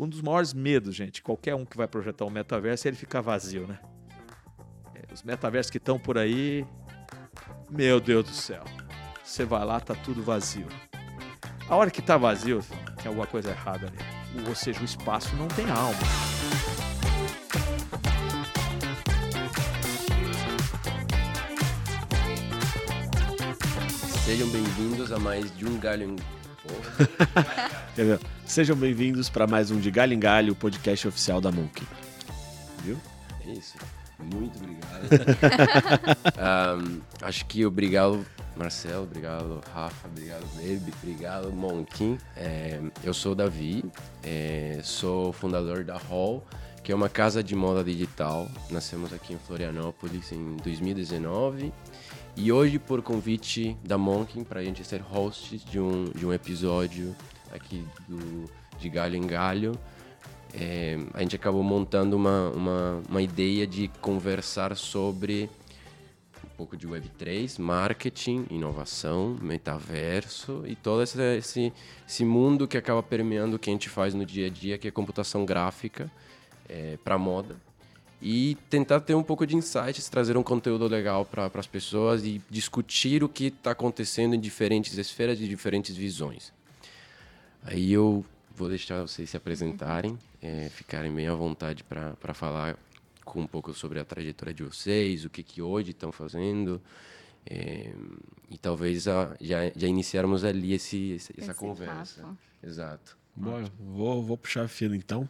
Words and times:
Um 0.00 0.08
dos 0.08 0.22
maiores 0.22 0.54
medos, 0.54 0.94
gente, 0.94 1.22
qualquer 1.22 1.54
um 1.54 1.66
que 1.66 1.76
vai 1.76 1.86
projetar 1.86 2.24
um 2.24 2.30
metaverso, 2.30 2.88
é 2.88 2.88
ele 2.88 2.96
ficar 2.96 3.20
vazio, 3.20 3.66
né? 3.66 3.78
É, 4.94 5.12
os 5.12 5.22
metaversos 5.22 5.70
que 5.70 5.76
estão 5.76 5.98
por 5.98 6.16
aí, 6.16 6.66
meu 7.68 8.00
Deus 8.00 8.24
do 8.24 8.32
céu. 8.32 8.64
Você 9.22 9.44
vai 9.44 9.62
lá, 9.62 9.78
tá 9.78 9.94
tudo 9.94 10.22
vazio. 10.22 10.66
A 11.68 11.76
hora 11.76 11.90
que 11.90 12.00
tá 12.00 12.16
vazio, 12.16 12.64
tem 12.96 13.08
alguma 13.08 13.26
coisa 13.26 13.50
errada 13.50 13.88
ali. 13.88 14.48
Ou 14.48 14.54
seja, 14.54 14.80
o 14.80 14.84
espaço 14.86 15.36
não 15.36 15.48
tem 15.48 15.68
alma. 15.68 15.98
Sejam 24.24 24.48
bem-vindos 24.48 25.12
a 25.12 25.18
mais 25.18 25.54
de 25.54 25.66
um 25.66 25.78
galho 25.78 26.16
em... 27.96 28.18
Sejam 28.44 28.76
bem-vindos 28.76 29.28
para 29.30 29.46
mais 29.46 29.70
um 29.70 29.78
de 29.80 29.90
Galho 29.90 30.12
em 30.12 30.20
Galho, 30.20 30.52
o 30.52 30.56
podcast 30.56 31.08
oficial 31.08 31.40
da 31.40 31.50
Monkey. 31.50 31.86
Viu? 32.84 32.98
É 33.46 33.52
isso. 33.52 33.78
Muito 34.18 34.58
obrigado. 34.58 35.08
um, 36.84 37.00
acho 37.22 37.46
que 37.46 37.64
obrigado, 37.64 38.24
Marcelo, 38.54 39.04
obrigado, 39.04 39.60
Rafa, 39.72 40.08
obrigado, 40.08 40.44
Baby, 40.56 40.92
obrigado, 41.02 41.52
Monkin. 41.52 42.18
É, 42.36 42.78
eu 43.02 43.14
sou 43.14 43.34
Davi, 43.34 43.82
é, 44.22 44.80
sou 44.82 45.32
fundador 45.32 45.84
da 45.84 45.96
Hall, 45.96 46.46
que 46.84 46.92
é 46.92 46.94
uma 46.94 47.08
casa 47.08 47.42
de 47.42 47.56
moda 47.56 47.82
digital. 47.82 48.46
Nascemos 48.70 49.12
aqui 49.14 49.32
em 49.32 49.38
Florianópolis 49.38 50.30
em 50.32 50.56
2019 50.56 51.72
e 52.36 52.52
hoje, 52.52 52.78
por 52.78 53.02
convite 53.02 53.76
da 53.84 53.98
Monkin, 53.98 54.44
para 54.44 54.60
a 54.60 54.64
gente 54.64 54.84
ser 54.84 55.00
hosts 55.00 55.64
de 55.64 55.78
um, 55.78 56.04
de 56.04 56.24
um 56.24 56.32
episódio 56.32 57.14
aqui 57.52 57.84
do, 58.08 58.50
de 58.78 58.88
Galho 58.88 59.16
em 59.16 59.26
Galho, 59.26 59.78
é, 60.54 60.98
a 61.12 61.20
gente 61.20 61.36
acabou 61.36 61.62
montando 61.62 62.16
uma, 62.16 62.50
uma, 62.50 63.02
uma 63.08 63.22
ideia 63.22 63.66
de 63.66 63.88
conversar 64.00 64.76
sobre 64.76 65.50
um 66.44 66.48
pouco 66.56 66.76
de 66.76 66.86
Web3, 66.86 67.58
marketing, 67.58 68.46
inovação, 68.50 69.36
metaverso 69.40 70.62
e 70.66 70.74
todo 70.74 71.02
esse, 71.02 71.20
esse, 71.36 71.72
esse 72.06 72.24
mundo 72.24 72.66
que 72.66 72.76
acaba 72.76 73.02
permeando 73.02 73.56
o 73.56 73.58
que 73.58 73.70
a 73.70 73.72
gente 73.72 73.88
faz 73.88 74.14
no 74.14 74.24
dia 74.24 74.46
a 74.46 74.50
dia, 74.50 74.78
que 74.78 74.88
é 74.88 74.90
computação 74.90 75.44
gráfica 75.44 76.10
é, 76.68 76.96
para 77.02 77.18
moda 77.18 77.56
e 78.22 78.56
tentar 78.68 79.00
ter 79.00 79.14
um 79.14 79.22
pouco 79.22 79.46
de 79.46 79.56
insights, 79.56 80.08
trazer 80.08 80.36
um 80.36 80.42
conteúdo 80.42 80.86
legal 80.86 81.24
para 81.24 81.50
as 81.54 81.66
pessoas 81.66 82.24
e 82.24 82.40
discutir 82.50 83.24
o 83.24 83.28
que 83.28 83.46
está 83.46 83.70
acontecendo 83.70 84.34
em 84.34 84.40
diferentes 84.40 84.96
esferas 84.98 85.40
e 85.40 85.48
diferentes 85.48 85.96
visões. 85.96 86.52
Aí 87.62 87.92
eu 87.92 88.24
vou 88.54 88.68
deixar 88.68 89.00
vocês 89.02 89.30
se 89.30 89.36
apresentarem, 89.36 90.18
é, 90.42 90.68
ficarem 90.68 91.12
bem 91.12 91.28
à 91.28 91.34
vontade 91.34 91.82
para 91.84 92.34
falar 92.34 92.76
com 93.24 93.40
um 93.40 93.46
pouco 93.46 93.72
sobre 93.72 93.98
a 93.98 94.04
trajetória 94.04 94.52
de 94.52 94.62
vocês, 94.62 95.24
o 95.24 95.30
que, 95.30 95.42
que 95.42 95.62
hoje 95.62 95.92
estão 95.92 96.12
fazendo. 96.12 96.80
É, 97.46 97.92
e 98.50 98.58
talvez 98.58 99.08
a, 99.08 99.34
já, 99.40 99.70
já 99.74 99.88
iniciarmos 99.88 100.44
ali 100.44 100.74
esse, 100.74 101.14
essa 101.14 101.32
esse 101.38 101.54
conversa. 101.54 102.22
Papo. 102.22 102.36
Exato. 102.62 103.16
Bom, 103.34 103.64
vou, 103.78 104.22
vou 104.22 104.36
puxar 104.36 104.64
a 104.64 104.68
fila 104.68 104.94
então. 104.94 105.26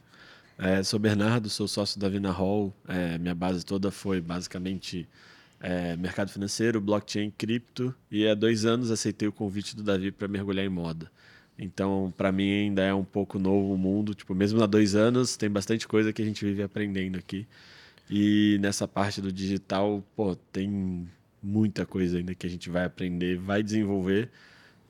É, 0.62 0.82
sou 0.82 0.98
Bernardo, 0.98 1.48
sou 1.48 1.66
sócio 1.66 1.98
da 1.98 2.06
Vina 2.06 2.30
Hall. 2.30 2.70
É, 2.86 3.16
minha 3.16 3.34
base 3.34 3.64
toda 3.64 3.90
foi 3.90 4.20
basicamente 4.20 5.08
é, 5.58 5.96
mercado 5.96 6.30
financeiro, 6.30 6.82
blockchain, 6.82 7.30
cripto. 7.30 7.94
E 8.10 8.28
há 8.28 8.34
dois 8.34 8.66
anos 8.66 8.90
aceitei 8.90 9.26
o 9.26 9.32
convite 9.32 9.74
do 9.74 9.82
Davi 9.82 10.12
para 10.12 10.28
mergulhar 10.28 10.66
em 10.66 10.68
moda. 10.68 11.10
Então, 11.58 12.12
para 12.14 12.30
mim 12.30 12.50
ainda 12.50 12.82
é 12.82 12.92
um 12.92 13.04
pouco 13.04 13.38
novo 13.38 13.72
o 13.72 13.78
mundo. 13.78 14.14
Tipo, 14.14 14.34
mesmo 14.34 14.62
há 14.62 14.66
dois 14.66 14.94
anos, 14.94 15.34
tem 15.34 15.48
bastante 15.48 15.88
coisa 15.88 16.12
que 16.12 16.20
a 16.20 16.24
gente 16.26 16.44
vive 16.44 16.62
aprendendo 16.62 17.18
aqui. 17.18 17.46
E 18.10 18.58
nessa 18.60 18.86
parte 18.86 19.22
do 19.22 19.32
digital, 19.32 20.04
pô, 20.14 20.36
tem 20.52 21.08
muita 21.42 21.86
coisa 21.86 22.18
ainda 22.18 22.34
que 22.34 22.46
a 22.46 22.50
gente 22.50 22.68
vai 22.68 22.84
aprender, 22.84 23.38
vai 23.38 23.62
desenvolver 23.62 24.30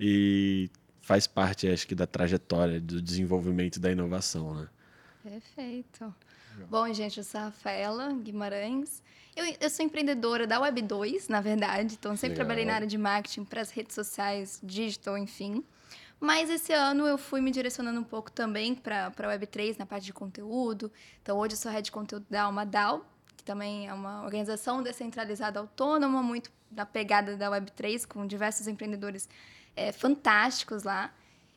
e 0.00 0.68
faz 1.00 1.28
parte, 1.28 1.68
acho 1.68 1.86
que, 1.86 1.94
da 1.94 2.08
trajetória 2.08 2.80
do 2.80 3.00
desenvolvimento 3.00 3.78
da 3.78 3.92
inovação, 3.92 4.54
né? 4.54 4.68
Perfeito. 5.22 6.14
Bom, 6.68 6.92
gente, 6.92 7.18
eu 7.18 7.24
sou 7.24 7.40
a 7.40 7.44
Rafaela 7.44 8.12
Guimarães. 8.12 9.02
Eu, 9.36 9.44
eu 9.60 9.70
sou 9.70 9.84
empreendedora 9.84 10.46
da 10.46 10.60
Web2, 10.60 11.28
na 11.28 11.40
verdade. 11.40 11.94
Então, 11.98 12.16
sempre 12.16 12.30
Legal. 12.30 12.46
trabalhei 12.46 12.64
na 12.64 12.74
área 12.74 12.86
de 12.86 12.98
marketing 12.98 13.44
para 13.44 13.60
as 13.60 13.70
redes 13.70 13.94
sociais, 13.94 14.60
digital, 14.62 15.16
enfim. 15.16 15.64
Mas 16.18 16.50
esse 16.50 16.72
ano 16.72 17.06
eu 17.06 17.16
fui 17.16 17.40
me 17.40 17.50
direcionando 17.50 17.98
um 17.98 18.04
pouco 18.04 18.30
também 18.30 18.74
para 18.74 19.06
a 19.06 19.10
Web3, 19.10 19.78
na 19.78 19.86
parte 19.86 20.04
de 20.04 20.12
conteúdo. 20.12 20.92
Então, 21.22 21.38
hoje 21.38 21.54
eu 21.54 21.58
sou 21.58 21.70
head 21.70 21.84
de 21.84 21.92
conteúdo 21.92 22.26
da 22.28 22.42
Alma 22.42 22.66
DAO, 22.66 23.06
que 23.36 23.42
também 23.42 23.88
é 23.88 23.94
uma 23.94 24.22
organização 24.22 24.82
descentralizada 24.82 25.58
autônoma, 25.58 26.22
muito 26.22 26.50
na 26.70 26.84
pegada 26.84 27.36
da 27.36 27.50
Web3, 27.50 28.06
com 28.06 28.26
diversos 28.26 28.66
empreendedores 28.66 29.28
é, 29.74 29.92
fantásticos 29.92 30.82
lá. 30.82 31.10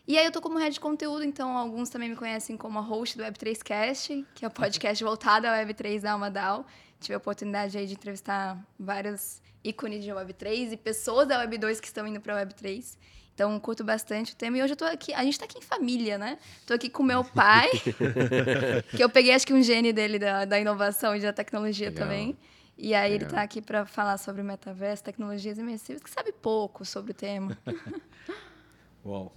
E 0.06 0.18
aí 0.18 0.26
eu 0.26 0.32
tô 0.32 0.42
como 0.42 0.58
head 0.58 0.74
de 0.74 0.82
conteúdo, 0.82 1.24
então 1.24 1.58
alguns 1.58 1.90
também 1.90 2.10
me 2.10 2.16
conhecem 2.16 2.58
como 2.58 2.78
a 2.78 2.82
host 2.82 3.18
do 3.18 3.24
Web3Cast, 3.24 4.26
que 4.36 4.44
é 4.44 4.48
o 4.48 4.52
podcast 4.52 5.02
voltado 5.04 5.48
à 5.48 5.64
Web3 5.64 6.02
da 6.02 6.12
Almadal. 6.12 6.66
Tive 7.00 7.14
a 7.14 7.18
oportunidade 7.18 7.78
aí 7.78 7.88
de 7.88 7.94
entrevistar 7.94 8.62
vários 8.78 9.42
ícones 9.64 10.04
de 10.04 10.12
Web3 10.12 10.74
e 10.74 10.78
pessoas 10.78 11.26
da 11.26 11.42
Web2 11.46 11.80
que 11.80 11.88
estão 11.88 12.06
indo 12.06 12.20
para 12.20 12.38
a 12.38 12.46
Web3. 12.46 12.98
Então, 13.34 13.58
curto 13.62 13.82
bastante 13.84 14.34
o 14.34 14.36
tema. 14.36 14.58
E 14.58 14.64
hoje 14.64 14.74
eu 14.74 14.78
tô 14.78 14.84
aqui, 14.84 15.14
a 15.14 15.24
gente 15.24 15.34
está 15.34 15.46
aqui 15.46 15.58
em 15.58 15.62
família, 15.62 16.18
né? 16.18 16.38
Tô 16.68 16.74
aqui 16.74 16.90
com 16.90 17.02
meu 17.02 17.24
pai, 17.24 17.70
que 18.96 19.02
eu 19.02 19.10
peguei 19.10 19.34
acho 19.34 19.48
que 19.48 19.54
um 19.54 19.64
gene 19.64 19.94
dele 19.94 20.20
da, 20.20 20.44
da 20.44 20.60
inovação 20.60 21.16
e 21.16 21.22
da 21.22 21.32
tecnologia 21.32 21.90
Legal. 21.90 22.04
também. 22.06 22.38
E 22.78 22.94
aí 22.94 23.04
Legal. 23.04 23.16
ele 23.16 23.24
está 23.24 23.42
aqui 23.42 23.62
para 23.62 23.86
falar 23.86 24.18
sobre 24.18 24.44
metaverso, 24.44 25.02
tecnologias 25.02 25.58
imersivas, 25.58 26.04
que 26.04 26.10
sabe 26.10 26.34
pouco 26.34 26.84
sobre 26.84 27.12
o 27.12 27.16
tema. 27.16 27.58
Uau 29.06 29.32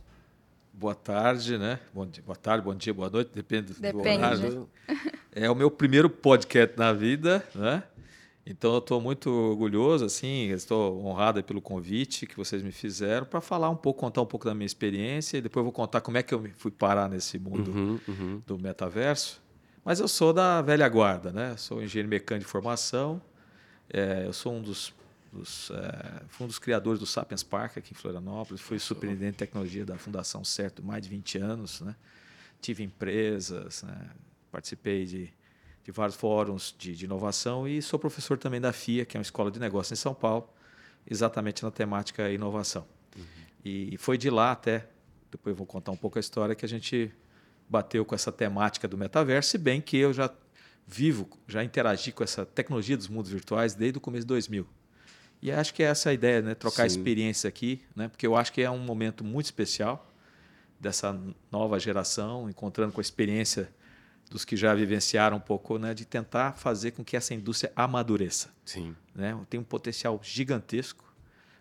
boa 0.76 0.94
tarde, 0.94 1.56
né? 1.56 1.81
Bom 1.92 2.06
dia, 2.06 2.22
boa 2.22 2.37
tarde, 2.37 2.62
bom 2.62 2.75
dia, 2.75 2.92
boa 2.92 3.09
noite, 3.09 3.31
depende, 3.34 3.72
depende. 3.72 3.92
do 3.92 4.00
horário. 4.00 4.69
É 5.32 5.50
o 5.50 5.54
meu 5.54 5.70
primeiro 5.70 6.09
podcast 6.09 6.78
na 6.78 6.92
vida, 6.92 7.47
né? 7.54 7.82
Então 8.44 8.72
eu 8.75 8.78
estou 8.78 9.00
muito 9.00 9.31
orgulhoso, 9.31 10.04
assim, 10.04 10.50
estou 10.50 11.04
honrado 11.04 11.42
pelo 11.42 11.60
convite 11.60 12.26
que 12.26 12.37
vocês 12.37 12.62
me 12.62 12.70
fizeram 12.70 13.26
para 13.26 13.41
falar 13.41 13.69
um 13.70 13.76
pouco, 13.76 14.00
contar 14.00 14.22
um 14.22 14.26
pouco 14.26 14.47
da 14.47 14.54
minha 14.54 14.66
experiência 14.66 15.38
e 15.38 15.41
depois 15.41 15.60
eu 15.60 15.64
vou 15.64 15.72
contar 15.72 16.00
como 16.00 16.16
é 16.19 16.22
que 16.22 16.32
eu 16.32 16.48
fui 16.56 16.70
parar 16.70 17.08
nesse 17.08 17.38
mundo 17.38 17.70
uhum, 17.70 18.00
uhum. 18.06 18.43
do 18.47 18.58
metaverso. 18.58 19.43
Mas 19.84 19.98
eu 19.98 20.06
sou 20.06 20.32
da 20.32 20.62
velha 20.62 20.88
guarda, 20.88 21.32
né? 21.32 21.56
Sou 21.56 21.82
engenheiro 21.82 22.08
mecânico 22.08 22.47
de 22.47 22.50
formação. 22.50 23.20
É, 23.93 24.25
eu 24.26 24.32
sou 24.32 24.53
um 24.53 24.62
dos 24.62 24.93
dos, 25.37 25.71
é, 25.71 26.23
fui 26.29 26.45
um 26.45 26.49
dos 26.49 26.59
criadores 26.59 26.99
do 26.99 27.07
Sapiens 27.07 27.43
Park 27.43 27.79
aqui 27.79 27.93
em 27.93 27.97
Florianópolis, 27.97 28.61
fui 28.61 28.79
superintendente 28.79 29.33
de 29.33 29.39
tecnologia 29.39 29.85
da 29.85 29.97
Fundação 29.97 30.45
Certo 30.45 30.83
mais 30.83 31.03
de 31.03 31.09
20 31.09 31.39
anos, 31.39 31.81
né? 31.81 31.95
tive 32.61 32.83
empresas, 32.83 33.83
né? 33.83 34.11
participei 34.51 35.05
de, 35.05 35.33
de 35.85 35.93
vários 35.93 36.17
fóruns 36.17 36.75
de, 36.77 36.95
de, 36.95 37.05
inovação 37.05 37.69
e 37.69 37.81
sou 37.83 37.99
professor 37.99 38.39
também 38.39 38.61
da 38.61 38.73
FIA, 38.73 39.05
que 39.05 39.17
é 39.17 39.19
uma 39.19 39.23
escola 39.23 39.51
de 39.51 39.61
negócios 39.61 39.99
em 39.99 40.01
São 40.01 40.15
Paulo, 40.15 40.49
exatamente 41.09 41.63
na 41.63 41.71
temática 41.71 42.31
inovação. 42.31 42.87
Uhum. 43.17 43.25
E 43.65 43.97
foi 43.99 44.17
de 44.19 44.31
lá 44.31 44.53
até, 44.53 44.89
depois 45.31 45.53
eu 45.53 45.57
vou 45.57 45.67
contar 45.67 45.93
um 45.93 45.97
pouco 45.97 46.19
a 46.19 46.21
história, 46.21 46.55
que 46.55 46.65
a 46.65 46.69
gente 46.69 47.13
bateu 47.69 48.05
com 48.05 48.15
essa 48.15 48.33
temática 48.33 48.87
do 48.87 48.97
metaverso, 48.97 49.51
se 49.51 49.59
bem 49.59 49.81
que 49.81 49.97
eu 49.97 50.13
já 50.13 50.33
vivo, 50.87 51.29
já 51.49 51.65
interagi 51.65 52.13
com 52.13 52.23
essa 52.23 52.47
tecnologia 52.47 52.97
dos 52.97 53.09
mundos 53.09 53.31
virtuais 53.31 53.75
desde 53.75 53.99
o 53.99 54.01
começo 54.01 54.23
de 54.23 54.29
2000. 54.29 54.67
E 55.41 55.51
acho 55.53 55.73
que 55.75 55.83
é 55.83 55.87
essa 55.87 56.11
a 56.11 56.13
ideia, 56.13 56.43
né? 56.43 56.55
Trocar 56.55 56.89
Sim. 56.89 56.99
experiência 56.99 57.49
aqui, 57.49 57.83
né? 57.95 58.09
Porque 58.09 58.27
eu 58.27 58.37
acho 58.37 58.53
que 58.53 58.63
é 58.63 58.71
um 58.71 58.79
momento 58.79 59.23
muito 59.23 59.47
especial 59.47 60.11
dessa 60.81 61.19
nova 61.51 61.79
geração, 61.79 62.49
encontrando 62.49 62.93
com 62.93 63.01
a 63.01 63.03
experiência 63.03 63.73
dos 64.31 64.45
que 64.45 64.56
já 64.56 64.75
vivenciaram 64.75 65.37
um 65.37 65.41
pouco, 65.41 65.79
né? 65.79 65.94
De 65.94 66.05
tentar 66.05 66.53
fazer 66.53 66.93
com 66.93 67.05
que 67.05 67.17
essa 67.17 67.35
indústria 67.35 67.73
amadureça. 67.77 68.50
Sim. 68.65 68.94
Né? 69.15 69.38
Tem 69.49 69.61
um 69.61 69.65
potencial 69.65 70.19
gigantesco, 70.23 71.05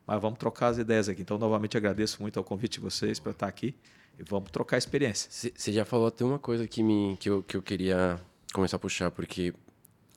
mas 0.06 0.22
vamos 0.22 0.40
trocar 0.40 0.68
as 0.68 0.78
ideias 0.78 1.08
aqui. 1.08 1.22
Então, 1.22 1.38
novamente, 1.38 1.78
agradeço 1.78 2.22
muito 2.22 2.38
ao 2.38 2.44
convite 2.44 2.74
de 2.74 2.80
vocês 2.80 3.20
para 3.20 3.32
estar 3.32 3.48
aqui 3.48 3.76
e 4.18 4.24
vamos 4.24 4.50
trocar 4.52 4.78
experiência. 4.78 5.30
Você 5.32 5.72
já 5.72 5.86
falou 5.86 6.08
até 6.08 6.24
uma 6.24 6.40
coisa 6.40 6.68
que, 6.68 6.82
me, 6.82 7.18
que, 7.18 7.30
eu, 7.30 7.44
que 7.44 7.58
eu 7.58 7.62
queria 7.62 8.20
começar 8.54 8.78
a 8.78 8.80
puxar, 8.80 9.12
porque 9.12 9.54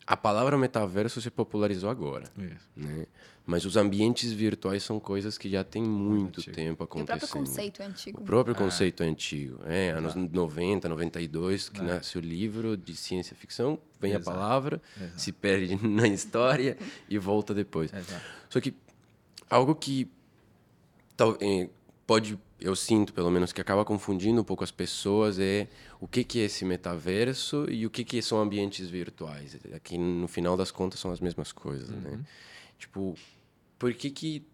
a 0.09 0.17
palavra 0.17 0.57
metaverso 0.57 1.21
se 1.21 1.31
popularizou 1.31 1.91
agora. 1.91 2.25
Né? 2.75 3.07
Mas 3.45 3.67
os 3.67 3.77
ambientes 3.77 4.33
virtuais 4.33 4.83
são 4.83 4.99
coisas 4.99 5.37
que 5.37 5.51
já 5.51 5.63
tem 5.63 5.83
muito 5.83 6.41
é 6.49 6.51
tempo 6.51 6.83
acontecendo. 6.83 7.17
o 7.17 7.19
próprio 7.19 7.29
conceito 7.29 7.83
é 7.83 7.85
antigo. 7.85 8.21
O 8.23 8.25
próprio 8.25 8.55
ah. 8.55 8.59
conceito 8.59 9.03
é 9.03 9.07
antigo. 9.07 9.61
É, 9.67 9.91
anos 9.91 10.17
ah. 10.17 10.29
90, 10.33 10.89
92, 10.89 11.69
que 11.69 11.81
ah. 11.81 11.85
nasce 11.85 12.17
o 12.17 12.23
livro 12.23 12.75
de 12.75 12.97
ciência 12.97 13.37
ficção, 13.37 13.79
vem 14.01 14.13
Exato. 14.13 14.31
a 14.31 14.33
palavra, 14.33 14.83
Exato. 14.97 15.21
se 15.21 15.31
perde 15.31 15.77
na 15.87 16.09
história 16.09 16.79
e 17.07 17.19
volta 17.19 17.53
depois. 17.53 17.93
Exato. 17.93 18.25
Só 18.49 18.63
que 18.63 18.75
algo 19.51 19.75
que 19.75 20.11
tal, 21.15 21.37
é, 21.39 21.69
pode 22.07 22.39
eu 22.61 22.75
sinto, 22.75 23.13
pelo 23.13 23.31
menos, 23.31 23.53
que 23.53 23.61
acaba 23.61 23.85
confundindo 23.85 24.41
um 24.41 24.45
pouco 24.45 24.65
as 24.65 24.71
pessoas 24.71 25.39
é 25.39 25.69
o 26.01 26.09
que, 26.09 26.25
que 26.25 26.41
é 26.41 26.45
esse 26.45 26.65
metaverso 26.65 27.67
e 27.71 27.87
o 27.87 27.91
que, 27.91 28.05
que 28.05 28.21
são 28.21 28.41
ambientes 28.41 28.89
virtuais. 28.89 29.57
Aqui, 29.75 29.97
no 29.97 30.27
final 30.27 30.57
das 30.57 30.71
contas, 30.71 30.99
são 30.99 31.13
as 31.13 31.21
mesmas 31.21 31.53
coisas, 31.53 31.89
né? 31.91 32.11
Uhum. 32.11 32.25
Tipo, 32.79 33.15
por 33.79 33.95
que 33.95 34.11
que... 34.11 34.47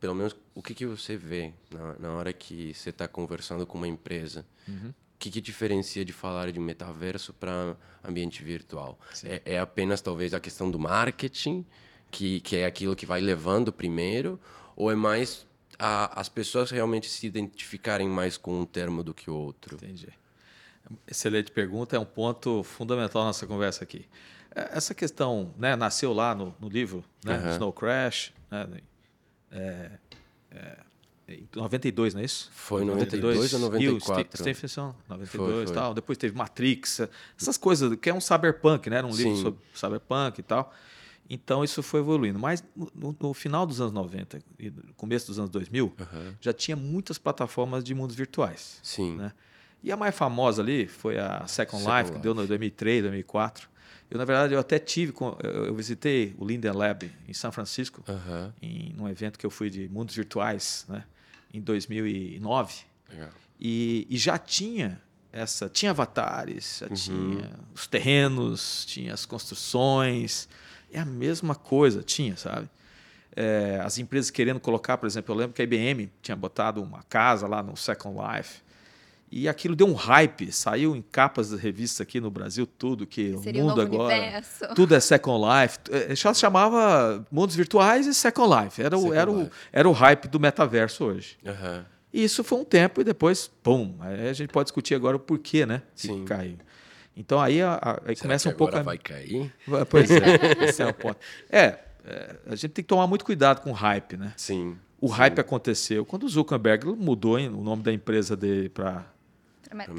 Pelo 0.00 0.16
menos, 0.16 0.34
o 0.52 0.60
que 0.60 0.74
que 0.74 0.84
você 0.84 1.16
vê 1.16 1.52
na, 1.70 1.96
na 1.98 2.12
hora 2.12 2.32
que 2.32 2.74
você 2.74 2.90
está 2.90 3.06
conversando 3.06 3.64
com 3.64 3.78
uma 3.78 3.86
empresa? 3.86 4.44
Uhum. 4.66 4.88
O 4.88 5.18
que, 5.18 5.30
que 5.30 5.40
diferencia 5.40 6.04
de 6.04 6.12
falar 6.12 6.50
de 6.50 6.58
metaverso 6.58 7.32
para 7.32 7.76
ambiente 8.02 8.42
virtual? 8.42 8.98
É, 9.22 9.42
é 9.44 9.58
apenas, 9.60 10.00
talvez, 10.00 10.34
a 10.34 10.40
questão 10.40 10.68
do 10.68 10.78
marketing, 10.78 11.64
que, 12.10 12.40
que 12.40 12.56
é 12.56 12.66
aquilo 12.66 12.96
que 12.96 13.06
vai 13.06 13.20
levando 13.20 13.72
primeiro, 13.72 14.40
ou 14.74 14.90
é 14.90 14.96
mais 14.96 15.46
a, 15.84 16.20
as 16.20 16.28
pessoas 16.28 16.70
realmente 16.70 17.08
se 17.10 17.26
identificarem 17.26 18.08
mais 18.08 18.36
com 18.36 18.60
um 18.60 18.64
termo 18.64 19.02
do 19.02 19.12
que 19.12 19.28
o 19.28 19.34
outro? 19.34 19.74
Entendi. 19.74 20.08
Excelente 21.08 21.50
pergunta, 21.50 21.96
é 21.96 21.98
um 21.98 22.04
ponto 22.04 22.62
fundamental 22.62 23.22
na 23.22 23.28
nossa 23.28 23.48
conversa 23.48 23.82
aqui. 23.82 24.06
É, 24.54 24.76
Essa 24.76 24.94
questão 24.94 25.52
né, 25.58 25.74
nasceu 25.74 26.12
lá 26.12 26.36
no, 26.36 26.54
no 26.60 26.68
livro 26.68 27.04
né, 27.24 27.34
Aham. 27.34 27.52
Snow 27.54 27.72
Crash, 27.72 28.32
né, 28.48 28.68
é, 29.50 29.90
é, 30.52 30.76
em 31.28 31.48
92, 31.52 32.14
não 32.14 32.20
é 32.20 32.24
isso? 32.26 32.48
Foi 32.52 32.84
92 32.84 33.52
ou 33.54 33.60
94? 33.60 34.22
Neil 34.22 34.36
Stephenson, 34.36 34.94
92 35.08 35.54
Foi, 35.54 35.66
foi. 35.66 35.74
tal. 35.74 35.94
Depois 35.94 36.16
teve 36.16 36.36
Matrix, 36.36 37.00
essas 37.40 37.56
coisas, 37.56 37.96
que 37.96 38.08
é 38.08 38.14
um 38.14 38.20
cyberpunk, 38.20 38.88
né? 38.88 38.98
Era 38.98 39.06
um 39.06 39.14
livro 39.14 39.34
Sim. 39.34 39.42
sobre 39.42 39.60
cyberpunk 39.74 40.38
e 40.38 40.42
tal. 40.44 40.72
Então 41.34 41.64
isso 41.64 41.82
foi 41.82 42.00
evoluindo. 42.00 42.38
Mas 42.38 42.62
no, 42.76 43.16
no- 43.18 43.32
final 43.34 43.64
dos 43.64 43.80
anos 43.80 43.92
90 43.92 44.38
e 44.58 44.70
começo 44.96 45.26
dos 45.28 45.38
anos 45.38 45.50
2000, 45.50 45.94
Aham. 45.98 46.34
já 46.40 46.52
tinha 46.52 46.76
muitas 46.76 47.16
plataformas 47.16 47.82
de 47.82 47.94
mundos 47.94 48.14
virtuais. 48.14 48.78
Sim. 48.82 49.16
Né? 49.16 49.32
E 49.82 49.90
a 49.90 49.96
mais 49.96 50.14
famosa 50.14 50.60
ali 50.62 50.86
foi 50.86 51.18
a 51.18 51.46
Second, 51.46 51.82
Second 51.82 51.84
Life, 51.98 52.04
que 52.10 52.16
Life. 52.16 52.22
deu 52.22 52.34
no 52.34 52.46
2003, 52.46 53.02
2004. 53.02 53.70
Eu, 54.10 54.18
na 54.18 54.26
verdade, 54.26 54.52
eu 54.52 54.60
até 54.60 54.78
tive, 54.78 55.14
eu 55.42 55.74
visitei 55.74 56.34
o 56.38 56.44
Linden 56.44 56.72
Lab 56.72 57.10
em 57.26 57.32
São 57.32 57.50
Francisco, 57.50 58.04
Aham. 58.06 58.52
em 58.60 58.94
um 58.98 59.08
evento 59.08 59.38
que 59.38 59.46
eu 59.46 59.50
fui 59.50 59.70
de 59.70 59.88
mundos 59.88 60.14
virtuais, 60.14 60.84
né? 60.88 61.04
em 61.52 61.60
2009. 61.62 62.74
Legal. 63.10 63.30
E, 63.58 64.06
e 64.10 64.18
já 64.18 64.36
tinha 64.38 65.00
essa, 65.32 65.66
tinha 65.68 65.92
avatares, 65.92 66.82
Uhum. 66.82 66.88
já 66.88 66.94
tinha 66.94 67.50
os 67.74 67.86
terrenos, 67.86 68.84
tinha 68.84 69.14
as 69.14 69.24
construções, 69.24 70.46
é 70.92 71.00
a 71.00 71.04
mesma 71.04 71.54
coisa, 71.54 72.02
tinha, 72.02 72.36
sabe? 72.36 72.68
É, 73.34 73.80
as 73.82 73.98
empresas 73.98 74.30
querendo 74.30 74.60
colocar, 74.60 74.98
por 74.98 75.06
exemplo, 75.06 75.34
eu 75.34 75.38
lembro 75.38 75.54
que 75.54 75.62
a 75.62 75.64
IBM 75.64 76.10
tinha 76.20 76.36
botado 76.36 76.82
uma 76.82 77.02
casa 77.04 77.46
lá 77.46 77.62
no 77.62 77.76
Second 77.76 78.16
Life 78.18 78.60
e 79.30 79.48
aquilo 79.48 79.74
deu 79.74 79.86
um 79.86 79.94
hype, 79.94 80.52
saiu 80.52 80.94
em 80.94 81.00
capas 81.00 81.48
das 81.48 81.58
revistas 81.58 82.02
aqui 82.02 82.20
no 82.20 82.30
Brasil 82.30 82.66
tudo 82.66 83.06
que 83.06 83.34
Seria 83.38 83.62
o 83.62 83.64
o 83.64 83.68
mundo 83.70 83.80
agora 83.80 84.14
universo. 84.14 84.66
tudo 84.76 84.94
é 84.94 85.00
Second 85.00 85.40
Life. 85.42 85.78
Já 86.14 86.34
se 86.34 86.40
chamava 86.40 87.24
mundos 87.32 87.56
virtuais 87.56 88.06
e 88.06 88.12
Second 88.12 88.62
Life. 88.62 88.82
Era 88.82 88.94
o, 88.94 89.00
Second 89.00 89.18
era 89.18 89.30
o, 89.30 89.38
Life. 89.38 89.50
era 89.72 89.88
o 89.88 89.92
hype 89.92 90.28
do 90.28 90.38
metaverso 90.38 91.04
hoje. 91.06 91.38
Aham. 91.46 91.86
E 92.12 92.22
isso 92.22 92.44
foi 92.44 92.58
um 92.58 92.64
tempo 92.64 93.00
e 93.00 93.04
depois, 93.04 93.50
pum. 93.62 93.94
Aí 94.00 94.28
a 94.28 94.32
gente 94.34 94.50
pode 94.50 94.66
discutir 94.66 94.94
agora 94.94 95.16
o 95.16 95.20
porquê, 95.20 95.64
né? 95.64 95.80
Que 95.96 96.08
Sim. 96.08 96.26
caiu. 96.26 96.58
Então 97.16 97.40
aí, 97.40 97.60
a- 97.60 97.74
a- 97.74 98.00
aí 98.06 98.16
começa 98.16 98.48
um 98.48 98.52
pouco. 98.52 98.70
agora 98.74 98.80
a- 98.80 98.84
vai 98.84 98.98
cair? 98.98 99.52
Pois 99.90 100.10
é, 100.10 100.16
esse 100.64 100.82
é 100.82 100.86
o 100.86 100.94
ponto. 100.94 101.18
É, 101.50 101.78
é, 102.04 102.36
a 102.46 102.54
gente 102.54 102.70
tem 102.70 102.82
que 102.82 102.88
tomar 102.88 103.06
muito 103.06 103.24
cuidado 103.24 103.60
com 103.60 103.70
o 103.70 103.74
hype, 103.74 104.16
né? 104.16 104.32
Sim. 104.36 104.76
O 105.00 105.08
hype 105.08 105.38
aconteceu 105.40 106.04
quando 106.06 106.22
o 106.24 106.28
Zuckerberg 106.28 106.86
mudou 106.86 107.38
hein, 107.38 107.48
o 107.48 107.62
nome 107.62 107.82
da 107.82 107.92
empresa 107.92 108.36
dele 108.36 108.68
para 108.68 109.04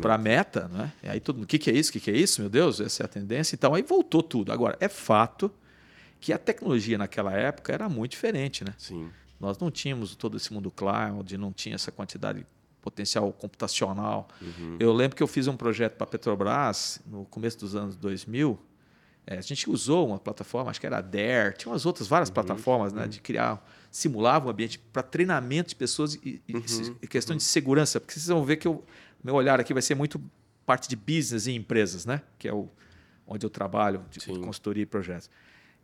para 0.01 0.18
meta, 0.19 0.68
né? 0.68 0.92
E 1.01 1.10
aí 1.10 1.19
todo 1.19 1.36
mundo, 1.38 1.45
o 1.45 1.48
que, 1.48 1.57
que 1.57 1.69
é 1.69 1.74
isso? 1.74 1.89
O 1.89 1.94
que, 1.94 2.00
que 2.00 2.12
é 2.12 2.15
isso? 2.15 2.42
Meu 2.42 2.50
Deus, 2.50 2.80
essa 2.80 3.01
é 3.04 3.06
a 3.06 3.07
tendência. 3.07 3.56
Então 3.56 3.74
aí 3.74 3.81
voltou 3.81 4.21
tudo. 4.21 4.51
Agora, 4.51 4.77
é 4.80 4.88
fato 4.88 5.51
que 6.19 6.31
a 6.31 6.38
tecnologia 6.38 6.95
naquela 6.98 7.33
época 7.33 7.74
era 7.74 7.89
muito 7.89 8.12
diferente, 8.12 8.63
né? 8.63 8.74
Sim. 8.77 9.09
Nós 9.39 9.57
não 9.57 9.69
tínhamos 9.71 10.16
todo 10.16 10.38
esse 10.38 10.54
mundo 10.54 10.69
cloud, 10.71 11.36
não 11.38 11.51
tinha 11.51 11.74
essa 11.75 11.92
quantidade 11.92 12.39
de 12.39 12.45
potencial 12.83 13.31
computacional. 13.33 14.27
Eu 14.80 14.91
lembro 14.94 15.15
que 15.15 15.24
eu 15.24 15.27
fiz 15.27 15.47
um 15.47 15.56
projeto 15.57 15.94
para 15.95 16.03
a 16.03 16.07
Petrobras 16.07 17.00
no 17.07 17.25
começo 17.25 17.57
dos 17.59 17.75
anos 17.75 17.95
2000. 17.95 18.59
É, 19.25 19.38
a 19.38 19.41
gente 19.41 19.69
usou 19.69 20.06
uma 20.09 20.19
plataforma, 20.19 20.69
acho 20.69 20.81
que 20.81 20.85
era 20.85 20.97
a 20.97 21.01
Dare, 21.01 21.56
tinha 21.57 21.71
umas 21.71 21.85
outras 21.85 22.07
várias 22.07 22.30
plataformas 22.30 22.91
né, 22.91 23.07
de 23.07 23.21
criar, 23.21 23.65
simulava 23.89 24.47
um 24.47 24.50
ambiente 24.51 24.77
para 24.77 25.01
treinamento 25.01 25.69
de 25.69 25.75
pessoas 25.77 26.15
e, 26.15 26.41
e- 26.47 26.53
e 27.01 27.07
questão 27.07 27.33
de 27.35 27.41
segurança, 27.44 28.01
porque 28.01 28.13
vocês 28.15 28.27
vão 28.27 28.44
ver 28.44 28.57
que 28.57 28.68
o 28.68 28.83
meu 29.24 29.33
olhar 29.35 29.59
aqui 29.62 29.71
vai 29.71 29.81
ser 29.81 29.95
muito 29.95 30.21
parte 30.65 30.89
de 30.89 30.95
business 30.97 31.47
e 31.47 31.53
empresas, 31.53 32.06
né? 32.06 32.21
que 32.38 32.50
é 32.50 32.53
o, 32.53 32.68
onde 33.25 33.45
eu 33.45 33.50
trabalho, 33.50 34.03
de 34.12 34.21
Sim. 34.21 34.41
consultoria 34.41 34.83
e 34.83 34.85
projetos. 34.85 35.30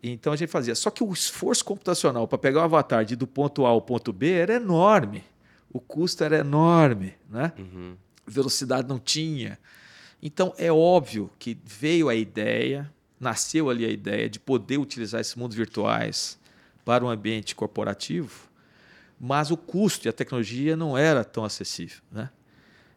Então 0.04 0.32
a 0.34 0.36
gente 0.36 0.50
fazia. 0.50 0.76
Só 0.76 0.90
que 0.90 1.02
o 1.04 1.12
esforço 1.14 1.64
computacional 1.64 2.28
para 2.28 2.38
pegar 2.38 2.62
o 2.62 2.64
avatar 2.64 3.04
de 3.06 3.16
do 3.16 3.28
ponto 3.28 3.66
A 3.66 3.70
ao 3.70 3.82
ponto 3.82 4.12
B 4.14 4.32
era 4.32 4.54
enorme. 4.56 5.24
O 5.72 5.80
custo 5.80 6.24
era 6.24 6.38
enorme, 6.40 7.14
né? 7.30 7.54
Uhum. 7.58 7.96
Velocidade 8.26 8.88
não 8.88 9.00
tinha. 9.00 9.60
Então 10.22 10.54
é 10.58 10.72
óbvio 10.72 11.30
que 11.40 11.58
veio 11.64 12.10
a 12.10 12.16
ideia, 12.16 12.92
nasceu 13.20 13.70
ali 13.70 13.86
a 13.86 13.90
ideia 13.90 14.30
de 14.30 14.40
poder 14.40 14.78
utilizar 14.78 15.22
esses 15.22 15.36
mundos 15.36 15.56
virtuais 15.56 16.40
para 16.84 17.06
um 17.06 17.10
ambiente 17.10 17.56
corporativo, 17.56 18.50
mas 19.20 19.52
o 19.52 19.58
custo 19.58 20.08
e 20.08 20.10
a 20.10 20.14
tecnologia 20.14 20.76
não 20.76 20.98
era 20.98 21.24
tão 21.24 21.44
acessível, 21.44 22.02
né? 22.12 22.30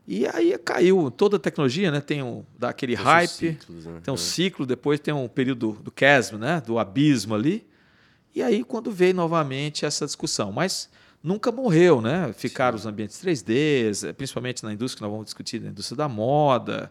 E 0.07 0.27
aí 0.27 0.59
caiu 0.59 1.11
toda 1.13 1.37
a 1.37 1.39
tecnologia, 1.41 1.91
né? 1.91 2.01
Tem 2.01 2.23
um 2.23 2.45
daquele 2.59 2.95
hype, 2.95 3.31
ciclos, 3.31 3.87
né? 3.87 4.01
tem 4.03 4.11
um 4.13 4.17
É. 4.17 4.19
ciclo, 4.19 4.67
depois 4.67 4.99
tem 4.99 5.15
um 5.15 5.29
período 5.29 5.73
do 5.75 5.93
chasm, 5.97 6.37
né? 6.37 6.61
do 6.61 6.77
abismo 6.79 7.35
ali. 7.35 7.65
E 8.35 8.43
aí, 8.43 8.65
quando 8.65 8.91
veio 8.91 9.15
novamente 9.15 9.85
essa 9.85 10.05
discussão. 10.05 10.51
Mas 10.51 10.89
nunca 11.23 11.51
morreu, 11.53 12.01
né? 12.01 12.33
Ficaram 12.33 12.77
os 12.77 12.87
ambientes 12.87 13.17
3D, 13.23 14.05
eh, 14.09 14.13
principalmente 14.13 14.63
na 14.65 14.73
indústria 14.73 14.99
que 14.99 15.03
nós 15.03 15.11
vamos 15.11 15.27
discutir, 15.27 15.61
na 15.61 15.71
indústria 15.71 15.97
da 15.97 16.09
moda. 16.09 16.91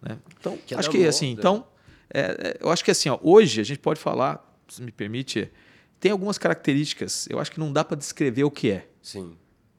Né? 0.00 0.18
Então, 0.38 0.56
Que 0.66 0.74
acho 0.74 0.90
que 0.90 1.04
assim, 1.06 1.30
moda. 1.30 1.40
então, 1.40 1.66
é, 2.12 2.20
é, 2.20 2.56
eu 2.60 2.70
acho 2.70 2.84
que 2.84 2.90
assim, 2.90 3.08
ó, 3.08 3.18
hoje 3.22 3.60
a 3.60 3.64
gente 3.64 3.78
pode 3.80 3.98
falar, 4.00 4.42
se 4.68 4.82
me 4.82 4.92
permite, 4.92 5.50
tem 5.98 6.12
algumas 6.12 6.38
características, 6.38 7.26
eu 7.30 7.38
acho 7.40 7.50
que 7.50 7.58
não 7.58 7.72
dá 7.72 7.82
para 7.84 7.96
descrever 7.96 8.44
o 8.44 8.50
que 8.50 8.70
é. 8.70 8.88
Sim. 9.02 9.36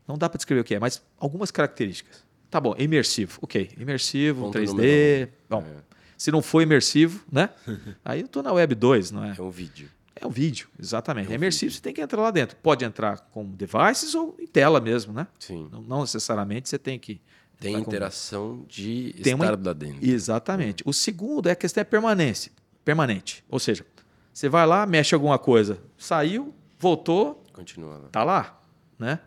Não 0.07 0.17
dá 0.17 0.27
para 0.29 0.37
descrever 0.37 0.61
o 0.61 0.63
que 0.63 0.75
é, 0.75 0.79
mas 0.79 1.01
algumas 1.19 1.51
características. 1.51 2.25
Tá 2.49 2.59
bom, 2.61 2.73
imersivo. 2.77 3.39
Ok, 3.41 3.71
imersivo, 3.77 4.45
Ponto 4.45 4.57
3D. 4.57 4.67
número 4.67 5.31
Bom, 5.49 5.63
É. 5.63 5.81
se 6.17 6.31
não 6.31 6.41
for 6.41 6.61
imersivo, 6.61 7.23
né? 7.31 7.49
Aí 8.05 8.21
eu 8.21 8.27
tô 8.27 8.41
na 8.41 8.51
Web 8.53 8.73
2, 8.75 9.11
não 9.11 9.23
é? 9.23 9.35
É 9.37 9.41
um 9.41 9.49
vídeo. 9.49 9.89
É 10.21 10.25
um 10.25 10.29
vídeo, 10.29 10.67
exatamente. 10.79 11.27
É 11.27 11.29
um 11.29 11.33
É 11.33 11.35
imersivo, 11.35 11.71
você 11.73 11.81
tem 11.81 11.93
que 11.93 12.01
entrar 12.01 12.21
lá 12.21 12.31
dentro. 12.31 12.55
Pode 12.57 12.83
entrar 12.85 13.19
com 13.31 13.45
devices 13.45 14.15
ou 14.15 14.35
em 14.39 14.47
tela 14.47 14.79
mesmo, 14.79 15.13
né? 15.13 15.27
Sim. 15.39 15.67
Não, 15.71 15.81
não 15.81 16.01
necessariamente 16.01 16.69
você 16.69 16.77
tem 16.79 16.97
que. 16.99 17.21
Tem 17.59 17.71
entrar 17.73 17.85
com- 17.85 17.91
interação 17.91 18.65
de 18.67 19.15
Tem 19.23 19.33
uma- 19.33 19.45
estar 19.45 19.59
lá 19.67 19.73
dentro. 19.73 19.97
Exatamente. 20.07 20.83
O 20.85 20.93
segundo 20.93 21.47
é 21.49 21.51
a 21.51 21.55
questão 21.55 21.81
é 21.81 21.83
permanência. 21.83 22.51
Permanente. 22.85 23.43
Ou 23.49 23.59
seja, 23.59 23.85
você 24.33 24.47
vai 24.47 24.65
lá, 24.67 24.85
mexe 24.85 25.13
alguma 25.15 25.39
coisa, 25.39 25.79
saiu, 25.97 26.53
voltou, 26.79 27.43
Continua 27.53 27.97
lá. 27.97 28.09
tá 28.11 28.23
lá, 28.23 28.61
né? 28.99 29.19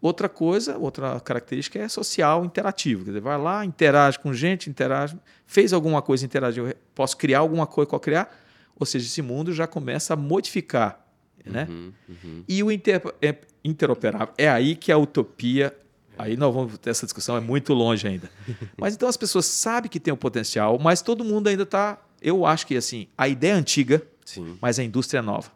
Outra 0.00 0.28
coisa, 0.28 0.76
outra 0.78 1.20
característica 1.20 1.78
é 1.78 1.86
social 1.88 2.44
interativo. 2.44 3.04
Quer 3.04 3.10
dizer, 3.10 3.20
vai 3.20 3.38
lá, 3.38 3.64
interage 3.64 4.18
com 4.18 4.32
gente, 4.32 4.68
interage, 4.68 5.16
fez 5.46 5.72
alguma 5.72 6.02
coisa, 6.02 6.24
interagiu, 6.24 6.74
posso 6.94 7.16
criar 7.16 7.38
alguma 7.38 7.66
coisa 7.68 7.88
com 7.88 8.00
criar, 8.00 8.34
ou 8.82 8.86
seja, 8.86 9.06
esse 9.06 9.22
mundo 9.22 9.52
já 9.52 9.66
começa 9.66 10.14
a 10.14 10.16
modificar, 10.16 11.04
né? 11.44 11.66
Uhum, 11.68 11.92
uhum. 12.08 12.44
E 12.48 12.62
o 12.62 12.70
inter- 12.70 13.02
é 13.22 13.36
interoperável 13.64 14.34
é 14.36 14.48
aí 14.48 14.74
que 14.76 14.90
a 14.92 14.98
utopia, 14.98 15.76
aí 16.18 16.36
nós 16.36 16.52
vamos 16.54 16.76
ter 16.78 16.90
essa 16.90 17.06
discussão 17.06 17.36
é 17.36 17.40
muito 17.40 17.72
longe 17.72 18.06
ainda. 18.06 18.30
Mas 18.76 18.94
então 18.94 19.08
as 19.08 19.16
pessoas 19.16 19.46
sabem 19.46 19.90
que 19.90 19.98
tem 20.00 20.12
o 20.12 20.16
potencial, 20.16 20.78
mas 20.78 21.00
todo 21.02 21.24
mundo 21.24 21.48
ainda 21.48 21.62
está, 21.64 21.98
eu 22.20 22.44
acho 22.46 22.66
que 22.66 22.76
assim, 22.76 23.06
a 23.16 23.28
ideia 23.28 23.52
é 23.52 23.54
antiga, 23.54 24.02
Sim. 24.24 24.56
mas 24.60 24.78
a 24.78 24.84
indústria 24.84 25.18
é 25.18 25.22
nova. 25.22 25.50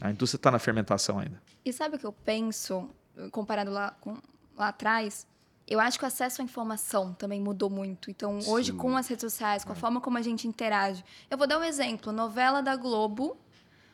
A 0.00 0.10
indústria 0.10 0.38
está 0.38 0.50
na 0.50 0.58
fermentação 0.58 1.18
ainda. 1.18 1.40
E 1.64 1.72
sabe 1.72 1.96
o 1.96 1.98
que 1.98 2.06
eu 2.06 2.12
penso, 2.12 2.88
comparado 3.32 3.70
lá, 3.70 3.90
com, 4.00 4.16
lá 4.56 4.68
atrás? 4.68 5.26
Eu 5.68 5.78
acho 5.80 5.98
que 5.98 6.04
o 6.04 6.08
acesso 6.08 6.40
à 6.40 6.44
informação 6.44 7.12
também 7.12 7.40
mudou 7.40 7.68
muito. 7.68 8.10
Então, 8.10 8.38
hoje, 8.46 8.72
Sim. 8.72 8.78
com 8.78 8.96
as 8.96 9.06
redes 9.06 9.22
sociais, 9.22 9.64
com 9.64 9.72
a 9.72 9.74
forma 9.76 10.00
como 10.00 10.16
a 10.16 10.22
gente 10.22 10.48
interage. 10.48 11.04
Eu 11.30 11.36
vou 11.36 11.46
dar 11.46 11.58
um 11.58 11.64
exemplo: 11.64 12.10
novela 12.12 12.62
da 12.62 12.74
Globo 12.74 13.36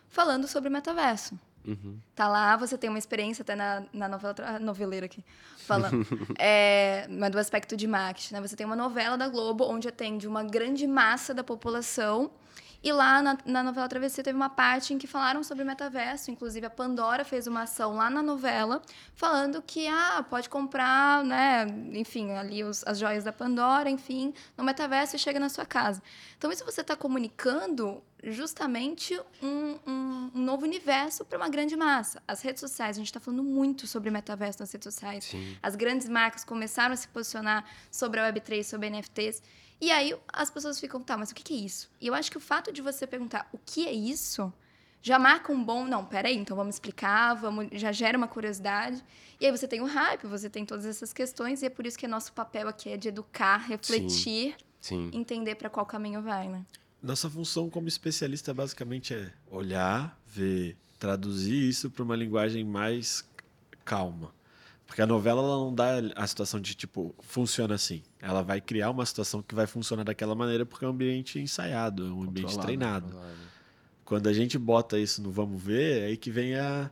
falando 0.09 0.47
sobre 0.47 0.71
metaverso. 0.71 1.39
Uhum. 1.67 1.99
Tá 2.15 2.29
lá, 2.29 2.57
você 2.57 2.77
tem 2.77 2.91
uma 2.91 2.99
experiência 2.99 3.43
até 3.43 3.57
na, 3.57 3.83
na 3.93 4.07
novela, 4.07 4.35
tra- 4.35 4.59
noveleira 4.61 5.07
aqui, 5.07 5.25
falando, 5.57 6.07
é, 6.39 7.07
mas 7.09 7.31
do 7.31 7.39
aspecto 7.39 7.75
de 7.75 7.87
marketing, 7.87 8.35
né? 8.35 8.41
Você 8.43 8.55
tem 8.55 8.67
uma 8.67 8.77
novela 8.77 9.17
da 9.17 9.29
Globo 9.29 9.65
onde 9.65 9.89
atende 9.89 10.29
uma 10.29 10.43
grande 10.45 10.87
massa 10.87 11.33
da 11.33 11.43
população 11.43 12.31
E 12.85 12.93
lá 12.93 13.23
na, 13.23 13.39
na 13.47 13.63
novela 13.63 13.89
Travessia 13.89 14.23
teve 14.23 14.37
uma 14.37 14.51
parte 14.51 14.93
em 14.93 14.99
que 14.99 15.07
falaram 15.07 15.43
sobre 15.43 15.65
metaverso. 15.65 16.31
Inclusive, 16.31 16.67
a 16.67 16.71
Pandora 16.71 17.25
fez 17.25 17.47
uma 17.47 17.63
ação 17.63 17.95
lá 17.95 18.11
na 18.11 18.23
novela 18.23 18.83
falando 19.15 19.63
que 19.63 19.89
ah, 19.89 20.23
pode 20.29 20.51
comprar, 20.51 21.25
né, 21.25 21.65
enfim, 21.95 22.33
ali 22.33 22.63
os, 22.63 22.87
as 22.87 22.99
joias 22.99 23.25
da 23.25 23.33
Pandora, 23.33 23.89
enfim, 23.89 24.35
no 24.55 24.63
metaverso 24.63 25.17
e 25.17 25.19
chega 25.19 25.41
na 25.41 25.49
sua 25.49 25.65
casa. 25.65 26.03
Então, 26.37 26.53
isso 26.53 26.63
você 26.63 26.83
está 26.83 26.95
comunicando 26.95 28.03
justamente 28.23 29.19
um, 29.43 29.79
um, 29.87 30.31
um 30.35 30.43
novo 30.43 30.65
universo 30.65 31.25
para 31.25 31.39
uma 31.39 31.49
grande 31.49 31.77
massa. 31.77 32.23
As 32.29 32.43
redes 32.43 32.61
sociais, 32.61 32.97
a 32.97 32.99
gente 32.99 33.07
está 33.07 33.21
falando 33.21 33.43
muito 33.43 33.87
sobre 33.87 34.11
metaverso 34.11 34.61
nas 34.61 34.71
redes 34.71 34.85
sociais. 34.85 35.25
Sim. 35.25 35.57
As 35.63 35.75
grandes 35.75 36.07
marcas 36.07 36.45
começaram 36.45 36.93
a 36.93 36.97
se 36.97 37.09
posicionar 37.09 37.65
sobre 37.91 38.21
a 38.21 38.31
Web3, 38.31 38.63
sobre 38.63 38.91
NFTs. 38.91 39.43
E 39.81 39.91
aí 39.91 40.17
as 40.33 40.51
pessoas 40.51 40.81
ficam, 40.81 41.03
tá, 41.03 41.17
mas 41.17 41.31
o 41.31 41.35
que 41.35 41.53
é 41.53 41.57
isso? 41.57 41.91
E 42.01 42.07
eu 42.07 42.15
acho 42.15 42.31
que 42.31 42.37
o 42.37 42.41
fato 42.41 42.73
de 42.73 42.81
você 42.81 43.07
perguntar 43.07 43.49
o 43.53 43.59
que 43.59 43.87
é 43.87 43.93
isso 43.93 44.53
já 45.05 45.19
marca 45.19 45.53
um 45.53 45.63
bom. 45.63 45.85
Não, 45.87 46.05
peraí, 46.05 46.35
então 46.35 46.57
vamos 46.57 46.77
explicar, 46.77 47.35
vamos, 47.35 47.69
já 47.73 47.93
gera 47.93 48.17
uma 48.17 48.27
curiosidade. 48.27 49.05
E 49.39 49.45
aí 49.45 49.53
você 49.53 49.69
tem 49.69 49.83
o 49.83 49.87
hype, 49.87 50.27
você 50.27 50.49
tem 50.49 50.65
todas 50.65 50.87
essas 50.87 51.13
questões, 51.13 51.63
e 51.63 51.67
é 51.67 51.71
por 51.71 51.87
isso 51.87 51.99
que 51.99 52.09
nosso 52.09 52.33
papel 52.33 52.67
aqui 52.67 52.89
é 52.89 52.97
de 52.97 53.09
educar, 53.09 53.59
refletir, 53.59 54.57
Sim. 54.81 55.11
entender 55.13 55.57
para 55.57 55.69
qual 55.69 55.85
caminho 55.85 56.23
vai, 56.23 56.49
né? 56.49 56.65
Nossa 57.03 57.29
função 57.29 57.69
como 57.69 57.87
especialista 57.87 58.55
basicamente 58.55 59.13
é 59.13 59.31
olhar, 59.51 60.19
ver, 60.27 60.75
traduzir 60.99 61.69
isso 61.69 61.91
para 61.91 62.03
uma 62.03 62.17
linguagem 62.17 62.65
mais 62.65 63.29
calma. 63.85 64.33
Porque 64.87 65.03
a 65.03 65.07
novela 65.07 65.43
ela 65.43 65.57
não 65.57 65.75
dá 65.75 65.95
a 66.15 66.27
situação 66.27 66.61
de 66.61 66.75
tipo, 66.75 67.15
funciona 67.21 67.75
assim. 67.75 68.03
Ela 68.21 68.43
vai 68.43 68.61
criar 68.61 68.91
uma 68.91 69.05
situação 69.05 69.43
que 69.43 69.55
vai 69.55 69.67
funcionar 69.67 70.05
daquela 70.05 70.35
maneira 70.35 70.65
porque 70.65 70.85
é 70.85 70.89
um 70.89 70.93
ambiente 70.93 71.39
ensaiado, 71.39 72.07
é 72.07 72.11
um 72.11 72.23
ambiente 72.23 72.47
Controlado, 72.47 72.67
treinado. 72.67 73.05
Controlado. 73.07 73.35
Quando 74.05 74.29
a 74.29 74.33
gente 74.33 74.59
bota 74.59 74.99
isso 74.99 75.23
no 75.23 75.31
vamos 75.31 75.63
ver, 75.63 76.03
é 76.03 76.07
aí 76.07 76.17
que 76.17 76.31
vem 76.31 76.55
a, 76.57 76.91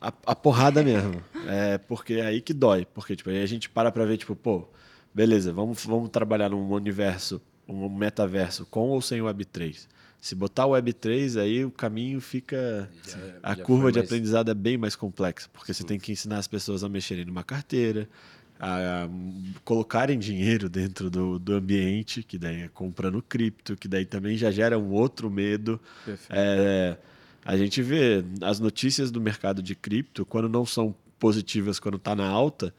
a, 0.00 0.08
a 0.08 0.34
porrada 0.34 0.82
mesmo. 0.82 1.22
É 1.50 1.78
porque 1.78 2.14
é 2.14 2.26
aí 2.26 2.42
que 2.42 2.52
dói. 2.52 2.84
Porque 2.84 3.16
tipo, 3.16 3.30
aí 3.30 3.42
a 3.42 3.46
gente 3.46 3.70
para 3.70 3.90
pra 3.90 4.04
ver, 4.04 4.18
tipo, 4.18 4.36
pô, 4.36 4.68
beleza, 5.14 5.50
vamos, 5.50 5.82
vamos 5.84 6.10
trabalhar 6.10 6.50
num 6.50 6.70
universo, 6.70 7.40
um 7.66 7.88
metaverso 7.88 8.66
com 8.66 8.90
ou 8.90 9.00
sem 9.00 9.20
Web3. 9.20 9.86
Se 10.20 10.34
botar 10.34 10.66
o 10.66 10.70
Web3, 10.72 11.40
aí 11.40 11.64
o 11.64 11.70
caminho 11.70 12.20
fica. 12.20 12.90
Já- 13.06 13.18
A 13.42 13.54
já 13.54 13.62
curva 13.62 13.92
de 13.92 13.98
mais- 13.98 14.08
aprendizado 14.10 14.50
é 14.50 14.54
bem 14.54 14.76
mais 14.76 14.96
complexa, 14.96 15.48
porque 15.52 15.72
você 15.72 15.84
tem 15.84 15.98
que 15.98 16.10
ensinar 16.12 16.38
as 16.38 16.46
pessoas 16.48 16.82
a 16.82 16.88
mexerem 16.88 17.24
numa 17.24 17.44
carteira, 17.44 18.08
a, 18.58 19.04
a 19.04 19.08
colocarem 19.64 20.18
dinheiro 20.18 20.68
dentro 20.68 21.08
do, 21.08 21.38
do 21.38 21.54
ambiente, 21.54 22.22
que 22.24 22.36
daí 22.36 22.62
é 22.62 22.68
comprando 22.68 23.22
cripto, 23.22 23.76
que 23.76 23.86
daí 23.86 24.04
também 24.04 24.36
já 24.36 24.50
gera 24.50 24.76
um 24.78 24.90
outro 24.90 25.30
medo. 25.30 25.80
É, 26.28 26.96
a 27.44 27.56
gente 27.56 27.80
vê 27.80 28.24
as 28.42 28.58
notícias 28.58 29.12
do 29.12 29.20
mercado 29.20 29.62
de 29.62 29.76
cripto, 29.76 30.26
quando 30.26 30.48
não 30.48 30.66
são 30.66 30.92
positivas, 31.20 31.78
quando 31.78 31.96
está 31.96 32.16
na 32.16 32.26
alta, 32.26 32.74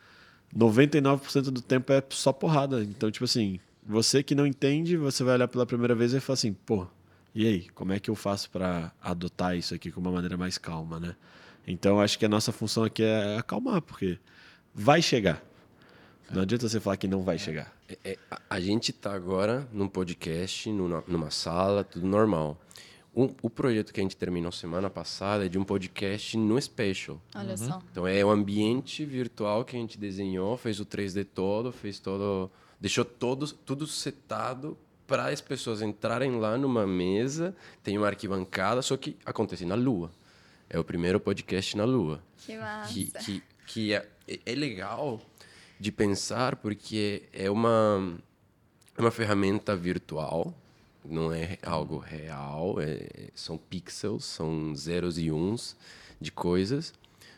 99% 0.55 1.51
do 1.51 1.61
tempo 1.61 1.91
é 1.93 2.03
só 2.09 2.33
porrada. 2.33 2.83
Então, 2.83 3.09
tipo 3.09 3.25
assim, 3.25 3.59
você 3.85 4.21
que 4.21 4.35
não 4.35 4.45
entende, 4.45 4.97
você 4.97 5.23
vai 5.23 5.35
olhar 5.35 5.47
pela 5.47 5.65
primeira 5.65 5.95
vez 5.95 6.13
e 6.13 6.19
fala 6.19 6.33
assim, 6.35 6.53
pô, 6.53 6.85
e 7.33 7.47
aí, 7.47 7.69
como 7.69 7.93
é 7.93 7.99
que 7.99 8.09
eu 8.09 8.15
faço 8.15 8.49
para 8.49 8.91
adotar 9.01 9.55
isso 9.55 9.73
aqui 9.73 9.91
com 9.91 10.01
uma 10.01 10.11
maneira 10.11 10.37
mais 10.37 10.57
calma, 10.57 10.99
né? 10.99 11.15
Então, 11.67 11.99
acho 11.99 12.17
que 12.17 12.25
a 12.25 12.29
nossa 12.29 12.51
função 12.51 12.83
aqui 12.83 13.03
é 13.03 13.37
acalmar, 13.37 13.81
porque 13.81 14.17
vai 14.73 15.01
chegar. 15.01 15.43
Não 16.31 16.41
adianta 16.41 16.67
você 16.67 16.79
falar 16.79 16.97
que 16.97 17.07
não 17.07 17.23
vai 17.23 17.37
chegar. 17.37 17.73
É, 17.87 18.11
é, 18.11 18.17
a, 18.29 18.41
a 18.49 18.59
gente 18.59 18.91
está 18.91 19.13
agora 19.13 19.67
num 19.71 19.87
podcast, 19.87 20.71
numa, 20.71 21.03
numa 21.07 21.31
sala, 21.31 21.83
tudo 21.83 22.07
normal. 22.07 22.59
O, 23.13 23.29
o 23.41 23.49
projeto 23.49 23.91
que 23.91 23.99
a 23.99 24.03
gente 24.03 24.15
terminou 24.15 24.51
semana 24.51 24.89
passada 24.89 25.45
é 25.45 25.49
de 25.49 25.57
um 25.57 25.63
podcast 25.63 26.37
no 26.37 26.59
Special. 26.61 27.19
Olha 27.35 27.57
só. 27.57 27.81
Então 27.91 28.07
é 28.07 28.23
o 28.23 28.29
ambiente 28.29 29.03
virtual 29.03 29.65
que 29.65 29.75
a 29.75 29.79
gente 29.79 29.97
desenhou, 29.97 30.55
fez 30.57 30.79
o 30.79 30.85
3D 30.85 31.25
todo, 31.25 31.71
fez 31.71 31.99
todo, 31.99 32.51
deixou 32.79 33.03
todo, 33.03 33.51
tudo 33.51 33.87
setado 33.87 34.77
para 35.09 35.25
as 35.27 35.41
pessoas 35.41 35.81
entrarem 35.81 36.39
lá 36.39 36.55
numa 36.57 36.85
mesa, 36.85 37.55
tem 37.83 37.97
uma 37.97 38.05
arquibancada, 38.07 38.81
só 38.83 38.95
que 38.95 39.17
acontece 39.25 39.65
na 39.65 39.73
Lua. 39.75 40.11
É 40.69 40.77
o 40.77 40.83
primeiro 40.83 41.19
podcast 41.19 41.75
na 41.75 41.83
Lua. 41.83 42.21
Que 42.37 42.55
massa. 42.55 42.93
Que, 42.93 43.05
que, 43.05 43.43
que 43.65 43.93
é, 43.93 44.07
é 44.45 44.53
legal 44.53 45.19
de 45.79 45.91
pensar 45.91 46.55
porque 46.57 47.23
é 47.33 47.49
uma, 47.49 48.15
é 48.95 49.01
uma 49.01 49.09
ferramenta 49.11 49.75
virtual, 49.75 50.53
não 51.03 51.33
é 51.33 51.57
algo 51.63 51.97
real, 51.97 52.75
é- 52.79 53.29
são 53.33 53.57
pixels, 53.57 54.25
são 54.25 54.75
zeros 54.75 55.17
e 55.17 55.31
uns 55.31 55.75
de 56.21 56.31
coisas, 56.31 56.93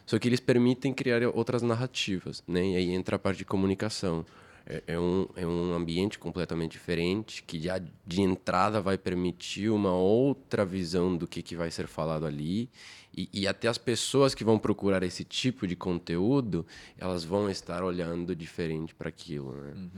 só 0.06 0.20
que 0.20 0.28
eles 0.28 0.42
permitem 0.42 0.94
criar 0.94 1.22
outras 1.34 1.62
narrativas, 1.62 2.44
né? 2.46 2.72
E 2.72 2.75
aí 2.75 2.90
entra 2.92 3.16
a 3.16 3.20
parte 3.20 3.38
de 3.38 3.46
comunicação. 3.46 4.25
É, 4.72 4.94
é 4.94 5.00
um, 5.00 5.28
é 5.36 5.46
um 5.46 5.74
ambiente 5.74 6.18
completamente 6.18 6.72
diferente 6.72 7.44
que 7.44 7.60
já 7.60 7.78
de 7.78 8.22
entrada 8.22 8.80
vai 8.80 8.98
permitir 8.98 9.70
uma 9.70 9.94
outra 9.94 10.63
visão 10.63 11.18
do 11.18 11.28
que, 11.28 11.42
que 11.42 11.58
vai 11.58 11.70
ser 11.70 11.88
falado 11.88 12.25
ali 12.25 12.70
e, 13.13 13.28
e 13.34 13.48
até 13.48 13.68
as 13.68 13.78
pessoas 13.78 14.34
que 14.34 14.46
vão 14.46 14.58
procurar 14.58 15.04
esse 15.04 15.25
tipo 15.25 15.68
de 15.68 15.75
conteúdo 15.75 16.66
elas 16.98 17.25
vão 17.25 17.50
estar 17.50 17.84
olhando 17.84 18.34
diferente 18.34 18.96
para 18.96 19.10
aquilo, 19.10 19.54
né? 19.54 19.90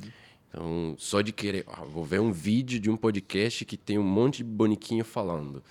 Então, 0.50 0.96
só 0.98 1.22
de 1.22 1.32
querer, 1.32 1.66
ah, 1.68 1.84
vou 1.84 2.04
ver 2.04 2.20
um 2.20 2.32
vídeo 2.32 2.80
de 2.80 2.90
um 2.90 2.98
podcast 2.98 3.66
que 3.66 3.78
tem 3.78 4.00
um 4.00 4.04
monte 4.04 4.38
de 4.38 4.44
boniquinho 4.44 5.06
falando. 5.06 5.64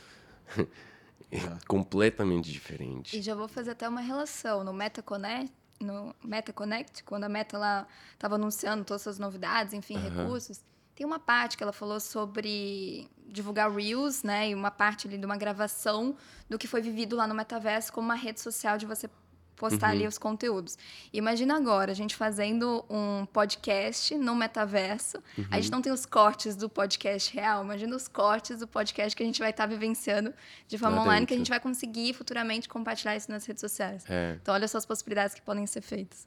é 1.31 1.39
completamente 1.67 2.53
diferente. 2.53 3.17
E 3.17 3.23
já 3.23 3.35
vou 3.35 3.49
fazer 3.49 3.71
até 3.71 3.89
uma 3.89 4.01
relação 4.01 4.63
no 4.63 4.73
Meta 4.73 5.03
Connect, 5.03 5.53
no 5.83 6.15
Meta 6.25 6.53
Connect, 6.53 7.05
quando 7.05 7.25
a 7.25 7.29
Meta 7.29 7.59
lá 7.59 7.87
estava 8.13 8.37
anunciando 8.37 8.85
todas 8.85 9.07
as 9.07 9.19
novidades, 9.19 9.73
enfim, 9.73 9.97
recursos. 9.97 10.65
Tem 10.95 11.07
uma 11.07 11.19
parte 11.19 11.57
que 11.57 11.63
ela 11.63 11.73
falou 11.73 11.99
sobre 11.99 13.09
divulgar 13.27 13.73
Reels, 13.73 14.23
né? 14.23 14.51
E 14.51 14.55
uma 14.55 14.71
parte 14.71 15.09
ali 15.09 15.17
de 15.17 15.25
uma 15.25 15.37
gravação 15.37 16.15
do 16.49 16.59
que 16.59 16.69
foi 16.69 16.83
vivido 16.83 17.17
lá 17.17 17.27
no 17.27 17.35
metaverso 17.35 17.93
como 17.93 18.07
uma 18.07 18.15
rede 18.15 18.41
social 18.41 18.77
de 18.77 18.85
você 18.85 19.09
postar 19.57 19.89
ali 19.91 20.07
os 20.07 20.19
conteúdos. 20.19 20.77
Imagina 21.13 21.57
agora 21.57 21.93
a 21.93 21.95
gente 21.95 22.17
fazendo 22.17 22.85
um 22.91 23.25
podcast 23.27 24.15
no 24.17 24.35
metaverso. 24.35 25.19
A 25.51 25.57
gente 25.61 25.71
não 25.71 25.81
tem 25.81 25.93
os 25.93 26.05
cortes 26.05 26.57
do 26.57 26.69
podcast 26.69 27.33
real, 27.35 27.63
imagina 27.65 27.95
os 27.95 28.09
cortes 28.09 28.59
do 28.59 28.67
podcast 28.67 29.15
que 29.17 29.23
a 29.23 29.27
gente 29.27 29.39
vai 29.39 29.51
estar 29.51 29.67
vivenciando 29.67 30.33
de 30.67 30.77
forma 30.79 30.97
Lá 30.97 31.03
online, 31.03 31.27
que 31.27 31.35
a 31.35 31.37
dentro. 31.37 31.45
gente 31.47 31.51
vai 31.51 31.61
conseguir 31.61 32.13
futuramente 32.15 32.69
compartilhar 32.69 33.17
isso 33.17 33.31
nas 33.31 33.45
redes 33.47 33.61
sociais. 33.61 34.05
É. 34.09 34.37
Então, 34.43 34.55
olha 34.55 34.67
só 34.67 34.79
as 34.79 34.87
possibilidades 34.87 35.35
que 35.35 35.43
podem 35.43 35.67
ser 35.67 35.81
feitas. 35.83 36.27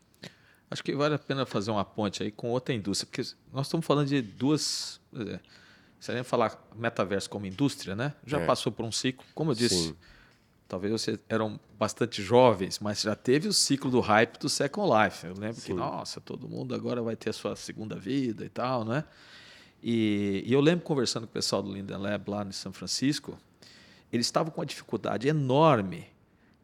Acho 0.71 0.83
que 0.83 0.95
vale 0.95 1.13
a 1.15 1.19
pena 1.19 1.45
fazer 1.45 1.71
uma 1.71 1.85
ponte 1.85 2.23
aí 2.23 2.31
com 2.31 2.49
outra 2.49 2.73
indústria, 2.73 3.07
porque 3.11 3.29
nós 3.53 3.67
estamos 3.67 3.85
falando 3.85 4.07
de 4.07 4.21
duas. 4.21 4.99
Se 5.99 6.11
a 6.11 6.15
gente 6.15 6.25
falar 6.25 6.59
metaverso 6.75 7.29
como 7.29 7.45
indústria, 7.45 7.95
né? 7.95 8.13
Já 8.25 8.39
É. 8.39 8.45
passou 8.45 8.71
por 8.71 8.83
um 8.85 8.91
ciclo, 8.91 9.25
como 9.33 9.51
eu 9.51 9.55
disse. 9.55 9.75
Sim. 9.89 9.95
Talvez 10.67 10.91
vocês 10.91 11.19
eram 11.29 11.59
bastante 11.77 12.23
jovens, 12.23 12.79
mas 12.79 13.01
já 13.01 13.15
teve 13.15 13.47
o 13.47 13.53
ciclo 13.53 13.91
do 13.91 13.99
hype 13.99 14.39
do 14.39 14.49
Second 14.49 14.89
Life. 14.91 15.25
Eu 15.25 15.33
lembro 15.33 15.55
que, 15.55 15.67
Sim. 15.67 15.73
nossa, 15.73 16.19
todo 16.19 16.49
mundo 16.49 16.73
agora 16.73 17.01
vai 17.03 17.15
ter 17.15 17.29
a 17.29 17.33
sua 17.33 17.55
segunda 17.55 17.95
vida 17.95 18.43
e 18.43 18.49
tal, 18.49 18.83
né? 18.83 19.03
E, 19.83 20.43
e 20.45 20.51
eu 20.51 20.59
lembro 20.59 20.83
conversando 20.83 21.27
com 21.27 21.31
o 21.31 21.33
pessoal 21.33 21.61
do 21.61 21.71
Linden 21.71 21.97
Lab 21.97 22.31
lá 22.31 22.43
em 22.43 22.51
São 22.51 22.73
Francisco, 22.73 23.37
eles 24.11 24.25
estavam 24.25 24.51
com 24.51 24.61
uma 24.61 24.65
dificuldade 24.65 25.27
enorme 25.27 26.07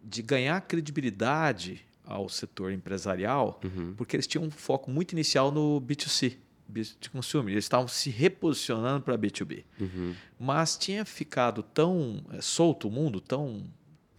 de 0.03 0.23
ganhar 0.23 0.59
credibilidade 0.61 1.85
ao 2.03 2.27
setor 2.27 2.71
empresarial, 2.71 3.59
porque 3.95 4.15
eles 4.15 4.25
tinham 4.25 4.43
um 4.43 4.49
foco 4.49 4.89
muito 4.89 5.11
inicial 5.11 5.51
no 5.51 5.79
B2C, 5.79 6.37
business 6.67 6.97
to 6.99 7.11
consumer. 7.11 7.53
Eles 7.53 7.65
estavam 7.65 7.87
se 7.87 8.09
reposicionando 8.09 9.03
para 9.03 9.17
B2B. 9.17 9.63
Uhum. 9.79 10.15
Mas 10.39 10.75
tinha 10.77 11.05
ficado 11.05 11.61
tão 11.61 12.23
eh, 12.31 12.41
solto 12.41 12.87
o 12.87 12.91
mundo, 12.91 13.21
tão 13.21 13.63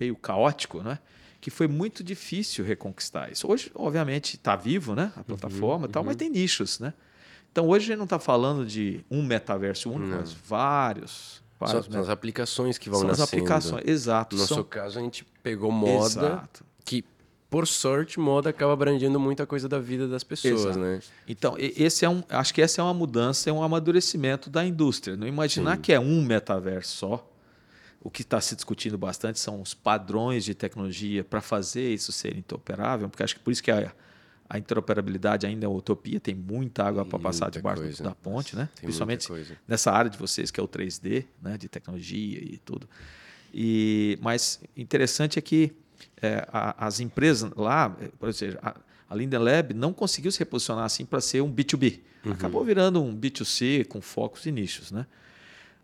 meio 0.03 0.17
caótico, 0.17 0.83
né? 0.83 0.99
Que 1.41 1.51
foi 1.51 1.67
muito 1.67 2.05
difícil 2.05 2.65
reconquistar 2.65 3.31
isso. 3.31 3.51
Hoje, 3.51 3.71
obviamente, 3.75 4.37
está 4.37 4.55
vivo, 4.55 4.95
né? 4.95 5.13
A 5.17 5.25
plataforma 5.25 5.87
e 5.87 5.89
tal, 5.89 6.05
mas 6.05 6.17
tem 6.17 6.29
nichos, 6.29 6.79
né? 6.79 6.93
Então, 7.51 7.69
hoje 7.69 7.85
a 7.85 7.89
gente 7.89 7.99
não 7.99 8.05
está 8.05 8.19
falando 8.19 8.65
de 8.65 9.05
um 9.11 9.23
metaverso 9.23 9.91
único, 9.91 10.17
mas 10.17 10.33
vários. 10.33 11.43
São, 11.59 11.69
vários 11.69 11.87
são 11.87 12.01
as 12.01 12.09
aplicações 12.09 12.79
que 12.79 12.89
vão 12.89 13.01
são 13.01 13.11
as 13.11 13.19
nascendo. 13.19 13.43
aplicações, 13.43 13.83
exato. 13.87 14.37
No 14.37 14.43
nosso 14.43 14.55
são... 14.55 14.65
caso, 14.65 14.99
a 14.99 15.03
gente 15.03 15.25
pegou 15.43 15.71
moda, 15.71 16.07
Exato. 16.07 16.65
que, 16.85 17.05
por 17.51 17.67
sorte, 17.67 18.19
moda 18.19 18.51
acaba 18.51 18.73
abrangendo 18.73 19.21
muita 19.21 19.45
coisa 19.47 19.69
da 19.69 19.79
vida 19.79 20.09
das 20.09 20.25
pessoas, 20.25 20.61
Exato. 20.61 20.79
né? 20.79 21.01
Então, 21.29 21.55
esse 21.59 22.05
é 22.05 22.09
um, 22.09 22.23
acho 22.31 22.55
que 22.55 22.63
essa 22.63 22.81
é 22.81 22.85
uma 22.85 22.95
mudança, 22.95 23.51
é 23.51 23.53
um 23.53 23.63
amadurecimento 23.63 24.49
da 24.49 24.65
indústria. 24.65 25.17
Não 25.17 25.27
imaginar 25.27 25.77
que 25.77 25.93
é 25.93 26.01
um 26.01 26.23
metaverso 26.25 26.97
só. 26.97 27.32
O 28.05 28.11
que 28.11 28.23
está 28.23 28.41
se 28.41 28.55
discutindo 28.57 28.99
bastante 28.99 29.39
são 29.39 29.61
os 29.63 29.75
padrões 29.75 30.45
de 30.45 30.55
tecnologia 30.55 31.23
para 31.23 31.41
fazer 31.41 31.93
isso 31.95 32.11
ser 32.13 32.37
interoperável, 32.37 33.09
porque 33.09 33.23
acho 33.23 33.35
que 33.37 33.41
por 33.41 33.51
isso 33.53 33.63
que 33.63 33.71
a, 33.71 33.93
A 34.49 34.59
interoperabilidade 34.59 35.47
ainda 35.47 35.65
é 35.65 35.69
uma 35.69 35.79
utopia, 35.79 36.21
tem 36.21 36.35
muita 36.35 36.85
água 36.85 37.05
para 37.07 37.19
passar 37.19 37.51
debaixo 37.51 37.81
coisa. 37.83 38.03
da 38.05 38.15
ponte, 38.15 38.55
né? 38.57 38.69
Tem 38.75 38.83
Principalmente 38.85 39.27
nessa 39.67 39.91
área 39.93 40.11
de 40.11 40.19
vocês 40.19 40.51
que 40.51 40.61
é 40.61 40.63
o 40.63 40.69
3D, 40.69 41.25
né, 41.41 41.57
de 41.57 41.69
tecnologia 41.69 42.39
e 42.39 42.59
tudo. 42.59 42.87
E 43.55 44.19
mas 44.21 44.61
interessante 44.77 45.39
é 45.39 45.43
que 45.43 45.73
é, 46.21 46.47
a- 46.53 46.87
as 46.87 47.01
empresas 47.01 47.51
lá, 47.57 47.91
por 48.19 48.29
exemplo, 48.29 48.59
a, 48.63 48.75
a 49.09 49.15
Linden 49.15 49.39
Lab 49.41 49.75
não 49.75 49.93
conseguiu 49.93 50.31
se 50.33 50.39
reposicionar 50.39 50.85
assim 50.85 51.05
para 51.05 51.21
ser 51.21 51.41
um 51.43 51.53
B2B. 51.53 52.01
Acabou 52.31 52.65
virando 52.65 53.03
um 53.03 53.15
B2C 53.17 53.87
com 53.87 54.01
focos 54.01 54.47
e 54.47 54.53
nichos, 54.53 54.91
né? 54.93 55.07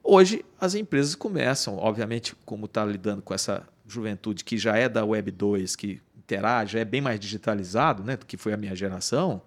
Hoje 0.02 0.44
as 0.60 0.74
empresas 0.74 1.14
começam, 1.14 1.76
obviamente, 1.76 2.34
como 2.44 2.66
está 2.66 2.84
lidando 2.84 3.22
com 3.22 3.34
essa 3.34 3.62
juventude 3.86 4.44
que 4.44 4.56
já 4.56 4.76
é 4.76 4.88
da 4.88 5.04
Web 5.04 5.30
2, 5.30 5.76
que 5.76 6.00
interage, 6.16 6.74
já 6.74 6.80
é 6.80 6.84
bem 6.84 7.00
mais 7.00 7.18
digitalizado, 7.18 8.02
né, 8.04 8.16
do 8.16 8.26
que 8.26 8.36
foi 8.36 8.52
a 8.52 8.56
minha 8.56 8.74
geração. 8.76 9.42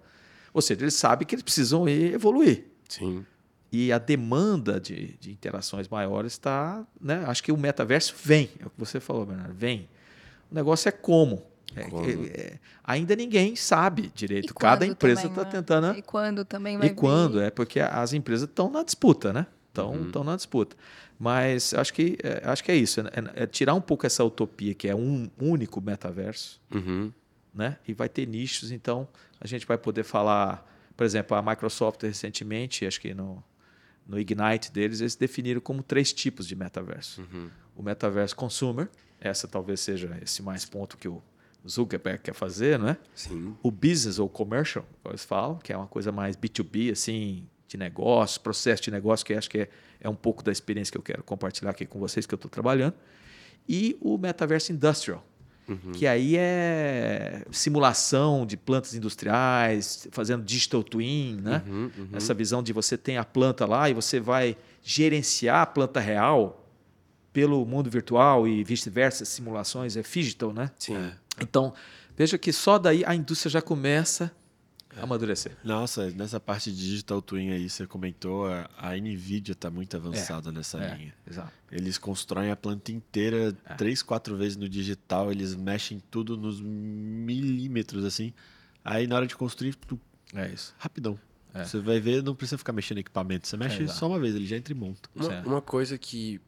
Ou 0.52 0.60
seja, 0.60 0.82
eles 0.82 0.94
sabem 0.94 1.26
que 1.26 1.34
eles 1.34 1.42
precisam 1.42 1.88
ir 1.88 2.12
evoluir 2.12 2.64
Sim. 2.88 3.24
e 3.70 3.92
a 3.92 3.98
demanda 3.98 4.78
de, 4.80 5.16
de 5.18 5.30
interações 5.32 5.88
maiores 5.88 6.32
está. 6.32 6.84
Né? 7.00 7.24
Acho 7.26 7.42
que 7.42 7.52
o 7.52 7.56
metaverso 7.56 8.14
vem, 8.22 8.50
é 8.60 8.66
o 8.66 8.70
que 8.70 8.78
você 8.78 9.00
falou, 9.00 9.24
Bernardo, 9.24 9.54
vem. 9.54 9.88
O 10.50 10.54
negócio 10.54 10.88
é 10.88 10.92
como. 10.92 11.42
É, 11.74 11.80
é, 11.80 12.40
é, 12.40 12.58
ainda 12.84 13.16
ninguém 13.16 13.56
sabe 13.56 14.12
direito. 14.14 14.50
E 14.50 14.54
Cada 14.54 14.84
empresa 14.84 15.26
está 15.26 15.44
né? 15.44 15.50
tentando. 15.50 15.96
E 15.96 16.02
quando 16.02 16.44
também 16.44 16.76
vai 16.76 16.88
E 16.88 16.90
quando? 16.90 17.38
vir. 17.38 17.44
É 17.44 17.50
porque 17.50 17.80
as 17.80 18.12
empresas 18.12 18.46
estão 18.46 18.70
na 18.70 18.82
disputa, 18.82 19.32
né? 19.32 19.46
Estão 19.72 19.92
Uhum. 19.92 20.24
na 20.24 20.36
disputa. 20.36 20.76
Mas 21.18 21.72
acho 21.72 21.94
que 21.94 22.18
é, 22.22 22.42
acho 22.48 22.62
que 22.62 22.70
é 22.70 22.76
isso. 22.76 23.00
É, 23.00 23.42
é 23.44 23.46
tirar 23.46 23.74
um 23.74 23.80
pouco 23.80 24.04
essa 24.06 24.22
utopia 24.24 24.74
que 24.74 24.86
é 24.88 24.94
um 24.94 25.30
único 25.40 25.80
metaverso 25.80 26.60
Uhum. 26.74 27.10
né? 27.54 27.78
E 27.88 27.94
vai 27.94 28.08
ter 28.08 28.26
nichos, 28.26 28.70
então 28.70 29.08
a 29.40 29.46
gente 29.46 29.66
vai 29.66 29.78
poder 29.78 30.02
falar, 30.04 30.66
por 30.96 31.04
exemplo, 31.04 31.36
a 31.36 31.42
Microsoft 31.42 32.02
recentemente, 32.02 32.84
acho 32.86 33.00
que 33.00 33.14
no, 33.14 33.42
no 34.06 34.18
Ignite 34.18 34.70
deles, 34.72 35.00
eles 35.00 35.14
definiram 35.16 35.60
como 35.60 35.82
três 35.82 36.12
tipos 36.12 36.46
de 36.46 36.54
metaverso. 36.54 37.22
Uhum. 37.22 37.48
O 37.76 37.82
metaverso 37.82 38.36
consumer, 38.36 38.88
essa 39.20 39.46
talvez 39.48 39.80
seja 39.80 40.18
esse 40.22 40.42
mais 40.42 40.64
ponto 40.64 40.96
que 40.98 41.08
o 41.08 41.22
Zuckerberg 41.68 42.20
quer 42.22 42.34
fazer, 42.34 42.78
não 42.78 42.88
é? 42.88 42.96
Sim. 43.14 43.56
O 43.62 43.70
business 43.70 44.18
ou 44.18 44.28
commercial, 44.28 44.84
como 45.02 45.12
eles 45.12 45.24
falam, 45.24 45.56
que 45.58 45.72
é 45.72 45.76
uma 45.76 45.86
coisa 45.86 46.10
mais 46.10 46.36
B2B, 46.36 46.90
assim, 46.92 47.46
de 47.72 47.76
negócio, 47.78 48.40
processo 48.40 48.82
de 48.82 48.90
negócio, 48.90 49.24
que 49.26 49.34
acho 49.34 49.50
que 49.50 49.58
é, 49.58 49.68
é 50.00 50.08
um 50.08 50.14
pouco 50.14 50.42
da 50.42 50.52
experiência 50.52 50.92
que 50.92 50.98
eu 50.98 51.02
quero 51.02 51.22
compartilhar 51.22 51.70
aqui 51.70 51.86
com 51.86 51.98
vocês, 51.98 52.26
que 52.26 52.34
eu 52.34 52.36
estou 52.36 52.50
trabalhando. 52.50 52.94
E 53.68 53.96
o 54.00 54.18
metaverso 54.18 54.72
industrial, 54.72 55.24
que 55.94 56.06
aí 56.06 56.36
é 56.36 57.44
simulação 57.50 58.44
de 58.44 58.56
plantas 58.56 58.94
industriais, 58.94 60.06
fazendo 60.10 60.44
digital 60.44 60.82
twin, 60.82 61.38
né? 61.40 61.62
Uhum, 61.66 61.90
uhum. 61.96 62.08
Essa 62.12 62.34
visão 62.34 62.62
de 62.62 62.72
você 62.72 62.98
tem 62.98 63.16
a 63.16 63.24
planta 63.24 63.64
lá 63.64 63.88
e 63.88 63.94
você 63.94 64.20
vai 64.20 64.56
gerenciar 64.82 65.62
a 65.62 65.66
planta 65.66 66.00
real 66.00 66.68
pelo 67.32 67.64
mundo 67.64 67.88
virtual 67.88 68.46
e 68.46 68.62
vice-versa, 68.62 69.24
simulações, 69.24 69.96
é 69.96 70.02
digital, 70.02 70.52
né? 70.52 70.70
Sim. 70.78 71.10
Então, 71.40 71.72
veja 72.16 72.36
que 72.36 72.52
só 72.52 72.78
daí 72.78 73.02
a 73.06 73.14
indústria 73.14 73.50
já 73.50 73.62
começa 73.62 74.30
amadurecer. 75.00 75.56
Nossa, 75.64 76.10
nessa 76.10 76.38
parte 76.40 76.70
de 76.72 76.76
digital 76.78 77.22
twin 77.22 77.50
aí, 77.50 77.68
você 77.70 77.86
comentou, 77.86 78.46
a, 78.46 78.68
a 78.76 78.96
NVIDIA 78.96 79.52
está 79.52 79.70
muito 79.70 79.96
avançada 79.96 80.50
nessa 80.52 80.78
É, 80.82 80.94
linha. 80.96 81.14
exato. 81.28 81.52
Eles 81.70 81.96
constroem 81.98 82.50
a 82.50 82.56
planta 82.56 82.92
inteira 82.92 83.56
É. 83.64 83.74
três, 83.74 84.02
quatro 84.02 84.36
vezes 84.36 84.56
no 84.56 84.68
digital, 84.68 85.30
eles 85.30 85.54
mexem 85.54 86.00
tudo 86.10 86.36
nos 86.36 86.60
milímetros, 86.60 88.04
assim. 88.04 88.32
Aí 88.84 89.06
na 89.06 89.16
hora 89.16 89.26
de 89.26 89.36
construir, 89.36 89.74
tu, 89.74 89.98
É 90.34 90.48
isso. 90.48 90.74
rapidão. 90.78 91.18
É. 91.54 91.64
Você 91.64 91.78
vai 91.80 92.00
ver, 92.00 92.22
não 92.22 92.34
precisa 92.34 92.56
ficar 92.58 92.72
mexendo 92.72 92.98
em 92.98 93.00
equipamento. 93.00 93.46
Você 93.46 93.56
mexe 93.56 93.82
exato. 93.82 93.98
só 93.98 94.08
uma 94.08 94.18
vez, 94.18 94.34
ele 94.34 94.46
já 94.46 94.56
entra 94.56 94.72
e 94.72 94.76
monta. 94.76 95.08
Uma, 95.14 95.40
uma 95.42 95.60
coisa 95.62 95.98
que 95.98 96.40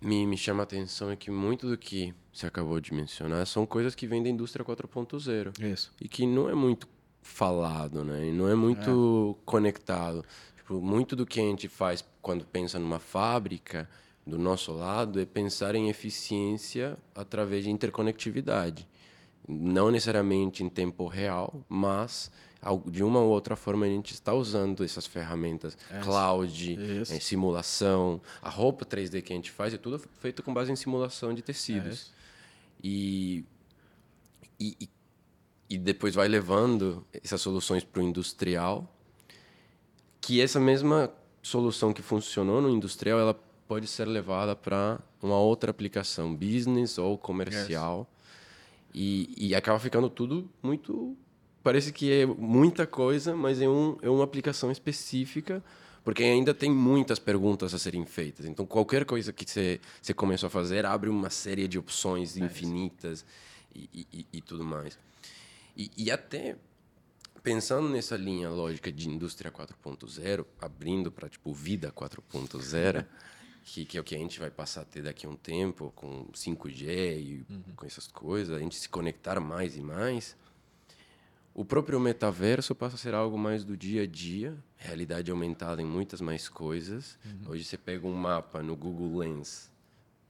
me, 0.00 0.26
me 0.26 0.36
chama 0.36 0.62
a 0.62 0.64
atenção 0.64 1.10
é 1.10 1.16
que 1.16 1.30
muito 1.30 1.68
do 1.68 1.76
que 1.76 2.14
você 2.32 2.46
acabou 2.46 2.80
de 2.80 2.94
mencionar 2.94 3.46
são 3.46 3.66
coisas 3.66 3.94
que 3.94 4.06
vêm 4.06 4.22
da 4.22 4.30
indústria 4.30 4.64
4.0 4.64 5.52
Isso. 5.62 5.92
e 6.00 6.08
que 6.08 6.26
não 6.26 6.48
é 6.48 6.54
muito 6.54 6.88
falado, 7.22 8.04
né? 8.04 8.26
E 8.28 8.32
não 8.32 8.48
é 8.48 8.54
muito 8.54 9.36
conectado. 9.44 10.24
Tipo, 10.56 10.80
muito 10.80 11.14
do 11.16 11.26
que 11.26 11.40
a 11.40 11.42
gente 11.44 11.68
faz 11.68 12.04
quando 12.22 12.44
pensa 12.44 12.78
numa 12.78 12.98
fábrica, 12.98 13.88
do 14.26 14.38
nosso 14.38 14.72
lado, 14.72 15.20
é 15.20 15.24
pensar 15.24 15.74
em 15.74 15.88
eficiência 15.88 16.96
através 17.14 17.64
de 17.64 17.70
interconectividade. 17.70 18.86
Não 19.48 19.90
necessariamente 19.90 20.62
em 20.62 20.68
tempo 20.68 21.06
real, 21.06 21.64
mas 21.68 22.30
de 22.86 23.02
uma 23.02 23.20
ou 23.20 23.30
outra 23.30 23.56
forma 23.56 23.86
a 23.86 23.88
gente 23.88 24.12
está 24.12 24.34
usando 24.34 24.84
essas 24.84 25.06
ferramentas, 25.06 25.76
cloud, 26.02 26.74
Isso. 27.00 27.12
eh, 27.12 27.18
simulação, 27.18 28.20
a 28.42 28.50
roupa 28.50 28.84
3D 28.84 29.22
que 29.22 29.32
a 29.32 29.36
gente 29.36 29.50
faz 29.50 29.72
é 29.72 29.78
tudo 29.78 29.98
feito 30.20 30.42
com 30.42 30.52
base 30.52 30.70
em 30.70 30.76
simulação 30.76 31.32
de 31.32 31.40
tecidos. 31.42 31.92
isso. 31.94 32.12
E, 32.82 33.44
e, 34.58 34.76
e- 34.80 34.88
e 35.70 35.78
depois 35.78 36.14
vai 36.16 36.26
levando 36.28 37.06
essas 37.24 37.40
soluções 37.40 37.84
para 37.84 38.02
o 38.02 38.04
industrial, 38.04 38.92
que 40.20 40.40
essa 40.40 40.58
mesma 40.60 41.10
solução 41.42 41.92
que 41.92 42.02
funcionou 42.02 42.60
no 42.60 42.68
industrial, 42.68 43.18
ela 43.20 43.34
pode 43.66 43.86
ser 43.86 44.04
levada 44.06 44.54
para 44.56 44.98
uma 45.22 45.38
outra 45.38 45.70
aplicação, 45.70 46.34
business 46.34 46.98
ou 46.98 47.16
comercial. 47.16 48.06
E, 48.92 49.32
e 49.38 49.54
acaba 49.54 49.78
ficando 49.78 50.10
tudo 50.10 50.50
muito. 50.62 51.16
Parece 51.62 51.92
que 51.92 52.10
é 52.12 52.26
muita 52.26 52.86
coisa, 52.86 53.36
mas 53.36 53.60
é, 53.60 53.68
um, 53.68 53.96
é 54.02 54.10
uma 54.10 54.24
aplicação 54.24 54.70
específica, 54.72 55.62
porque 56.02 56.24
ainda 56.24 56.52
tem 56.52 56.70
muitas 56.70 57.18
perguntas 57.20 57.72
a 57.72 57.78
serem 57.78 58.04
feitas. 58.04 58.44
Então, 58.46 58.66
qualquer 58.66 59.04
coisa 59.04 59.32
que 59.32 59.48
você, 59.48 59.80
você 60.02 60.12
começou 60.12 60.48
a 60.48 60.50
fazer 60.50 60.84
abre 60.84 61.08
uma 61.08 61.30
série 61.30 61.68
de 61.68 61.78
opções 61.78 62.36
infinitas 62.36 63.24
e, 63.74 63.88
e- 63.94 64.06
e- 64.12 64.26
e 64.32 64.40
tudo 64.40 64.64
mais. 64.64 64.98
E, 65.80 65.90
e 65.96 66.10
até 66.10 66.58
pensando 67.42 67.88
nessa 67.88 68.14
linha 68.14 68.50
lógica 68.50 68.92
de 68.92 69.08
indústria 69.08 69.50
4.0, 69.50 70.44
abrindo 70.60 71.10
para 71.10 71.26
tipo 71.26 71.54
vida 71.54 71.90
4.0, 71.90 73.06
que, 73.64 73.86
que 73.86 73.96
é 73.96 74.00
o 74.02 74.04
que 74.04 74.14
a 74.14 74.18
gente 74.18 74.38
vai 74.38 74.50
passar 74.50 74.82
a 74.82 74.84
ter 74.84 75.02
daqui 75.02 75.24
a 75.24 75.30
um 75.30 75.36
tempo 75.36 75.90
com 75.96 76.26
5G 76.34 76.86
e 77.18 77.46
com 77.74 77.86
essas 77.86 78.06
coisas, 78.06 78.54
a 78.54 78.60
gente 78.60 78.76
se 78.76 78.90
conectar 78.90 79.40
mais 79.40 79.74
e 79.74 79.80
mais, 79.80 80.36
o 81.54 81.64
próprio 81.64 81.98
metaverso 81.98 82.74
passa 82.74 82.96
a 82.96 82.98
ser 82.98 83.14
algo 83.14 83.38
mais 83.38 83.64
do 83.64 83.74
dia 83.74 84.02
a 84.02 84.06
dia, 84.06 84.62
realidade 84.76 85.30
aumentada 85.30 85.80
em 85.80 85.86
muitas 85.86 86.20
mais 86.20 86.46
coisas. 86.46 87.18
Hoje 87.48 87.64
você 87.64 87.78
pega 87.78 88.06
um 88.06 88.12
mapa 88.12 88.62
no 88.62 88.76
Google 88.76 89.16
Lens 89.16 89.72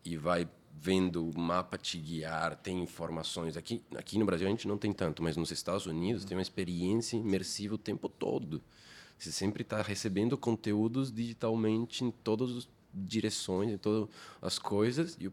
e 0.04 0.16
vai 0.16 0.48
vendo 0.72 1.28
o 1.28 1.38
mapa 1.38 1.76
te 1.76 1.98
guiar, 1.98 2.56
tem 2.56 2.82
informações. 2.82 3.56
Aqui, 3.56 3.82
aqui 3.96 4.18
no 4.18 4.24
Brasil 4.24 4.46
a 4.46 4.50
gente 4.50 4.66
não 4.66 4.78
tem 4.78 4.92
tanto, 4.92 5.22
mas 5.22 5.36
nos 5.36 5.50
Estados 5.50 5.86
Unidos 5.86 6.24
tem 6.24 6.36
uma 6.36 6.42
experiência 6.42 7.16
imersiva 7.16 7.74
o 7.74 7.78
tempo 7.78 8.08
todo. 8.08 8.62
Você 9.18 9.30
sempre 9.30 9.62
está 9.62 9.82
recebendo 9.82 10.38
conteúdos 10.38 11.12
digitalmente 11.12 12.04
em 12.04 12.10
todas 12.10 12.56
as 12.56 12.68
direções, 12.94 13.70
em 13.70 13.76
todas 13.76 14.08
as 14.40 14.58
coisas. 14.58 15.16
E 15.20 15.28
o, 15.28 15.32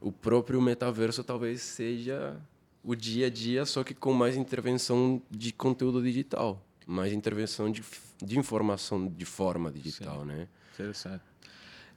o 0.00 0.12
próprio 0.12 0.60
metaverso 0.60 1.24
talvez 1.24 1.62
seja 1.62 2.38
o 2.82 2.94
dia 2.94 3.28
a 3.28 3.30
dia, 3.30 3.64
só 3.64 3.82
que 3.82 3.94
com 3.94 4.12
mais 4.12 4.36
intervenção 4.36 5.22
de 5.30 5.52
conteúdo 5.52 6.02
digital, 6.02 6.62
mais 6.86 7.14
intervenção 7.14 7.72
de, 7.72 7.82
de 8.22 8.38
informação 8.38 9.08
de 9.08 9.24
forma 9.24 9.72
digital, 9.72 10.22
né? 10.24 10.46
Interessante. 10.74 11.22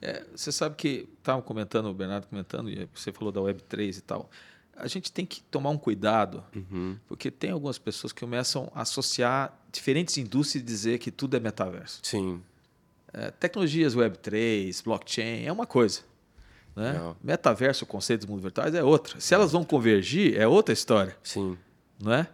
É, 0.00 0.24
você 0.34 0.52
sabe 0.52 0.76
que 0.76 1.08
estavam 1.18 1.42
comentando, 1.42 1.86
o 1.86 1.94
Bernardo 1.94 2.26
comentando, 2.28 2.70
e 2.70 2.88
você 2.94 3.12
falou 3.12 3.32
da 3.32 3.40
Web3 3.40 3.98
e 3.98 4.00
tal. 4.00 4.30
A 4.76 4.86
gente 4.86 5.10
tem 5.10 5.26
que 5.26 5.42
tomar 5.42 5.70
um 5.70 5.78
cuidado, 5.78 6.44
Uhum. 6.54 6.96
porque 7.08 7.30
tem 7.32 7.50
algumas 7.50 7.78
pessoas 7.78 8.12
que 8.12 8.20
começam 8.20 8.70
a 8.74 8.82
associar 8.82 9.52
diferentes 9.72 10.16
indústrias 10.18 10.62
e 10.62 10.64
dizer 10.64 10.98
que 10.98 11.10
tudo 11.10 11.36
é 11.36 11.40
metaverso. 11.40 12.00
Sim, 12.02 12.40
É, 13.12 13.30
tecnologias 13.30 13.96
Web3, 13.96 14.82
blockchain 14.84 15.44
é 15.46 15.50
uma 15.50 15.66
coisa. 15.66 16.02
Né? 16.76 16.92
Legal. 16.92 17.16
Metaverso, 17.24 17.84
o 17.84 17.86
conceito 17.88 18.20
dos 18.20 18.28
mundos 18.28 18.42
virtuais 18.42 18.72
é 18.74 18.84
outra. 18.84 19.18
Se 19.18 19.34
elas 19.34 19.50
vão 19.50 19.64
convergir, 19.64 20.36
é 20.38 20.46
outra 20.46 20.72
história. 20.74 21.16
sim. 21.24 21.56
não 22.00 22.12
é? 22.12 22.28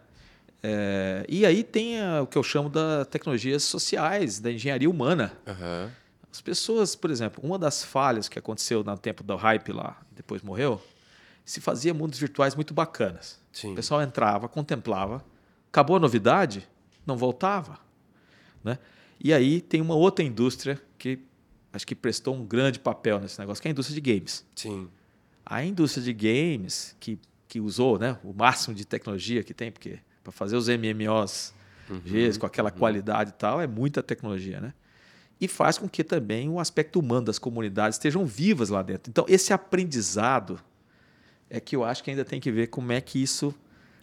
É, 0.62 1.24
e 1.28 1.46
aí 1.46 1.62
tem 1.62 2.00
a- 2.00 2.22
o 2.22 2.26
que 2.26 2.36
eu 2.36 2.42
chamo 2.42 2.68
das 2.68 3.06
tecnologias 3.06 3.62
sociais, 3.62 4.40
da 4.40 4.50
engenharia 4.50 4.88
humana. 4.90 5.32
Aham. 5.46 5.90
As 6.34 6.40
pessoas, 6.40 6.96
por 6.96 7.12
exemplo, 7.12 7.44
uma 7.46 7.56
das 7.56 7.84
falhas 7.84 8.28
que 8.28 8.36
aconteceu 8.36 8.82
no 8.82 8.98
tempo 8.98 9.22
do 9.22 9.36
hype 9.36 9.70
lá, 9.70 10.02
depois 10.10 10.42
morreu, 10.42 10.82
se 11.44 11.60
fazia 11.60 11.94
mundos 11.94 12.18
virtuais 12.18 12.56
muito 12.56 12.74
bacanas. 12.74 13.40
Sim. 13.52 13.70
O 13.70 13.76
pessoal 13.76 14.02
entrava, 14.02 14.48
contemplava, 14.48 15.24
acabou 15.68 15.94
a 15.94 16.00
novidade, 16.00 16.68
não 17.06 17.16
voltava. 17.16 17.78
Né? 18.64 18.80
E 19.20 19.32
aí 19.32 19.60
tem 19.60 19.80
uma 19.80 19.94
outra 19.94 20.24
indústria 20.24 20.82
que 20.98 21.20
acho 21.72 21.86
que 21.86 21.94
prestou 21.94 22.34
um 22.34 22.44
grande 22.44 22.80
papel 22.80 23.20
nesse 23.20 23.38
negócio, 23.38 23.62
que 23.62 23.68
é 23.68 23.70
a 23.70 23.72
indústria 23.72 23.94
de 23.94 24.12
games. 24.12 24.44
Sim. 24.56 24.88
A 25.46 25.62
indústria 25.62 26.02
de 26.02 26.12
games, 26.12 26.96
que, 26.98 27.16
que 27.46 27.60
usou 27.60 27.96
né, 27.96 28.18
o 28.24 28.32
máximo 28.32 28.74
de 28.74 28.84
tecnologia 28.84 29.44
que 29.44 29.54
tem, 29.54 29.70
porque 29.70 30.00
Para 30.24 30.32
fazer 30.32 30.56
os 30.56 30.66
MMOs 30.66 31.54
uhum, 31.88 32.38
com 32.40 32.46
aquela 32.46 32.72
uhum. 32.72 32.76
qualidade 32.76 33.30
e 33.30 33.34
tal, 33.34 33.60
é 33.60 33.68
muita 33.68 34.02
tecnologia, 34.02 34.60
né? 34.60 34.74
E 35.40 35.48
faz 35.48 35.78
com 35.78 35.88
que 35.88 36.04
também 36.04 36.48
o 36.48 36.60
aspecto 36.60 36.98
humano 37.00 37.26
das 37.26 37.38
comunidades 37.38 37.96
estejam 37.96 38.24
vivas 38.24 38.68
lá 38.68 38.82
dentro. 38.82 39.10
Então, 39.10 39.24
esse 39.28 39.52
aprendizado 39.52 40.60
é 41.50 41.60
que 41.60 41.76
eu 41.76 41.84
acho 41.84 42.02
que 42.02 42.10
ainda 42.10 42.24
tem 42.24 42.40
que 42.40 42.50
ver 42.50 42.68
como 42.68 42.92
é 42.92 43.00
que 43.00 43.22
isso 43.22 43.54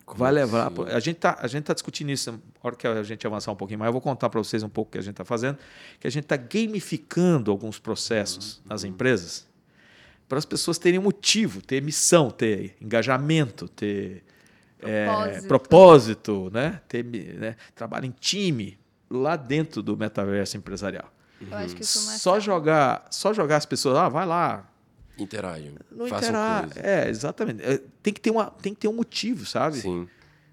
como 0.05 0.19
vai 0.19 0.31
levar. 0.31 0.67
Assim? 0.67 0.91
A 0.91 0.99
gente 0.99 1.17
está 1.17 1.33
tá 1.33 1.73
discutindo 1.73 2.11
isso, 2.11 2.31
na 2.31 2.39
hora 2.61 2.75
que 2.75 2.85
a 2.85 3.01
gente 3.03 3.25
avançar 3.25 3.51
um 3.51 3.55
pouquinho 3.55 3.79
mais, 3.79 3.87
eu 3.87 3.93
vou 3.93 4.01
contar 4.01 4.29
para 4.29 4.39
vocês 4.39 4.61
um 4.61 4.69
pouco 4.69 4.89
o 4.89 4.91
que 4.91 4.97
a 4.97 5.01
gente 5.01 5.13
está 5.13 5.25
fazendo, 5.25 5.57
que 5.99 6.05
a 6.05 6.11
gente 6.11 6.25
está 6.25 6.35
gamificando 6.35 7.49
alguns 7.49 7.79
processos 7.79 8.57
uhum. 8.57 8.63
nas 8.69 8.83
empresas 8.83 9.49
para 10.31 10.37
as 10.37 10.45
pessoas 10.45 10.77
terem 10.77 10.97
motivo, 10.97 11.61
ter 11.61 11.81
missão, 11.81 12.31
ter 12.31 12.75
engajamento, 12.79 13.67
ter 13.67 14.23
propósito, 14.79 15.43
é, 15.43 15.47
propósito 15.47 16.49
né? 16.53 16.81
ter 16.87 17.03
né? 17.03 17.57
trabalho 17.75 18.05
em 18.05 18.15
time 18.17 18.79
lá 19.09 19.35
dentro 19.35 19.83
do 19.83 19.97
metaverso 19.97 20.55
empresarial. 20.55 21.11
Eu 21.49 21.57
acho 21.57 21.75
que 21.75 21.81
isso 21.81 22.11
é 22.11 22.17
só 22.17 22.39
jogar, 22.39 23.07
só 23.09 23.33
jogar 23.33 23.57
as 23.57 23.65
pessoas, 23.65 23.97
ah, 23.97 24.09
vai 24.09 24.25
lá, 24.25 24.71
interagem. 25.17 25.75
Não 25.91 26.07
interagem. 26.07 26.69
É, 26.77 27.09
exatamente. 27.09 27.61
É, 27.63 27.81
tem 28.01 28.13
que 28.13 28.19
ter 28.19 28.31
uma, 28.31 28.45
tem 28.45 28.73
que 28.73 28.79
ter 28.81 28.87
um 28.87 28.93
motivo, 28.93 29.45
sabe? 29.45 29.77
Sim. 29.77 30.07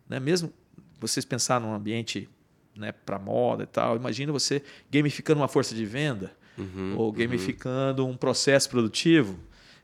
Né? 0.08 0.20
Mesmo 0.20 0.52
vocês 1.00 1.24
pensar 1.24 1.60
num 1.60 1.72
ambiente 1.72 2.28
né, 2.76 2.92
para 2.92 3.18
moda 3.18 3.64
e 3.64 3.66
tal, 3.66 3.96
imagina 3.96 4.32
você 4.32 4.62
gamificando 4.90 5.40
uma 5.40 5.48
força 5.48 5.74
de 5.74 5.84
venda 5.84 6.32
uhum, 6.56 6.94
ou 6.96 7.06
uhum. 7.06 7.12
gamificando 7.12 8.04
uhum. 8.04 8.12
um 8.12 8.16
processo 8.16 8.68
produtivo, 8.68 9.38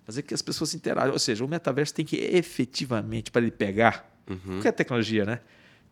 fazer 0.05 0.23
que 0.23 0.35
as 0.35 0.43
pessoas 0.43 0.75
interajam. 0.75 1.13
Ou 1.13 1.19
seja, 1.19 1.45
o 1.45 1.49
metaverso 1.49 1.95
tem 1.95 2.05
que 2.05 2.17
efetivamente 2.17 3.31
para 3.31 3.43
ele 3.43 3.51
pegar 3.51 4.09
uhum. 4.29 4.39
qualquer 4.55 4.73
tecnologia, 4.73 5.25
né? 5.25 5.41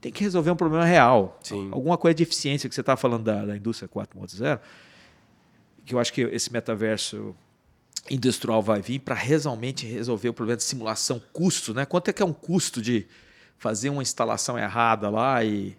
Tem 0.01 0.11
que 0.11 0.25
resolver 0.25 0.51
um 0.51 0.57
problema 0.57 0.85
real. 0.85 1.38
Sim. 1.44 1.68
Alguma 1.70 1.96
coisa 1.96 2.14
de 2.14 2.25
eficiência 2.25 2.68
que 2.68 2.75
você 2.75 2.81
está 2.81 2.96
falando 2.96 3.22
da, 3.22 3.44
da 3.44 3.57
indústria 3.57 3.88
4.0, 3.88 4.59
que 5.84 5.94
eu 5.94 5.98
acho 5.98 6.12
que 6.12 6.22
esse 6.22 6.52
metaverso 6.52 7.34
industrial 8.10 8.62
vai 8.62 8.80
vir 8.80 8.98
para 9.00 9.14
realmente 9.14 9.86
resolver 9.86 10.28
o 10.28 10.34
problema 10.34 10.56
de 10.56 10.64
simulação 10.64 11.20
custo, 11.32 11.72
né? 11.72 11.84
Quanto 11.84 12.08
é 12.08 12.12
que 12.12 12.22
é 12.22 12.26
um 12.26 12.32
custo 12.32 12.82
de 12.82 13.06
fazer 13.58 13.90
uma 13.90 14.02
instalação 14.02 14.58
errada 14.58 15.08
lá 15.08 15.42
e 15.44 15.76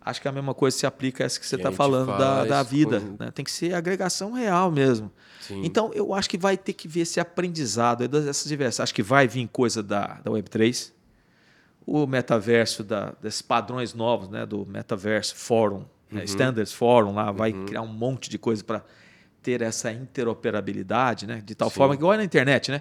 acho 0.00 0.20
que 0.20 0.28
a 0.28 0.32
mesma 0.32 0.52
coisa 0.52 0.76
se 0.76 0.86
aplica 0.86 1.24
a 1.24 1.26
essa 1.26 1.40
que 1.40 1.46
você 1.46 1.56
está 1.56 1.72
falando 1.72 2.18
da, 2.18 2.44
da 2.44 2.62
vida, 2.62 3.00
né? 3.18 3.30
Tem 3.30 3.44
que 3.44 3.50
ser 3.50 3.74
agregação 3.74 4.32
real 4.32 4.70
mesmo. 4.70 5.10
Sim. 5.40 5.62
Então 5.64 5.90
eu 5.94 6.12
acho 6.12 6.28
que 6.28 6.36
vai 6.36 6.56
ter 6.56 6.74
que 6.74 6.86
ver 6.86 7.00
esse 7.00 7.18
aprendizado 7.18 8.06
dessas 8.06 8.46
diversas. 8.46 8.80
Acho 8.80 8.94
que 8.94 9.02
vai 9.02 9.26
vir 9.26 9.48
coisa 9.48 9.82
da, 9.82 10.20
da 10.22 10.30
Web3, 10.30 10.92
o 11.86 12.06
metaverso 12.06 12.84
da, 12.84 13.14
desses 13.22 13.40
padrões 13.40 13.94
novos, 13.94 14.28
né? 14.28 14.44
Do 14.44 14.66
metaverso 14.66 15.34
Forum, 15.34 15.78
né? 15.78 15.84
uhum. 16.10 16.18
né? 16.18 16.24
Standards 16.24 16.72
Forum 16.74 17.14
lá, 17.14 17.32
vai 17.32 17.52
uhum. 17.52 17.64
criar 17.64 17.82
um 17.82 17.92
monte 17.92 18.28
de 18.28 18.36
coisa 18.36 18.62
para 18.62 18.84
ter 19.44 19.60
essa 19.60 19.92
interoperabilidade, 19.92 21.26
né? 21.26 21.42
De 21.44 21.54
tal 21.54 21.68
Sim. 21.68 21.76
forma 21.76 21.94
que 21.94 22.00
igual 22.00 22.14
é 22.14 22.16
na 22.16 22.24
internet, 22.24 22.70
né? 22.72 22.80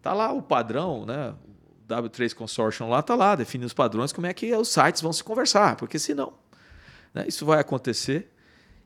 Tá 0.00 0.14
lá 0.14 0.32
o 0.32 0.40
padrão, 0.40 1.04
né? 1.04 1.34
O 1.68 1.86
W3 1.86 2.34
Consortium 2.34 2.88
lá 2.88 3.02
tá 3.02 3.14
lá, 3.14 3.36
define 3.36 3.66
os 3.66 3.74
padrões, 3.74 4.12
como 4.12 4.26
é 4.26 4.32
que 4.32 4.52
os 4.56 4.68
sites 4.68 5.02
vão 5.02 5.12
se 5.12 5.22
conversar, 5.22 5.76
porque 5.76 5.98
senão, 5.98 6.32
né? 7.12 7.26
Isso 7.28 7.44
vai 7.44 7.60
acontecer. 7.60 8.32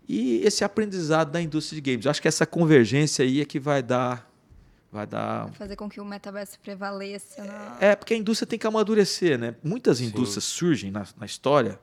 E 0.07 0.42
esse 0.44 0.64
aprendizado 0.64 1.31
da 1.31 1.40
indústria 1.40 1.81
de 1.81 1.90
games, 1.92 2.05
eu 2.05 2.11
acho 2.11 2.20
que 2.20 2.29
essa 2.29 2.44
convergência 2.44 3.24
aí 3.24 3.40
é 3.40 3.44
que 3.44 3.61
vai 3.61 3.83
dar 3.83 4.31
vai 4.90 5.07
dar 5.07 5.46
vai 5.46 5.55
fazer 5.55 5.77
com 5.77 5.88
que 5.88 6.00
o 6.00 6.05
metaverso 6.05 6.59
prevaleça. 6.61 7.44
Na... 7.44 7.77
É, 7.81 7.96
porque 7.96 8.12
a 8.12 8.16
indústria 8.16 8.46
tem 8.46 8.59
que 8.59 8.66
amadurecer, 8.66 9.38
né? 9.38 9.55
Muitas 9.62 10.00
indústrias 10.00 10.44
Sim. 10.44 10.59
surgem 10.59 10.90
na, 10.90 11.07
na 11.16 11.27
história 11.27 11.79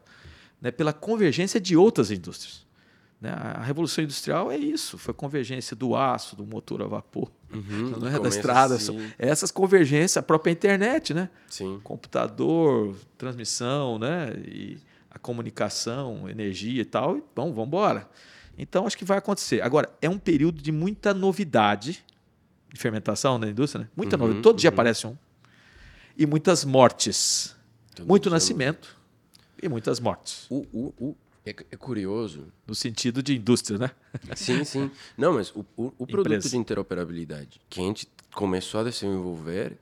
né, 0.61 0.71
pela 0.71 0.91
convergência 0.91 1.59
de 1.59 1.75
outras 1.75 2.11
indústrias. 2.11 2.69
Né? 3.21 3.29
A 3.31 3.61
Revolução 3.61 4.03
Industrial 4.03 4.51
é 4.51 4.57
isso, 4.57 4.97
foi 4.97 5.13
convergência 5.13 5.75
do 5.75 5.95
aço, 5.95 6.35
do 6.35 6.43
motor 6.43 6.81
a 6.81 6.87
vapor, 6.87 7.31
uhum, 7.53 7.91
não 8.01 8.07
é 8.07 8.19
da 8.19 8.27
estrada. 8.27 8.75
Assim. 8.75 9.11
Essas 9.19 9.51
convergências, 9.51 10.17
a 10.17 10.23
própria 10.23 10.51
internet, 10.51 11.13
né? 11.13 11.29
Sim. 11.47 11.79
Computador, 11.83 12.95
transmissão, 13.19 13.99
né? 13.99 14.33
E 14.47 14.79
a 15.11 15.19
comunicação, 15.19 16.27
energia 16.27 16.81
e 16.81 16.85
tal. 16.85 17.17
E, 17.17 17.23
bom, 17.35 17.53
vamos 17.53 17.67
embora. 17.67 18.09
Então, 18.57 18.87
acho 18.87 18.97
que 18.97 19.05
vai 19.05 19.19
acontecer. 19.19 19.61
Agora, 19.61 19.89
é 20.01 20.09
um 20.09 20.17
período 20.17 20.61
de 20.61 20.71
muita 20.71 21.13
novidade 21.13 22.03
de 22.73 22.79
fermentação 22.79 23.37
na 23.37 23.47
indústria, 23.47 23.83
né? 23.83 23.89
Muita 23.95 24.15
uhum, 24.15 24.21
novidade. 24.21 24.43
Todo 24.43 24.55
uhum. 24.55 24.59
dia 24.59 24.69
aparece 24.69 25.05
um. 25.05 25.15
E 26.17 26.25
muitas 26.25 26.65
mortes. 26.65 27.55
Todo 27.95 28.07
Muito 28.07 28.29
nascimento 28.29 28.97
e 29.61 29.69
muitas 29.69 29.99
mortes. 29.99 30.47
O, 30.49 30.65
o, 30.71 30.93
o 30.97 31.15
é, 31.45 31.49
é, 31.49 31.77
curioso. 31.77 32.51
No 32.67 32.75
sentido 32.75 33.23
de 33.23 33.35
indústria, 33.35 33.77
né? 33.77 33.91
Sim, 34.35 34.63
sim. 34.63 34.91
Não, 35.17 35.33
mas 35.33 35.49
o, 35.55 35.65
o, 35.75 35.93
o 35.97 36.07
produto 36.07 36.47
de 36.47 36.57
interoperabilidade 36.57 37.59
que 37.69 37.79
a 37.79 37.83
gente 37.83 38.07
começou 38.33 38.81
a 38.81 38.83
desenvolver 38.83 39.77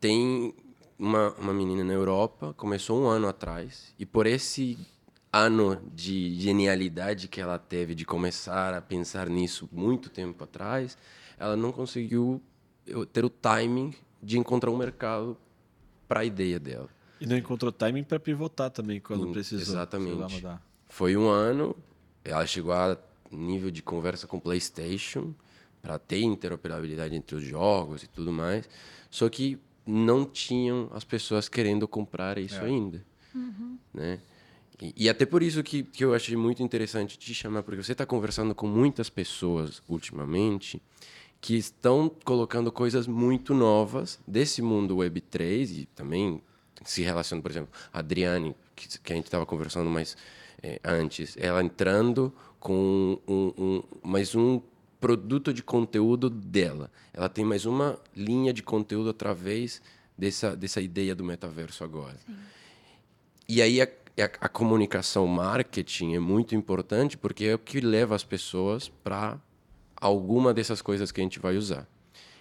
tem 0.00 0.54
uma, 0.98 1.30
uma 1.34 1.54
menina 1.54 1.84
na 1.84 1.92
Europa, 1.92 2.52
começou 2.56 3.00
um 3.00 3.06
ano 3.06 3.28
atrás, 3.28 3.94
e 3.98 4.04
por 4.04 4.26
esse 4.26 4.78
ano 5.32 5.80
de 5.94 6.34
genialidade 6.40 7.28
que 7.28 7.40
ela 7.40 7.58
teve 7.58 7.94
de 7.94 8.04
começar 8.04 8.74
a 8.74 8.80
pensar 8.80 9.28
nisso 9.28 9.68
muito 9.70 10.10
tempo 10.10 10.42
atrás, 10.44 10.96
ela 11.38 11.56
não 11.56 11.70
conseguiu 11.70 12.42
ter 13.12 13.24
o 13.24 13.30
timing 13.30 13.94
de 14.22 14.38
encontrar 14.38 14.70
um 14.70 14.76
mercado 14.76 15.36
para 16.08 16.20
a 16.20 16.24
ideia 16.24 16.58
dela. 16.58 16.88
E 17.20 17.26
não 17.26 17.36
encontrou 17.36 17.70
timing 17.70 18.04
para 18.04 18.18
pivotar 18.18 18.70
também 18.70 19.00
quando 19.00 19.30
precisou. 19.30 19.74
Exatamente. 19.74 20.42
Foi 20.88 21.16
um 21.16 21.28
ano, 21.28 21.76
ela 22.24 22.46
chegou 22.46 22.72
a 22.72 22.96
nível 23.30 23.70
de 23.70 23.82
conversa 23.82 24.26
com 24.26 24.38
o 24.38 24.40
PlayStation 24.40 25.34
para 25.80 25.98
ter 25.98 26.20
interoperabilidade 26.20 27.14
entre 27.14 27.36
os 27.36 27.42
jogos 27.42 28.02
e 28.02 28.08
tudo 28.08 28.32
mais. 28.32 28.68
Só 29.10 29.28
que 29.28 29.58
não 29.86 30.24
tinham 30.24 30.90
as 30.92 31.04
pessoas 31.04 31.48
querendo 31.48 31.88
comprar 31.88 32.38
isso 32.38 32.56
é. 32.56 32.66
ainda, 32.66 33.04
uhum. 33.34 33.78
né? 33.92 34.20
E, 34.80 34.94
e, 34.96 35.08
até 35.08 35.26
por 35.26 35.42
isso 35.42 35.62
que, 35.62 35.82
que 35.82 36.04
eu 36.04 36.14
achei 36.14 36.36
muito 36.36 36.62
interessante 36.62 37.18
te 37.18 37.34
chamar, 37.34 37.62
porque 37.62 37.82
você 37.82 37.92
está 37.92 38.06
conversando 38.06 38.54
com 38.54 38.66
muitas 38.66 39.10
pessoas 39.10 39.82
ultimamente 39.88 40.80
que 41.40 41.56
estão 41.56 42.08
colocando 42.24 42.70
coisas 42.70 43.06
muito 43.06 43.54
novas 43.54 44.20
desse 44.26 44.62
mundo 44.62 44.96
Web3 44.96 45.80
e 45.80 45.86
também 45.86 46.40
se 46.84 47.02
relacionando, 47.02 47.42
por 47.42 47.50
exemplo, 47.50 47.70
a 47.92 47.98
Adriane, 47.98 48.54
que, 48.76 49.00
que 49.00 49.12
a 49.12 49.16
gente 49.16 49.24
estava 49.24 49.46
conversando 49.46 49.90
mais 49.90 50.16
é, 50.62 50.80
antes, 50.84 51.36
ela 51.38 51.62
entrando 51.62 52.32
com 52.58 53.18
um, 53.26 53.52
um, 53.56 53.82
mais 54.02 54.34
um 54.34 54.60
produto 55.00 55.52
de 55.52 55.62
conteúdo 55.62 56.28
dela. 56.28 56.90
Ela 57.12 57.28
tem 57.28 57.44
mais 57.44 57.64
uma 57.64 57.98
linha 58.16 58.52
de 58.52 58.62
conteúdo 58.62 59.10
através 59.10 59.80
dessa, 60.16 60.56
dessa 60.56 60.80
ideia 60.80 61.14
do 61.14 61.24
metaverso 61.24 61.84
agora. 61.84 62.16
Sim. 62.26 62.34
E 63.48 63.62
aí 63.62 63.80
a, 63.80 63.84
a, 63.84 64.24
a, 64.40 64.48
comunicação 64.48 65.26
marketing 65.26 66.14
é 66.14 66.18
muito 66.18 66.54
importante 66.54 67.16
porque 67.16 67.44
é 67.44 67.54
o 67.54 67.58
que 67.58 67.80
leva 67.80 68.14
as 68.14 68.24
pessoas 68.24 68.88
para 68.88 69.40
alguma 69.96 70.52
dessas 70.52 70.82
coisas 70.82 71.12
que 71.12 71.20
a 71.20 71.24
gente 71.24 71.38
vai 71.38 71.56
usar. 71.56 71.88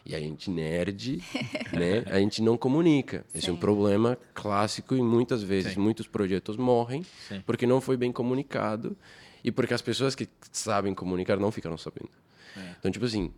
E 0.08 0.16
a 0.16 0.20
gente 0.20 0.50
nerd, 0.50 1.22
né? 1.74 2.04
A 2.06 2.18
gente 2.20 2.42
não 2.42 2.58
comunica. 2.58 3.26
Sim. 3.28 3.40
Esse 3.40 3.50
é 3.50 3.54
um 3.54 3.58
problema 3.58 4.18
clássico 4.34 4.96
e 4.96 5.02
muitas 5.02 5.44
vezes 5.44 5.74
Sim. 5.74 5.82
muitos 5.82 6.08
projetos 6.08 6.56
morrem 6.56 7.06
Sim. 7.28 7.44
porque 7.46 7.68
não 7.68 7.82
foi 7.82 7.98
bem 7.98 8.12
comunicado 8.12 8.96
e 9.44 9.52
porque 9.52 9.74
as 9.74 9.82
pessoas 9.82 10.16
que 10.16 10.30
sabem 10.52 10.94
comunicar 10.94 11.38
não 11.38 11.52
ficaram 11.52 11.78
sabendo. 11.78 12.10
É. 12.56 12.76
Então, 12.80 12.90
tipo 12.90 13.06
assim, 13.06 13.34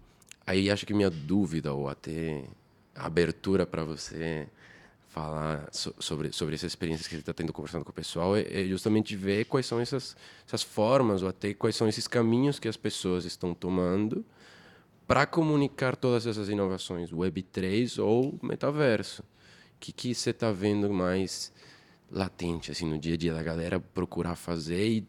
aí 0.46 0.70
acho 0.70 0.86
que 0.86 0.94
minha 0.94 1.10
dúvida 1.10 1.74
ou 1.74 1.90
até 1.90 2.44
abertura 2.96 3.66
para 3.66 3.84
você 3.84 4.48
falar 5.08 5.68
so, 5.72 5.96
sobre 5.98 6.32
sobre 6.32 6.54
essas 6.54 6.72
experiências 6.72 7.08
que 7.08 7.16
você 7.16 7.22
está 7.22 7.34
tendo 7.34 7.52
conversando 7.52 7.84
com 7.84 7.90
o 7.90 7.94
pessoal 7.94 8.36
é, 8.36 8.42
é, 8.42 8.66
justamente 8.66 9.16
ver 9.16 9.46
quais 9.46 9.66
são 9.66 9.80
essas 9.80 10.16
essas 10.46 10.62
formas 10.62 11.24
ou 11.24 11.30
até 11.30 11.52
quais 11.54 11.76
são 11.76 11.88
esses 11.88 12.08
caminhos 12.08 12.60
que 12.60 12.68
as 12.68 12.78
pessoas 12.78 13.26
estão 13.26 13.54
tomando 13.56 14.24
para 15.10 15.26
comunicar 15.26 15.96
todas 15.96 16.28
essas 16.28 16.50
inovações, 16.50 17.10
Web3 17.10 17.98
ou 17.98 18.38
metaverso? 18.44 19.24
O 19.24 19.80
que, 19.80 19.92
que 19.92 20.14
você 20.14 20.30
está 20.30 20.52
vendo 20.52 20.88
mais 20.94 21.52
latente 22.12 22.70
assim 22.70 22.86
no 22.86 23.00
dia 23.00 23.16
a 23.16 23.18
dia 23.18 23.34
da 23.34 23.42
galera 23.42 23.80
procurar 23.80 24.36
fazer 24.36 24.88
e 24.88 25.08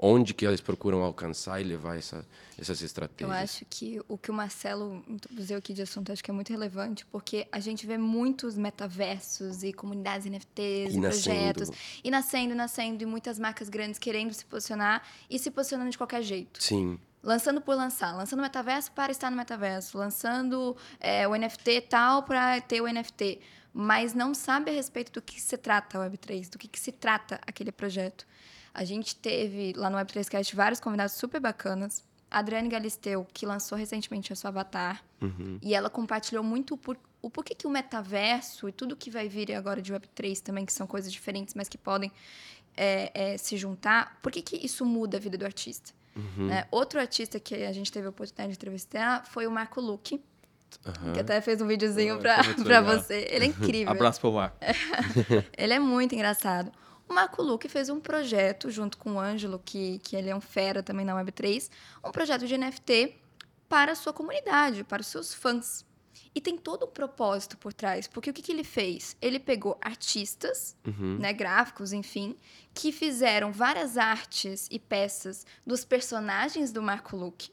onde 0.00 0.32
que 0.32 0.46
eles 0.46 0.62
procuram 0.62 1.02
alcançar 1.02 1.60
e 1.60 1.64
levar 1.64 1.98
essa, 1.98 2.26
essas 2.58 2.80
estratégias? 2.80 3.36
Eu 3.36 3.44
acho 3.44 3.66
que 3.68 4.00
o 4.08 4.16
que 4.16 4.30
o 4.30 4.34
Marcelo 4.34 5.04
introduziu 5.06 5.58
aqui 5.58 5.74
de 5.74 5.82
assunto 5.82 6.10
acho 6.10 6.24
que 6.24 6.30
é 6.30 6.34
muito 6.34 6.48
relevante, 6.48 7.04
porque 7.04 7.46
a 7.52 7.60
gente 7.60 7.86
vê 7.86 7.98
muitos 7.98 8.56
metaversos 8.56 9.62
e 9.62 9.74
comunidades 9.74 10.26
NFTs 10.26 10.94
e, 10.94 10.96
e 10.96 11.00
projetos 11.02 11.70
e 12.02 12.10
nascendo, 12.10 12.54
nascendo 12.54 13.02
e 13.02 13.06
muitas 13.06 13.38
marcas 13.38 13.68
grandes 13.68 13.98
querendo 13.98 14.32
se 14.32 14.46
posicionar 14.46 15.06
e 15.28 15.38
se 15.38 15.50
posicionando 15.50 15.90
de 15.90 15.98
qualquer 15.98 16.22
jeito. 16.22 16.62
Sim. 16.62 16.98
Lançando 17.24 17.60
por 17.60 17.74
lançar, 17.74 18.14
lançando 18.14 18.42
metaverso 18.42 18.92
para 18.92 19.10
estar 19.10 19.30
no 19.30 19.36
metaverso, 19.36 19.96
lançando 19.96 20.76
é, 21.00 21.26
o 21.26 21.34
NFT 21.34 21.80
tal 21.88 22.22
para 22.22 22.60
ter 22.60 22.80
o 22.82 22.86
NFT, 22.86 23.40
mas 23.72 24.14
não 24.14 24.34
sabe 24.34 24.70
a 24.70 24.74
respeito 24.74 25.10
do 25.12 25.22
que 25.22 25.40
se 25.40 25.56
trata 25.56 25.98
a 25.98 26.08
Web3, 26.08 26.50
do 26.50 26.58
que, 26.58 26.68
que 26.68 26.78
se 26.78 26.92
trata 26.92 27.40
aquele 27.46 27.72
projeto. 27.72 28.26
A 28.72 28.84
gente 28.84 29.16
teve 29.16 29.72
lá 29.74 29.88
no 29.88 29.96
Web3Cast 29.96 30.54
vários 30.54 30.80
convidados 30.80 31.14
super 31.14 31.40
bacanas. 31.40 32.04
A 32.30 32.40
Adriane 32.40 32.68
Galisteu, 32.68 33.26
que 33.32 33.46
lançou 33.46 33.78
recentemente 33.78 34.32
a 34.32 34.36
sua 34.36 34.48
Avatar, 34.50 35.02
Uhum. 35.20 35.58
e 35.62 35.74
ela 35.74 35.88
compartilhou 35.88 36.44
muito 36.44 36.76
por, 36.76 36.98
o 37.22 37.30
porquê 37.30 37.54
que 37.54 37.66
o 37.66 37.70
metaverso 37.70 38.68
e 38.68 38.72
tudo 38.72 38.94
que 38.94 39.10
vai 39.10 39.28
vir 39.28 39.52
agora 39.52 39.80
de 39.80 39.92
Web3 39.94 40.40
também, 40.40 40.66
que 40.66 40.72
são 40.72 40.86
coisas 40.86 41.10
diferentes, 41.10 41.54
mas 41.54 41.68
que 41.68 41.78
podem 41.78 42.12
é, 42.76 43.10
é, 43.14 43.38
se 43.38 43.56
juntar, 43.56 44.18
por 44.20 44.30
que, 44.30 44.42
que 44.42 44.56
isso 44.56 44.84
muda 44.84 45.16
a 45.16 45.20
vida 45.20 45.38
do 45.38 45.44
artista? 45.44 45.92
Uhum. 46.16 46.46
Né? 46.46 46.66
Outro 46.70 47.00
artista 47.00 47.40
que 47.40 47.54
a 47.64 47.72
gente 47.72 47.90
teve 47.90 48.06
a 48.06 48.10
oportunidade 48.10 48.50
de 48.50 48.56
entrevistar 48.56 49.24
foi 49.26 49.46
o 49.46 49.50
Marco 49.50 49.80
Luque, 49.80 50.22
Aham. 50.86 51.12
que 51.12 51.20
até 51.20 51.40
fez 51.40 51.60
um 51.60 51.66
videozinho 51.66 52.16
Ah, 52.16 52.18
pra, 52.62 52.80
você. 52.80 53.26
Ele 53.30 53.44
é 53.46 53.48
incrível. 53.48 53.92
Abraço 53.92 54.20
pro 54.20 54.32
Marco. 54.32 54.56
Ele 55.56 55.72
é 55.72 55.78
muito 55.78 56.14
engraçado. 56.14 56.72
O 57.08 57.12
Marco 57.12 57.42
Luque 57.42 57.68
fez 57.68 57.88
um 57.90 58.00
projeto, 58.00 58.70
junto 58.70 58.96
com 58.96 59.14
o 59.14 59.20
Ângelo, 59.20 59.60
que, 59.62 59.98
que 59.98 60.16
ele 60.16 60.30
é 60.30 60.34
um 60.34 60.40
fera 60.40 60.82
também 60.82 61.04
na 61.04 61.12
Web3, 61.22 61.68
um 62.02 62.10
projeto 62.10 62.46
de 62.46 62.56
NFT 62.56 63.14
para 63.68 63.92
a 63.92 63.94
sua 63.94 64.12
comunidade, 64.12 64.84
para 64.84 65.02
os 65.02 65.06
seus 65.06 65.34
fãs. 65.34 65.84
E 66.34 66.40
tem 66.40 66.58
todo 66.58 66.86
um 66.86 66.90
propósito 66.90 67.56
por 67.56 67.72
trás, 67.72 68.08
porque 68.08 68.28
o 68.28 68.32
que, 68.32 68.42
que 68.42 68.50
ele 68.50 68.64
fez? 68.64 69.16
Ele 69.22 69.38
pegou 69.38 69.78
artistas, 69.80 70.76
Uhum. 70.84 71.16
né, 71.18 71.32
gráficos, 71.32 71.92
enfim, 71.92 72.36
que 72.74 72.90
fizeram 72.90 73.52
várias 73.52 73.96
artes 73.96 74.66
e 74.70 74.78
peças 74.78 75.46
dos 75.64 75.84
personagens 75.84 76.72
do 76.72 76.82
Marco 76.82 77.16
Luque, 77.16 77.50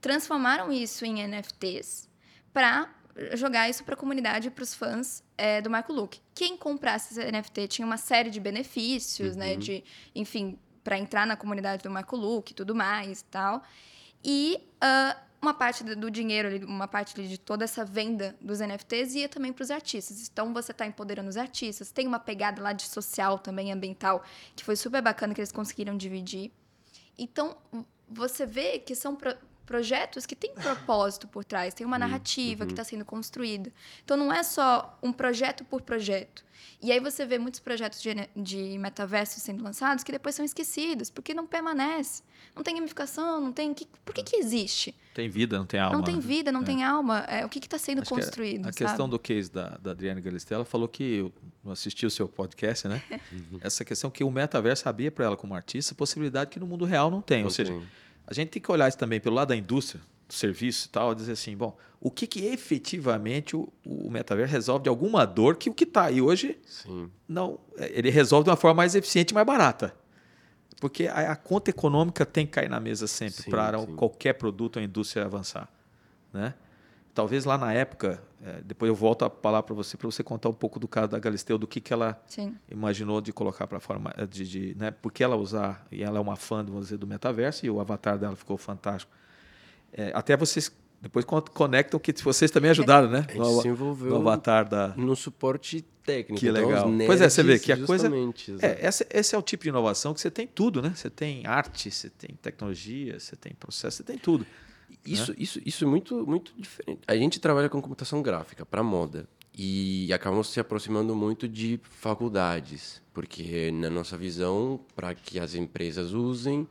transformaram 0.00 0.70
isso 0.72 1.04
em 1.04 1.22
NFTs 1.26 2.08
para 2.52 2.88
jogar 3.34 3.68
isso 3.68 3.84
para 3.84 3.94
a 3.94 3.96
comunidade 3.96 4.48
e 4.48 4.50
para 4.50 4.62
os 4.62 4.74
fãs 4.74 5.22
é, 5.36 5.60
do 5.60 5.68
Marco 5.70 5.92
Luque. 5.92 6.20
Quem 6.34 6.56
comprasse 6.56 7.12
esse 7.18 7.30
NFT 7.32 7.68
tinha 7.68 7.86
uma 7.86 7.96
série 7.98 8.30
de 8.30 8.40
benefícios, 8.40 9.36
né, 9.36 9.54
de, 9.56 9.84
enfim, 10.14 10.58
para 10.82 10.98
entrar 10.98 11.26
na 11.26 11.36
comunidade 11.36 11.82
do 11.82 11.90
Marco 11.90 12.16
Luque 12.16 12.52
e 12.52 12.54
tudo 12.56 12.74
mais 12.74 13.20
e 13.20 13.24
tal. 13.26 13.62
E 14.24 14.60
ah, 14.80 15.16
uma 15.42 15.52
parte 15.52 15.82
do 15.82 16.08
dinheiro, 16.08 16.64
uma 16.66 16.86
parte 16.86 17.20
de 17.26 17.36
toda 17.36 17.64
essa 17.64 17.84
venda 17.84 18.36
dos 18.40 18.60
NFTs 18.60 19.16
ia 19.16 19.28
também 19.28 19.52
para 19.52 19.64
os 19.64 19.72
artistas. 19.72 20.28
Então 20.32 20.54
você 20.54 20.70
está 20.70 20.86
empoderando 20.86 21.28
os 21.28 21.36
artistas. 21.36 21.90
Tem 21.90 22.06
uma 22.06 22.20
pegada 22.20 22.62
lá 22.62 22.72
de 22.72 22.84
social 22.84 23.40
também, 23.40 23.72
ambiental, 23.72 24.22
que 24.54 24.64
foi 24.64 24.76
super 24.76 25.02
bacana 25.02 25.34
que 25.34 25.40
eles 25.40 25.50
conseguiram 25.50 25.96
dividir. 25.96 26.52
Então 27.18 27.56
você 28.08 28.46
vê 28.46 28.78
que 28.78 28.94
são 28.94 29.18
projetos 29.66 30.26
que 30.26 30.34
têm 30.36 30.52
propósito 30.54 31.26
por 31.28 31.44
trás, 31.44 31.72
tem 31.74 31.86
uma 31.86 31.98
narrativa 31.98 32.66
que 32.66 32.72
está 32.72 32.84
sendo 32.84 33.04
construída. 33.04 33.72
Então 34.04 34.16
não 34.16 34.32
é 34.32 34.42
só 34.42 34.98
um 35.02 35.12
projeto 35.12 35.64
por 35.64 35.82
projeto. 35.82 36.44
E 36.80 36.90
aí 36.90 36.98
você 37.00 37.24
vê 37.24 37.38
muitos 37.38 37.60
projetos 37.60 38.00
de, 38.02 38.10
de 38.36 38.76
metaverso 38.78 39.38
sendo 39.40 39.62
lançados 39.62 40.02
que 40.02 40.10
depois 40.12 40.34
são 40.34 40.44
esquecidos, 40.44 41.10
porque 41.10 41.32
não 41.32 41.46
permanece. 41.46 42.22
Não 42.56 42.62
tem 42.62 42.74
gamificação, 42.74 43.40
não 43.40 43.52
tem. 43.52 43.72
que- 43.72 43.86
por 44.04 44.12
que, 44.14 44.22
que 44.22 44.36
existe? 44.36 44.94
Tem 45.14 45.28
vida, 45.28 45.58
não 45.58 45.64
tem 45.66 45.78
alma. 45.80 45.96
não 45.96 46.02
tem 46.04 46.16
né? 46.16 46.20
vida, 46.20 46.50
não 46.52 46.62
É. 46.62 46.64
tem 46.64 46.82
alma. 46.84 47.20
É, 47.20 47.44
o 47.46 47.48
que 47.48 47.58
está 47.60 47.78
sendo 47.78 48.02
Acho 48.02 48.08
que 48.14 48.20
construído? 48.20 48.62
A 48.62 48.72
sabe? 48.72 48.76
questão 48.76 49.08
do 49.08 49.18
case 49.18 49.50
da, 49.50 49.78
da 49.78 49.92
Adriane 49.92 50.20
Galistella 50.20 50.58
ela 50.60 50.64
falou 50.64 50.88
que 50.88 51.30
eu 51.64 51.70
assisti 51.70 52.04
o 52.04 52.10
seu 52.10 52.28
podcast, 52.28 52.88
né? 52.88 53.00
Essa 53.62 53.84
questão 53.84 54.10
que 54.10 54.22
o 54.24 54.30
metaverso 54.30 54.88
abria 54.88 55.10
para 55.10 55.24
ela 55.24 55.36
como 55.36 55.54
artista 55.54 55.94
possibilidade 55.94 56.50
que 56.50 56.58
no 56.60 56.66
mundo 56.66 56.84
real 56.84 57.10
não 57.10 57.22
tem. 57.22 57.44
Ou 57.44 57.50
seja, 57.50 57.72
tem. 57.72 57.86
A 58.26 58.34
gente 58.34 58.50
tem 58.50 58.62
que 58.62 58.70
olhar 58.70 58.88
isso 58.88 58.98
também 58.98 59.20
pelo 59.20 59.34
lado 59.34 59.48
da 59.48 59.56
indústria, 59.56 60.00
do 60.28 60.34
serviço 60.34 60.86
e 60.86 60.90
tal, 60.90 61.12
e 61.12 61.14
dizer 61.14 61.32
assim, 61.32 61.56
bom, 61.56 61.76
o 62.00 62.10
que, 62.10 62.26
que 62.26 62.46
efetivamente 62.46 63.54
o, 63.56 63.72
o 63.84 64.10
metaverso 64.10 64.52
resolve 64.52 64.84
de 64.84 64.88
alguma 64.88 65.24
dor 65.24 65.56
que 65.56 65.70
o 65.70 65.74
que 65.74 65.84
está 65.84 66.04
aí 66.06 66.20
hoje 66.20 66.58
Sim. 66.66 67.10
não, 67.28 67.60
é, 67.76 67.92
ele 67.96 68.10
resolve 68.10 68.44
de 68.44 68.50
uma 68.50 68.56
forma 68.56 68.74
mais 68.74 68.94
eficiente 68.94 69.30
e 69.30 69.34
mais 69.34 69.46
barata. 69.46 69.94
Porque 70.80 71.06
a, 71.06 71.32
a 71.32 71.36
conta 71.36 71.70
econômica 71.70 72.26
tem 72.26 72.44
que 72.44 72.52
cair 72.52 72.68
na 72.68 72.80
mesa 72.80 73.06
sempre 73.06 73.48
para 73.48 73.86
qualquer 73.86 74.32
produto 74.32 74.78
ou 74.78 74.82
indústria 74.82 75.24
avançar. 75.24 75.68
Né? 76.32 76.54
Talvez 77.14 77.44
lá 77.44 77.58
na 77.58 77.72
época, 77.74 78.22
é, 78.42 78.62
depois 78.64 78.88
eu 78.88 78.94
volto 78.94 79.24
a 79.24 79.30
falar 79.30 79.62
para 79.62 79.74
você, 79.74 79.96
para 79.98 80.06
você 80.10 80.22
contar 80.22 80.48
um 80.48 80.54
pouco 80.54 80.80
do 80.80 80.88
caso 80.88 81.08
da 81.08 81.18
Galisteu, 81.18 81.58
do 81.58 81.66
que, 81.66 81.78
que 81.80 81.92
ela 81.92 82.18
Sim. 82.26 82.54
imaginou 82.70 83.20
de 83.20 83.32
colocar 83.34 83.66
para 83.66 83.78
fora, 83.80 83.98
ma- 83.98 84.14
de, 84.28 84.48
de, 84.48 84.74
né? 84.78 84.90
porque 84.90 85.22
ela 85.22 85.36
usar, 85.36 85.86
e 85.92 86.02
ela 86.02 86.16
é 86.18 86.20
uma 86.20 86.36
fã 86.36 86.64
vamos 86.64 86.84
dizer, 86.86 86.96
do 86.96 87.06
metaverso, 87.06 87.66
e 87.66 87.70
o 87.70 87.80
avatar 87.80 88.16
dela 88.18 88.34
ficou 88.34 88.56
fantástico. 88.56 89.12
É, 89.92 90.10
até 90.14 90.36
vocês 90.38 90.72
depois 91.02 91.24
con- 91.24 91.42
conectam 91.42 92.00
que 92.00 92.12
vocês 92.22 92.50
também 92.50 92.70
ajudaram, 92.70 93.10
né? 93.10 93.26
A 93.28 93.32
gente 93.32 93.38
No, 93.40 93.60
se 93.60 93.68
envolveu 93.68 94.10
no 94.10 94.16
avatar 94.16 94.66
da, 94.66 94.88
no 94.96 95.14
suporte 95.16 95.82
técnico. 96.04 96.40
Que 96.40 96.48
então, 96.48 96.66
legal. 96.66 96.88
Pois 97.06 97.20
é, 97.20 97.28
você 97.28 97.42
vê 97.42 97.48
nerds, 97.50 97.64
que 97.66 97.72
a 97.72 97.84
coisa-. 97.84 98.08
É, 98.60 98.86
essa- 98.86 99.04
esse 99.10 99.34
é 99.34 99.38
o 99.38 99.42
tipo 99.42 99.64
de 99.64 99.68
inovação 99.68 100.14
que 100.14 100.20
você 100.20 100.30
tem 100.30 100.46
tudo, 100.46 100.80
né? 100.80 100.92
Você 100.94 101.10
tem 101.10 101.44
arte, 101.46 101.90
você 101.90 102.08
tem 102.08 102.30
tecnologia, 102.40 103.18
você 103.20 103.36
tem 103.36 103.52
processo, 103.52 103.98
você 103.98 104.02
tem 104.04 104.16
tudo. 104.16 104.46
Isso, 105.04 105.34
isso, 105.36 105.60
isso 105.64 105.84
é 105.84 105.86
muito, 105.86 106.26
muito 106.26 106.52
diferente. 106.56 107.00
A 107.06 107.16
gente 107.16 107.40
trabalha 107.40 107.68
com 107.68 107.80
computação 107.80 108.22
gráfica 108.22 108.64
para 108.64 108.82
moda 108.82 109.28
e 109.54 110.12
acabamos 110.12 110.48
se 110.48 110.60
aproximando 110.60 111.14
muito 111.14 111.48
de 111.48 111.78
faculdades, 111.82 113.02
porque 113.12 113.70
na 113.72 113.90
nossa 113.90 114.16
visão, 114.16 114.80
para 114.94 115.14
que 115.14 115.38
as 115.38 115.54
empresas 115.54 116.12
usem, 116.12 116.66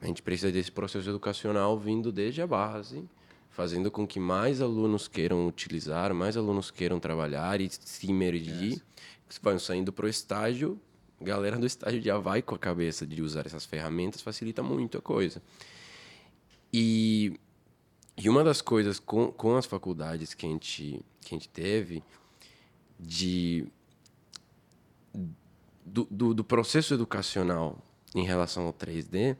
a 0.00 0.06
gente 0.06 0.22
precisa 0.22 0.52
desse 0.52 0.70
processo 0.70 1.08
educacional 1.08 1.78
vindo 1.78 2.12
desde 2.12 2.42
a 2.42 2.46
base, 2.46 3.04
fazendo 3.50 3.90
com 3.90 4.06
que 4.06 4.20
mais 4.20 4.60
alunos 4.60 5.08
queiram 5.08 5.46
utilizar, 5.46 6.12
mais 6.12 6.36
alunos 6.36 6.70
queiram 6.70 7.00
trabalhar 7.00 7.60
e 7.60 7.68
se 7.70 8.06
imergir, 8.06 8.82
vão 9.42 9.58
saindo 9.58 9.92
para 9.92 10.06
o 10.06 10.08
estágio, 10.08 10.78
a 11.20 11.24
galera 11.24 11.56
do 11.56 11.66
estágio 11.66 12.00
já 12.02 12.18
vai 12.18 12.42
com 12.42 12.54
a 12.54 12.58
cabeça 12.58 13.06
de 13.06 13.22
usar 13.22 13.46
essas 13.46 13.64
ferramentas, 13.64 14.20
facilita 14.20 14.62
muito 14.62 14.98
a 14.98 15.00
coisa. 15.02 15.42
E, 16.72 17.38
e 18.16 18.28
uma 18.28 18.44
das 18.44 18.60
coisas 18.60 18.98
com, 18.98 19.32
com 19.32 19.56
as 19.56 19.66
faculdades 19.66 20.34
que 20.34 20.46
a, 20.46 20.48
gente, 20.48 21.04
que 21.20 21.34
a 21.34 21.38
gente 21.38 21.48
teve 21.48 22.02
de 22.98 23.66
do, 25.84 26.06
do, 26.10 26.34
do 26.34 26.44
processo 26.44 26.94
educacional 26.94 27.78
em 28.14 28.24
relação 28.24 28.66
ao 28.66 28.72
3D 28.72 29.36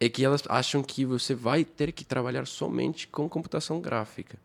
é 0.00 0.08
que 0.08 0.24
elas 0.24 0.42
acham 0.48 0.82
que 0.82 1.04
você 1.04 1.34
vai 1.34 1.64
ter 1.64 1.92
que 1.92 2.04
trabalhar 2.04 2.46
somente 2.46 3.08
com 3.08 3.28
computação 3.28 3.80
gráfica. 3.80 4.38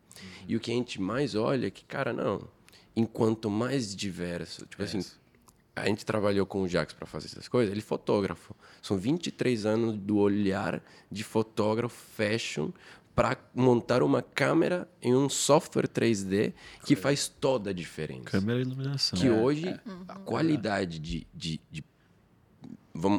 E 0.48 0.56
o 0.56 0.60
que 0.60 0.70
a 0.70 0.74
gente 0.74 1.00
mais 1.00 1.34
olha 1.34 1.66
é 1.66 1.70
que, 1.70 1.84
cara, 1.84 2.12
não. 2.12 2.48
Enquanto 2.96 3.50
mais 3.50 3.94
diverso, 3.94 4.66
tipo 4.66 4.82
assim, 4.82 5.00
a 5.76 5.86
gente 5.86 6.04
trabalhou 6.04 6.46
com 6.46 6.62
o 6.62 6.68
Jax 6.68 6.92
para 6.92 7.06
fazer 7.06 7.26
essas 7.26 7.48
coisas, 7.48 7.72
ele 7.72 7.80
é 7.80 7.84
fotógrafo. 7.84 8.54
São 8.80 8.96
23 8.96 9.66
anos 9.66 9.96
do 9.96 10.16
olhar 10.16 10.82
de 11.10 11.24
fotógrafo 11.24 11.96
fashion 12.16 12.70
para 13.14 13.36
montar 13.54 14.02
uma 14.02 14.20
câmera 14.22 14.88
em 15.00 15.14
um 15.14 15.28
software 15.28 15.86
3D 15.88 16.52
que 16.84 16.96
faz 16.96 17.28
toda 17.28 17.70
a 17.70 17.72
diferença. 17.72 18.24
Câmera 18.24 18.58
e 18.58 18.62
iluminação. 18.62 19.18
Que 19.18 19.28
É. 19.28 19.30
hoje 19.30 19.80
a 20.08 20.14
qualidade 20.16 20.98
de, 20.98 21.26
de, 21.32 21.60
de- 21.70 21.84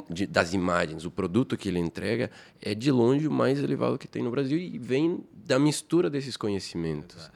de- 0.09 0.27
das 0.27 0.53
imagens, 0.53 1.05
o 1.05 1.11
produto 1.11 1.57
que 1.57 1.67
ele 1.69 1.79
entrega, 1.79 2.31
é 2.61 2.73
de 2.73 2.91
longe 2.91 3.27
o 3.27 3.31
mais 3.31 3.59
elevado 3.59 3.97
que 3.97 4.07
tem 4.07 4.23
no 4.23 4.31
Brasil 4.31 4.57
e 4.57 4.77
vem 4.77 5.23
da 5.33 5.59
mistura 5.59 6.09
desses 6.09 6.35
conhecimentos. 6.37 7.29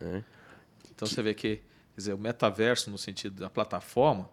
né? 0.00 0.24
Então 0.94 1.06
você 1.08 1.22
vê 1.22 1.34
que 1.34 1.56
quer 1.56 1.62
dizer, 1.96 2.12
o 2.14 2.18
metaverso, 2.18 2.90
no 2.90 2.98
sentido 2.98 3.40
da 3.40 3.48
plataforma, 3.50 4.28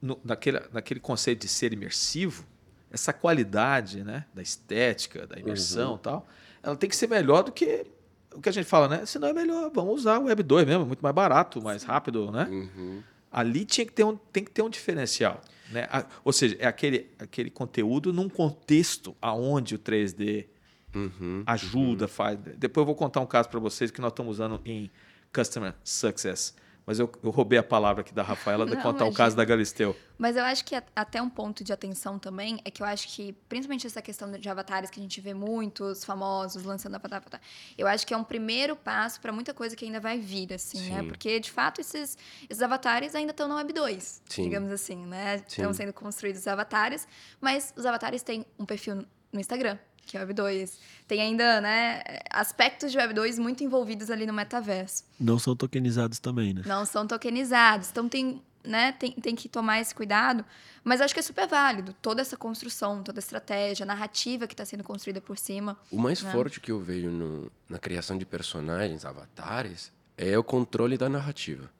no- 0.00 0.18
naquele, 0.24 0.60
naquele 0.72 1.00
conceito 1.00 1.42
de 1.42 1.48
ser 1.48 1.72
imersivo, 1.72 2.44
essa 2.90 3.12
qualidade 3.12 4.04
né, 4.04 4.24
da 4.34 4.40
estética, 4.42 5.26
da 5.26 5.38
imersão 5.38 5.96
e 5.96 5.98
tal, 5.98 6.28
ela 6.64 6.76
tem 6.76 6.88
que 6.88 6.96
ser 6.96 7.08
melhor 7.08 7.42
do 7.42 7.52
que 7.52 7.86
o 8.34 8.40
que 8.40 8.48
a 8.48 8.52
gente 8.52 8.64
fala, 8.66 8.88
né? 8.88 9.06
Se 9.06 9.18
não 9.18 9.28
é 9.28 9.32
melhor, 9.32 9.70
vamos 9.72 9.94
usar 10.00 10.18
o 10.18 10.24
Web 10.24 10.42
2 10.42 10.66
mesmo, 10.66 10.84
muito 10.86 11.00
mais 11.00 11.14
barato, 11.14 11.62
mais 11.62 11.84
rápido, 11.84 12.30
né? 12.32 12.48
Uhum. 12.50 13.02
ali 13.30 13.64
tinha 13.64 13.84
que 13.86 13.92
ter 13.92 14.04
um, 14.04 14.16
tem 14.16 14.42
que 14.44 14.50
ter 14.50 14.62
um 14.62 14.68
diferencial. 14.70 15.40
Né? 15.70 15.86
A- 15.90 16.04
ou 16.24 16.32
seja, 16.32 16.56
é 16.58 16.66
aquele, 16.66 17.10
aquele 17.18 17.50
conteúdo 17.50 18.12
num 18.12 18.28
contexto 18.28 19.14
aonde 19.22 19.74
o 19.74 19.78
3D 19.78 20.46
Uhum. 20.94 21.42
ajuda, 21.46 22.06
faz. 22.06 22.38
Depois 22.56 22.82
eu 22.82 22.86
vou 22.86 22.94
contar 22.94 23.20
um 23.20 23.26
caso 23.26 23.48
para 23.48 23.58
vocês 23.58 23.90
que 23.90 24.00
nós 24.00 24.12
estamos 24.12 24.32
usando 24.36 24.60
em 24.64 24.88
Customer 25.34 25.74
Success. 25.82 26.54
Mas 26.86 26.98
eu, 26.98 27.10
eu 27.22 27.30
roubei 27.30 27.58
a 27.58 27.62
palavra 27.62 28.02
aqui 28.02 28.12
da 28.12 28.22
Rafaela 28.22 28.66
de 28.66 28.76
contar 28.76 29.06
o 29.06 29.12
caso 29.12 29.34
da 29.34 29.44
Galisteu. 29.44 29.96
Mas 30.18 30.36
eu 30.36 30.44
acho 30.44 30.64
que 30.64 30.74
até 30.94 31.20
um 31.20 31.30
ponto 31.30 31.64
de 31.64 31.72
atenção 31.72 32.18
também 32.18 32.60
é 32.64 32.70
que 32.70 32.82
eu 32.82 32.86
acho 32.86 33.08
que, 33.08 33.32
principalmente 33.48 33.86
essa 33.86 34.02
questão 34.02 34.30
de 34.30 34.48
avatares 34.48 34.90
que 34.90 35.00
a 35.00 35.02
gente 35.02 35.20
vê 35.20 35.32
muitos 35.32 36.04
famosos 36.04 36.62
lançando 36.64 36.94
avatar, 36.96 37.18
avatar 37.18 37.40
eu 37.76 37.86
acho 37.86 38.06
que 38.06 38.12
é 38.12 38.16
um 38.16 38.24
primeiro 38.24 38.76
passo 38.76 39.20
para 39.20 39.32
muita 39.32 39.54
coisa 39.54 39.74
que 39.74 39.84
ainda 39.84 39.98
vai 39.98 40.18
vir, 40.18 40.52
assim, 40.52 40.90
né? 40.90 41.00
Sim. 41.00 41.08
Porque, 41.08 41.40
de 41.40 41.50
fato, 41.50 41.80
esses, 41.80 42.18
esses 42.48 42.62
avatares 42.62 43.14
ainda 43.14 43.30
estão 43.30 43.48
na 43.48 43.56
Web 43.56 43.72
2, 43.72 44.22
Sim. 44.28 44.42
digamos 44.42 44.70
assim, 44.70 45.06
né? 45.06 45.38
Sim. 45.38 45.44
Estão 45.48 45.72
sendo 45.72 45.92
construídos 45.92 46.42
os 46.42 46.46
avatares, 46.46 47.08
mas 47.40 47.72
os 47.76 47.86
avatares 47.86 48.22
têm 48.22 48.44
um 48.58 48.66
perfil 48.66 49.04
no 49.32 49.40
Instagram, 49.40 49.78
que 50.06 50.16
é 50.16 50.20
o 50.20 50.22
Web 50.22 50.34
2. 50.34 50.78
Tem 51.06 51.20
ainda, 51.20 51.60
né, 51.60 52.02
aspectos 52.30 52.90
de 52.92 52.98
Web 52.98 53.14
2 53.14 53.38
muito 53.38 53.62
envolvidos 53.64 54.10
ali 54.10 54.26
no 54.26 54.32
metaverso. 54.32 55.04
Não 55.20 55.38
são 55.38 55.54
tokenizados 55.54 56.18
também, 56.18 56.54
né? 56.54 56.62
Não 56.66 56.84
são 56.86 57.06
tokenizados. 57.06 57.90
Então 57.90 58.08
tem, 58.08 58.42
né, 58.64 58.92
tem, 58.92 59.12
tem 59.12 59.34
que 59.34 59.48
tomar 59.48 59.80
esse 59.80 59.94
cuidado. 59.94 60.44
Mas 60.82 61.00
acho 61.00 61.14
que 61.14 61.20
é 61.20 61.22
super 61.22 61.46
válido 61.48 61.94
toda 62.02 62.20
essa 62.20 62.36
construção, 62.36 63.02
toda 63.02 63.18
a 63.18 63.20
estratégia, 63.20 63.84
a 63.84 63.86
narrativa 63.86 64.46
que 64.46 64.52
está 64.54 64.64
sendo 64.64 64.84
construída 64.84 65.20
por 65.20 65.38
cima. 65.38 65.78
O 65.90 65.98
mais 65.98 66.22
né? 66.22 66.30
forte 66.30 66.60
que 66.60 66.70
eu 66.70 66.78
vejo 66.80 67.08
no, 67.10 67.50
na 67.68 67.78
criação 67.78 68.18
de 68.18 68.26
personagens, 68.26 69.04
avatares, 69.04 69.90
é 70.16 70.36
o 70.38 70.44
controle 70.44 70.98
da 70.98 71.08
narrativa. 71.08 71.70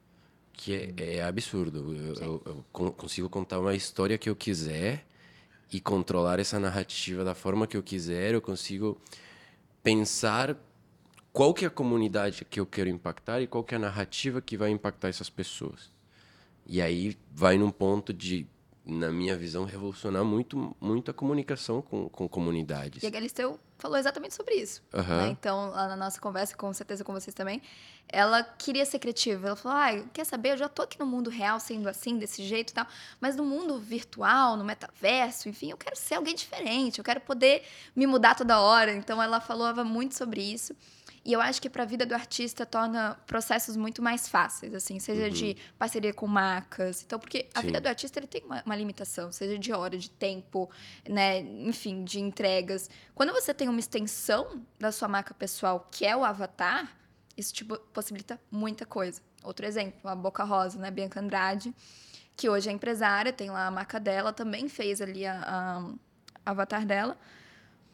Que 0.53 0.93
é, 0.97 1.15
é 1.17 1.23
absurdo. 1.23 1.93
Eu, 1.95 2.13
eu, 2.15 2.43
eu 2.45 2.65
con- 2.71 2.91
consigo 2.91 3.29
contar 3.29 3.59
uma 3.59 3.75
história 3.75 4.17
que 4.17 4.29
eu 4.29 4.35
quiser 4.35 5.05
e 5.71 5.79
controlar 5.79 6.39
essa 6.39 6.59
narrativa 6.59 7.23
da 7.23 7.35
forma 7.35 7.67
que 7.67 7.75
eu 7.75 7.83
quiser. 7.83 8.33
Eu 8.33 8.41
consigo 8.41 8.99
pensar 9.83 10.57
qual 11.33 11.53
que 11.53 11.65
é 11.65 11.67
a 11.67 11.71
comunidade 11.71 12.45
que 12.45 12.59
eu 12.59 12.65
quero 12.65 12.89
impactar 12.89 13.41
e 13.41 13.47
qual 13.47 13.63
que 13.63 13.75
é 13.75 13.77
a 13.77 13.79
narrativa 13.79 14.41
que 14.41 14.55
vai 14.55 14.69
impactar 14.71 15.09
essas 15.09 15.29
pessoas. 15.29 15.91
E 16.65 16.81
aí 16.81 17.17
vai 17.31 17.57
num 17.57 17.69
ponto 17.69 18.13
de, 18.13 18.47
na 18.85 19.11
minha 19.11 19.35
visão, 19.35 19.65
revolucionar 19.65 20.23
muito, 20.23 20.75
muito 20.79 21.09
a 21.09 21.13
comunicação 21.13 21.81
com, 21.81 22.07
com 22.07 22.27
comunidades. 22.29 23.01
E 23.01 23.07
a 23.07 23.09
Galisteu 23.09 23.59
falou 23.77 23.97
exatamente 23.97 24.35
sobre 24.35 24.55
isso. 24.55 24.83
Aham. 24.93 25.23
né? 25.23 25.29
Então, 25.29 25.69
lá 25.71 25.87
na 25.87 25.95
nossa 25.95 26.19
conversa, 26.21 26.55
com 26.55 26.71
certeza 26.71 27.03
com 27.03 27.11
vocês 27.11 27.33
também, 27.33 27.61
ela 28.07 28.43
queria 28.43 28.85
ser 28.85 28.99
criativa. 28.99 29.47
Ela 29.47 29.55
falou: 29.55 29.77
ah, 29.77 30.03
quer 30.13 30.25
saber? 30.25 30.53
Eu 30.53 30.57
já 30.57 30.69
tô 30.69 30.83
aqui 30.83 30.99
no 30.99 31.05
mundo 31.05 31.29
real 31.29 31.59
sendo 31.59 31.89
assim, 31.89 32.17
desse 32.17 32.43
jeito 32.43 32.69
e 32.71 32.73
tal, 32.73 32.87
mas 33.19 33.35
no 33.35 33.43
mundo 33.43 33.79
virtual, 33.79 34.55
no 34.55 34.63
metaverso, 34.63 35.49
enfim, 35.49 35.71
eu 35.71 35.77
quero 35.77 35.95
ser 35.95 36.15
alguém 36.15 36.35
diferente, 36.35 36.99
eu 36.99 37.03
quero 37.03 37.21
poder 37.21 37.63
me 37.95 38.05
mudar 38.05 38.35
toda 38.35 38.59
hora. 38.59 38.93
Então, 38.93 39.21
ela 39.21 39.41
falava 39.41 39.83
muito 39.83 40.15
sobre 40.15 40.41
isso. 40.41 40.75
E 41.25 41.33
eu 41.33 41.41
acho 41.41 41.59
que 41.59 41.67
para 41.71 41.81
a 41.81 41.85
vida 41.87 42.05
do 42.05 42.13
artista 42.13 42.67
torna 42.67 43.15
processos 43.25 43.75
muito 43.75 43.99
mais 43.99 44.27
fáceis, 44.29 44.75
assim, 44.75 44.99
seja 44.99 45.27
de 45.27 45.57
parceria 45.75 46.13
com 46.13 46.27
marcas. 46.27 47.01
Então, 47.01 47.17
porque 47.17 47.49
a 47.55 47.61
Sim. 47.61 47.65
vida 47.65 47.81
do 47.81 47.87
artista 47.87 48.19
ele 48.19 48.27
tem 48.27 48.43
uma, 48.43 48.61
uma 48.63 48.75
limitação, 48.75 49.31
seja 49.31 49.57
de 49.57 49.73
hora, 49.73 49.97
de 49.97 50.07
tempo, 50.07 50.69
né, 51.09 51.39
enfim, 51.39 52.03
de 52.03 52.19
entregas. 52.19 52.91
Quando 53.15 53.33
você 53.33 53.55
tem 53.55 53.67
uma 53.67 53.79
extensão 53.79 54.63
da 54.79 54.91
sua 54.91 55.07
marca 55.07 55.33
pessoal, 55.33 55.87
que 55.91 56.05
é 56.05 56.15
o 56.15 56.23
avatar, 56.23 56.95
isso 57.35 57.51
te 57.51 57.65
po- 57.65 57.79
possibilita 57.91 58.39
muita 58.51 58.85
coisa. 58.85 59.19
Outro 59.43 59.65
exemplo, 59.65 60.07
a 60.07 60.15
Boca 60.15 60.43
Rosa, 60.43 60.77
né, 60.77 60.91
Bianca 60.91 61.19
Andrade, 61.19 61.73
que 62.37 62.47
hoje 62.47 62.69
é 62.69 62.71
empresária, 62.71 63.33
tem 63.33 63.49
lá 63.49 63.65
a 63.65 63.71
marca 63.71 63.99
dela, 63.99 64.31
também 64.31 64.69
fez 64.69 65.01
ali 65.01 65.25
a, 65.25 65.41
a 66.45 66.51
avatar 66.51 66.85
dela. 66.85 67.17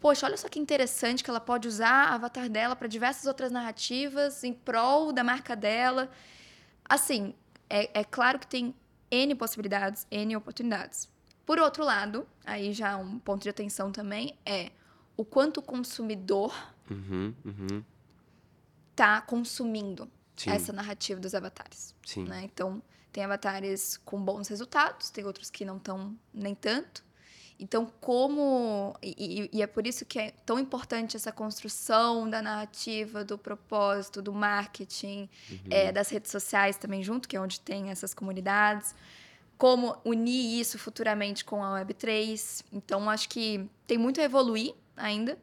Poxa, 0.01 0.25
olha 0.25 0.35
só 0.35 0.49
que 0.49 0.57
interessante 0.57 1.23
que 1.23 1.29
ela 1.29 1.39
pode 1.39 1.67
usar 1.67 2.07
a 2.09 2.15
avatar 2.15 2.49
dela 2.49 2.75
para 2.75 2.87
diversas 2.87 3.27
outras 3.27 3.51
narrativas 3.51 4.43
em 4.43 4.51
prol 4.51 5.13
da 5.13 5.23
marca 5.23 5.55
dela. 5.55 6.09
Assim, 6.83 7.35
é, 7.69 7.99
é 7.99 8.03
claro 8.03 8.39
que 8.39 8.47
tem 8.47 8.73
N 9.11 9.35
possibilidades, 9.35 10.07
N 10.09 10.35
oportunidades. 10.35 11.07
Por 11.45 11.59
outro 11.59 11.83
lado, 11.83 12.27
aí 12.43 12.73
já 12.73 12.97
um 12.97 13.19
ponto 13.19 13.43
de 13.43 13.49
atenção 13.49 13.91
também 13.91 14.35
é 14.43 14.71
o 15.15 15.23
quanto 15.23 15.59
o 15.59 15.61
consumidor 15.61 16.51
Uhum, 16.89 17.33
uhum. 17.45 17.83
está 18.89 19.21
consumindo 19.21 20.09
Sim. 20.35 20.49
essa 20.49 20.73
narrativa 20.73 21.19
dos 21.19 21.35
avatares. 21.35 21.93
Sim. 22.03 22.23
né? 22.23 22.41
Então, 22.43 22.81
tem 23.11 23.23
avatares 23.23 23.97
com 23.97 24.19
bons 24.19 24.47
resultados, 24.47 25.11
tem 25.11 25.23
outros 25.25 25.51
que 25.51 25.63
não 25.63 25.77
estão 25.77 26.17
nem 26.33 26.55
tanto. 26.55 27.03
Então, 27.61 27.85
como. 28.01 28.95
E, 29.03 29.47
e- 29.53 29.61
é 29.61 29.67
por 29.67 29.85
isso 29.85 30.03
que 30.03 30.17
é 30.17 30.31
tão 30.43 30.57
importante 30.57 31.15
essa 31.15 31.31
construção 31.31 32.27
da 32.27 32.41
narrativa, 32.41 33.23
do 33.23 33.37
propósito, 33.37 34.19
do 34.19 34.33
marketing, 34.33 35.29
é, 35.69 35.91
das 35.91 36.09
redes 36.09 36.31
sociais 36.31 36.75
também 36.75 37.03
junto, 37.03 37.29
que 37.29 37.37
é 37.37 37.39
onde 37.39 37.59
tem 37.59 37.91
essas 37.91 38.15
comunidades. 38.15 38.95
Como 39.59 39.95
unir 40.03 40.59
isso 40.59 40.79
futuramente 40.79 41.45
com 41.45 41.63
a 41.63 41.79
Web3. 41.79 42.63
Então, 42.73 43.07
acho 43.07 43.29
que 43.29 43.69
tem 43.85 43.95
muito 43.95 44.19
a 44.19 44.23
evoluir 44.23 44.73
ainda, 44.97 45.37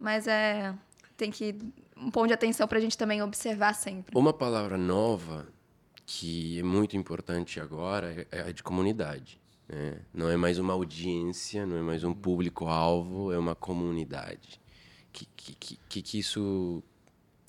mas 0.00 0.26
é. 0.26 0.74
Tem 1.14 1.30
que. 1.30 1.54
Um 1.94 2.10
ponto 2.10 2.28
de 2.28 2.32
atenção 2.32 2.66
para 2.66 2.78
a 2.78 2.80
gente 2.80 2.96
também 2.96 3.20
observar 3.22 3.74
sempre. 3.74 4.16
Uma 4.16 4.32
palavra 4.32 4.78
nova 4.78 5.46
que 6.06 6.58
é 6.60 6.62
muito 6.62 6.96
importante 6.96 7.60
agora 7.60 8.26
é 8.30 8.40
a 8.40 8.52
de 8.52 8.62
comunidade. 8.62 9.38
Né? 9.68 10.00
Não 10.14 10.28
é 10.28 10.36
mais 10.36 10.58
uma 10.58 10.72
audiência, 10.72 11.66
não 11.66 11.76
é 11.76 11.82
mais 11.82 12.02
um 12.02 12.14
público-alvo, 12.14 13.32
é 13.32 13.38
uma 13.38 13.54
comunidade. 13.54 14.60
Que 15.12 15.26
que, 15.36 15.76
que, 15.88 16.02
que, 16.02 16.18
isso 16.18 16.82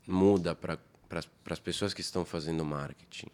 muda 0.07 0.55
para 0.55 0.79
as 1.49 1.59
pessoas 1.59 1.93
que 1.93 2.01
estão 2.01 2.25
fazendo 2.25 2.65
marketing? 2.65 3.27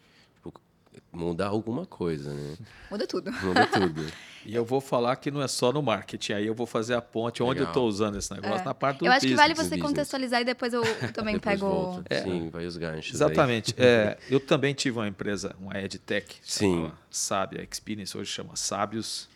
Tipo, 0.96 1.16
muda 1.16 1.46
alguma 1.46 1.84
coisa, 1.86 2.32
né? 2.32 2.56
Muda 2.90 3.06
tudo. 3.06 3.30
Muda 3.32 3.66
tudo. 3.66 4.04
E 4.48 4.54
eu 4.54 4.64
vou 4.64 4.80
falar 4.80 5.16
que 5.16 5.28
não 5.28 5.42
é 5.42 5.48
só 5.48 5.72
no 5.72 5.82
marketing, 5.82 6.34
aí 6.34 6.46
eu 6.46 6.54
vou 6.54 6.68
fazer 6.68 6.94
a 6.94 7.02
ponte 7.02 7.42
onde 7.42 7.58
eu 7.58 7.66
Legal. 7.66 7.70
estou 7.72 7.88
usando 7.88 8.16
esse 8.16 8.32
negócio, 8.32 8.60
É. 8.60 8.64
na 8.64 8.72
parte 8.74 9.00
do 9.00 9.06
Eu 9.06 9.10
acho 9.10 9.26
que 9.26 9.34
vale 9.34 9.54
business. 9.54 9.56
você 9.70 9.74
business. 9.74 9.88
contextualizar 9.90 10.40
e 10.40 10.44
depois 10.44 10.72
eu 10.72 10.82
também 11.12 11.34
Depois 11.34 11.58
pego. 11.60 11.68
volta. 11.68 12.22
Sim, 12.22 12.48
vai 12.48 12.64
os 12.64 12.76
ganchos. 12.76 13.20
aí. 13.20 13.26
Exatamente. 13.26 13.74
É, 13.76 14.16
eu 14.30 14.38
também 14.38 14.72
tive 14.72 14.98
uma 15.00 15.08
empresa, 15.08 15.56
uma 15.58 15.76
EdTech, 15.80 16.36
Sim. 16.44 16.92
Sábia 17.10 17.66
Experience, 17.68 18.16
hoje 18.16 18.30
chama 18.30 18.54
Sábios, 18.54 19.28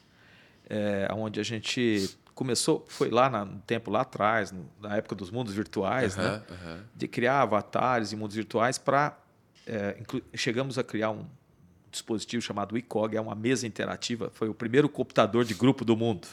é, 0.69 1.09
onde 1.13 1.41
a 1.41 1.43
gente 1.43 2.09
começou, 2.33 2.85
foi 2.89 3.11
lá 3.11 3.29
na- 3.29 3.45
no 3.45 3.59
tempo 3.63 3.91
lá 3.91 4.03
atrás, 4.03 4.55
na 4.81 4.97
época 4.97 5.17
dos 5.17 5.29
mundos 5.33 5.53
virtuais, 5.53 6.15
né? 6.15 6.25
Aham, 6.25 6.43
aham. 6.53 6.85
de 6.95 7.09
criar 7.09 7.43
avatares 7.43 8.13
e 8.13 8.17
mundos 8.17 8.37
virtuais 8.37 8.79
para. 8.79 9.19
chegamos 10.35 10.79
a 10.79 10.85
criar 10.85 11.11
um 11.11 11.25
dispositivo 11.91 12.43
chamado 12.43 12.77
ICOG, 12.77 13.17
é 13.17 13.21
uma 13.21 13.35
mesa 13.35 13.67
interativa, 13.67 14.31
foi 14.33 14.49
o 14.49 14.55
primeiro 14.55 14.89
computador 14.89 15.45
de 15.45 15.55
grupo 15.55 15.85
do 15.85 15.97
mundo, 15.97 16.27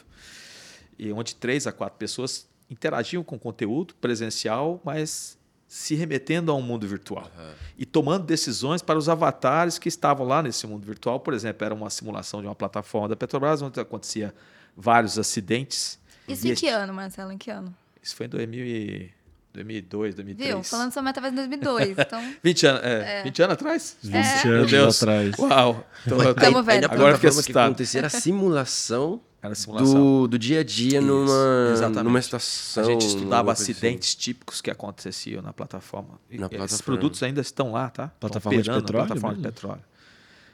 e 0.97 1.11
onde 1.11 1.35
três 1.35 1.67
a 1.67 1.71
quatro 1.71 1.97
pessoas 1.97 2.47
interagiam 2.69 3.23
com 3.23 3.37
conteúdo 3.39 3.95
presencial, 3.95 4.81
mas 4.83 5.37
se 5.67 5.95
remetendo 5.95 6.51
a 6.51 6.55
um 6.55 6.61
mundo 6.61 6.87
virtual 6.87 7.29
e 7.77 7.85
tomando 7.85 8.25
decisões 8.25 8.81
para 8.81 8.97
os 8.97 9.09
avatares 9.09 9.77
que 9.77 9.89
estavam 9.89 10.25
lá 10.25 10.41
nesse 10.41 10.65
mundo 10.65 10.85
virtual. 10.85 11.19
Por 11.19 11.33
exemplo, 11.33 11.65
era 11.65 11.73
uma 11.75 11.89
simulação 11.89 12.39
de 12.41 12.47
uma 12.47 12.55
plataforma 12.55 13.09
da 13.09 13.17
Petrobras 13.17 13.61
onde 13.61 13.77
acontecia 13.79 14.33
vários 14.75 15.19
acidentes. 15.19 15.99
Isso 16.27 16.47
E 16.47 16.51
em 16.51 16.55
que 16.55 16.69
ano, 16.69 16.93
Marcelo? 16.93 17.31
Em 17.33 17.37
que 17.37 17.51
ano? 17.51 17.75
Isso 18.01 18.15
foi 18.15 18.27
em 18.27 18.29
2000 18.29 18.65
e- 18.65 19.11
2002, 19.57 20.15
2003. 20.15 20.49
Viu? 20.55 20.63
Falando 20.63 20.91
sobre 20.93 21.05
metaverso 21.09 21.33
em 21.33 21.35
2002. 21.37 21.97
Então, 21.99 22.33
20 22.43 22.67
anos, 22.67 22.81
é, 22.83 23.23
20 23.23 23.41
anos 23.41 23.53
atrás? 23.53 23.97
20 24.03 24.13
Meu 24.47 24.55
anos 24.57 24.71
Deus. 24.71 25.03
atrás. 25.03 25.37
Uau! 25.39 25.87
Tô, 26.07 26.17
tô- 26.17 26.33
Tamo 26.35 26.63
vendo. 26.63 26.83
Ainda 26.83 26.87
Agora 26.93 27.15
fiquei 27.15 27.29
que 27.29 27.39
assustado. 27.39 27.65
acontecia 27.67 27.99
era 28.01 28.09
simulação 28.09 29.21
Era 29.41 29.55
simulação. 29.55 29.93
do, 29.93 30.27
do 30.27 30.39
dia 30.39 30.59
a 30.59 30.63
dia 30.63 30.99
Isso, 30.99 31.07
numa, 31.07 31.69
exatamente. 31.71 32.03
numa 32.03 32.17
A 32.17 32.21
estação. 32.21 32.83
gente 32.85 33.05
estudava 33.07 33.51
assim. 33.51 33.71
acidentes 33.71 34.15
típicos 34.15 34.61
que 34.61 34.69
aconteciam 34.71 35.41
na 35.41 35.51
plataforma. 35.53 36.19
E 36.29 36.37
Na 36.37 36.45
Esses 36.47 36.57
plataforma. 36.57 36.83
produtos 36.83 37.23
ainda 37.23 37.41
estão 37.41 37.71
lá, 37.71 37.89
tá? 37.89 38.07
Plataforma 38.19 38.61
de 38.61 38.69
petróleo 38.69 39.05
Plataforma 39.07 39.35
de 39.35 39.41
mesmo? 39.41 39.53
petróleo. 39.53 39.81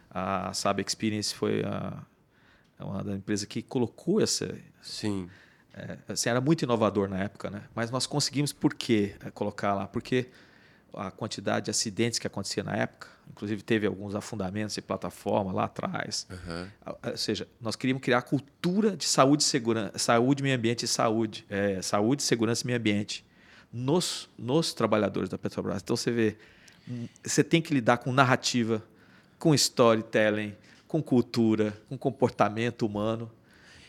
A 0.09 0.53
Sabe 0.53 0.83
Experience 0.87 1.33
foi 1.33 1.63
a, 1.63 1.97
é 2.79 2.83
uma 2.83 3.03
da 3.03 3.13
empresa 3.13 3.45
que 3.47 3.61
colocou 3.61 4.21
essa. 4.21 4.53
Sim. 4.81 5.27
É, 5.73 5.97
assim, 6.07 6.29
era 6.29 6.39
muito 6.39 6.61
inovador 6.61 7.09
na 7.09 7.19
época, 7.19 7.49
né? 7.49 7.63
Mas 7.73 7.89
nós 7.89 8.05
conseguimos 8.05 8.53
por 8.53 8.73
quê 8.73 9.15
é, 9.25 9.31
colocar 9.31 9.73
lá? 9.73 9.87
Porque 9.87 10.27
a 10.93 11.09
quantidade 11.09 11.65
de 11.65 11.71
acidentes 11.71 12.19
que 12.19 12.27
acontecia 12.27 12.63
na 12.63 12.75
época, 12.75 13.07
inclusive 13.31 13.63
teve 13.63 13.87
alguns 13.87 14.13
afundamentos 14.13 14.75
de 14.75 14.81
plataforma 14.81 15.51
lá 15.51 15.63
atrás. 15.63 16.27
Ah, 16.85 16.95
Ou 17.09 17.17
seja, 17.17 17.47
nós 17.59 17.75
queríamos 17.75 18.03
criar 18.03 18.19
a 18.19 18.21
cultura 18.21 18.95
de 18.95 19.05
saúde, 19.05 19.43
segurança, 19.43 19.97
saúde, 19.97 20.43
meio 20.43 20.55
ambiente 20.55 20.83
e 20.83 20.87
saúde, 20.87 21.43
é, 21.49 21.81
saúde, 21.81 22.21
segurança 22.21 22.63
e 22.63 22.67
meio 22.67 22.77
ambiente 22.77 23.25
nos, 23.71 24.29
nos 24.37 24.73
trabalhadores 24.73 25.29
da 25.29 25.37
Petrobras. 25.37 25.81
Então 25.81 25.95
você 25.95 26.11
vê, 26.11 26.37
hum, 26.87 27.07
você 27.23 27.43
tem 27.43 27.59
que 27.59 27.73
lidar 27.73 27.97
com 27.97 28.13
narrativa, 28.13 28.83
com 29.39 29.55
storytelling, 29.55 30.55
com 30.87 31.01
cultura, 31.01 31.75
com 31.89 31.97
comportamento 31.97 32.85
humano, 32.85 33.31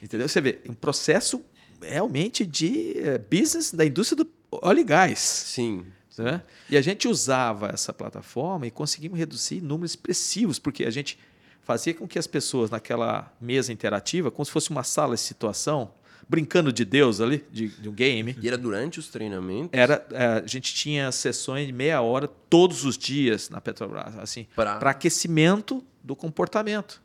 entendeu? 0.03 0.27
Você 0.27 0.41
vê 0.41 0.63
um 0.67 0.73
processo 0.73 1.45
realmente 1.89 2.45
de 2.47 2.99
eh, 2.99 3.19
business 3.19 3.73
da 3.73 3.85
indústria 3.85 4.25
do 4.25 4.31
óleo 4.51 4.81
e 4.81 4.85
gás. 4.85 5.19
Sim. 5.19 5.87
Né? 6.19 6.43
E 6.71 6.77
a 6.77 6.81
gente 6.81 7.09
usava 7.09 7.69
essa 7.69 7.93
plataforma 7.93 8.67
e 8.67 8.71
conseguimos 8.71 9.19
reduzir 9.19 9.61
números 9.61 9.93
expressivos, 9.93 10.59
porque 10.59 10.85
a 10.85 10.91
gente 10.91 11.19
fazia 11.63 11.95
com 11.95 12.07
que 12.07 12.19
as 12.19 12.27
pessoas 12.27 12.71
naquela 12.71 13.33
mesa 13.41 13.73
interativa, 13.73 14.31
como 14.31 14.45
se 14.45 14.53
fosse 14.53 14.71
uma 14.71 14.85
sala 14.85 15.15
de 15.15 15.21
situação, 15.21 15.93
brincando 16.29 16.73
de 16.73 16.85
Deus 16.85 17.21
ali, 17.21 17.45
de, 17.51 17.69
de 17.69 17.89
um 17.89 17.93
game, 17.93 18.37
E 18.41 18.49
era 18.49 18.57
durante 18.57 18.99
os 18.99 19.09
treinamentos? 19.09 19.71
era, 19.73 20.07
eh, 20.11 20.43
a 20.45 20.47
gente 20.47 20.73
tinha 20.75 21.11
sessões 21.13 21.67
de 21.67 21.73
meia 21.73 22.01
hora 22.01 22.29
todos 22.29 22.85
os 22.85 22.97
dias 22.97 23.51
na 23.51 23.61
Petrobras, 23.61 24.17
assim, 24.19 24.47
para 24.55 24.91
aquecimento 24.91 25.85
do 26.03 26.15
comportamento. 26.15 27.03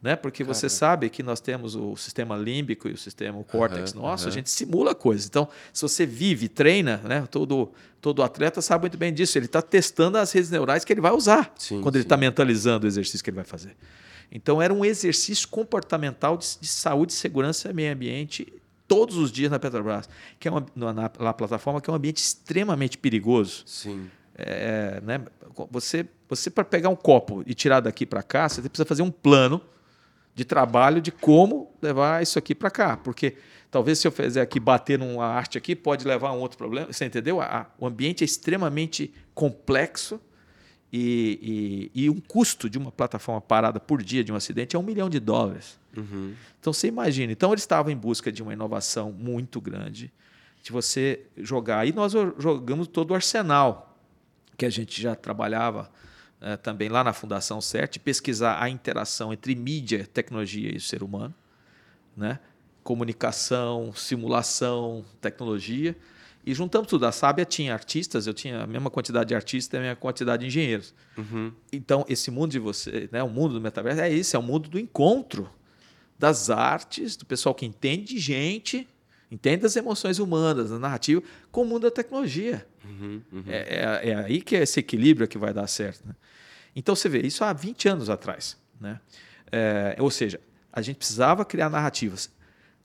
Né? 0.00 0.14
Porque 0.14 0.44
você 0.44 0.68
sabe 0.68 1.10
que 1.10 1.24
nós 1.24 1.40
temos 1.40 1.74
o 1.74 1.96
sistema 1.96 2.36
límbico 2.36 2.88
e 2.88 2.92
o 2.92 2.96
sistema 2.96 3.36
o 3.36 3.42
córtex 3.42 3.92
Aham, 3.92 4.00
nosso, 4.02 4.24
a 4.24 4.28
aham. 4.28 4.34
gente 4.34 4.48
simula 4.48 4.94
coisas. 4.94 5.26
Então, 5.26 5.48
se 5.72 5.82
você 5.82 6.06
vive, 6.06 6.48
treina, 6.48 6.98
né? 6.98 7.26
todo, 7.28 7.72
todo 8.00 8.22
atleta 8.22 8.62
sabe 8.62 8.82
muito 8.82 8.96
bem 8.96 9.12
disso. 9.12 9.36
Ele 9.36 9.46
está 9.46 9.60
testando 9.60 10.16
as 10.16 10.30
redes 10.30 10.50
neurais 10.50 10.84
que 10.84 10.92
ele 10.92 11.00
vai 11.00 11.10
usar 11.10 11.52
Sim, 11.58 11.80
quando 11.80 11.96
ele 11.96 12.02
sim. 12.02 12.06
está 12.06 12.16
mentalizando 12.16 12.86
o 12.86 12.88
exercício 12.88 13.24
que 13.24 13.30
ele 13.30 13.34
vai 13.36 13.44
fazer. 13.44 13.76
Então, 14.30 14.62
era 14.62 14.72
um 14.72 14.84
exercício 14.84 15.48
comportamental 15.48 16.36
de, 16.36 16.46
de 16.60 16.68
saúde, 16.68 17.12
segurança 17.12 17.70
e 17.70 17.72
meio 17.74 17.92
ambiente 17.92 18.52
todos 18.86 19.16
os 19.16 19.32
dias 19.32 19.50
na 19.50 19.58
Petrobras, 19.58 20.08
que 20.38 20.46
é 20.46 20.50
uma, 20.50 20.64
na, 20.76 20.92
na- 20.92 21.10
na 21.18 21.32
plataforma 21.34 21.80
que 21.80 21.90
é 21.90 21.92
um 21.92 21.96
ambiente 21.96 22.18
extremamente 22.18 22.96
perigoso. 22.96 23.64
Sim. 23.66 24.08
É, 24.36 25.00
né? 25.02 25.20
Você, 25.72 26.06
você 26.28 26.48
para 26.50 26.64
pegar 26.64 26.88
um 26.88 26.94
copo 26.94 27.42
e 27.44 27.52
tirar 27.52 27.80
daqui 27.80 28.06
para 28.06 28.22
cá, 28.22 28.48
você 28.48 28.62
precisa 28.62 28.84
fazer 28.86 29.02
um 29.02 29.10
plano 29.10 29.60
de 30.38 30.44
trabalho 30.44 31.00
de 31.00 31.10
como 31.10 31.74
levar 31.82 32.22
isso 32.22 32.38
aqui 32.38 32.54
para 32.54 32.70
cá, 32.70 32.96
porque 32.96 33.34
talvez 33.72 33.98
se 33.98 34.06
eu 34.06 34.12
fizer 34.12 34.40
aqui 34.40 34.60
bater 34.60 34.96
numa 34.96 35.26
arte 35.26 35.58
aqui 35.58 35.74
pode 35.74 36.06
levar 36.06 36.28
a 36.28 36.32
um 36.32 36.38
outro 36.38 36.56
problema. 36.56 36.92
Você 36.92 37.04
entendeu? 37.04 37.40
O 37.76 37.84
ambiente 37.84 38.22
é 38.22 38.24
extremamente 38.24 39.12
complexo 39.34 40.20
e, 40.92 41.90
e, 41.92 42.04
e 42.04 42.08
um 42.08 42.20
custo 42.20 42.70
de 42.70 42.78
uma 42.78 42.92
plataforma 42.92 43.40
parada 43.40 43.80
por 43.80 44.00
dia 44.00 44.22
de 44.22 44.32
um 44.32 44.36
acidente 44.36 44.76
é 44.76 44.78
um 44.78 44.82
milhão 44.84 45.10
de 45.10 45.18
dólares. 45.18 45.76
Uhum. 45.96 46.34
Então 46.60 46.72
você 46.72 46.86
imagina. 46.86 47.32
Então 47.32 47.50
eles 47.50 47.64
estavam 47.64 47.90
em 47.90 47.96
busca 47.96 48.30
de 48.30 48.40
uma 48.40 48.52
inovação 48.52 49.10
muito 49.10 49.60
grande, 49.60 50.12
de 50.62 50.70
você 50.70 51.26
jogar. 51.36 51.84
E 51.84 51.92
nós 51.92 52.12
jogamos 52.38 52.86
todo 52.86 53.10
o 53.10 53.14
arsenal 53.16 53.98
que 54.56 54.64
a 54.64 54.70
gente 54.70 55.02
já 55.02 55.16
trabalhava 55.16 55.90
eh, 56.40 56.56
também 56.56 56.88
lá 56.88 57.02
na 57.02 57.12
Fundação 57.12 57.60
CERT, 57.60 57.98
pesquisar 57.98 58.62
a 58.62 58.68
interação 58.68 59.32
entre 59.32 59.54
mídia, 59.54 60.06
tecnologia 60.12 60.74
e 60.74 60.80
ser 60.80 61.02
humano, 61.02 61.34
né? 62.16 62.38
comunicação, 62.82 63.92
simulação, 63.94 65.04
tecnologia. 65.20 65.94
E 66.46 66.54
juntamos 66.54 66.88
tudo. 66.88 67.04
A 67.04 67.12
Sábia 67.12 67.44
tinha 67.44 67.74
artistas, 67.74 68.26
eu 68.26 68.32
tinha 68.32 68.62
a 68.62 68.66
mesma 68.66 68.88
quantidade 68.88 69.28
de 69.28 69.34
artistas 69.34 69.76
e 69.76 69.76
a 69.76 69.82
mesma 69.82 69.96
quantidade 69.96 70.40
de 70.40 70.46
engenheiros. 70.46 70.94
Uhum. 71.18 71.52
Então, 71.70 72.06
esse 72.08 72.30
mundo 72.30 72.52
de 72.52 72.58
você, 72.58 73.06
né, 73.12 73.22
o 73.22 73.28
mundo 73.28 73.52
do 73.54 73.60
metaverso 73.60 74.00
é 74.00 74.10
isso, 74.10 74.34
é 74.34 74.38
o 74.38 74.42
mundo 74.42 74.70
do 74.70 74.78
encontro 74.78 75.50
das 76.18 76.48
artes, 76.48 77.16
do 77.16 77.26
pessoal 77.26 77.54
que 77.54 77.66
entende 77.66 78.14
de 78.14 78.18
gente, 78.18 78.88
entende 79.30 79.62
das 79.62 79.76
emoções 79.76 80.18
humanas, 80.18 80.70
da 80.70 80.78
narrativa, 80.78 81.22
com 81.52 81.62
o 81.62 81.66
mundo 81.66 81.82
da 81.82 81.90
tecnologia. 81.90 82.66
Uhum. 82.88 83.22
Uhum. 83.32 83.44
É, 83.46 83.58
é- 84.04 84.10
é 84.10 84.14
aí 84.14 84.40
que 84.40 84.56
é 84.56 84.62
esse 84.62 84.80
equilíbrio 84.80 85.28
que 85.28 85.38
vai 85.38 85.52
dar 85.52 85.66
certo. 85.66 86.06
né? 86.06 86.14
Então, 86.74 86.94
você 86.94 87.08
vê, 87.08 87.20
isso 87.20 87.44
há 87.44 87.52
20 87.52 87.88
anos 87.88 88.08
atrás. 88.10 88.56
Né? 88.80 89.00
É, 89.50 89.96
ou 89.98 90.10
seja, 90.10 90.40
a 90.72 90.80
gente 90.80 90.96
precisava 90.96 91.44
criar 91.44 91.68
narrativas. 91.68 92.30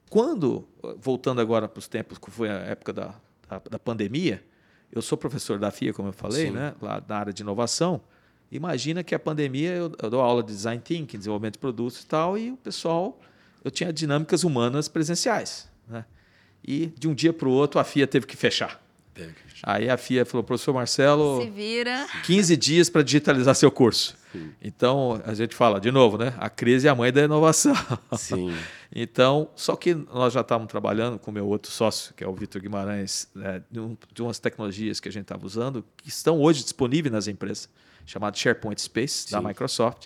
Quando, 0.10 0.68
voltando 0.98 1.42
agora 1.42 1.68
para 1.68 1.80
os 1.80 1.88
tempos 1.88 2.18
que 2.18 2.30
foi 2.30 2.50
a 2.50 2.54
época 2.60 2.94
da, 2.94 3.16
da, 3.50 3.62
da 3.72 3.80
pandemia, 3.80 4.44
eu 4.92 5.02
sou 5.02 5.18
professor 5.18 5.58
da 5.58 5.72
FIA, 5.72 5.94
como 5.94 6.10
eu 6.10 6.14
falei, 6.14 6.48
Sim. 6.48 6.52
né? 6.52 6.76
lá 6.82 7.04
na 7.08 7.18
área 7.18 7.34
de 7.34 7.42
inovação. 7.42 8.02
Imagina 8.52 9.04
que 9.04 9.16
a 9.16 9.20
pandemia, 9.20 9.72
eu, 9.72 9.92
eu 10.02 10.10
dou 10.10 10.22
aula 10.22 10.44
de 10.44 10.52
design 10.54 10.80
thinking, 10.84 11.18
desenvolvimento 11.18 11.54
de 11.54 11.60
produtos 11.60 12.02
e 12.02 12.06
tal, 12.06 12.38
e 12.38 12.52
o 12.52 12.58
pessoal, 12.58 13.20
eu 13.64 13.72
tinha 13.72 13.92
dinâmicas 13.92 14.44
humanas 14.44 14.88
presenciais. 14.88 15.68
Né? 15.88 16.06
E 16.64 16.88
de 16.98 17.08
um 17.08 17.16
dia 17.16 17.34
para 17.34 17.48
o 17.48 17.52
outro, 17.52 17.80
a 17.80 17.84
FIA 17.84 18.06
teve 18.06 18.28
que 18.28 18.38
fechar. 18.38 18.83
Aí 19.62 19.90
a 19.90 19.96
FIA 19.98 20.26
falou, 20.26 20.44
professor 20.44 20.74
Marcelo, 20.74 21.42
Se 21.42 21.50
vira. 21.50 22.06
15 22.26 22.58
dias 22.58 22.90
para 22.90 23.02
digitalizar 23.02 23.56
seu 23.56 23.72
curso. 23.72 24.16
Sim. 24.32 24.52
Então, 24.62 25.22
a 25.26 25.34
gente 25.34 25.54
fala, 25.56 25.80
de 25.80 25.92
novo, 25.92 26.18
né? 26.18 26.34
A 26.38 26.50
crise 26.50 26.88
é 26.88 26.90
a 26.90 26.96
mãe 26.96 27.12
da 27.14 27.22
inovação. 27.24 27.74
Sim. 28.18 28.54
Então, 28.96 29.50
só 29.56 29.76
que 29.76 29.96
nós 29.96 30.34
já 30.34 30.42
estávamos 30.42 30.70
trabalhando 30.70 31.18
com 31.18 31.32
o 31.32 31.34
meu 31.34 31.48
outro 31.48 31.72
sócio, 31.72 32.14
que 32.14 32.24
é 32.24 32.28
o 32.28 32.34
Vitor 32.36 32.62
Guimarães, 32.62 33.28
né, 33.34 33.64
de, 33.72 33.80
um- 33.80 33.98
de 34.14 34.22
umas 34.22 34.38
tecnologias 34.38 35.00
que 35.00 35.10
a 35.10 35.12
gente 35.12 35.24
estava 35.24 35.44
usando, 35.48 35.84
que 35.98 36.10
estão 36.10 36.40
hoje 36.40 36.62
disponíveis 36.62 37.12
nas 37.12 37.28
empresas, 37.28 37.68
chamado 38.06 38.38
SharePoint 38.38 38.80
Space, 38.80 39.32
da 39.32 39.40
Sim. 39.40 39.48
Microsoft. 39.48 40.06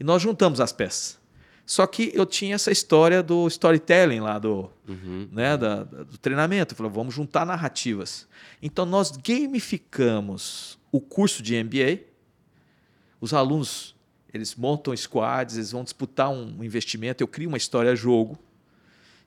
E 0.00 0.02
nós 0.02 0.20
juntamos 0.22 0.60
as 0.60 0.72
peças. 0.72 1.20
Só 1.66 1.84
que 1.86 2.12
eu 2.14 2.24
tinha 2.24 2.54
essa 2.54 2.70
história 2.70 3.22
do 3.24 3.46
storytelling 3.48 4.20
lá, 4.20 4.38
do, 4.38 4.70
Uhum. 4.88 5.28
né, 5.32 5.56
da- 5.56 5.82
do 5.82 6.16
treinamento. 6.16 6.76
Falou, 6.76 6.92
vamos 6.92 7.12
juntar 7.12 7.44
narrativas. 7.44 8.28
Então, 8.62 8.86
nós 8.86 9.10
gamificamos 9.16 10.78
o 10.92 11.00
curso 11.00 11.42
de 11.42 11.54
MBA. 11.56 12.00
Os 13.20 13.34
alunos, 13.34 13.94
eles 14.32 14.54
montam 14.54 14.96
squads, 14.96 15.56
eles 15.56 15.72
vão 15.72 15.82
disputar 15.82 16.30
um 16.30 16.62
investimento. 16.62 17.22
Eu 17.22 17.28
crio 17.28 17.48
uma 17.48 17.56
história-jogo 17.56 18.38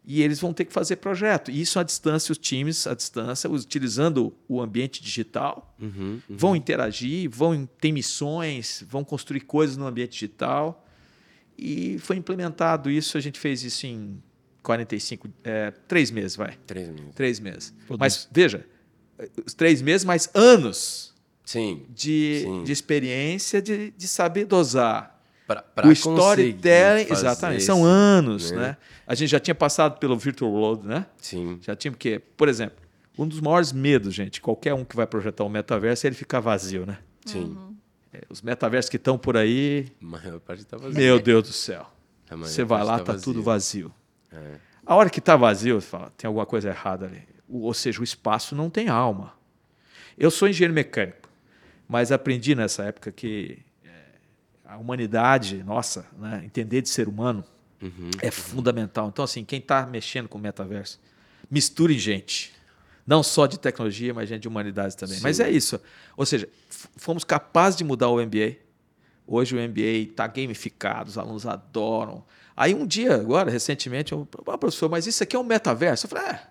e 0.05 0.21
eles 0.21 0.39
vão 0.39 0.53
ter 0.53 0.63
que 0.65 0.71
fazer 0.73 0.95
projeto. 0.95 1.51
E 1.51 1.59
isso 1.59 1.77
à 1.77 1.83
distância, 1.83 2.31
os 2.31 2.37
times 2.37 2.87
à 2.87 2.93
distância, 2.93 3.49
utilizando 3.49 4.33
o 4.47 4.61
ambiente 4.61 5.03
digital, 5.03 5.75
Uhum. 5.79 6.21
Uhum. 6.29 6.37
vão 6.37 6.55
interagir, 6.55 7.29
vão 7.29 7.65
ter 7.81 7.91
missões, 7.91 8.83
vão 8.87 9.03
construir 9.03 9.41
coisas 9.41 9.75
no 9.75 9.85
ambiente 9.85 10.11
digital. 10.13 10.85
E 11.61 11.99
foi 11.99 12.15
implementado 12.15 12.89
isso, 12.89 13.17
a 13.17 13.21
gente 13.21 13.39
fez 13.39 13.63
isso 13.63 13.85
em 13.85 14.21
45, 14.63 15.27
é, 15.43 15.71
três 15.87 16.09
meses, 16.09 16.35
vai. 16.35 16.57
Três 16.65 16.87
minutos. 16.87 17.15
Três 17.15 17.39
meses. 17.39 17.73
Pô, 17.87 17.97
Mas 17.97 18.29
veja, 18.31 18.65
os 19.45 19.53
três 19.53 19.81
meses, 19.81 20.05
mais 20.05 20.29
anos 20.33 21.13
Sim. 21.43 21.85
de, 21.89 22.41
Sim. 22.43 22.63
de 22.63 22.71
experiência, 22.71 23.61
de, 23.61 23.91
de 23.91 24.07
saber 24.07 24.45
dosar. 24.45 25.17
Pra, 25.45 25.63
pra 25.63 25.87
o 25.87 25.91
storytelling, 25.91 27.07
exatamente, 27.09 27.63
são 27.63 27.83
anos, 27.83 28.51
né? 28.51 28.57
né? 28.57 28.77
A 29.07 29.15
gente 29.15 29.29
já 29.29 29.39
tinha 29.39 29.55
passado 29.55 29.97
pelo 29.97 30.15
virtual 30.15 30.51
world, 30.51 30.87
né? 30.87 31.07
Sim. 31.17 31.57
Já 31.61 31.75
tinha 31.75 31.91
porque, 31.91 32.21
por 32.37 32.47
exemplo, 32.47 32.77
um 33.17 33.27
dos 33.27 33.41
maiores 33.41 33.73
medos, 33.73 34.13
gente, 34.13 34.39
qualquer 34.39 34.75
um 34.75 34.85
que 34.85 34.95
vai 34.95 35.07
projetar 35.07 35.43
um 35.43 35.49
metaverso, 35.49 36.05
é 36.05 36.09
ele 36.09 36.15
ficar 36.15 36.39
vazio, 36.39 36.85
né? 36.85 36.99
Sim. 37.25 37.57
É, 37.57 37.78
Os 38.29 38.41
metaversos 38.41 38.89
que 38.89 38.97
estão 38.97 39.17
por 39.17 39.37
aí, 39.37 39.91
A 40.01 40.05
maior 40.05 40.39
parte 40.39 40.65
tá 40.65 40.77
meu 40.77 41.19
Deus 41.19 41.47
do 41.47 41.53
céu. 41.53 41.85
Você 42.31 42.63
vai 42.63 42.83
lá, 42.83 42.99
tá 42.99 43.15
tudo 43.17 43.41
vazio. 43.41 43.93
É. 44.31 44.55
A 44.85 44.95
hora 44.95 45.09
que 45.09 45.19
está 45.19 45.35
vazio, 45.35 45.79
você 45.79 45.87
fala, 45.87 46.11
tem 46.17 46.27
alguma 46.27 46.45
coisa 46.45 46.69
errada 46.69 47.05
ali. 47.05 47.23
Ou 47.47 47.73
seja, 47.73 48.01
o 48.01 48.03
espaço 48.03 48.55
não 48.55 48.69
tem 48.69 48.87
alma. 48.89 49.33
Eu 50.17 50.29
sou 50.29 50.47
engenheiro 50.47 50.73
mecânico, 50.73 51.29
mas 51.87 52.11
aprendi 52.11 52.53
nessa 52.55 52.83
época 52.83 53.11
que 53.11 53.59
é, 53.83 53.89
a 54.65 54.77
humanidade, 54.77 55.63
nossa, 55.63 56.05
né, 56.17 56.41
entender 56.43 56.81
de 56.81 56.89
ser 56.89 57.07
humano 57.07 57.43
Uhum. 57.81 58.09
é 58.21 58.29
fundamental. 58.29 59.07
Então, 59.07 59.23
assim, 59.23 59.45
quem 59.45 59.59
está 59.59 59.85
mexendo 59.85 60.27
com 60.27 60.37
o 60.37 60.41
metaverso, 60.41 60.99
misture 61.49 61.97
gente. 61.97 62.53
Não 63.09 63.23
só 63.23 63.47
de 63.47 63.57
tecnologia, 63.57 64.13
mas 64.13 64.29
gente 64.29 64.43
de 64.43 64.47
humanidades 64.47 64.95
também. 64.95 65.15
Sim. 65.15 65.23
Mas 65.23 65.39
é 65.39 65.49
isso. 65.49 65.81
Ou 66.15 66.27
seja, 66.27 66.47
fomos 66.95 67.23
capazes 67.23 67.75
de 67.75 67.83
mudar 67.83 68.07
o 68.07 68.23
MBA. 68.23 68.57
Hoje 69.25 69.55
o 69.55 69.59
MBA 69.59 70.11
está 70.11 70.27
gamificado, 70.27 71.09
os 71.09 71.17
alunos 71.17 71.47
adoram. 71.47 72.23
Aí 72.55 72.75
um 72.75 72.85
dia, 72.85 73.15
agora, 73.15 73.49
recentemente, 73.49 74.11
eu 74.11 74.27
ah, 74.45 74.57
professor, 74.59 74.91
mas 74.91 75.07
isso 75.07 75.23
aqui 75.23 75.35
é 75.35 75.39
um 75.39 75.43
metaverso. 75.43 76.05
Eu 76.05 76.09
falei, 76.11 76.27
é, 76.27 76.41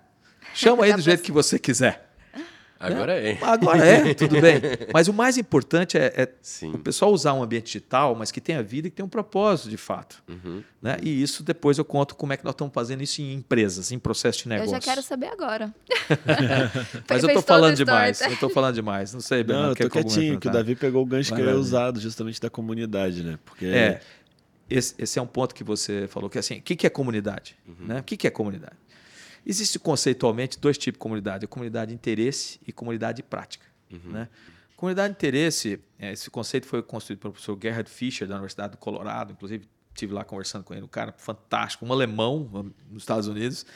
chama 0.52 0.82
aí 0.84 0.92
do 0.92 1.00
jeito 1.00 1.22
que 1.22 1.30
você 1.30 1.60
quiser. 1.60 2.07
Agora 2.80 3.12
é. 3.14 3.36
Agora 3.42 3.84
é, 3.84 4.14
tudo 4.14 4.40
bem. 4.40 4.60
Mas 4.94 5.08
o 5.08 5.12
mais 5.12 5.36
importante 5.36 5.98
é, 5.98 6.12
é 6.16 6.28
Sim. 6.40 6.72
o 6.72 6.78
pessoal 6.78 7.12
usar 7.12 7.34
um 7.34 7.42
ambiente 7.42 7.66
digital, 7.66 8.14
mas 8.14 8.30
que 8.30 8.40
tenha 8.40 8.62
vida 8.62 8.86
e 8.86 8.90
que 8.90 8.96
tenha 8.96 9.06
um 9.06 9.08
propósito 9.10 9.68
de 9.68 9.76
fato. 9.76 10.22
Uhum. 10.28 10.62
Né? 10.80 10.96
E 11.02 11.20
isso 11.22 11.42
depois 11.42 11.76
eu 11.76 11.84
conto 11.84 12.14
como 12.14 12.32
é 12.32 12.36
que 12.36 12.44
nós 12.44 12.52
estamos 12.52 12.72
fazendo 12.72 13.02
isso 13.02 13.20
em 13.20 13.34
empresas, 13.34 13.90
em 13.90 13.98
processo 13.98 14.44
de 14.44 14.48
negócio. 14.48 14.70
Eu 14.74 14.80
já 14.80 14.80
quero 14.80 15.02
saber 15.02 15.26
agora. 15.26 15.74
Mas 17.08 17.22
eu 17.24 17.32
todo 17.34 17.42
falando 17.42 17.76
demais. 17.76 18.20
Eu 18.20 18.36
tô 18.36 18.48
falando 18.48 18.74
demais. 18.74 19.12
Não 19.12 19.20
sei, 19.20 19.38
Não, 19.38 19.46
Bernardo. 19.46 19.70
eu 19.70 19.76
quer 19.76 19.84
tô 19.84 19.90
quietinho, 19.90 20.38
que 20.38 20.48
o? 20.48 20.52
Davi 20.52 20.76
pegou 20.76 21.02
o 21.02 21.06
gancho 21.06 21.30
Vai 21.30 21.38
que 21.38 21.42
eu 21.42 21.46
ia 21.46 21.52
Davi. 21.52 21.66
usado 21.66 22.00
justamente 22.00 22.40
da 22.40 22.48
comunidade, 22.48 23.24
né? 23.24 23.38
Porque 23.44 23.66
É. 23.66 24.00
Esse, 24.70 24.94
esse 24.98 25.18
é 25.18 25.22
um 25.22 25.26
ponto 25.26 25.54
que 25.54 25.64
você 25.64 26.06
falou, 26.08 26.28
que 26.28 26.38
assim, 26.38 26.58
o 26.58 26.62
que, 26.62 26.76
que 26.76 26.86
é 26.86 26.90
comunidade? 26.90 27.56
Né? 27.80 28.00
O 28.00 28.02
que, 28.02 28.18
que 28.18 28.26
é 28.26 28.30
comunidade? 28.30 28.76
Existe 29.46 29.78
conceitualmente 29.78 30.58
dois 30.58 30.76
tipos 30.76 30.96
de 30.96 31.00
comunidade: 31.00 31.44
a 31.44 31.48
comunidade 31.48 31.90
de 31.90 31.94
interesse 31.94 32.60
e 32.66 32.72
comunidade 32.72 33.16
de 33.16 33.22
prática. 33.22 33.66
Né? 33.90 34.28
Comunidade 34.76 35.12
de 35.12 35.18
interesse, 35.18 35.80
eh, 35.98 36.12
esse 36.12 36.30
conceito 36.30 36.66
foi 36.66 36.82
construído 36.82 37.20
pelo 37.20 37.32
professor 37.32 37.58
Gerhard 37.60 37.90
Fischer, 37.90 38.28
da 38.28 38.34
Universidade 38.34 38.72
do 38.72 38.78
Colorado, 38.78 39.32
inclusive 39.32 39.66
estive 39.92 40.12
lá 40.12 40.24
conversando 40.24 40.62
com 40.62 40.72
ele, 40.72 40.84
um 40.84 40.88
cara 40.88 41.12
fantástico, 41.18 41.84
um 41.84 41.92
alemão 41.92 42.72
nos 42.88 43.02
Estados 43.02 43.26
Unidos. 43.26 43.66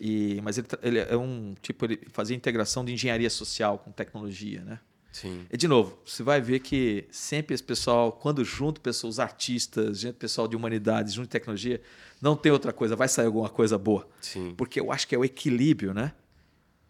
E, 0.00 0.40
mas 0.42 0.56
ele, 0.56 0.66
ele 0.82 0.98
é 1.00 1.16
um 1.16 1.54
tipo, 1.60 1.84
ele 1.84 2.00
fazia 2.10 2.36
integração 2.36 2.84
de 2.84 2.92
engenharia 2.92 3.28
social 3.28 3.78
com 3.78 3.90
tecnologia, 3.90 4.62
né? 4.62 4.78
Sim. 5.10 5.46
E, 5.50 5.56
de 5.56 5.66
novo, 5.66 5.98
você 6.04 6.22
vai 6.22 6.40
ver 6.40 6.60
que 6.60 7.06
sempre 7.10 7.54
esse 7.54 7.62
pessoal, 7.62 8.12
quando 8.12 8.44
junto 8.44 8.80
pessoas, 8.80 9.18
artistas, 9.18 9.98
gente, 10.00 10.14
pessoal 10.14 10.46
de 10.46 10.54
humanidades, 10.54 11.14
junto 11.14 11.26
de 11.26 11.30
tecnologia, 11.30 11.80
não 12.20 12.36
tem 12.36 12.52
outra 12.52 12.72
coisa, 12.72 12.94
vai 12.94 13.08
sair 13.08 13.26
alguma 13.26 13.48
coisa 13.48 13.78
boa. 13.78 14.08
Sim. 14.20 14.54
Porque 14.56 14.78
eu 14.80 14.92
acho 14.92 15.08
que 15.08 15.14
é 15.14 15.18
o 15.18 15.24
equilíbrio 15.24 15.94
né? 15.94 16.12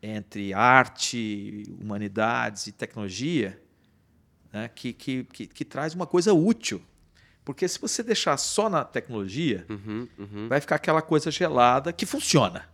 entre 0.02 0.52
arte, 0.52 1.64
humanidades 1.80 2.66
e 2.66 2.72
tecnologia 2.72 3.60
né? 4.52 4.68
que, 4.68 4.92
que, 4.92 5.24
que, 5.24 5.46
que 5.46 5.64
traz 5.64 5.94
uma 5.94 6.06
coisa 6.06 6.32
útil 6.32 6.80
Porque 7.44 7.66
se 7.66 7.80
você 7.80 8.02
deixar 8.02 8.36
só 8.36 8.68
na 8.68 8.84
tecnologia, 8.84 9.66
Uhum, 9.68 10.08
uhum. 10.18 10.48
vai 10.48 10.60
ficar 10.60 10.76
aquela 10.76 11.02
coisa 11.02 11.30
gelada 11.30 11.92
que 11.92 12.06
funciona. 12.06 12.68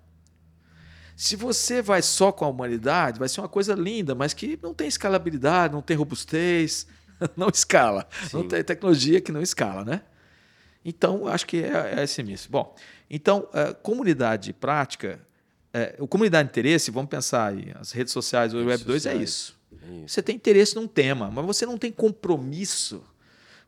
Se 1.16 1.36
você 1.36 1.80
vai 1.80 2.02
só 2.02 2.32
com 2.32 2.44
a 2.44 2.48
humanidade, 2.48 3.18
vai 3.18 3.28
ser 3.28 3.40
uma 3.40 3.48
coisa 3.48 3.74
linda, 3.74 4.14
mas 4.14 4.34
que 4.34 4.58
não 4.62 4.74
tem 4.74 4.88
escalabilidade, 4.88 5.72
não 5.72 5.82
tem 5.82 5.96
robustez, 5.96 6.86
não 7.36 7.48
escala. 7.48 8.06
Não 8.32 8.42
Sim. 8.42 8.48
tem 8.48 8.64
tecnologia 8.64 9.20
que 9.20 9.30
não 9.30 9.40
escala, 9.40 9.84
né? 9.84 10.02
Então, 10.84 11.26
acho 11.26 11.46
que 11.46 11.58
é, 11.58 11.94
é 11.98 12.04
esse 12.04 12.22
misto. 12.22 12.50
Bom, 12.50 12.74
então, 13.08 13.48
eh, 13.54 13.72
comunidade 13.82 14.52
prática, 14.52 15.20
eh, 15.72 15.96
o 15.98 16.06
comunidade 16.06 16.48
de 16.48 16.52
interesse, 16.52 16.90
vamos 16.90 17.08
pensar 17.08 17.52
aí, 17.52 17.72
as 17.80 17.92
redes 17.92 18.12
sociais, 18.12 18.52
o 18.52 18.58
Redes 18.58 18.72
Web 18.72 18.84
2 18.84 19.06
é 19.06 19.14
isso. 19.14 19.58
É 19.72 19.86
isso. 20.04 20.08
Você 20.08 20.22
tem 20.22 20.36
interesse 20.36 20.74
num 20.74 20.86
tema, 20.86 21.30
mas 21.30 21.44
você 21.46 21.64
não 21.64 21.78
tem 21.78 21.90
compromisso. 21.90 23.02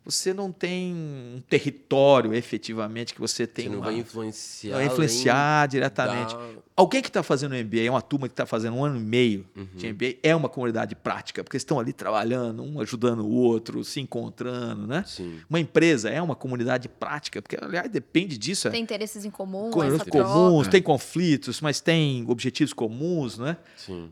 Você 0.07 0.33
não 0.33 0.53
tem 0.53 0.95
um 0.95 1.43
território 1.51 2.33
efetivamente 2.33 3.13
que 3.13 3.21
você 3.21 3.45
tem 3.45 3.65
Você 3.65 3.71
não 3.73 3.79
uma- 3.79 3.87
vai 3.87 3.97
influenciar. 3.99 4.77
vai 4.77 4.87
influenciar 4.87 5.67
diretamente. 5.67 6.33
da- 6.33 6.67
Alguém 6.77 7.03
que 7.03 7.09
está 7.09 7.23
fazendo 7.25 7.53
um 7.53 7.57
MBA, 7.57 7.81
é 7.87 7.91
uma 7.91 8.01
turma 8.03 8.29
que 8.29 8.33
está 8.35 8.47
fazendo 8.47 8.77
um 8.77 8.85
ano 8.85 8.99
e 8.99 9.03
meio 9.03 9.45
Uhum. 9.57 9.67
de 9.75 9.87
MBA, 9.89 10.19
é 10.23 10.37
uma 10.37 10.49
comunidade 10.49 10.95
prática, 10.95 11.43
porque 11.43 11.57
estão 11.57 11.81
ali 11.81 11.93
trabalhando, 11.93 12.63
um 12.63 12.81
ajudando 12.81 13.21
o 13.27 13.31
outro, 13.33 13.83
se 13.83 13.99
encontrando, 13.99 14.87
né? 14.87 15.03
Sim. 15.07 15.41
Uma 15.51 15.59
empresa 15.59 16.09
é 16.09 16.23
uma 16.23 16.37
comunidade 16.37 16.89
prática, 16.89 17.43
porque, 17.43 17.57
aliás, 17.61 17.91
depende 17.91 18.39
disso. 18.39 18.69
é 18.69 18.71
Tem 18.71 18.83
interesses 18.83 19.25
em 19.25 19.31
comum, 19.31 19.71
essa 19.83 20.05
troca. 20.05 20.23
comuns, 20.25 20.69
tem 20.69 20.81
conflitos, 20.83 21.61
mas 21.61 21.81
tem 21.81 22.25
objetivos 22.29 22.73
comuns, 22.73 23.39
né? 23.39 23.57
Sim. 23.77 24.09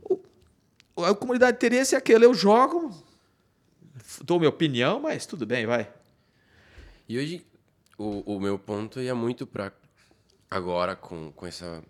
A 0.96 1.14
comunidade 1.14 1.52
de 1.52 1.66
interesse 1.66 1.94
é 1.94 1.98
aquele, 1.98 2.24
eu 2.24 2.32
jogo, 2.34 2.90
dou 4.24 4.38
minha 4.38 4.48
opinião, 4.48 5.00
mas 5.00 5.26
tudo 5.26 5.46
bem, 5.46 5.66
vai. 5.66 5.92
E 7.08 7.18
hoje, 7.18 7.44
o, 7.98 8.36
o 8.36 8.40
meu 8.40 8.58
ponto 8.58 9.00
ia 9.00 9.14
muito 9.14 9.46
para 9.46 9.72
agora 10.50 10.96
com, 10.96 11.32
com 11.32 11.46
essa, 11.46 11.82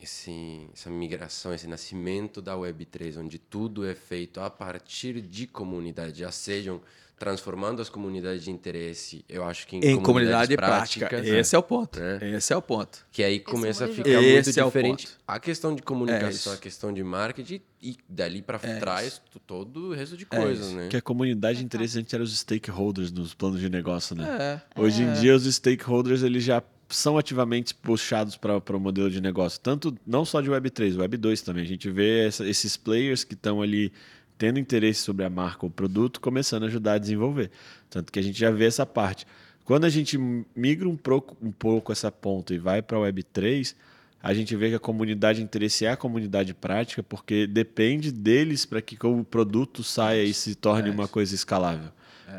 esse, 0.00 0.68
essa 0.72 0.90
migração, 0.90 1.52
esse 1.52 1.66
nascimento 1.66 2.40
da 2.40 2.54
Web3, 2.54 3.18
onde 3.18 3.38
tudo 3.38 3.86
é 3.86 3.94
feito 3.94 4.40
a 4.40 4.50
partir 4.50 5.20
de 5.20 5.46
comunidade, 5.46 6.20
já 6.20 6.30
sejam 6.30 6.80
transformando 7.18 7.80
as 7.80 7.88
comunidades 7.88 8.44
de 8.44 8.50
interesse, 8.50 9.24
eu 9.28 9.42
acho 9.44 9.66
que 9.66 9.76
em, 9.76 9.78
Em 9.78 9.82
comunidade 10.00 10.54
comunidades 10.54 10.56
prática. 10.56 11.08
práticas, 11.08 11.34
Esse 11.34 11.56
é 11.56 11.58
o 11.58 11.62
ponto. 11.62 11.98
né? 11.98 12.18
Esse 12.36 12.52
é 12.52 12.56
o 12.56 12.60
ponto. 12.60 12.98
Que 13.10 13.22
aí 13.24 13.40
começa 13.40 13.86
a 13.86 13.88
ficar 13.88 14.10
muito 14.10 14.22
Esse 14.48 14.60
é 14.60 14.64
diferente. 14.64 15.08
a 15.26 15.40
questão 15.40 15.74
de 15.74 15.80
É 15.80 15.84
comunicação, 15.84 16.28
isso. 16.30 16.50
a 16.52 16.56
questão 16.58 16.92
de 16.92 17.02
marketing 17.02 17.62
e 17.82 17.96
dali 18.08 18.42
para 18.42 18.60
É 18.62 18.78
trás 18.78 19.06
isso. 19.14 19.22
todo 19.46 19.88
o 19.88 19.94
resto 19.94 20.14
de 20.16 20.26
É 20.30 20.36
coisas, 20.42 20.72
né? 20.72 20.88
Que 20.88 20.96
a 20.98 21.02
comunidade 21.02 21.58
de 21.60 21.64
interesse 21.64 21.98
antes 21.98 22.12
era 22.12 22.22
os 22.22 22.36
stakeholders 22.38 23.10
nos 23.10 23.32
planos 23.32 23.60
de 23.60 23.70
negócio, 23.70 24.14
né? 24.14 24.60
É. 24.76 24.80
Hoje 24.80 25.02
em 25.02 25.12
dia, 25.14 25.34
os 25.34 25.44
stakeholders 25.52 26.22
eles 26.22 26.44
já 26.44 26.62
são 26.88 27.16
ativamente 27.16 27.74
puxados 27.74 28.36
para 28.36 28.76
o 28.76 28.78
modelo 28.78 29.10
de 29.10 29.20
negócio. 29.22 29.58
Tanto 29.58 29.96
não 30.06 30.24
só 30.24 30.40
de 30.40 30.50
Web3, 30.50 30.96
Web2 30.96 31.40
também. 31.42 31.64
A 31.64 31.66
gente 31.66 31.90
vê 31.90 32.26
essa- 32.26 32.46
esses 32.46 32.76
players 32.76 33.24
que 33.24 33.34
estão 33.34 33.60
ali 33.62 33.90
tendo 34.38 34.58
interesse 34.58 35.00
sobre 35.00 35.24
a 35.24 35.30
marca 35.30 35.66
ou 35.66 35.70
produto 35.70 36.20
começando 36.20 36.64
a 36.64 36.66
ajudar 36.66 36.94
a 36.94 36.98
desenvolver. 36.98 37.50
Tanto 37.88 38.12
que 38.12 38.18
a 38.18 38.22
gente 38.22 38.38
já 38.38 38.50
vê 38.50 38.66
essa 38.66 38.84
parte. 38.84 39.26
Quando 39.64 39.84
a 39.84 39.88
gente 39.88 40.16
migra 40.54 40.88
um 40.88 40.96
pouco, 40.96 41.36
um 41.42 41.50
pouco 41.50 41.90
essa 41.90 42.10
ponta 42.12 42.54
e 42.54 42.58
vai 42.58 42.80
para 42.80 42.98
a 42.98 43.00
Web3, 43.00 43.74
a 44.22 44.34
gente 44.34 44.54
vê 44.56 44.70
que 44.70 44.74
a 44.76 44.80
comunidade 44.80 45.38
de 45.38 45.44
interesse 45.44 45.84
é 45.84 45.90
a 45.90 45.96
comunidade 45.96 46.54
prática, 46.54 47.02
porque 47.02 47.46
depende 47.46 48.10
deles 48.12 48.64
para 48.64 48.80
que 48.80 48.96
o 49.04 49.24
produto 49.24 49.82
saia 49.82 50.24
e 50.24 50.32
se 50.32 50.54
torne 50.54 50.88
É 50.88 50.92
uma 50.92 51.08
coisa 51.08 51.34
escalável. 51.34 51.90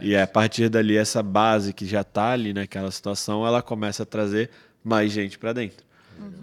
e 0.02 0.16
a 0.16 0.28
partir 0.28 0.70
dali, 0.70 0.98
essa 0.98 1.24
base 1.24 1.74
que 1.74 1.86
já 1.86 2.02
está 2.02 2.32
ali 2.32 2.54
naquela 2.54 2.91
situação, 2.91 3.45
ela 3.45 3.62
começa 3.62 4.04
a 4.04 4.06
trazer 4.06 4.50
mais 4.84 5.12
gente 5.12 5.38
para 5.38 5.54
dentro. 5.54 5.86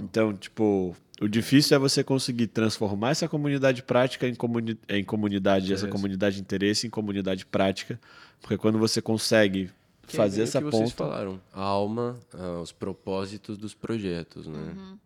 Então, 0.00 0.32
tipo, 0.32 0.96
o 1.20 1.28
difícil 1.28 1.76
é 1.76 1.78
você 1.78 2.02
conseguir 2.02 2.48
transformar 2.48 3.10
essa 3.10 3.28
comunidade 3.28 3.82
prática 3.82 4.26
em, 4.26 4.34
comuni 4.34 4.78
em 4.88 5.04
comunidade, 5.04 5.72
essa 5.72 5.86
comunidade 5.86 6.36
de 6.36 6.42
interesse 6.42 6.86
em 6.86 6.90
comunidade 6.90 7.46
prática, 7.46 8.00
porque 8.40 8.58
quando 8.58 8.78
você 8.78 9.00
consegue 9.00 9.70
Que 10.06 10.16
é 10.16 10.18
fazer 10.18 10.40
o 10.40 10.44
essa 10.44 10.58
que 10.58 10.64
vocês 10.64 10.92
ponta. 10.92 11.10
falaram, 11.10 11.40
a 11.52 11.62
alma, 11.62 12.18
ah, 12.32 12.60
os 12.60 12.72
propósitos 12.72 13.56
dos 13.56 13.74
projetos, 13.74 14.46
né? 14.46 14.98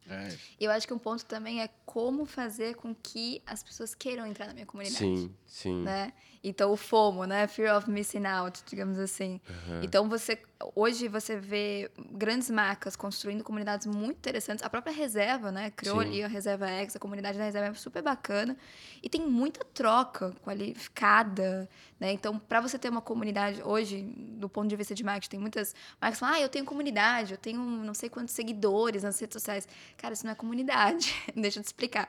E 0.59 0.65
eu 0.65 0.71
acho 0.71 0.87
que 0.87 0.95
um 0.95 0.99
ponto 0.99 1.25
também 1.27 1.61
é 1.61 1.69
como 1.85 2.25
fazer 2.25 2.75
com 2.77 2.95
que 2.95 3.43
as 3.47 3.63
pessoas 3.63 3.95
queiram 3.95 4.27
entrar 4.27 4.47
na 4.47 4.55
minha 4.55 4.67
comunidade. 4.67 4.99
Sim, 4.99 5.31
sim. 5.47 5.83
né? 5.83 6.13
Então 6.43 6.73
o 6.73 6.77
FOMO, 6.77 7.25
né? 7.25 7.47
Fear 7.47 7.77
of 7.77 7.91
missing 7.91 8.27
out, 8.27 8.63
digamos 8.67 8.99
assim. 8.99 9.41
Então 9.83 10.09
você 10.09 10.39
hoje 10.75 11.07
você 11.07 11.37
vê 11.37 11.91
grandes 12.11 12.51
marcas 12.51 12.97
construindo 12.97 13.45
comunidades 13.45 13.87
muito 13.87 14.17
interessantes. 14.17 14.65
A 14.65 14.71
própria 14.71 14.93
reserva, 14.93 15.53
né? 15.53 15.71
Criou 15.71 16.01
Sim. 16.01 16.07
ali 16.07 16.25
a 16.25 16.29
Reserva 16.29 16.69
X, 16.69 16.97
a 16.97 16.99
comunidade 16.99 17.39
da 17.39 17.45
Reserva 17.45 17.69
é 17.69 17.75
super 17.75 18.03
bacana 18.03 18.57
e 19.03 19.09
tem 19.09 19.21
muita 19.21 19.65
troca 19.65 20.35
qualificada, 20.43 21.69
né? 21.99 22.13
Então 22.13 22.39
para 22.39 22.61
você 22.61 22.79
ter 22.79 22.89
uma 22.89 23.01
comunidade 23.01 23.63
hoje, 23.63 24.03
do 24.03 24.49
ponto 24.49 24.69
de 24.69 24.77
vista 24.77 24.95
de 24.95 25.05
marketing, 25.05 25.31
tem 25.31 25.41
muitas 25.41 25.75
marcas 26.01 26.19
que 26.19 26.21
falam: 26.21 26.35
"Ah, 26.37 26.41
eu 26.41 26.49
tenho 26.49 26.65
comunidade, 26.65 27.33
eu 27.33 27.39
tenho 27.39 27.61
não 27.61 27.95
sei 27.95 28.09
quantos 28.09 28.35
seguidores 28.35 29.03
nas 29.03 29.19
redes 29.19 29.35
sociais". 29.35 29.69
Cara, 29.97 30.15
isso 30.15 30.25
não 30.25 30.33
é 30.33 30.35
comunidade. 30.35 31.15
Deixa 31.35 31.59
eu 31.59 31.63
te 31.63 31.67
explicar 31.67 32.09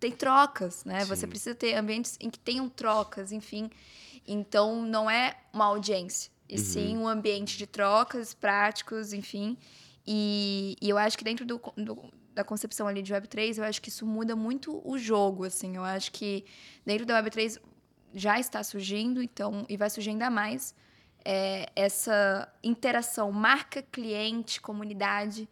tem 0.00 0.10
trocas, 0.10 0.84
né? 0.84 1.04
Você 1.04 1.22
Sim. 1.22 1.28
precisa 1.28 1.54
ter 1.54 1.74
ambientes 1.74 2.16
em 2.20 2.30
que 2.30 2.38
tenham 2.38 2.68
trocas, 2.68 3.32
enfim. 3.32 3.55
Então, 4.26 4.82
não 4.82 5.08
é 5.10 5.36
uma 5.52 5.66
audiência, 5.66 6.30
e 6.48 6.58
sim 6.58 6.96
um 6.96 7.06
ambiente 7.08 7.56
de 7.58 7.66
trocas, 7.66 8.34
práticos, 8.34 9.12
enfim. 9.12 9.56
E, 10.06 10.76
e 10.80 10.88
eu 10.88 10.98
acho 10.98 11.16
que 11.18 11.24
dentro 11.24 11.44
do, 11.44 11.60
do- 11.76 12.10
da 12.34 12.44
concepção 12.44 12.86
ali 12.86 13.02
de 13.02 13.12
Web3, 13.14 13.58
eu 13.58 13.64
acho 13.64 13.80
que 13.80 13.88
isso 13.88 14.04
muda 14.06 14.36
muito 14.36 14.80
o 14.84 14.98
jogo, 14.98 15.44
assim. 15.44 15.76
Eu 15.76 15.84
acho 15.84 16.10
que 16.12 16.44
dentro 16.84 17.06
da 17.06 17.22
Web3 17.22 17.58
já 18.14 18.38
está 18.38 18.62
surgindo, 18.62 19.22
então, 19.22 19.64
e 19.68 19.76
vai 19.76 19.88
surgir 19.90 20.10
ainda 20.10 20.28
mais, 20.30 20.74
é, 21.24 21.68
essa 21.74 22.46
interação 22.62 23.32
marca-cliente, 23.32 24.60
comunidade, 24.60 25.48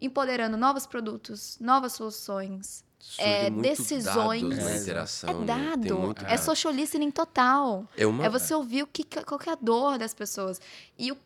empoderando 0.00 0.56
novos 0.56 0.86
produtos, 0.86 1.58
novas 1.60 1.92
soluções, 1.92 2.84
é, 3.18 3.50
muito 3.50 3.62
decisões. 3.68 4.42
dados 4.42 4.58
na 4.64 4.70
É, 4.70 4.76
interação, 4.78 5.30
é 5.30 5.32
né? 5.32 5.38
Tem 5.46 5.46
dado. 5.90 5.98
muito 5.98 6.24
É 6.26 6.36
social 6.36 6.72
listening 6.72 7.10
total. 7.10 7.88
É 7.96 8.06
uma- 8.06 8.24
É 8.24 8.28
você 8.28 8.54
ouvir 8.54 8.82
o 8.82 8.86
que, 8.86 9.04
qual 9.04 9.38
que 9.38 9.48
é 9.48 9.52
a 9.52 9.56
dor 9.56 9.98
das 9.98 10.12
pessoas. 10.14 10.60
E 10.98 11.10
o, 11.12 11.16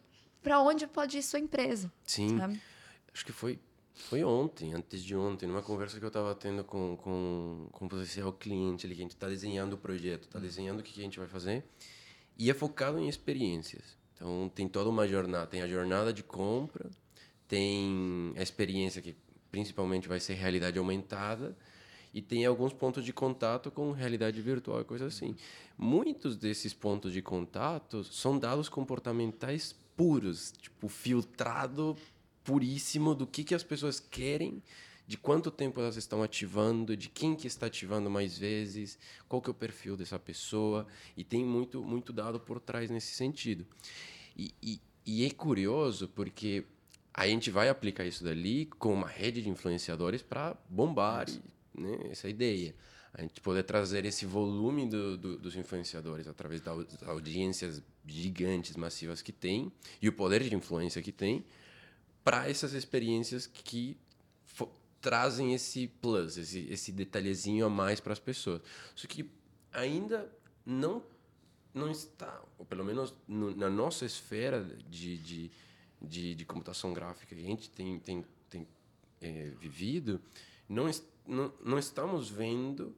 pra 0.43 0.61
onde 0.61 0.87
pode 0.87 1.18
ir 1.18 1.22
sua 1.22 1.39
empresa. 1.39 1.91
Sim. 2.05 2.39
sabe? 2.39 2.61
Acho 3.12 3.24
que 3.26 3.33
foi, 3.33 3.59
foi 3.95 4.22
ontem, 4.24 4.72
antes 4.74 5.03
de 5.03 5.16
ontem, 5.16 5.47
numa 5.47 5.62
conversa 5.62 5.99
que 5.99 6.05
eu 6.05 6.09
estava 6.09 6.35
tendo 6.35 6.62
com, 6.64 6.97
com, 6.97 7.68
com 7.72 7.87
o 7.87 7.89
potencial 7.89 8.33
cliente 8.33 8.87
ali, 8.87 8.95
que 8.95 9.01
a 9.01 9.05
gente 9.05 9.14
está 9.16 9.26
desenhando 9.28 9.72
o 9.74 9.78
projeto, 9.78 10.24
está 10.24 10.39
desenhando 10.39 10.81
o 10.81 10.83
que 10.83 10.93
que 10.93 11.01
a 11.01 11.05
gente 11.05 11.18
vai 11.18 11.28
fazer, 11.28 11.64
e 12.39 12.51
é 12.51 12.55
focado 12.55 12.99
em 12.99 13.09
experiências. 13.09 13.99
Então, 14.14 14.51
tem 14.55 14.68
toda 14.68 14.89
uma 14.91 15.09
jornada. 15.09 15.47
Tem 15.47 15.62
a 15.62 15.66
jornada 15.68 16.12
de 16.12 16.22
compra, 16.22 16.89
tem 17.49 18.33
a 18.37 18.43
experiência 18.43 19.03
que 19.03 19.16
principalmente 19.51 20.09
vai 20.09 20.20
ser 20.20 20.34
realidade 20.34 20.78
aumentada, 20.78 21.57
e 22.12 22.20
tem 22.20 22.44
alguns 22.44 22.72
pontos 22.72 23.05
de 23.05 23.12
contato 23.12 23.70
com 23.70 23.92
realidade 23.92 24.40
virtual 24.42 24.80
e 24.80 24.84
coisa 24.84 25.07
assim. 25.07 25.36
Muitos 25.78 26.36
desses 26.36 26.74
pontos 26.74 27.12
de 27.12 27.22
contato 27.22 28.03
são 28.03 28.38
dados 28.38 28.68
comportamentais 28.68 29.74
puros, 29.96 30.53
tipo, 30.53 30.88
filtrado 30.88 31.96
puríssimo 32.42 33.14
do 33.14 33.26
que, 33.26 33.44
que 33.44 33.55
as 33.55 33.62
pessoas 33.62 34.01
querem, 34.01 34.62
de 35.07 35.16
quanto 35.16 35.51
tempo 35.51 35.80
elas 35.80 35.96
estão 35.96 36.22
ativando, 36.22 36.96
de 36.96 37.09
quem 37.09 37.36
que 37.36 37.46
está 37.46 37.66
ativando 37.66 38.11
mais 38.11 38.38
vezes, 38.38 38.98
qual 39.28 39.42
que 39.42 39.51
é 39.51 39.53
o 39.53 39.55
perfil 39.55 39.96
dessa 39.96 40.18
pessoa, 40.18 40.86
e 41.16 41.22
tem 41.22 41.44
muito, 41.44 41.82
muito 41.82 42.12
dado 42.12 42.40
por 42.40 42.61
trás 42.61 42.90
nesse 42.90 43.14
sentido. 43.14 43.66
E, 44.36 44.53
e, 44.62 44.80
e 45.05 45.24
é 45.24 45.30
curioso 45.30 46.09
porque 46.09 46.64
a 47.12 47.26
gente 47.26 47.50
vai 47.50 47.68
aplicar 47.68 48.04
isso 48.04 48.22
dali 48.24 48.66
com 48.66 48.92
uma 48.94 49.08
rede 49.08 49.42
de 49.42 49.48
influenciadores 49.48 50.22
para 50.22 50.56
bombar 50.68 51.26
e, 51.28 51.80
né, 51.80 51.98
essa 52.11 52.28
ideia. 52.28 52.74
A 53.12 53.22
gente 53.22 53.40
poder 53.40 53.64
trazer 53.64 54.04
esse 54.04 54.24
volume 54.24 54.88
do, 54.88 55.16
do- 55.18 55.36
dos 55.38 55.56
influenciadores 55.56 56.28
através 56.28 56.61
das 56.61 57.02
audiências 57.02 57.82
gigantes, 58.06 58.76
massivas 58.76 59.20
que 59.20 59.32
tem 59.32 59.72
e 60.00 60.08
o 60.08 60.12
poder 60.12 60.42
de 60.44 60.54
influência 60.54 61.02
que 61.02 61.11
tem 61.11 61.44
para 62.22 62.48
essas 62.48 62.72
experiências 62.72 63.46
que 63.46 63.96
trazem 65.00 65.54
esse 65.54 65.88
plus, 66.00 66.36
esse, 66.36 66.66
esse 66.70 66.92
detalhezinho 66.92 67.64
a 67.66 67.70
mais 67.70 68.00
para 68.00 68.12
as 68.12 68.18
pessoas. 68.18 68.61
Só 68.94 69.08
que 69.08 69.28
ainda 69.72 70.30
não 70.64 71.02
não 71.72 71.88
está, 71.88 72.42
ou 72.58 72.66
pelo 72.66 72.84
menos 72.84 73.14
no- 73.28 73.54
na 73.54 73.70
nossa 73.70 74.04
esfera 74.04 74.62
de, 74.88 75.16
de, 75.18 75.50
de, 76.01 76.34
de 76.34 76.44
computação 76.44 76.92
gráfica 76.92 77.34
que 77.34 77.42
a 77.42 77.46
gente 77.46 77.70
tem, 77.70 77.98
tem, 77.98 78.24
tem 78.48 78.66
eh, 79.20 79.53
vivido, 79.59 80.20
não, 80.68 80.90
não, 81.26 81.53
não 81.64 81.78
estamos 81.78 82.28
vendo 82.28 82.96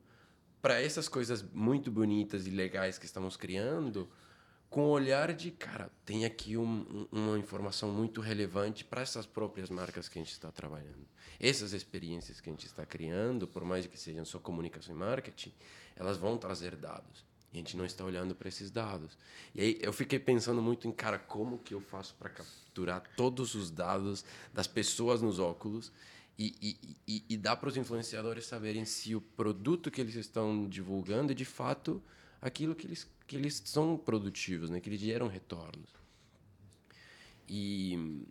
para 0.60 0.80
essas 0.80 1.08
coisas 1.08 1.42
muito 1.42 1.90
bonitas 1.90 2.46
e 2.46 2.50
legais 2.50 2.98
que 2.98 3.06
estamos 3.06 3.36
criando 3.36 4.08
com 4.72 4.86
o 4.86 4.88
olhar 4.90 5.34
de, 5.34 5.50
cara, 5.50 5.90
tem 6.02 6.24
aqui 6.24 6.56
um, 6.56 7.06
uma 7.12 7.38
informação 7.38 7.90
muito 7.90 8.22
relevante 8.22 8.82
para 8.82 9.02
essas 9.02 9.26
próprias 9.26 9.68
marcas 9.68 10.08
que 10.08 10.18
a 10.18 10.22
gente 10.22 10.32
está 10.32 10.50
trabalhando. 10.50 11.06
Essas 11.38 11.74
experiências 11.74 12.40
que 12.40 12.48
a 12.48 12.52
gente 12.52 12.64
está 12.64 12.86
criando, 12.86 13.46
por 13.46 13.64
mais 13.64 13.86
que 13.86 13.98
sejam 13.98 14.24
só 14.24 14.38
comunicação 14.38 14.94
e 14.94 14.98
marketing, 14.98 15.52
elas 15.94 16.16
vão 16.16 16.38
trazer 16.38 16.74
dados. 16.74 17.31
A 17.52 17.56
gente 17.56 17.76
não 17.76 17.84
está 17.84 18.02
olhando 18.04 18.34
para 18.34 18.48
esses 18.48 18.70
dados. 18.70 19.16
E 19.54 19.60
aí 19.60 19.78
eu 19.82 19.92
fiquei 19.92 20.18
pensando 20.18 20.62
muito 20.62 20.88
em, 20.88 20.92
cara, 20.92 21.18
como 21.18 21.58
que 21.58 21.74
eu 21.74 21.80
faço 21.80 22.14
para 22.18 22.30
capturar 22.30 23.02
todos 23.16 23.54
os 23.54 23.70
dados 23.70 24.24
das 24.54 24.66
pessoas 24.66 25.20
nos 25.20 25.38
óculos 25.38 25.92
e, 26.38 26.54
e, 26.62 26.96
e, 27.06 27.24
e 27.28 27.36
dar 27.36 27.56
para 27.56 27.68
os 27.68 27.76
influenciadores 27.76 28.46
saberem 28.46 28.86
se 28.86 29.14
o 29.14 29.20
produto 29.20 29.90
que 29.90 30.00
eles 30.00 30.14
estão 30.14 30.66
divulgando 30.66 31.32
é 31.32 31.34
de 31.34 31.44
fato 31.44 32.02
aquilo 32.40 32.74
que 32.74 32.86
eles, 32.86 33.06
que 33.26 33.36
eles 33.36 33.62
são 33.66 33.98
produtivos, 33.98 34.70
né? 34.70 34.80
que 34.80 34.88
eles 34.88 35.00
geram 35.00 35.28
retornos. 35.28 35.90
E, 37.46 38.26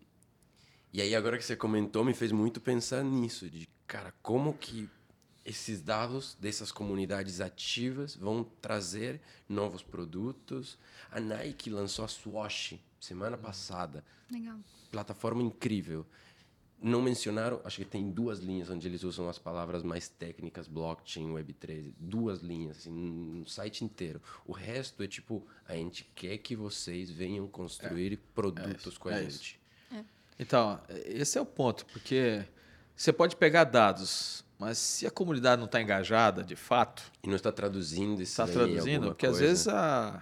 e 0.91 0.99
aí, 0.99 1.13
agora 1.13 1.37
que 1.37 1.45
você 1.45 1.55
comentou, 1.55 2.03
me 2.03 2.13
fez 2.13 2.31
muito 2.31 2.59
pensar 2.59 3.03
nisso, 3.03 3.49
de, 3.49 3.69
cara, 3.85 4.11
como 4.21 4.53
que 4.53 4.89
esses 5.45 5.81
dados 5.81 6.37
dessas 6.39 6.71
comunidades 6.71 7.41
ativas 7.41 8.15
vão 8.15 8.43
trazer 8.61 9.19
novos 9.49 9.81
produtos. 9.81 10.77
A 11.11 11.19
Nike 11.19 11.69
lançou 11.69 12.05
a 12.05 12.07
Swash 12.07 12.79
semana 12.99 13.37
passada. 13.37 14.03
Legal. 14.29 14.59
Plataforma 14.91 15.41
incrível. 15.41 16.05
Não 16.83 17.01
mencionaram, 17.01 17.61
acho 17.63 17.77
que 17.77 17.85
tem 17.85 18.09
duas 18.09 18.39
linhas 18.39 18.69
onde 18.69 18.87
eles 18.87 19.03
usam 19.03 19.29
as 19.29 19.37
palavras 19.37 19.83
mais 19.83 20.09
técnicas, 20.09 20.67
blockchain, 20.67 21.31
Web3, 21.31 21.93
duas 21.99 22.39
linhas, 22.39 22.77
assim, 22.77 22.91
no 22.91 23.47
site 23.47 23.83
inteiro. 23.83 24.19
O 24.45 24.51
resto 24.51 25.03
é 25.03 25.07
tipo, 25.07 25.45
a 25.67 25.75
gente 25.75 26.09
quer 26.15 26.39
que 26.39 26.55
vocês 26.55 27.11
venham 27.11 27.47
construir 27.47 28.13
é. 28.13 28.17
produtos 28.33 28.95
é 28.95 28.99
com 28.99 29.09
a 29.09 29.13
é 29.13 29.29
gente. 29.29 29.59
É. 29.93 30.03
Então, 30.39 30.81
esse 31.05 31.37
é 31.37 31.41
o 31.41 31.45
ponto, 31.45 31.85
porque 31.85 32.43
você 32.95 33.13
pode 33.13 33.35
pegar 33.35 33.65
dados 33.65 34.43
mas 34.61 34.77
se 34.77 35.07
a 35.07 35.11
comunidade 35.11 35.57
não 35.57 35.65
está 35.65 35.81
engajada, 35.81 36.43
de 36.43 36.55
fato. 36.55 37.01
E 37.23 37.27
não 37.27 37.35
está 37.35 37.51
traduzindo 37.51 38.21
isso. 38.21 38.33
Está 38.33 38.45
traduzindo, 38.45 39.07
porque 39.07 39.25
coisa. 39.25 39.43
às 39.43 39.49
vezes 39.49 39.67
a, 39.67 40.21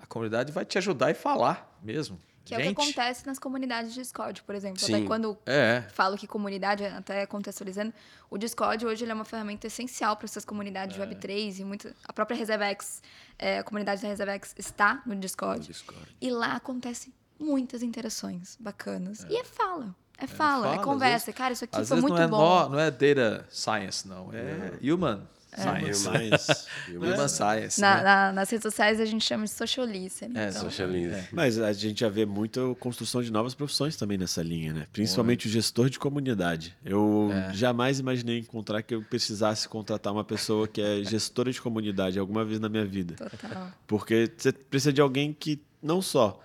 a 0.00 0.06
comunidade 0.06 0.50
vai 0.50 0.64
te 0.64 0.78
ajudar 0.78 1.12
e 1.12 1.14
falar 1.14 1.78
mesmo. 1.80 2.18
Que 2.44 2.56
Gente. 2.56 2.66
é 2.66 2.70
o 2.72 2.74
que 2.74 2.82
acontece 2.82 3.24
nas 3.24 3.38
comunidades 3.38 3.94
de 3.94 4.00
Discord, 4.00 4.42
por 4.42 4.56
exemplo. 4.56 4.80
Sim. 4.80 4.96
Até 4.96 5.06
quando 5.06 5.38
é. 5.46 5.84
falo 5.92 6.18
que 6.18 6.26
comunidade, 6.26 6.84
até 6.84 7.24
contextualizando, 7.24 7.94
o 8.28 8.36
Discord 8.36 8.84
hoje 8.84 9.08
é 9.08 9.14
uma 9.14 9.24
ferramenta 9.24 9.68
essencial 9.68 10.16
para 10.16 10.24
essas 10.24 10.44
comunidades 10.44 10.98
é. 10.98 11.06
Web3 11.06 11.60
e 11.60 11.64
muito, 11.64 11.94
a 12.02 12.12
própria 12.12 12.36
ReserveX, 12.36 13.00
é, 13.38 13.60
a 13.60 13.62
comunidade 13.62 14.02
da 14.02 14.08
ReserveX 14.08 14.56
está 14.58 15.00
no 15.06 15.14
Discord. 15.14 15.60
no 15.60 15.66
Discord. 15.66 16.16
E 16.20 16.32
lá 16.32 16.56
acontecem 16.56 17.14
muitas 17.38 17.80
interações 17.80 18.56
bacanas. 18.58 19.24
É. 19.24 19.28
E 19.34 19.36
é 19.36 19.44
fala. 19.44 19.94
É 20.22 20.26
fala, 20.26 20.66
é, 20.66 20.70
fala, 20.70 20.74
é 20.74 20.84
conversa. 20.84 21.26
Vezes, 21.26 21.38
Cara, 21.38 21.52
isso 21.52 21.64
aqui 21.64 21.84
foi 21.84 22.00
muito 22.00 22.14
não 22.14 22.22
é 22.22 22.28
bom. 22.28 22.62
No, 22.64 22.68
não 22.70 22.78
é 22.78 22.90
data 22.90 23.44
science, 23.50 24.06
não. 24.06 24.30
É 24.32 24.78
human. 24.80 25.20
É. 25.52 25.92
Science. 25.92 26.66
Human, 26.88 27.12
human 27.14 27.28
science. 27.28 27.80
Na, 27.80 27.96
né? 27.96 28.02
na, 28.02 28.32
nas 28.32 28.50
redes 28.50 28.62
sociais 28.62 29.00
a 29.00 29.04
gente 29.04 29.24
chama 29.24 29.44
de 29.44 29.50
social 29.50 29.84
listening. 29.84 30.38
É, 30.38 30.48
então. 30.48 30.68
É. 30.68 31.28
Mas 31.30 31.58
a 31.58 31.72
gente 31.72 32.00
já 32.00 32.08
vê 32.08 32.24
muita 32.24 32.60
construção 32.76 33.22
de 33.22 33.30
novas 33.30 33.54
profissões 33.54 33.96
também 33.96 34.16
nessa 34.16 34.42
linha, 34.42 34.72
né? 34.72 34.86
Principalmente 34.92 35.46
o 35.48 35.50
gestor 35.50 35.90
de 35.90 35.98
comunidade. 35.98 36.74
Eu 36.84 37.30
é. 37.32 37.52
jamais 37.52 37.98
imaginei 37.98 38.38
encontrar 38.38 38.82
que 38.82 38.94
eu 38.94 39.02
precisasse 39.02 39.68
contratar 39.68 40.12
uma 40.12 40.24
pessoa 40.24 40.66
que 40.66 40.80
é 40.80 41.02
gestora 41.04 41.52
de 41.52 41.60
comunidade 41.60 42.18
alguma 42.18 42.44
vez 42.44 42.58
na 42.58 42.68
minha 42.68 42.84
vida. 42.84 43.14
Total. 43.16 43.72
Porque 43.86 44.30
você 44.36 44.52
precisa 44.52 44.92
de 44.92 45.00
alguém 45.02 45.34
que 45.38 45.60
não 45.82 46.00
só 46.00 46.40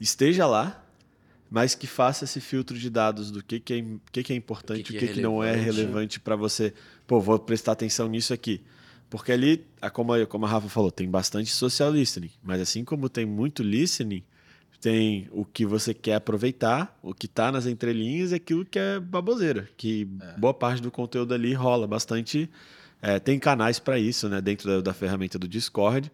esteja 0.00 0.46
lá, 0.46 0.81
mas 1.52 1.74
que 1.74 1.86
faça 1.86 2.24
esse 2.24 2.40
filtro 2.40 2.78
de 2.78 2.88
dados 2.88 3.30
do 3.30 3.44
que, 3.44 3.60
que, 3.60 3.74
é, 3.74 3.84
que, 4.10 4.22
que 4.22 4.32
é 4.32 4.36
importante, 4.36 4.80
o 4.80 4.84
que, 4.84 4.92
que, 4.94 4.98
que, 5.00 5.04
é 5.04 5.14
que 5.16 5.20
não 5.20 5.44
é 5.44 5.54
relevante 5.54 6.18
para 6.18 6.34
você. 6.34 6.72
Pô, 7.06 7.20
vou 7.20 7.38
prestar 7.38 7.72
atenção 7.72 8.08
nisso 8.08 8.32
aqui. 8.32 8.62
Porque 9.10 9.32
ali, 9.32 9.66
como 9.92 10.14
a, 10.14 10.26
como 10.26 10.46
a 10.46 10.48
Rafa 10.48 10.70
falou, 10.70 10.90
tem 10.90 11.10
bastante 11.10 11.50
social 11.50 11.92
listening, 11.92 12.30
mas 12.42 12.58
assim 12.58 12.82
como 12.82 13.06
tem 13.06 13.26
muito 13.26 13.62
listening, 13.62 14.24
tem 14.80 15.28
o 15.30 15.44
que 15.44 15.66
você 15.66 15.92
quer 15.92 16.14
aproveitar, 16.14 16.98
o 17.02 17.12
que 17.12 17.26
está 17.26 17.52
nas 17.52 17.66
entrelinhas 17.66 18.32
e 18.32 18.36
aquilo 18.36 18.64
que 18.64 18.78
é 18.78 18.98
baboseira, 18.98 19.68
que 19.76 20.08
é. 20.22 20.40
boa 20.40 20.54
parte 20.54 20.80
do 20.80 20.90
conteúdo 20.90 21.34
ali 21.34 21.52
rola 21.52 21.86
bastante. 21.86 22.48
É, 23.02 23.18
tem 23.18 23.38
canais 23.38 23.78
para 23.78 23.98
isso, 23.98 24.26
né, 24.26 24.40
dentro 24.40 24.66
da, 24.70 24.80
da 24.80 24.94
ferramenta 24.94 25.38
do 25.38 25.46
Discord. 25.46 26.10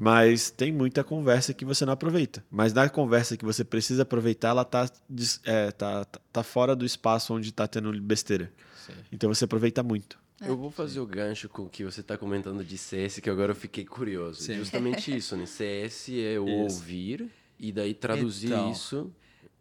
Mas 0.00 0.48
tem 0.48 0.70
muita 0.70 1.02
conversa 1.02 1.52
que 1.52 1.64
você 1.64 1.84
não 1.84 1.92
aproveita. 1.92 2.44
Mas 2.48 2.72
na 2.72 2.88
conversa 2.88 3.36
que 3.36 3.44
você 3.44 3.64
precisa 3.64 4.02
aproveitar, 4.02 4.50
ela 4.50 4.64
tá, 4.64 4.88
é, 5.44 5.72
tá, 5.72 6.04
tá 6.32 6.42
fora 6.44 6.76
do 6.76 6.86
espaço 6.86 7.34
onde 7.34 7.48
está 7.48 7.66
tendo 7.66 8.00
besteira. 8.00 8.52
Sim. 8.86 8.92
Então 9.10 9.34
você 9.34 9.44
aproveita 9.44 9.82
muito. 9.82 10.16
Eu 10.40 10.56
vou 10.56 10.70
fazer 10.70 10.94
Sim. 10.94 11.00
o 11.00 11.06
gancho 11.06 11.48
com 11.48 11.62
o 11.62 11.68
que 11.68 11.84
você 11.84 12.00
está 12.00 12.16
comentando 12.16 12.62
de 12.62 12.78
CS, 12.78 13.18
que 13.18 13.28
agora 13.28 13.50
eu 13.50 13.56
fiquei 13.56 13.84
curioso. 13.84 14.40
Sim. 14.40 14.54
Justamente 14.54 15.16
isso, 15.16 15.36
né? 15.36 15.46
CS 15.46 16.10
é 16.10 16.38
o 16.38 16.48
isso. 16.48 16.76
ouvir 16.76 17.28
e 17.58 17.72
daí 17.72 17.92
traduzir 17.92 18.52
então, 18.52 18.70
isso. 18.70 19.12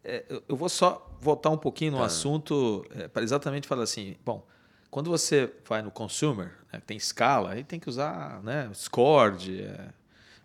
É, 0.04 0.24
eu 0.48 0.56
vou 0.56 0.70
só 0.70 1.18
voltar 1.20 1.50
um 1.50 1.58
pouquinho 1.58 1.94
no 1.94 1.98
tá. 1.98 2.06
assunto 2.06 2.86
é, 2.92 3.08
para 3.08 3.24
exatamente 3.24 3.68
falar 3.68 3.84
assim, 3.84 4.16
bom, 4.24 4.46
quando 4.92 5.10
você 5.10 5.52
vai 5.68 5.82
no 5.82 5.90
consumer, 5.90 6.54
né, 6.72 6.80
tem 6.86 6.96
escala, 6.96 7.54
aí 7.54 7.64
tem 7.64 7.80
que 7.80 7.90
usar 7.90 8.42
né, 8.44 8.68
Discord, 8.72 9.64
é, 9.64 9.90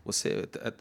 você 0.05 0.49
é, 0.61 0.73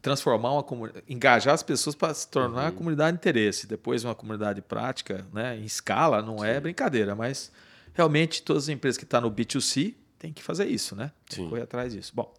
transformar 0.00 0.52
uma 0.52 0.62
comunidade, 0.62 1.04
engajar 1.08 1.54
as 1.54 1.62
pessoas 1.62 1.94
para 1.94 2.12
se 2.14 2.28
tornar 2.28 2.58
uhum. 2.58 2.64
uma 2.66 2.72
comunidade 2.72 3.16
de 3.16 3.20
interesse, 3.20 3.66
depois 3.66 4.04
uma 4.04 4.14
comunidade 4.14 4.60
prática, 4.62 5.26
né, 5.32 5.56
em 5.56 5.64
escala, 5.64 6.22
não 6.22 6.44
é 6.44 6.52
Sim. 6.52 6.56
é 6.56 6.60
brincadeira, 6.60 7.14
mas 7.14 7.50
realmente 7.94 8.42
todas 8.42 8.64
as 8.64 8.68
empresas 8.68 8.98
que 8.98 9.04
estão 9.04 9.20
tá 9.20 9.26
no 9.26 9.34
B2C 9.34 9.94
têm 10.18 10.32
que 10.32 10.42
fazer 10.42 10.66
isso, 10.66 10.94
né? 10.94 11.12
Tem 11.28 11.44
que 11.44 11.50
correr 11.50 11.62
atrás 11.62 11.92
disso. 11.92 12.12
Bom, 12.14 12.32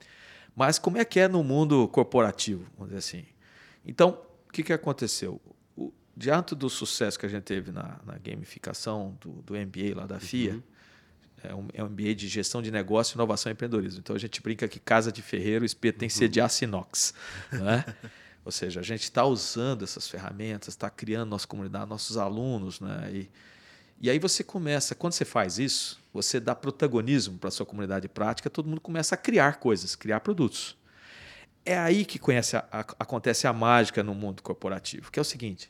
mas 0.56 0.80
como 0.80 0.98
é 0.98 1.06
que 1.06 1.20
é 1.20 1.28
no 1.28 1.44
mundo 1.44 1.88
corporativo, 1.90 2.66
vamos 2.78 2.94
dizer 2.94 3.00
assim? 3.00 3.26
Então, 3.86 4.20
o 4.48 4.52
que, 4.52 4.64
que 4.64 4.74
aconteceu? 4.74 5.42
O, 5.76 5.94
diante 6.16 6.56
do 6.56 6.70
sucesso 6.70 7.18
que 7.18 7.26
a 7.26 7.30
gente 7.30 7.44
teve 7.44 7.72
na, 7.72 8.00
na 8.06 8.18
gamificação 8.18 9.18
do, 9.22 9.42
do 9.42 9.54
MBA 9.54 9.96
lá 9.96 10.06
da 10.06 10.20
FIA, 10.20 10.54
uhum 10.54 10.64
é 11.44 11.54
um, 11.54 11.68
é 11.74 11.84
um 11.84 11.88
ambiente 11.88 12.20
de 12.20 12.28
gestão 12.28 12.62
de 12.62 12.72
negócio, 12.72 13.16
inovação 13.16 13.52
e 13.52 13.54
empreendedorismo. 13.54 14.00
Então 14.00 14.16
a 14.16 14.20
gente 14.20 14.42
brinca 14.42 14.68
que 14.68 14.80
casa 14.80 15.12
de 15.12 15.22
ferreiro, 15.22 15.64
espeto 15.64 16.00
tem 16.00 16.10
que 16.10 16.14
ser 16.14 16.28
de 16.28 16.42
aço 16.42 16.64
inox. 16.64 17.14
Né? 17.52 17.86
Ou 18.44 18.52
seja, 18.52 18.80
a 18.80 18.84
gente 18.84 19.04
está 19.04 19.26
usando 19.26 19.84
essas 19.84 20.08
ferramentas, 20.08 20.70
está 20.70 20.90
criando 20.90 21.30
nossa 21.30 21.46
comunidade, 21.46 21.90
nossos 21.90 22.18
alunos. 22.18 22.80
Né? 22.80 23.12
E, 23.14 23.32
e 24.02 24.10
aí 24.10 24.20
você 24.20 24.44
começa, 24.44 24.96
quando 24.96 25.14
você 25.14 25.26
faz 25.26 25.60
isso, 25.60 26.00
você 26.14 26.40
dá 26.40 26.56
protagonismo 26.56 27.38
para 27.38 27.50
a 27.50 27.52
sua 27.52 27.66
comunidade 27.66 28.08
prática, 28.08 28.50
todo 28.50 28.68
mundo 28.68 28.82
começa 28.82 29.16
a 29.16 29.18
criar 29.18 29.60
coisas, 29.60 29.96
criar 29.96 30.22
produtos. 30.22 30.76
É 31.66 31.78
aí 31.78 32.06
que 32.06 32.20
a, 32.32 32.80
a, 32.80 32.80
acontece 33.00 33.46
a 33.46 33.54
mágica 33.54 34.02
no 34.02 34.16
mundo 34.16 34.42
corporativo, 34.42 35.12
que 35.12 35.20
é 35.20 35.22
o 35.22 35.26
seguinte: 35.26 35.70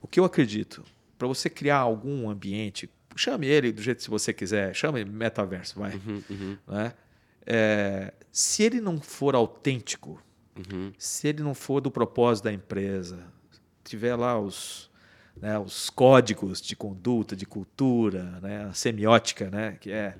o 0.00 0.06
que 0.06 0.20
eu 0.20 0.24
acredito, 0.24 0.84
para 1.18 1.26
você 1.26 1.50
criar 1.50 1.78
algum 1.78 2.30
ambiente 2.30 2.88
chame 3.18 3.46
ele 3.46 3.72
do 3.72 3.82
jeito 3.82 4.02
que 4.02 4.10
você 4.10 4.32
quiser, 4.32 4.74
chame 4.74 5.04
metaverso, 5.04 5.78
vai. 5.78 5.94
Uhum, 5.96 6.22
uhum. 6.30 6.58
Né? 6.66 6.94
É, 7.46 8.14
se 8.30 8.62
ele 8.62 8.80
não 8.80 9.00
for 9.00 9.34
autêntico, 9.34 10.22
uhum. 10.56 10.92
se 10.98 11.28
ele 11.28 11.42
não 11.42 11.54
for 11.54 11.80
do 11.80 11.90
propósito 11.90 12.44
da 12.44 12.52
empresa, 12.52 13.24
tiver 13.84 14.14
lá 14.14 14.38
os, 14.38 14.90
né, 15.36 15.58
os 15.58 15.90
códigos 15.90 16.60
de 16.60 16.76
conduta, 16.76 17.34
de 17.34 17.46
cultura, 17.46 18.38
né, 18.40 18.64
a 18.64 18.72
semiótica, 18.72 19.50
né, 19.50 19.76
que 19.80 19.90
é 19.90 20.16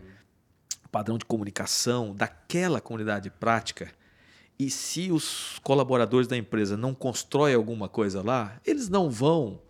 padrão 0.90 1.18
de 1.18 1.24
comunicação 1.24 2.14
daquela 2.14 2.80
comunidade 2.80 3.30
prática, 3.30 3.92
e 4.58 4.70
se 4.70 5.12
os 5.12 5.60
colaboradores 5.62 6.26
da 6.26 6.36
empresa 6.36 6.76
não 6.76 6.92
constroem 6.92 7.54
alguma 7.54 7.88
coisa 7.88 8.22
lá, 8.22 8.60
eles 8.66 8.88
não 8.88 9.08
vão 9.08 9.62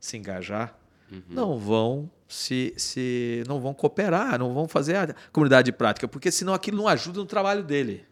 se 0.00 0.16
engajar, 0.16 0.78
uhum. 1.12 1.22
não 1.28 1.58
vão 1.58 2.10
se, 2.34 2.74
se 2.76 3.44
não 3.46 3.60
vão 3.60 3.72
cooperar, 3.72 4.38
não 4.38 4.52
vão 4.52 4.66
fazer 4.66 4.96
a 4.96 5.14
comunidade 5.32 5.70
prática, 5.72 6.08
porque 6.08 6.30
senão 6.30 6.52
aquilo 6.52 6.76
não 6.76 6.88
ajuda 6.88 7.20
no 7.20 7.26
trabalho 7.26 7.62
dele. 7.62 8.04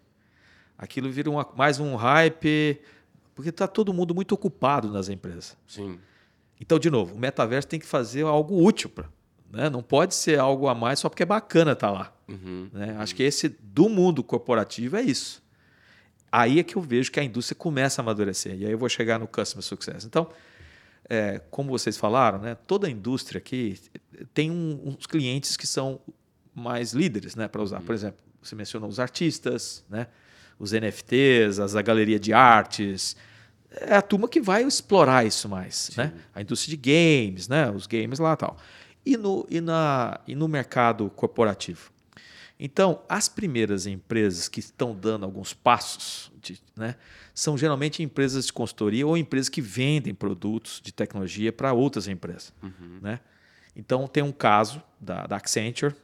Aquilo 0.78 1.10
vira 1.10 1.28
uma, 1.28 1.46
mais 1.56 1.80
um 1.80 1.96
hype, 1.96 2.80
porque 3.34 3.50
está 3.50 3.66
todo 3.66 3.92
mundo 3.92 4.14
muito 4.14 4.32
ocupado 4.32 4.88
nas 4.90 5.08
empresas. 5.08 5.56
Sim. 5.66 5.98
Então, 6.60 6.78
de 6.78 6.88
novo, 6.88 7.14
o 7.16 7.18
metaverso 7.18 7.66
tem 7.66 7.80
que 7.80 7.86
fazer 7.86 8.22
algo 8.22 8.64
útil. 8.64 8.88
Pra, 8.88 9.06
né? 9.50 9.68
Não 9.68 9.82
pode 9.82 10.14
ser 10.14 10.38
algo 10.38 10.68
a 10.68 10.74
mais 10.74 11.00
só 11.00 11.08
porque 11.08 11.24
é 11.24 11.26
bacana 11.26 11.72
estar 11.72 11.88
tá 11.88 11.92
lá. 11.92 12.12
Uhum, 12.28 12.70
né? 12.72 12.92
uhum. 12.92 13.00
Acho 13.00 13.14
que 13.14 13.22
esse 13.24 13.48
do 13.48 13.88
mundo 13.88 14.22
corporativo 14.22 14.96
é 14.96 15.02
isso. 15.02 15.42
Aí 16.30 16.60
é 16.60 16.62
que 16.62 16.76
eu 16.76 16.82
vejo 16.82 17.10
que 17.10 17.18
a 17.18 17.24
indústria 17.24 17.56
começa 17.56 18.00
a 18.00 18.02
amadurecer. 18.02 18.54
E 18.54 18.64
aí 18.64 18.72
eu 18.72 18.78
vou 18.78 18.88
chegar 18.88 19.18
no 19.18 19.26
Customer 19.26 19.62
Success. 19.62 20.04
Então, 20.04 20.28
é, 21.08 21.40
como 21.50 21.70
vocês 21.70 21.96
falaram, 21.96 22.38
né, 22.38 22.54
toda 22.66 22.86
a 22.86 22.90
indústria 22.90 23.38
aqui 23.38 23.78
tem 24.32 24.50
um, 24.50 24.80
uns 24.84 25.06
clientes 25.06 25.56
que 25.56 25.66
são 25.66 26.00
mais 26.54 26.92
líderes 26.92 27.34
né, 27.34 27.48
para 27.48 27.62
usar. 27.62 27.80
Por 27.80 27.88
uhum. 27.90 27.94
exemplo, 27.94 28.20
você 28.42 28.54
mencionou 28.54 28.88
os 28.88 29.00
artistas, 29.00 29.84
né, 29.88 30.06
os 30.58 30.72
NFTs, 30.72 31.58
as, 31.58 31.74
a 31.74 31.82
galeria 31.82 32.18
de 32.18 32.32
artes. 32.32 33.16
É 33.70 33.96
a 33.96 34.02
turma 34.02 34.28
que 34.28 34.40
vai 34.40 34.62
explorar 34.62 35.26
isso 35.26 35.48
mais, 35.48 35.90
né? 35.96 36.12
A 36.34 36.42
indústria 36.42 36.76
de 36.76 36.76
games, 36.76 37.48
né? 37.48 37.70
Os 37.70 37.86
games 37.86 38.18
lá 38.18 38.34
e 38.34 38.36
tal. 38.36 38.56
E 39.04 39.16
no, 39.16 39.46
e, 39.50 39.60
na, 39.62 40.20
e 40.26 40.34
no 40.34 40.46
mercado 40.46 41.08
corporativo. 41.10 41.90
Então, 42.60 43.02
as 43.08 43.28
primeiras 43.28 43.86
empresas 43.86 44.48
que 44.48 44.60
estão 44.60 44.94
dando 44.94 45.24
alguns 45.24 45.52
passos, 45.52 46.30
de, 46.40 46.60
né, 46.76 46.94
são 47.34 47.56
geralmente 47.56 48.02
empresas 48.02 48.46
de 48.46 48.52
consultoria 48.52 49.06
ou 49.06 49.16
empresas 49.16 49.48
que 49.48 49.60
vendem 49.60 50.14
produtos 50.14 50.80
de 50.82 50.92
tecnologia 50.92 51.52
para 51.52 51.72
outras 51.72 52.06
empresas. 52.08 52.52
Uhum. 52.62 52.98
Né? 53.00 53.20
Então, 53.74 54.06
tem 54.06 54.22
um 54.22 54.32
caso 54.32 54.82
da, 55.00 55.26
da 55.26 55.36
Accenture, 55.36 55.94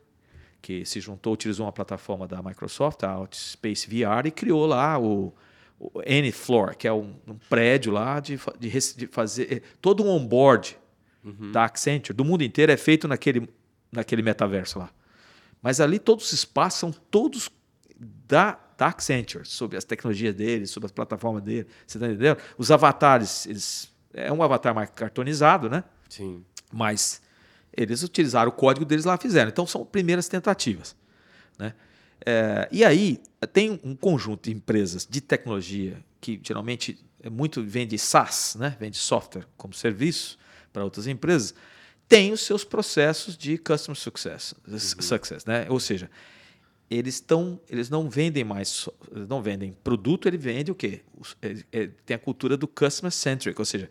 que 0.60 0.84
se 0.84 1.00
juntou, 1.00 1.34
utilizou 1.34 1.66
uma 1.66 1.72
plataforma 1.72 2.26
da 2.26 2.42
Microsoft, 2.42 3.02
a 3.04 3.12
Outspace 3.12 3.86
VR, 3.88 4.26
e 4.26 4.30
criou 4.30 4.66
lá 4.66 4.98
o, 4.98 5.32
o 5.78 6.02
N-Floor, 6.04 6.76
que 6.76 6.88
é 6.88 6.92
um, 6.92 7.14
um, 7.26 7.36
prédio 7.48 7.92
lá 7.92 8.20
de, 8.20 8.40
de, 8.58 8.70
de 8.96 9.06
fazer 9.06 9.52
eh, 9.52 9.62
todo 9.80 10.02
um 10.02 10.08
onboard 10.08 10.76
uhum. 11.22 11.52
da 11.52 11.64
Accenture, 11.64 12.16
do 12.16 12.24
mundo 12.24 12.42
inteiro, 12.42 12.72
é 12.72 12.76
feito 12.76 13.06
naquele, 13.06 13.48
naquele 13.92 14.22
metaverso 14.22 14.78
lá. 14.78 14.90
Mas 15.62 15.80
ali 15.80 15.98
todos 15.98 16.26
os 16.26 16.32
espaços 16.32 16.80
são 16.80 16.92
todos 16.92 17.50
da, 17.98 18.58
da 18.78 18.86
Accenture, 18.86 19.44
sobre 19.44 19.76
as 19.76 19.84
tecnologias 19.84 20.34
deles, 20.34 20.70
sobre 20.70 20.86
as 20.86 20.92
plataformas 20.92 21.42
dele. 21.42 21.66
Você 21.84 21.98
está 21.98 22.06
entendendo? 22.06 22.38
Os 22.56 22.70
avatares, 22.70 23.44
eles, 23.46 23.92
é 24.14 24.32
um 24.32 24.40
avatar 24.40 24.72
mais 24.72 24.88
cartonizado, 24.90 25.68
né? 25.68 25.82
Sim. 26.08 26.44
Mas 26.72 27.20
eles 27.76 28.04
utilizaram 28.04 28.50
o 28.50 28.52
código 28.52 28.86
deles 28.86 29.04
lá 29.04 29.18
fizeram. 29.18 29.48
Então 29.48 29.66
são 29.66 29.84
primeiras 29.84 30.28
tentativas. 30.28 30.94
Né? 31.58 31.74
É, 32.24 32.68
e 32.70 32.84
aí 32.84 33.20
tem 33.52 33.80
um 33.82 33.96
conjunto 33.96 34.44
de 34.44 34.52
empresas 34.54 35.04
de 35.04 35.20
tecnologia 35.20 36.02
que 36.20 36.40
geralmente 36.40 37.04
é 37.20 37.28
muito 37.28 37.62
vende 37.64 37.98
SaaS, 37.98 38.56
né? 38.58 38.76
vende 38.78 38.96
software 38.96 39.44
como 39.56 39.74
serviço 39.74 40.38
para 40.72 40.84
outras 40.84 41.08
empresas, 41.08 41.52
tem 42.08 42.32
os 42.32 42.42
seus 42.42 42.62
processos 42.62 43.36
de 43.36 43.58
customer 43.58 43.96
success, 43.96 44.54
uhum. 44.66 44.78
success 44.78 45.44
né? 45.44 45.66
Ou 45.68 45.80
seja, 45.80 46.08
eles 46.90 47.14
estão, 47.14 47.60
eles 47.68 47.90
não 47.90 48.08
vendem 48.08 48.44
mais, 48.44 48.88
eles 49.14 49.28
não 49.28 49.42
vendem 49.42 49.76
produto, 49.84 50.26
ele 50.26 50.38
vende 50.38 50.70
o 50.70 50.74
quê? 50.74 51.00
Ele, 51.42 51.64
ele 51.70 51.92
tem 52.06 52.14
a 52.14 52.18
cultura 52.18 52.56
do 52.56 52.66
customer 52.66 53.12
centric, 53.12 53.60
ou 53.60 53.64
seja, 53.64 53.90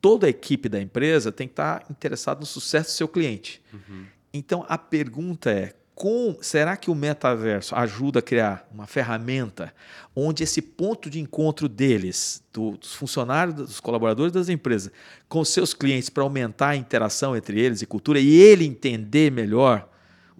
toda 0.00 0.26
a 0.26 0.30
equipe 0.30 0.68
da 0.68 0.80
empresa 0.80 1.30
tem 1.30 1.46
que 1.46 1.52
estar 1.52 1.84
interessada 1.90 2.40
no 2.40 2.46
sucesso 2.46 2.90
do 2.90 2.92
seu 2.92 3.08
cliente. 3.08 3.62
Uhum. 3.72 4.06
Então 4.32 4.64
a 4.68 4.78
pergunta 4.78 5.50
é 5.50 5.74
com, 5.94 6.38
será 6.40 6.78
que 6.78 6.90
o 6.90 6.94
metaverso 6.94 7.74
ajuda 7.74 8.20
a 8.20 8.22
criar 8.22 8.66
uma 8.72 8.86
ferramenta 8.86 9.70
onde 10.16 10.42
esse 10.42 10.62
ponto 10.62 11.10
de 11.10 11.20
encontro 11.20 11.68
deles, 11.68 12.42
do, 12.50 12.78
dos 12.78 12.94
funcionários, 12.94 13.54
dos 13.54 13.80
colaboradores 13.80 14.32
das 14.32 14.48
empresas, 14.48 14.90
com 15.28 15.44
seus 15.44 15.74
clientes 15.74 16.08
para 16.08 16.22
aumentar 16.22 16.70
a 16.70 16.76
interação 16.76 17.36
entre 17.36 17.60
eles 17.60 17.82
e 17.82 17.86
cultura 17.86 18.18
e 18.18 18.34
ele 18.34 18.64
entender 18.64 19.30
melhor 19.30 19.89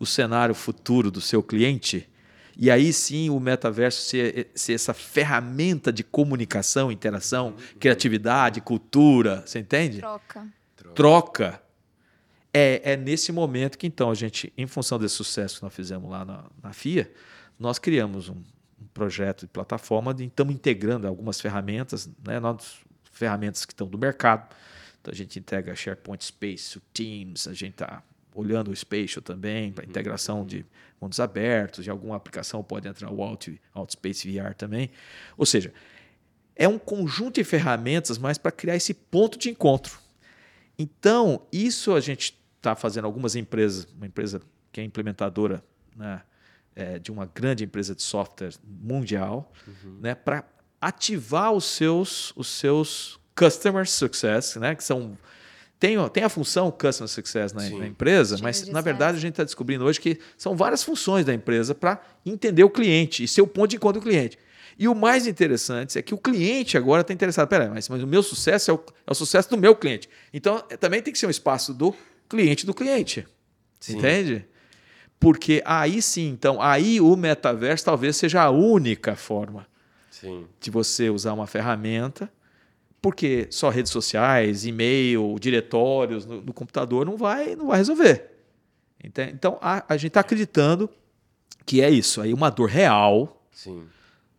o 0.00 0.06
cenário 0.06 0.54
futuro 0.54 1.10
do 1.10 1.20
seu 1.20 1.42
cliente? 1.42 2.08
E 2.56 2.70
aí 2.70 2.92
sim 2.92 3.30
o 3.30 3.38
metaverso 3.38 4.02
ser, 4.02 4.50
ser 4.54 4.72
essa 4.72 4.92
ferramenta 4.92 5.92
de 5.92 6.02
comunicação, 6.02 6.90
interação, 6.90 7.54
criatividade, 7.78 8.60
cultura, 8.60 9.44
você 9.46 9.60
entende? 9.60 9.98
Troca. 9.98 10.46
Troca 10.94 11.62
é, 12.52 12.92
é 12.92 12.96
nesse 12.96 13.30
momento 13.30 13.78
que, 13.78 13.86
então, 13.86 14.10
a 14.10 14.14
gente, 14.14 14.52
em 14.56 14.66
função 14.66 14.98
desse 14.98 15.14
sucesso 15.14 15.58
que 15.58 15.62
nós 15.62 15.72
fizemos 15.72 16.10
lá 16.10 16.24
na, 16.24 16.44
na 16.62 16.72
FIA, 16.72 17.10
nós 17.58 17.78
criamos 17.78 18.28
um, 18.28 18.42
um 18.80 18.86
projeto 18.92 19.42
de 19.42 19.48
plataforma 19.48 20.12
de 20.12 20.24
estamos 20.24 20.54
integrando 20.54 21.06
algumas 21.06 21.40
ferramentas, 21.40 22.10
né, 22.26 22.40
nós, 22.40 22.78
ferramentas 23.12 23.64
que 23.64 23.72
estão 23.72 23.86
do 23.86 23.96
mercado. 23.96 24.54
Então, 25.00 25.12
a 25.12 25.14
gente 25.14 25.38
integra 25.38 25.74
SharePoint 25.74 26.24
Space, 26.24 26.76
o 26.76 26.82
Teams, 26.92 27.46
a 27.46 27.54
gente 27.54 27.72
está 27.72 28.02
olhando 28.34 28.70
o 28.70 28.76
Spatial 28.76 29.22
também, 29.22 29.72
para 29.72 29.84
uhum. 29.84 29.90
integração 29.90 30.44
de 30.44 30.64
mundos 31.00 31.18
abertos, 31.18 31.84
de 31.84 31.90
alguma 31.90 32.16
aplicação 32.16 32.62
pode 32.62 32.86
entrar 32.86 33.10
o 33.10 33.22
Outspace 33.74 34.30
VR 34.30 34.54
também. 34.54 34.90
Ou 35.36 35.46
seja, 35.46 35.72
é 36.54 36.68
um 36.68 36.78
conjunto 36.78 37.36
de 37.36 37.44
ferramentas, 37.44 38.18
mas 38.18 38.36
para 38.36 38.52
criar 38.52 38.76
esse 38.76 38.92
ponto 38.92 39.38
de 39.38 39.48
encontro. 39.48 39.98
Então, 40.78 41.42
isso 41.52 41.94
a 41.94 42.00
gente 42.00 42.38
está 42.56 42.74
fazendo 42.74 43.06
algumas 43.06 43.34
empresas, 43.34 43.86
uma 43.96 44.06
empresa 44.06 44.42
que 44.70 44.80
é 44.80 44.84
implementadora 44.84 45.64
né, 45.96 46.22
é, 46.74 46.98
de 46.98 47.10
uma 47.10 47.26
grande 47.26 47.64
empresa 47.64 47.94
de 47.94 48.02
software 48.02 48.52
mundial, 48.64 49.52
uhum. 49.66 49.98
né, 50.00 50.14
para 50.14 50.44
ativar 50.80 51.52
os 51.52 51.64
seus, 51.64 52.32
os 52.36 52.48
seus 52.48 53.18
customer 53.34 53.88
success, 53.88 54.56
né, 54.56 54.74
que 54.74 54.84
são 54.84 55.16
tem, 55.80 55.96
tem 56.10 56.22
a 56.22 56.28
função 56.28 56.70
Customer 56.70 57.08
Success 57.08 57.54
na, 57.54 57.62
na 57.70 57.86
empresa, 57.86 58.36
mas 58.42 58.68
na 58.68 58.82
verdade 58.82 59.16
a 59.16 59.20
gente 59.20 59.32
está 59.32 59.44
descobrindo 59.44 59.82
hoje 59.86 59.98
que 59.98 60.20
são 60.36 60.54
várias 60.54 60.82
funções 60.82 61.24
da 61.24 61.32
empresa 61.32 61.74
para 61.74 62.02
entender 62.24 62.62
o 62.62 62.68
cliente 62.68 63.24
e 63.24 63.28
ser 63.28 63.40
o 63.40 63.46
ponto 63.46 63.70
de 63.70 63.76
encontro 63.76 63.98
do 63.98 64.04
cliente. 64.04 64.38
E 64.78 64.86
o 64.86 64.94
mais 64.94 65.26
interessante 65.26 65.98
é 65.98 66.02
que 66.02 66.14
o 66.14 66.18
cliente 66.18 66.76
agora 66.76 67.00
está 67.00 67.14
interessado. 67.14 67.48
Peraí, 67.48 67.70
mas, 67.70 67.88
mas 67.88 68.02
o 68.02 68.06
meu 68.06 68.22
sucesso 68.22 68.70
é 68.70 68.74
o, 68.74 68.84
é 69.06 69.10
o 69.10 69.14
sucesso 69.14 69.48
do 69.48 69.56
meu 69.56 69.74
cliente. 69.74 70.08
Então 70.34 70.62
é, 70.68 70.76
também 70.76 71.00
tem 71.00 71.12
que 71.12 71.18
ser 71.18 71.26
um 71.26 71.30
espaço 71.30 71.72
do 71.72 71.94
cliente 72.28 72.66
do 72.66 72.74
cliente. 72.74 73.26
Sim. 73.80 73.96
Entende? 73.96 74.44
Porque 75.18 75.62
aí 75.64 76.02
sim, 76.02 76.28
então, 76.28 76.60
aí 76.60 77.00
o 77.00 77.16
metaverso 77.16 77.86
talvez 77.86 78.16
seja 78.16 78.42
a 78.42 78.50
única 78.50 79.16
forma 79.16 79.66
sim. 80.10 80.46
de 80.60 80.70
você 80.70 81.08
usar 81.08 81.32
uma 81.32 81.46
ferramenta, 81.46 82.30
porque 83.00 83.46
só 83.50 83.68
redes 83.70 83.90
sociais, 83.90 84.66
e-mail, 84.66 85.36
diretórios 85.40 86.26
no, 86.26 86.40
no 86.42 86.52
computador 86.52 87.06
não 87.06 87.16
vai, 87.16 87.56
não 87.56 87.68
vai 87.68 87.78
resolver. 87.78 88.30
Entende? 89.02 89.32
Então 89.32 89.58
a, 89.60 89.84
a 89.88 89.96
gente 89.96 90.08
está 90.08 90.20
acreditando 90.20 90.88
que 91.64 91.80
é 91.80 91.90
isso, 91.90 92.20
aí 92.20 92.34
uma 92.34 92.50
dor 92.50 92.68
real, 92.68 93.44
sim. 93.52 93.84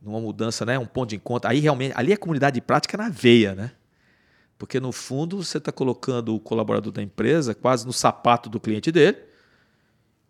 numa 0.02 0.20
mudança, 0.20 0.66
né, 0.66 0.78
um 0.78 0.86
ponto 0.86 1.10
de 1.10 1.16
encontro. 1.16 1.50
Aí 1.50 1.60
realmente, 1.60 1.94
ali 1.96 2.12
é 2.12 2.18
comunidade 2.18 2.56
de 2.56 2.62
prática 2.62 2.98
na 2.98 3.10
veia, 3.10 3.56
né? 3.56 3.72
Porque, 4.62 4.80
no 4.80 4.92
fundo, 4.92 5.44
você 5.44 5.58
está 5.58 5.72
colocando 5.72 6.36
o 6.36 6.40
colaborador 6.40 6.92
da 6.92 7.02
empresa 7.02 7.56
quase 7.56 7.84
no 7.84 7.92
sapato 7.92 8.48
do 8.48 8.60
cliente 8.60 8.92
dele 8.92 9.18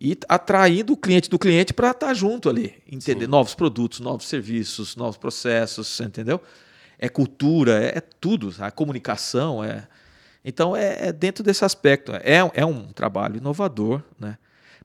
e 0.00 0.16
atraindo 0.26 0.94
o 0.94 0.96
cliente 0.96 1.28
do 1.28 1.38
cliente 1.38 1.74
para 1.74 1.90
estar 1.90 2.06
tá 2.06 2.14
junto 2.14 2.48
ali, 2.48 2.82
entender 2.90 3.26
Sim. 3.26 3.30
novos 3.30 3.54
produtos, 3.54 4.00
novos 4.00 4.26
serviços, 4.26 4.96
novos 4.96 5.18
processos, 5.18 6.00
entendeu? 6.00 6.40
É 7.04 7.08
cultura, 7.08 7.82
é, 7.82 7.98
é 7.98 8.00
tudo, 8.00 8.54
a 8.60 8.70
comunicação, 8.70 9.64
é. 9.64 9.88
Então 10.44 10.76
é, 10.76 11.08
é, 11.08 11.12
dentro 11.12 11.42
desse 11.42 11.64
aspecto. 11.64 12.12
É, 12.12 12.38
é 12.54 12.64
um 12.64 12.92
trabalho 12.92 13.38
inovador, 13.38 14.00
né? 14.20 14.38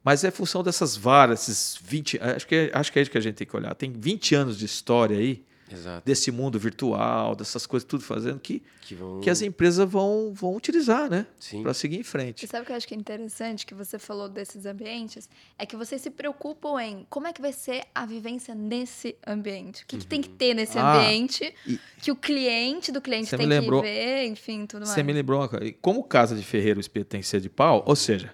Mas 0.04 0.24
é 0.24 0.32
função 0.32 0.64
dessas 0.64 0.98
várias, 0.98 1.48
esses 1.48 1.80
20. 1.80 2.20
Acho 2.20 2.48
que, 2.48 2.72
acho 2.74 2.92
que 2.92 2.98
é 2.98 3.02
isso 3.04 3.12
que 3.12 3.18
a 3.20 3.22
gente 3.22 3.36
tem 3.36 3.46
que 3.46 3.56
olhar. 3.56 3.76
Tem 3.76 3.92
20 3.92 4.34
anos 4.34 4.58
de 4.58 4.66
história 4.66 5.16
aí 5.16 5.44
Exato. 5.72 6.06
desse 6.06 6.32
mundo 6.32 6.58
virtual, 6.60 7.36
dessas 7.36 7.66
coisas 7.66 7.88
tudo 7.88 8.04
fazendo 8.04 8.40
que, 8.40 8.64
que, 8.82 8.96
vão... 8.96 9.20
que 9.20 9.30
as 9.30 9.42
empresas 9.42 9.90
vão, 9.90 10.32
vão 10.34 10.56
utilizar, 10.56 11.10
né? 11.10 11.26
Para 11.62 11.74
seguir 11.74 12.00
em 12.00 12.04
frente. 12.04 12.46
E 12.46 12.48
sabe 12.48 12.64
o 12.64 12.66
que 12.66 12.72
eu 12.72 12.76
acho 12.76 12.88
que 12.88 12.94
é 12.94 12.98
interessante 12.98 13.66
que 13.66 13.74
você 13.74 14.00
falou 14.00 14.30
desses 14.30 14.66
ambientes? 14.66 15.30
É 15.58 15.66
que 15.66 15.76
vocês 15.76 16.02
se 16.02 16.10
preocupam 16.10 16.82
em 16.82 17.06
como 17.10 17.28
é 17.28 17.34
que 17.34 17.42
vai 17.42 17.52
ser 17.52 17.84
a 17.94 18.06
vivência 18.06 18.56
nesse 18.56 19.16
ambiente. 19.26 19.84
O 19.84 19.88
que, 19.88 19.96
uhum. 19.96 20.02
que 20.02 20.08
tem 20.08 20.22
que 20.22 20.30
ter 20.30 20.54
nesse 20.54 20.78
ah, 20.78 20.96
ambiente 20.96 21.54
e... 21.66 21.80
que 22.02 22.12
o 22.12 22.16
cliente 22.16 22.92
do 22.92 23.02
cliente 23.02 23.36
tem 23.36 23.46
lembrou... 23.46 23.82
que 23.82 23.88
ver, 23.88 24.26
enfim, 24.26 24.66
tudo 24.66 24.82
mais. 24.82 24.92
Você 24.92 25.04
me 25.04 25.14
lembrou 25.14 25.42
uma 25.42 25.50
coisa. 25.50 25.74
Como 25.82 26.04
Casa 26.04 26.36
de 26.36 26.44
Ferreiro 26.44 26.82
tem 26.88 27.22
que 27.22 27.28
ser 27.28 27.42
de 27.42 27.50
pau, 27.50 27.84
ou 27.86 27.96
seja, 27.96 28.34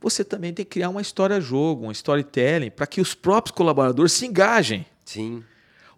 você 0.00 0.24
também 0.24 0.52
tem 0.54 0.64
que 0.64 0.70
criar 0.70 0.88
uma 0.88 1.02
história-jogo, 1.02 1.86
um 1.86 1.90
storytelling, 1.90 2.70
para 2.70 2.86
que 2.86 3.00
os 3.00 3.14
próprios 3.14 3.54
colaboradores 3.54 4.12
se 4.12 4.26
engajem. 4.26 4.86
Sim. 5.04 5.44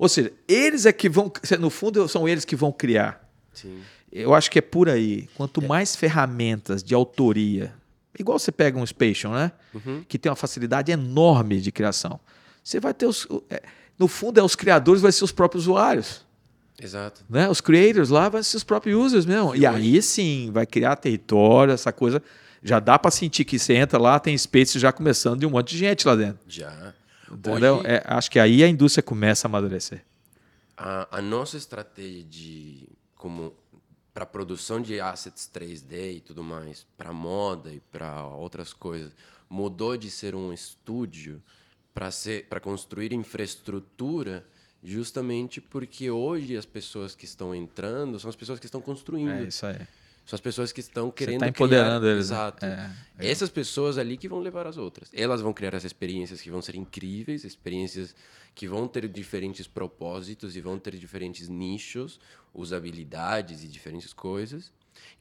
Ou 0.03 0.09
seja, 0.09 0.33
eles 0.49 0.85
é 0.85 0.93
que 0.93 1.09
vão, 1.09 1.31
no 1.61 1.71
fundo, 1.71 2.09
são 2.09 2.29
eles 2.29 2.45
que 2.45 2.57
vão 2.57 2.73
criar. 2.73 3.25
Sim. 3.53 3.83
Eu 4.13 4.35
acho 4.35 4.51
que 4.51 4.59
é 4.59 4.61
por 4.61 4.89
aí. 4.89 5.29
Quanto 5.37 5.63
é. 5.63 5.67
mais 5.69 5.95
ferramentas 5.95 6.83
de 6.83 6.93
autoria, 6.93 7.73
igual 8.19 8.37
você 8.37 8.51
pega 8.51 8.77
um 8.77 8.85
Spatial, 8.85 9.33
né? 9.33 9.53
Uhum. 9.73 10.05
Que 10.09 10.19
tem 10.19 10.29
uma 10.29 10.35
facilidade 10.35 10.91
enorme 10.91 11.61
de 11.61 11.71
criação. 11.71 12.19
Você 12.65 12.81
vai 12.81 12.93
ter 12.93 13.07
os. 13.07 13.29
É, 13.49 13.63
no 13.97 14.09
fundo, 14.09 14.41
é 14.41 14.43
os 14.43 14.57
criadores, 14.57 15.01
vai 15.01 15.13
ser 15.13 15.23
os 15.23 15.31
próprios 15.31 15.69
usuários. 15.69 16.27
Exato. 16.83 17.25
Né? 17.31 17.49
Os 17.49 17.61
creators 17.61 18.09
lá 18.09 18.29
vão 18.29 18.43
ser 18.43 18.57
os 18.57 18.65
próprios 18.65 18.99
users 18.99 19.25
mesmo. 19.25 19.55
e 19.55 19.65
aí 19.65 20.03
sim, 20.03 20.51
vai 20.53 20.67
criar 20.67 20.97
território, 20.97 21.73
essa 21.73 21.93
coisa. 21.93 22.21
Já 22.61 22.81
dá 22.81 22.99
para 22.99 23.13
sentir 23.13 23.45
que 23.45 23.57
você 23.57 23.75
entra 23.75 24.01
lá, 24.01 24.19
tem 24.19 24.37
space 24.37 24.81
já 24.81 24.91
começando 24.91 25.39
de 25.39 25.47
um 25.47 25.51
monte 25.51 25.71
de 25.71 25.79
gente 25.79 26.09
lá 26.09 26.17
dentro. 26.17 26.41
Já. 26.49 26.93
Entendeu? 27.33 27.77
Hoje, 27.77 27.87
é, 27.87 28.03
acho 28.05 28.31
que 28.31 28.39
aí 28.39 28.63
a 28.63 28.69
indústria 28.69 29.03
começa 29.03 29.47
a 29.47 29.49
amadurecer. 29.49 30.05
A, 30.77 31.19
a 31.19 31.23
nossa 31.23 31.57
estratégia 31.57 32.25
de 32.25 32.89
como 33.15 33.55
para 34.13 34.27
produção 34.27 34.81
de 34.81 35.01
assets 35.01 35.51
3D 35.53 36.17
e 36.17 36.21
tudo 36.21 36.43
mais, 36.43 36.87
para 36.97 37.13
moda 37.13 37.73
e 37.73 37.81
para 37.81 38.27
outras 38.27 38.73
coisas, 38.73 39.13
mudou 39.49 39.97
de 39.97 40.11
ser 40.11 40.35
um 40.35 40.53
estúdio 40.53 41.43
para 41.95 42.11
ser 42.11 42.47
para 42.49 42.61
construir 42.61 43.13
infraestrutura 43.13 44.45
justamente 44.83 45.61
porque 45.61 46.11
hoje 46.11 46.57
as 46.57 46.67
pessoas 46.67 47.15
que 47.15 47.25
estão 47.25 47.55
entrando 47.55 48.19
são 48.19 48.29
as 48.29 48.37
pessoas 48.37 48.59
que 48.59 48.67
estão 48.67 48.81
construindo. 48.81 49.31
É 49.31 49.45
isso 49.45 49.65
aí. 49.65 49.79
São 50.25 50.37
as 50.37 50.41
pessoas 50.41 50.71
que 50.73 50.81
estão 50.81 51.07
Você 51.07 51.13
querendo 51.17 51.35
está 51.37 51.49
empoderando 51.49 52.01
criar... 52.01 52.13
eles. 52.13 52.31
né? 52.31 52.37
Exato. 52.37 52.65
É. 52.67 52.91
Essas 53.19 53.51
pessoas 53.51 53.99
ali 53.99 54.17
que 54.17 54.29
vão 54.29 54.41
levar 54.41 54.67
as 54.67 54.77
outras. 54.77 55.09
Elas 55.13 55.41
vão 55.41 55.53
criar 55.53 55.75
as 55.75 55.85
experiências 55.85 56.41
que 56.41 56.51
vão 56.51 56.63
ser 56.63 56.77
incríveis, 56.77 57.45
experiências 57.45 58.15
que 58.55 58.69
vão 58.69 58.87
ter 58.87 59.09
diferentes 59.09 59.67
propósitos 59.67 60.57
e 60.57 60.61
vão 60.61 60.79
ter 60.79 60.97
diferentes 60.97 61.49
nichos, 61.49 62.21
usabilidades 62.55 63.65
e 63.65 63.69
diferentes 63.69 64.13
coisas, 64.13 64.73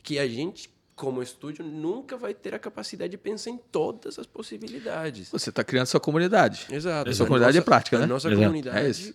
que 0.04 0.18
a 0.20 0.28
gente 0.28 0.70
como 0.96 1.24
estúdio 1.24 1.66
nunca 1.66 2.16
vai 2.16 2.34
ter 2.34 2.54
a 2.54 2.60
capacidade 2.60 3.10
de 3.10 3.18
pensar 3.18 3.50
em 3.50 3.58
todas 3.58 4.20
as 4.20 4.28
possibilidades. 4.28 5.30
Você 5.32 5.50
está 5.50 5.64
criando 5.64 5.88
sua 5.88 6.00
comunidade. 6.00 6.68
Exato. 6.70 7.10
A 7.10 7.14
sua 7.14 7.26
A 7.26 7.28
comunidade 7.28 7.58
nossa- 7.58 7.64
é 7.64 7.66
prática, 7.66 7.98
a 7.98 8.00
né? 8.02 8.06
nossa 8.06 8.28
Exato. 8.28 8.42
comunidade 8.44 8.78
É 9.10 9.14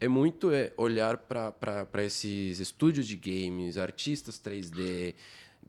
é, 0.00 0.08
muito 0.08 0.50
é, 0.50 0.72
olhar 0.76 1.16
para 1.18 2.04
esses 2.04 2.60
estúdios 2.60 3.06
de 3.06 3.16
games, 3.16 3.76
artistas 3.76 4.38
3D, 4.40 5.14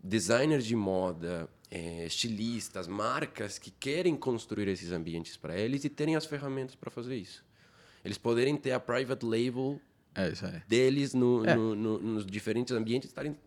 designers 0.04 0.66
de 0.66 0.76
moda, 0.76 1.50
é, 1.72 2.06
estilistas, 2.06 2.88
marcas 2.88 3.58
que 3.58 3.72
querem 3.72 4.16
construir 4.16 4.68
esses 4.68 4.92
ambientes 4.92 5.36
para 5.38 5.58
eles 5.58 5.84
e 5.84 5.90
terem 5.90 6.16
as 6.16 6.26
ferramentas 6.26 6.76
para 6.76 6.90
fazer 6.90 7.16
isso. 7.16 7.44
Eles 8.04 8.18
poderem 8.18 8.56
ter 8.56 8.72
a 8.72 8.80
private 8.80 9.26
label 9.26 9.80
É 10.16 10.32
deles 10.68 11.14
no- 11.14 11.46
É. 11.46 11.56
no- 11.56 11.76
no- 11.76 12.00
nos 12.00 12.26
diferentes 12.26 12.74
ambientes 12.76 13.10
estarem 13.10 13.38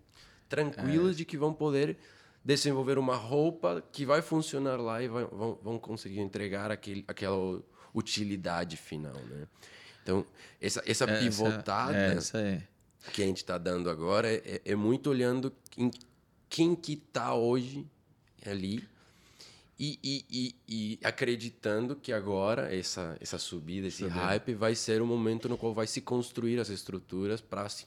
tranquilos 0.49 1.16
de 1.16 1.24
que 1.24 1.37
vão 1.37 1.53
poder 1.53 1.97
desenvolver 2.45 2.99
uma 2.99 3.16
roupa 3.16 3.83
que 3.93 4.05
vai 4.05 4.20
funcionar 4.20 4.76
lá 4.80 5.03
e 5.03 5.09
vai- 5.09 5.24
vão, 5.24 5.59
vão 5.62 5.78
conseguir 5.78 6.20
entregar 6.20 6.70
aquele, 6.70 7.05
aquela 7.09 7.62
utilidade 7.95 8.76
final, 8.76 9.14
né? 9.14 9.47
Então, 10.03 10.26
essa, 10.61 10.82
essa 10.86 11.05
É, 11.05 11.18
pivotada 11.20 11.96
É 11.96 12.14
isso 12.18 12.36
aí. 12.36 12.62
que 13.12 13.22
a 13.22 13.26
gente 13.26 13.38
está 13.38 13.59
dando 13.59 13.88
agora 13.90 14.32
é, 14.32 14.61
é 14.64 14.74
muito 14.74 15.11
olhando 15.11 15.53
em 15.76 15.90
quem 16.48 16.74
que 16.74 16.94
está 16.94 17.34
hoje 17.34 17.86
ali 18.44 18.86
e, 19.78 19.98
e- 20.03 20.24
e- 20.30 20.55
e 20.68 20.98
acreditando 21.03 21.96
que 21.96 22.12
agora 22.12 22.72
essa, 22.74 23.16
essa 23.20 23.38
subida, 23.38 23.86
esse 23.88 24.07
hype 24.07 24.55
vai 24.55 24.74
ser 24.74 25.00
o 25.03 25.07
momento 25.07 25.48
no 25.48 25.57
qual 25.57 25.72
vai 25.72 25.86
se 25.86 26.00
construir 26.00 26.59
as 26.61 26.68
estruturas 26.68 27.40
para 27.40 27.68
se 27.68 27.86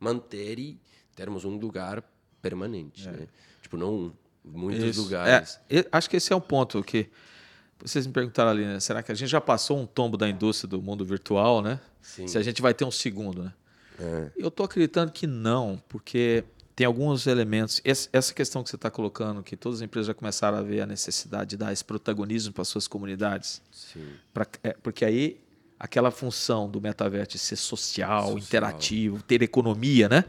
manter 0.00 0.58
e 0.58 0.80
termos 1.14 1.44
um 1.44 1.56
lugar 1.56 2.02
permanente, 2.42 3.08
né? 3.08 3.26
Tipo, 3.62 3.76
não 3.76 4.12
muitos 4.44 4.84
Isso. 4.84 5.02
lugares. 5.02 5.58
É, 5.68 5.84
acho 5.90 6.08
que 6.08 6.16
esse 6.16 6.32
é 6.32 6.36
um 6.36 6.40
ponto 6.40 6.82
que 6.82 7.08
vocês 7.84 8.06
me 8.06 8.12
perguntaram 8.12 8.50
ali, 8.50 8.64
né? 8.64 8.80
Será 8.80 9.02
que 9.02 9.12
a 9.12 9.14
gente 9.14 9.28
já 9.28 9.40
passou 9.40 9.78
um 9.78 9.86
tombo 9.86 10.16
da 10.16 10.28
indústria 10.28 10.68
do 10.68 10.80
mundo 10.82 11.04
virtual, 11.04 11.60
né? 11.62 11.78
Sim. 12.02 12.26
Se 12.26 12.38
a 12.38 12.42
gente 12.42 12.62
vai 12.62 12.72
ter 12.74 12.84
um 12.84 12.90
segundo, 12.90 13.42
né? 13.44 13.52
É. 13.98 14.30
Eu 14.36 14.50
tô 14.50 14.62
acreditando 14.64 15.10
que 15.12 15.26
não, 15.26 15.82
porque 15.88 16.44
tem 16.74 16.86
alguns 16.86 17.26
elementos. 17.26 17.80
Essa 17.84 18.34
questão 18.34 18.62
que 18.62 18.68
você 18.70 18.76
está 18.76 18.90
colocando, 18.90 19.42
que 19.42 19.56
todas 19.56 19.78
as 19.78 19.82
empresas 19.82 20.06
já 20.08 20.14
começaram 20.14 20.58
a 20.58 20.62
ver 20.62 20.82
a 20.82 20.86
necessidade 20.86 21.50
de 21.50 21.56
dar 21.56 21.72
esse 21.72 21.84
protagonismo 21.84 22.52
para 22.52 22.64
suas 22.64 22.86
comunidades, 22.86 23.62
Sim. 23.72 24.06
pra- 24.34 24.46
é, 24.62 24.74
porque 24.82 25.04
aí 25.04 25.40
aquela 25.78 26.10
função 26.10 26.68
do 26.70 26.80
metaverso 26.80 27.36
ser 27.38 27.56
social, 27.56 28.22
Social. 28.22 28.38
interativo, 28.38 29.22
ter 29.22 29.42
economia, 29.42 30.08
né? 30.08 30.24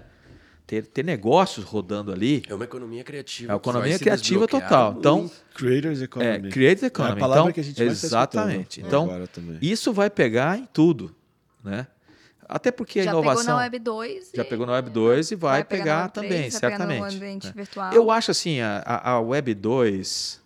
Ter, 0.67 0.85
ter 0.85 1.03
negócios 1.05 1.63
rodando 1.63 2.11
ali. 2.11 2.43
É 2.49 2.53
uma 2.53 2.65
economia 2.65 3.01
criativa. 3.01 3.53
É 3.53 3.55
uma 3.55 3.59
vai 3.59 3.71
economia 3.71 3.97
criativa 3.97 4.45
total. 4.47 4.95
Então. 4.99 5.31
Creators 5.53 6.01
É, 6.01 6.03
Economy. 6.03 6.49
É 6.53 6.85
economy. 6.85 7.13
a 7.13 7.15
palavra 7.15 7.41
então, 7.43 7.53
que 7.53 7.59
a 7.61 7.63
gente 7.63 7.77
tá 7.77 7.83
exatamente. 7.85 8.81
escutando 8.81 9.17
então, 9.55 9.59
isso 9.61 9.93
vai 9.93 10.09
pegar 10.09 10.59
em 10.59 10.65
tudo, 10.65 11.15
né? 11.63 11.87
Até 12.49 12.69
porque 12.71 12.99
a 12.99 13.03
já 13.03 13.11
inovação 13.11 13.41
pegou 13.43 13.55
na 13.55 13.61
Web 13.61 13.79
2. 13.79 14.31
já 14.35 14.43
e- 14.43 14.45
pegou 14.45 14.65
na 14.65 14.73
Web 14.73 14.89
2 14.89 15.31
e 15.31 15.35
vai, 15.35 15.59
na 15.59 15.65
pegar, 15.65 16.01
Web 16.03 16.13
3, 16.13 16.13
também, 16.13 16.41
vai 16.49 16.59
pegar 16.59 16.59
certamente. 16.59 16.99
no 16.99 17.05
ambiente 17.05 17.47
né? 17.47 17.53
virtual. 17.55 17.93
Eu 17.93 18.11
acho 18.11 18.31
assim, 18.31 18.59
a, 18.61 18.77
a 18.79 19.11
a 19.11 19.19
Web 19.21 19.53
2 19.53 20.41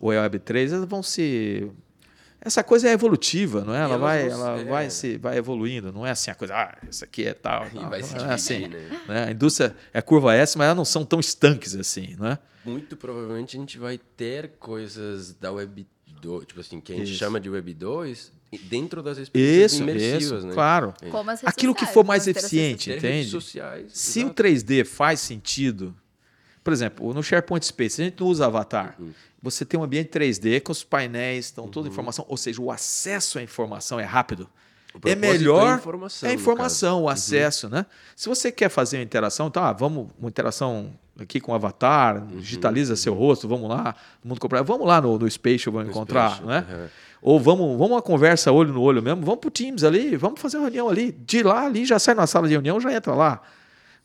ou 0.00 0.10
a 0.10 0.20
Web 0.22 0.38
3, 0.38 0.72
elas 0.72 0.88
vão 0.88 1.02
se 1.02 1.70
essa 2.46 2.62
coisa 2.62 2.88
é 2.88 2.92
evolutiva, 2.92 3.64
não 3.64 3.74
é? 3.74 3.80
Ela 3.80 3.98
vai, 3.98 4.28
vão 4.28 4.38
ela 4.46 4.58
ser- 4.58 4.64
vai 4.66 4.86
é. 4.86 4.90
se 4.90 5.18
vai 5.18 5.36
evoluindo, 5.36 5.92
não 5.92 6.06
é 6.06 6.10
assim 6.10 6.30
a 6.30 6.34
coisa, 6.34 6.54
ah, 6.54 6.78
isso 6.88 7.04
aqui 7.04 7.24
é 7.26 7.34
tal, 7.34 7.66
E 7.68 7.70
tal, 7.70 7.90
vai 7.90 8.00
não 8.00 8.06
se 8.06 8.14
é 8.14 8.18
dividir, 8.18 8.34
assim, 8.34 8.68
né? 8.68 9.00
né? 9.08 9.24
A 9.24 9.30
indústria 9.32 9.74
é 9.92 10.00
curva 10.00 10.34
S, 10.34 10.56
mas 10.56 10.66
elas 10.66 10.76
não 10.76 10.84
são 10.84 11.04
tão 11.04 11.18
estanques 11.20 11.74
assim, 11.74 12.14
não 12.18 12.28
é? 12.28 12.38
muito 12.64 12.96
provavelmente 12.96 13.56
a 13.56 13.60
gente 13.60 13.78
vai 13.78 13.96
ter 14.16 14.52
coisas 14.58 15.34
da 15.34 15.52
Web 15.52 15.86
2, 16.20 16.46
tipo 16.46 16.60
assim, 16.60 16.80
que 16.80 16.92
a 16.92 16.96
gente 16.96 17.10
Isso. 17.10 17.18
chama 17.18 17.38
de 17.40 17.48
Web 17.48 17.72
2, 17.74 18.32
dentro 18.68 19.02
das 19.04 19.18
experiências 19.18 19.72
Isso, 19.74 19.82
imersivas, 19.82 20.22
isso, 20.38 20.46
né? 20.48 20.52
claro. 20.54 20.92
Como 21.10 21.30
as 21.30 21.40
redes 21.40 21.54
Aquilo 21.56 21.72
que 21.74 21.80
sociais, 21.80 21.94
for 21.94 22.02
vão 22.02 22.08
mais 22.08 22.26
eficiente, 22.26 22.90
entende? 22.90 23.06
redes 23.06 23.30
sociais. 23.30 23.92
Se 23.92 24.20
o 24.20 24.22
exato. 24.26 24.42
3D 24.42 24.84
faz 24.84 25.20
sentido, 25.20 25.94
por 26.66 26.72
exemplo, 26.72 27.14
no 27.14 27.22
SharePoint 27.22 27.64
Space, 27.64 28.02
a 28.02 28.04
gente 28.06 28.18
não 28.18 28.26
usa 28.26 28.44
avatar. 28.44 28.96
Uhum. 28.98 29.12
Você 29.40 29.64
tem 29.64 29.78
um 29.78 29.84
ambiente 29.84 30.08
3D 30.08 30.60
com 30.60 30.72
os 30.72 30.82
painéis, 30.82 31.44
estão 31.44 31.68
toda 31.68 31.86
a 31.86 31.90
informação, 31.92 32.26
ou 32.28 32.36
seja, 32.36 32.60
o 32.60 32.72
acesso 32.72 33.38
à 33.38 33.42
informação 33.42 34.00
é 34.00 34.02
rápido. 34.02 34.48
O 34.92 34.96
É 34.96 35.14
propósito 35.14 35.38
melhor 35.38 35.68
é 35.68 35.70
a 35.70 35.76
informação, 35.76 36.28
é 36.28 36.32
informação, 36.34 37.02
o 37.04 37.08
acesso, 37.08 37.68
né? 37.68 37.86
Se 38.16 38.28
você 38.28 38.50
quer 38.50 38.68
fazer 38.68 38.96
uma 38.96 39.04
interação, 39.04 39.48
ah, 39.54 39.72
vamos 39.72 40.08
uma 40.18 40.28
interação 40.28 40.90
aqui 41.16 41.38
com 41.38 41.52
o 41.52 41.54
avatar, 41.54 42.16
Uhum, 42.16 42.40
digitaliza 42.40 42.96
seu 42.96 43.14
rosto, 43.14 43.46
vamos 43.46 43.70
lá, 43.70 43.94
mundo 44.24 44.40
comprar, 44.40 44.62
vamos 44.62 44.88
lá 44.88 45.00
no, 45.00 45.16
no 45.20 45.30
Spatial, 45.30 45.72
vamos 45.72 45.86
No 45.86 45.92
encontrar, 45.92 46.42
né? 46.42 46.90
Ou 47.22 47.38
vamos, 47.38 47.78
vamos 47.78 47.92
uma 47.92 48.02
conversa 48.02 48.50
olho 48.50 48.72
no 48.72 48.82
olho 48.82 49.00
mesmo, 49.00 49.24
vamos 49.24 49.38
pro 49.38 49.52
Teams 49.52 49.84
ali, 49.84 50.16
vamos 50.16 50.40
fazer 50.40 50.56
uma 50.56 50.64
reunião 50.64 50.88
ali. 50.88 51.12
De 51.12 51.44
lá 51.44 51.64
ali 51.64 51.84
já 51.84 52.00
sai 52.00 52.16
na 52.16 52.26
sala 52.26 52.48
de 52.48 52.54
reunião, 52.54 52.80
já 52.80 52.92
entra 52.92 53.14
lá. 53.14 53.40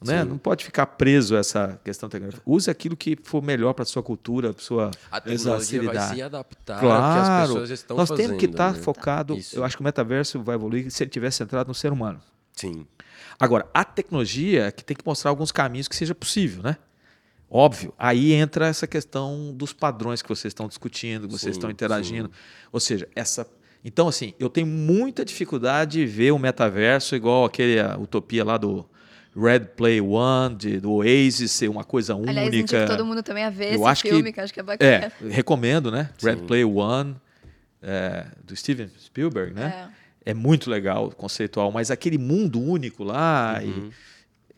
Né? 0.04 0.24
Não 0.24 0.38
pode 0.38 0.66
ficar 0.66 0.88
preso 0.88 1.36
a 1.36 1.39
essa 1.39 1.80
questão 1.84 2.10
tecnológica. 2.10 2.41
Use 2.43 2.72
aquilo 2.72 2.97
que 2.97 3.16
for 3.24 3.41
melhor 3.43 3.74
para 3.74 3.86
sua 3.86 4.02
cultura, 4.02 4.52
para 4.52 4.64
sua 4.64 4.91
A 5.12 5.22
tecnologia 5.22 5.84
vai 5.84 5.99
se 6.16 6.22
adaptar 6.22 6.74
ao 6.74 6.80
que 6.80 6.86
Claro, 6.86 7.43
as 7.43 7.47
pessoas 7.49 7.70
estão 7.70 7.97
nós 7.97 8.10
fazendo. 8.10 8.26
temos 8.26 8.39
que 8.39 8.45
estar 8.47 8.74
né? 8.74 8.80
focado. 8.80 9.38
Isso. 9.38 9.56
Eu 9.56 9.64
acho 9.64 9.78
que 9.78 9.82
o 9.82 9.84
metaverso 9.84 10.41
vai 10.41 10.56
evoluir 10.56 10.89
se 10.89 11.04
ele 11.04 11.10
estiver 11.10 11.30
centrado 11.30 11.68
no 11.68 11.76
ser 11.76 11.91
humano. 11.91 12.20
Sim. 12.54 12.88
Agora, 13.39 13.68
a 13.74 13.84
tecnologia 13.84 14.66
é 14.66 14.72
que 14.72 14.84
tem 14.84 14.97
que 14.97 15.06
mostrar 15.06 15.30
alguns 15.30 15.52
caminhos 15.52 15.88
que 15.88 15.95
seja 15.95 16.16
possível, 16.16 16.64
né? 16.64 16.78
Óbvio, 17.49 17.93
aí 17.99 18.32
entra 18.32 18.68
essa 18.68 18.88
questão 18.88 19.54
dos 19.54 19.74
padrões 19.74 20.22
que 20.22 20.30
vocês 20.30 20.52
estão 20.52 20.68
discutindo, 20.68 21.28
que 21.28 21.34
vocês 21.34 21.54
Sim, 21.56 21.60
estão 21.60 21.70
interagindo. 21.70 22.32
Ou 22.72 22.80
seja, 22.80 23.08
essa. 23.14 23.45
Então, 23.84 24.08
assim, 24.08 24.34
eu 24.39 24.49
tenho 24.49 24.66
muita 24.68 25.26
dificuldade 25.26 25.99
de 25.99 26.06
ver 26.06 26.32
o 26.32 26.39
metaverso 26.39 27.16
igual 27.16 27.43
aquele 27.43 27.80
a 27.80 27.97
utopia 27.97 28.43
lá 28.45 28.58
do 28.58 28.86
Red 29.36 29.61
Play 29.77 30.01
One, 30.01 30.55
de, 30.55 30.79
do 30.79 30.91
Oasis 30.91 31.51
ser 31.51 31.69
uma 31.69 31.84
coisa 31.84 32.15
única. 32.15 32.32
Aliás, 32.32 32.47
indico 32.53 32.86
todo 32.88 33.05
mundo 33.05 33.23
também 33.23 33.43
a 33.45 33.49
ver 33.49 33.69
Eu 33.73 33.75
esse 33.75 33.84
acho 33.86 34.03
que- 34.03 34.09
filme, 34.09 34.34
que, 34.34 34.39
eu 34.39 34.43
acho 34.43 34.53
que 34.53 34.59
é 34.59 34.63
bacana. 34.63 34.89
É, 34.89 35.11
recomendo, 35.29 35.89
né? 35.91 36.09
Red 36.21 36.38
Sim. 36.38 36.45
Play 36.45 36.65
One, 36.65 37.15
é, 37.82 38.25
do 38.43 38.55
Steven 38.55 38.89
Spielberg, 38.99 39.53
né? 39.53 39.88
É. 40.25 40.32
É. 40.32 40.34
muito 40.36 40.69
legal, 40.69 41.09
conceitual, 41.11 41.71
mas 41.71 41.89
aquele 41.89 42.17
mundo 42.17 42.61
único 42.61 43.03
lá, 43.03 43.59
Uhum. 43.63 43.89
e- 43.89 43.91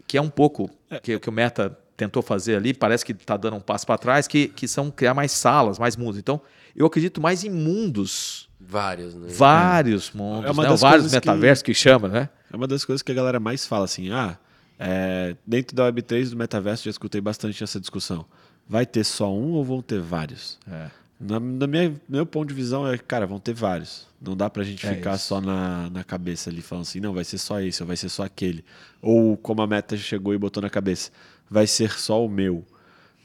que 0.08 0.18
é 0.18 0.22
um 0.22 0.30
pouco 0.30 0.70
que, 1.02 1.18
que 1.18 1.30
o 1.30 1.32
Meta 1.32 1.78
tentou 1.96 2.22
fazer 2.22 2.56
ali, 2.58 2.74
parece 2.74 3.06
que 3.06 3.12
está 3.14 3.38
dando 3.38 3.56
um 3.56 3.62
passo 3.62 3.86
para 3.86 3.98
trás, 3.98 4.28
que, 4.28 4.48
que 4.50 4.68
são 4.68 4.92
criar 4.92 5.14
mais 5.14 5.32
salas, 5.32 5.80
mais 5.80 5.96
mundos. 5.96 6.18
Então, 6.18 6.42
eu 6.76 6.86
acredito 6.86 7.22
mais 7.22 7.44
em 7.46 7.50
mundos, 7.50 8.50
Vários, 8.60 9.14
né? 9.14 9.28
vários 9.30 10.12
mundos, 10.12 10.50
É 10.50 10.52
uma 10.52 10.64
né? 10.64 10.70
das 10.70 10.82
vários 10.82 11.04
coisas 11.04 11.20
que- 11.20 11.28
metaversos 11.30 11.62
que... 11.64 11.74
chama, 11.74 12.08
né? 12.10 12.30
É 12.52 12.56
uma 12.56 12.68
das 12.68 12.84
coisas 12.84 13.02
que 13.02 13.12
a 13.12 13.16
galera 13.16 13.40
mais 13.40 13.66
fala 13.66 13.86
assim, 13.86 14.12
ah, 14.12 14.38
é, 14.80 15.36
dentro 15.46 15.76
da 15.76 15.92
Web3 15.92 16.30
do 16.32 16.36
metaverso 16.38 16.84
já 16.86 16.90
escutei 16.92 17.22
bastante 17.22 17.64
essa 17.64 17.80
discussão. 17.80 18.26
Vai 18.68 18.86
ter 18.86 19.04
só 19.04 19.32
um 19.34 19.52
ou 19.54 19.64
vão 19.64 19.82
ter 19.82 20.00
vários? 20.00 20.58
É. 20.70 20.90
Na, 21.20 21.40
na 21.40 21.68
minha, 21.68 21.94
meu 22.08 22.26
ponto 22.26 22.50
de 22.50 22.54
visão 22.54 22.88
é, 22.88 22.98
cara, 22.98 23.26
vão 23.26 23.40
ter 23.40 23.54
vários. 23.54 24.08
Não 24.22 24.36
dá 24.36 24.50
pra 24.50 24.64
gente 24.64 24.86
É 24.86 24.94
ficar 24.96 25.16
isso. 25.16 25.28
só 25.28 25.40
na, 25.42 25.90
na 25.90 26.04
cabeça 26.04 26.50
ali 26.50 26.62
falando 26.62 26.84
assim, 26.84 27.00
não, 27.00 27.14
vai 27.14 27.24
ser 27.24 27.38
só 27.38 27.60
esse 27.62 27.82
ou 27.82 27.88
vai 27.88 27.96
ser 27.98 28.10
só 28.10 28.24
aquele. 28.24 28.64
Ou 29.02 29.38
como 29.38 29.62
a 29.62 29.68
meta 29.68 29.96
chegou 29.98 30.34
e 30.34 30.38
botou 30.38 30.62
na 30.62 30.70
cabeça, 30.70 31.12
vai 31.50 31.68
ser 31.68 31.92
só 31.92 32.26
o 32.26 32.30
meu. 32.30 32.66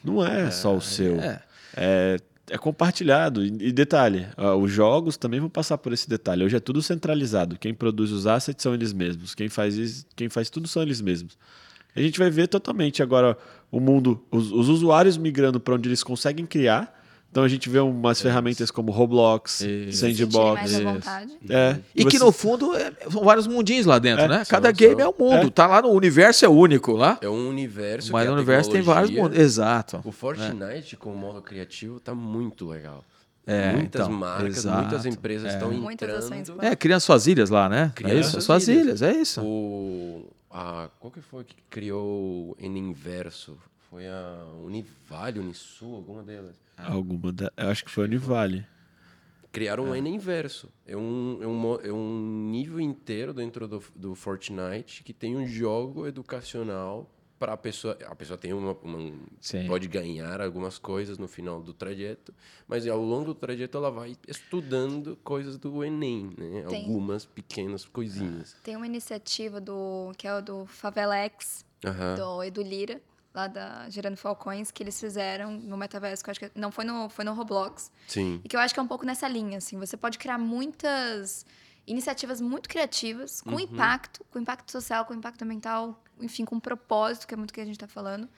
Não 0.04 0.24
é, 0.24 0.50
só 0.50 0.76
o 0.76 0.80
seu. 0.80 1.20
é. 1.20 2.18
É, 2.50 2.56
compartilhado. 2.58 3.44
E, 3.44 3.70
detalhe, 3.72 4.26
os 4.60 4.70
jogos 4.70 5.16
também 5.16 5.40
vão 5.40 5.48
passar 5.50 5.78
por 5.78 5.92
esse 5.92 6.08
detalhe. 6.08 6.44
Hoje 6.44 6.56
é 6.56 6.60
tudo 6.60 6.82
centralizado. 6.82 7.58
Quem 7.58 7.74
produz 7.74 8.10
os 8.10 8.26
assets 8.26 8.62
são 8.62 8.74
eles 8.74 8.92
mesmos. 8.92 9.34
Quem 9.34 9.48
faz, 9.48 9.76
is- 9.76 10.06
quem 10.16 10.28
faz 10.28 10.48
tudo 10.50 10.66
são 10.66 10.82
eles 10.82 11.00
mesmos. 11.00 11.36
A 11.94 12.00
gente 12.00 12.18
vai 12.18 12.30
ver 12.30 12.46
totalmente 12.48 13.02
agora 13.02 13.36
o 13.70 13.80
mundo, 13.80 14.22
os, 14.30 14.52
os 14.52 14.68
usuários 14.68 15.16
migrando 15.16 15.58
para 15.60 15.74
onde 15.74 15.88
eles 15.88 16.02
conseguem 16.02 16.46
criar. 16.46 16.97
Então 17.30 17.42
a 17.44 17.48
gente 17.48 17.68
vê 17.68 17.78
umas 17.78 18.20
ferramentas 18.22 18.70
como 18.70 18.90
Roblox, 18.90 19.62
Sandbox. 19.92 20.72
É, 21.48 21.78
E 21.94 22.04
que 22.04 22.18
você- 22.18 22.24
no 22.24 22.32
fundo 22.32 22.74
é- 22.74 22.92
são 23.10 23.22
vários 23.22 23.46
mundinhos 23.46 23.84
lá 23.86 23.98
dentro, 23.98 24.24
É, 24.24 24.28
né? 24.28 24.44
são, 24.44 24.46
Cada 24.56 24.72
game 24.72 24.96
são. 25.00 25.04
é 25.04 25.08
um 25.08 25.14
mundo, 25.24 25.46
É. 25.46 25.50
tá 25.50 25.66
lá 25.66 25.82
no 25.82 25.88
universo 25.90 26.44
é 26.44 26.48
único 26.48 26.92
lá, 26.92 27.18
É 27.20 27.28
um 27.28 27.48
universo 27.48 28.12
mas 28.12 28.26
no 28.26 28.34
universo 28.34 28.70
tem 28.70 28.80
vários 28.80 29.10
mundos. 29.10 29.38
Exato. 29.38 30.00
O 30.04 30.10
Fortnite 30.10 30.96
com 30.96 31.12
o 31.12 31.16
modo 31.16 31.42
criativo 31.42 32.00
tá 32.00 32.14
muito 32.14 32.66
legal. 32.68 33.04
É, 33.46 33.72
muitas 33.72 34.02
então, 34.06 34.12
marcas, 34.12 34.58
exato, 34.58 34.78
muitas 34.82 35.06
empresas 35.06 35.50
é. 35.50 35.54
estão 35.54 35.90
entrando. 35.90 36.62
É, 36.62 36.76
criando 36.76 37.00
suas 37.00 37.26
ilhas 37.26 37.48
lá, 37.48 37.66
né? 37.68 37.92
Criando 37.94 38.16
é 38.16 38.20
isso? 38.20 38.30
suas 38.32 38.44
Suas 38.44 38.68
ilhas. 38.68 38.84
ilhas, 39.00 39.02
é 39.02 39.12
isso. 39.12 39.40
O, 39.42 40.30
a, 40.50 40.88
qual 41.00 41.10
que 41.10 41.22
foi 41.22 41.44
que 41.44 41.56
criou 41.70 42.54
N 42.60 42.78
Inverso? 42.78 43.56
Foi 43.90 44.06
a 44.06 44.44
Univale, 44.64 45.38
Unisul, 45.40 45.96
alguma 45.96 46.22
delas. 46.22 46.56
Alguma 46.76 47.32
da... 47.32 47.50
Eu 47.56 47.68
acho 47.68 47.84
que 47.84 47.90
foi 47.90 48.04
o 48.04 48.06
Univale. 48.06 48.66
Criaram 49.50 49.84
um 49.84 49.94
N 49.94 50.10
Inverso. 50.10 50.68
É 50.86 50.96
um, 50.96 51.38
é, 51.42 51.46
um, 51.46 51.74
é 51.80 51.92
um 51.92 52.48
nível 52.50 52.78
inteiro 52.80 53.32
dentro 53.32 53.66
do, 53.66 53.82
do 53.96 54.14
Fortnite 54.14 55.02
que 55.02 55.12
tem 55.12 55.36
um 55.36 55.46
jogo 55.46 56.06
educacional 56.06 57.08
para 57.38 57.54
a 57.54 57.56
pessoa. 57.56 57.96
A 58.06 58.14
pessoa 58.14 58.36
tem 58.36 58.52
uma, 58.52 58.72
uma- 58.82 59.18
pode 59.66 59.88
ganhar 59.88 60.40
algumas 60.42 60.76
coisas 60.76 61.16
no 61.16 61.26
final 61.26 61.62
do 61.62 61.72
trajeto, 61.72 62.34
mas 62.68 62.86
ao 62.86 63.00
longo 63.00 63.26
do 63.26 63.34
trajeto 63.34 63.78
ela 63.78 63.90
vai 63.90 64.16
estudando 64.28 65.16
coisas 65.24 65.56
do 65.56 65.82
Enem, 65.82 66.30
né? 66.36 66.64
Tem. 66.68 66.84
Algumas 66.84 67.24
pequenas 67.24 67.86
coisinhas. 67.86 68.54
Tem 68.62 68.76
uma 68.76 68.86
iniciativa 68.86 69.60
do 69.60 70.12
que 70.18 70.28
é 70.28 70.34
o 70.36 70.42
do 70.42 70.66
Favelex, 70.66 71.64
Aham. 71.86 72.16
do 72.16 72.42
Edu 72.44 72.62
Lira, 72.62 73.00
lá 73.34 73.46
da 73.46 73.88
Gerando 73.88 74.16
Falcões, 74.16 74.70
que 74.70 74.82
eles 74.82 74.98
fizeram 74.98 75.52
no 75.52 75.76
metaverso, 75.76 76.22
que 76.22 76.30
eu 76.30 76.32
acho 76.32 76.40
que 76.40 76.50
não 76.54 76.70
foi 76.70 76.84
no, 76.84 77.08
foi 77.08 77.24
no 77.24 77.34
Roblox. 77.34 77.90
Sim. 78.06 78.40
E 78.44 78.48
que 78.48 78.56
eu 78.56 78.60
acho 78.60 78.74
que 78.74 78.80
é 78.80 78.82
um 78.82 78.88
pouco 78.88 79.04
nessa 79.04 79.28
linha, 79.28 79.58
assim. 79.58 79.78
Você 79.78 79.96
pode 79.96 80.18
criar 80.18 80.38
muitas 80.38 81.44
iniciativas 81.86 82.40
muito 82.40 82.68
criativas, 82.68 83.40
com 83.40 83.58
impacto, 83.58 84.24
com 84.30 84.38
impacto 84.38 84.70
social, 84.70 85.06
com 85.06 85.14
impacto 85.14 85.42
ambiental, 85.42 86.02
enfim, 86.20 86.44
com 86.44 86.60
propósito, 86.60 87.26
que 87.26 87.34
é 87.34 87.36
muito 87.36 87.50
o 87.50 87.54
que 87.54 87.60
a 87.60 87.64
gente 87.64 87.76
está 87.76 87.88
falando, 87.88 88.28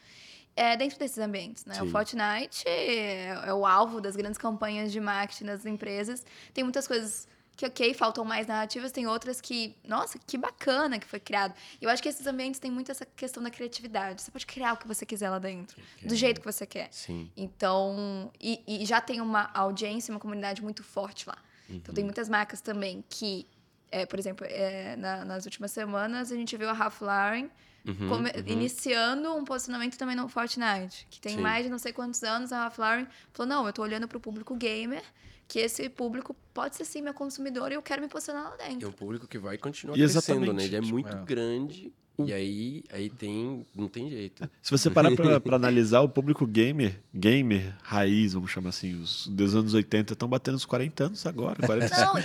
é, 0.55 0.77
dentro 0.77 0.99
desses 0.99 1.19
ambientes, 1.19 1.65
né? 1.65 1.75
O 1.81 1.87
Sim. 1.87 1.91
Fortnite 1.91 2.69
é, 2.69 3.29
é 3.47 3.55
o 3.55 3.67
alvo 3.67 4.01
das 4.01 4.15
grandes 4.15 4.39
campanhas 4.39 4.93
de 4.93 5.01
marketing 5.01 5.47
das 5.47 5.67
empresas. 5.67 6.25
Tem 6.55 6.63
muitas 6.63 6.87
coisas 6.87 7.27
que, 7.61 7.67
ok, 7.67 7.93
faltam 7.93 8.25
mais 8.25 8.47
narrativas, 8.47 8.91
tem 8.91 9.07
outras 9.07 9.39
que, 9.39 9.77
nossa, 9.87 10.19
que 10.27 10.39
bacana 10.39 10.99
que 10.99 11.07
foi 11.07 11.21
criado. 11.21 11.55
E 11.79 11.85
eu 11.85 11.91
acho 11.91 12.03
que 12.03 12.09
esses 12.09 12.27
ambientes 12.27 12.59
têm 12.59 12.71
muito 12.71 12.91
essa 12.91 13.05
questão 13.05 13.43
da 13.43 13.51
criatividade. 13.51 14.23
Você 14.23 14.31
pode 14.31 14.47
criar 14.47 14.73
o 14.73 14.77
que 14.79 14.89
você 14.89 15.05
quiser 15.05 15.29
lá 15.29 15.39
dentro, 15.39 15.77
do 16.03 16.15
jeito 16.15 16.41
que 16.41 16.47
você 16.47 16.65
quer. 16.65 16.89
Sim. 16.91 17.31
Então, 17.37 18.33
e, 18.41 18.63
e 18.67 18.87
já 18.87 18.99
tem 18.99 19.21
uma 19.21 19.51
audiência, 19.53 20.11
uma 20.11 20.19
comunidade 20.21 20.63
muito 20.63 20.83
forte 20.83 21.29
lá. 21.29 21.37
Então, 21.69 21.93
Uhum. 21.93 21.95
tem 21.97 22.05
muitas 22.05 22.31
marcas 22.31 22.63
também 22.63 23.05
que, 23.11 23.47
é, 23.91 24.07
por 24.07 24.19
exemplo, 24.19 24.47
é, 24.49 24.97
na- 24.97 25.25
nas 25.27 25.45
últimas 25.45 25.71
semanas, 25.71 26.33
a 26.33 26.37
gente 26.37 26.57
viu 26.57 26.71
a 26.71 26.73
Ralph 26.73 27.03
Lauren 27.03 27.51
Uhum, 27.87 28.09
come- 28.09 28.33
iniciando 28.47 29.35
um 29.35 29.45
posicionamento 29.45 29.97
também 29.99 30.17
no 30.17 30.29
Fortnite, 30.29 31.07
que 31.11 31.21
tem 31.21 31.37
Sim. 31.37 31.41
mais 31.43 31.65
de 31.65 31.71
não 31.71 31.79
sei 31.79 31.93
quantos 31.93 32.23
anos. 32.23 32.53
A 32.53 32.59
Ralph 32.63 32.79
Lauren 32.79 33.07
falou: 33.33 33.49
não, 33.49 33.67
eu 33.67 33.73
tô 33.73 33.83
olhando 33.83 34.09
para 34.09 34.17
o 34.19 34.21
público 34.21 34.55
gamer, 34.57 35.03
que 35.51 35.59
esse 35.59 35.89
público 35.89 36.35
pode 36.55 36.77
ser 36.77 36.85
sim 36.85 37.03
meu 37.03 37.13
consumidor 37.13 37.73
e 37.73 37.75
eu 37.75 37.83
quero 37.83 38.01
me 38.01 38.07
posicionar 38.09 38.51
lá 38.51 38.57
É 38.65 38.69
dentro. 38.69 38.89
um 38.89 38.93
público 38.93 39.27
que 39.27 39.37
vai 39.37 39.59
continuar 39.59 39.97
E 39.97 39.99
crescendo, 39.99 40.45
exatamente, 40.45 40.53
né? 40.57 40.65
Ele 40.65 40.77
é 40.77 40.81
tipo, 40.81 40.93
muito 40.93 41.17
é. 41.17 41.25
grande 41.25 41.93
e 42.27 42.33
aí, 42.33 42.83
aí 42.93 43.09
tem, 43.11 43.65
não 43.75 43.89
tem 43.89 44.09
jeito. 44.11 44.49
Se 44.63 44.71
você 44.71 44.91
parar 44.91 45.11
pra, 45.15 45.41
pra 45.41 45.57
analisar, 45.61 46.01
o 46.01 46.09
público 46.09 46.47
gamer, 46.47 46.99
gamer 47.15 47.75
raiz, 47.83 48.33
vamos 48.35 48.51
chamar 48.51 48.71
assim, 48.71 48.95
os 49.01 49.27
dos 49.29 49.55
anos 49.55 49.75
80 49.75 50.13
estão 50.13 50.29
batendo 50.29 50.55
os 50.57 50.65
40 50.65 51.05
anos 51.05 51.27
agora. 51.27 51.57
40, 51.65 51.97
Não, 51.97 52.19
e, 52.19 52.23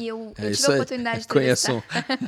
e- 0.00 0.02
e 0.02 0.08
eu, 0.08 0.32
eu 0.38 0.48
É 0.48 0.50
tive 0.50 0.66
a 0.66 0.68
aí. 0.70 0.74
oportunidade 0.76 1.20
de 1.22 1.28
Conheço 1.28 1.82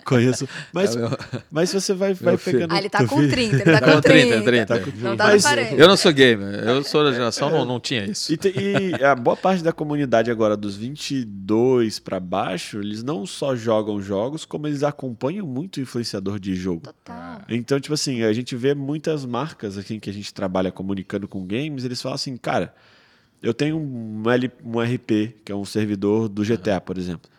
conheço. 0.05 0.49
Mas, 0.73 0.95
É 0.95 0.99
meu- 0.99 1.11
mas 1.51 1.71
se 1.71 1.81
você 1.81 1.95
vai, 1.95 2.15
vai 2.15 2.37
pegando. 2.39 2.73
Ah, 2.73 2.79
ele 2.79 2.89
tá 2.89 3.07
com 3.07 3.17
vê- 3.21 3.29
30, 3.29 3.57
ele 3.57 3.65
tá 3.73 3.81
Tá 3.81 3.87
com 3.87 3.93
com 3.95 4.01
30, 4.01 4.29
30. 4.29 4.45
30. 4.45 4.67
Tá 4.67 4.81
com- 4.81 4.91
Não 4.99 5.17
tá 5.17 5.25
Mas- 5.27 5.43
na 5.45 5.51
parede. 5.51 5.81
Eu 5.81 5.89
não 5.89 5.97
sou 5.97 6.13
gamer, 6.13 6.55
eu 6.65 6.83
sou 6.85 7.05
da 7.05 7.13
geração, 7.13 7.51
não, 7.51 7.65
não 7.65 7.81
tinha 7.81 8.05
isso. 8.05 8.33
E, 8.33 8.37
te- 8.37 8.53
e 8.57 9.03
a 9.05 9.15
boa 9.15 9.37
parte 9.37 9.63
da 9.63 9.73
comunidade 9.73 10.31
agora, 10.31 10.57
dos 10.57 10.77
22 10.77 11.99
pra 11.99 12.21
baixo, 12.21 12.79
eles 12.81 13.03
não 13.03 13.27
só 13.27 13.55
jogam 13.57 14.01
jogos, 14.01 14.45
como 14.45 14.67
eles 14.67 14.83
acompanham 14.83 15.47
muito 15.47 15.81
influenciador 15.81 16.39
de 16.39 16.55
jogo. 16.55 16.81
Total. 16.81 17.00
Então, 17.49 17.81
tipo 17.81 17.95
assim, 17.95 18.23
a 18.23 18.33
gente 18.33 18.55
vê 18.55 18.75
muitas 18.75 19.25
marcas 19.25 19.77
aqui 19.79 19.99
que 19.99 20.11
a 20.11 20.13
gente 20.13 20.33
trabalha 20.33 20.71
comunicando 20.71 21.27
com 21.27 21.47
games, 21.47 21.85
eles 21.85 22.01
falam 22.01 22.15
assim, 22.15 22.37
cara, 22.37 22.75
eu 23.43 23.55
tenho 23.55 23.79
um, 23.79 24.31
L, 24.31 24.51
um 24.65 24.81
RP, 24.81 25.35
que 25.45 25.51
é 25.51 25.55
um 25.55 25.65
servidor 25.65 26.29
do 26.29 26.45
GTA, 26.45 26.81
por 26.81 26.99
exemplo. 26.99 27.31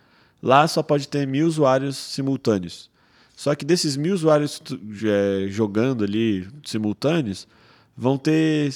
Lá 0.41 0.67
só 0.67 0.81
pode 0.81 1.07
ter 1.07 1.27
mil 1.27 1.45
usuários 1.45 1.95
simultâneos. 1.95 2.89
Só 3.35 3.55
que 3.55 3.63
desses 3.63 3.95
mil 3.95 4.13
usuários 4.13 4.61
é, 5.03 5.47
jogando 5.47 6.03
ali 6.03 6.47
simultâneos, 6.65 7.47
vão 7.95 8.17
ter 8.17 8.73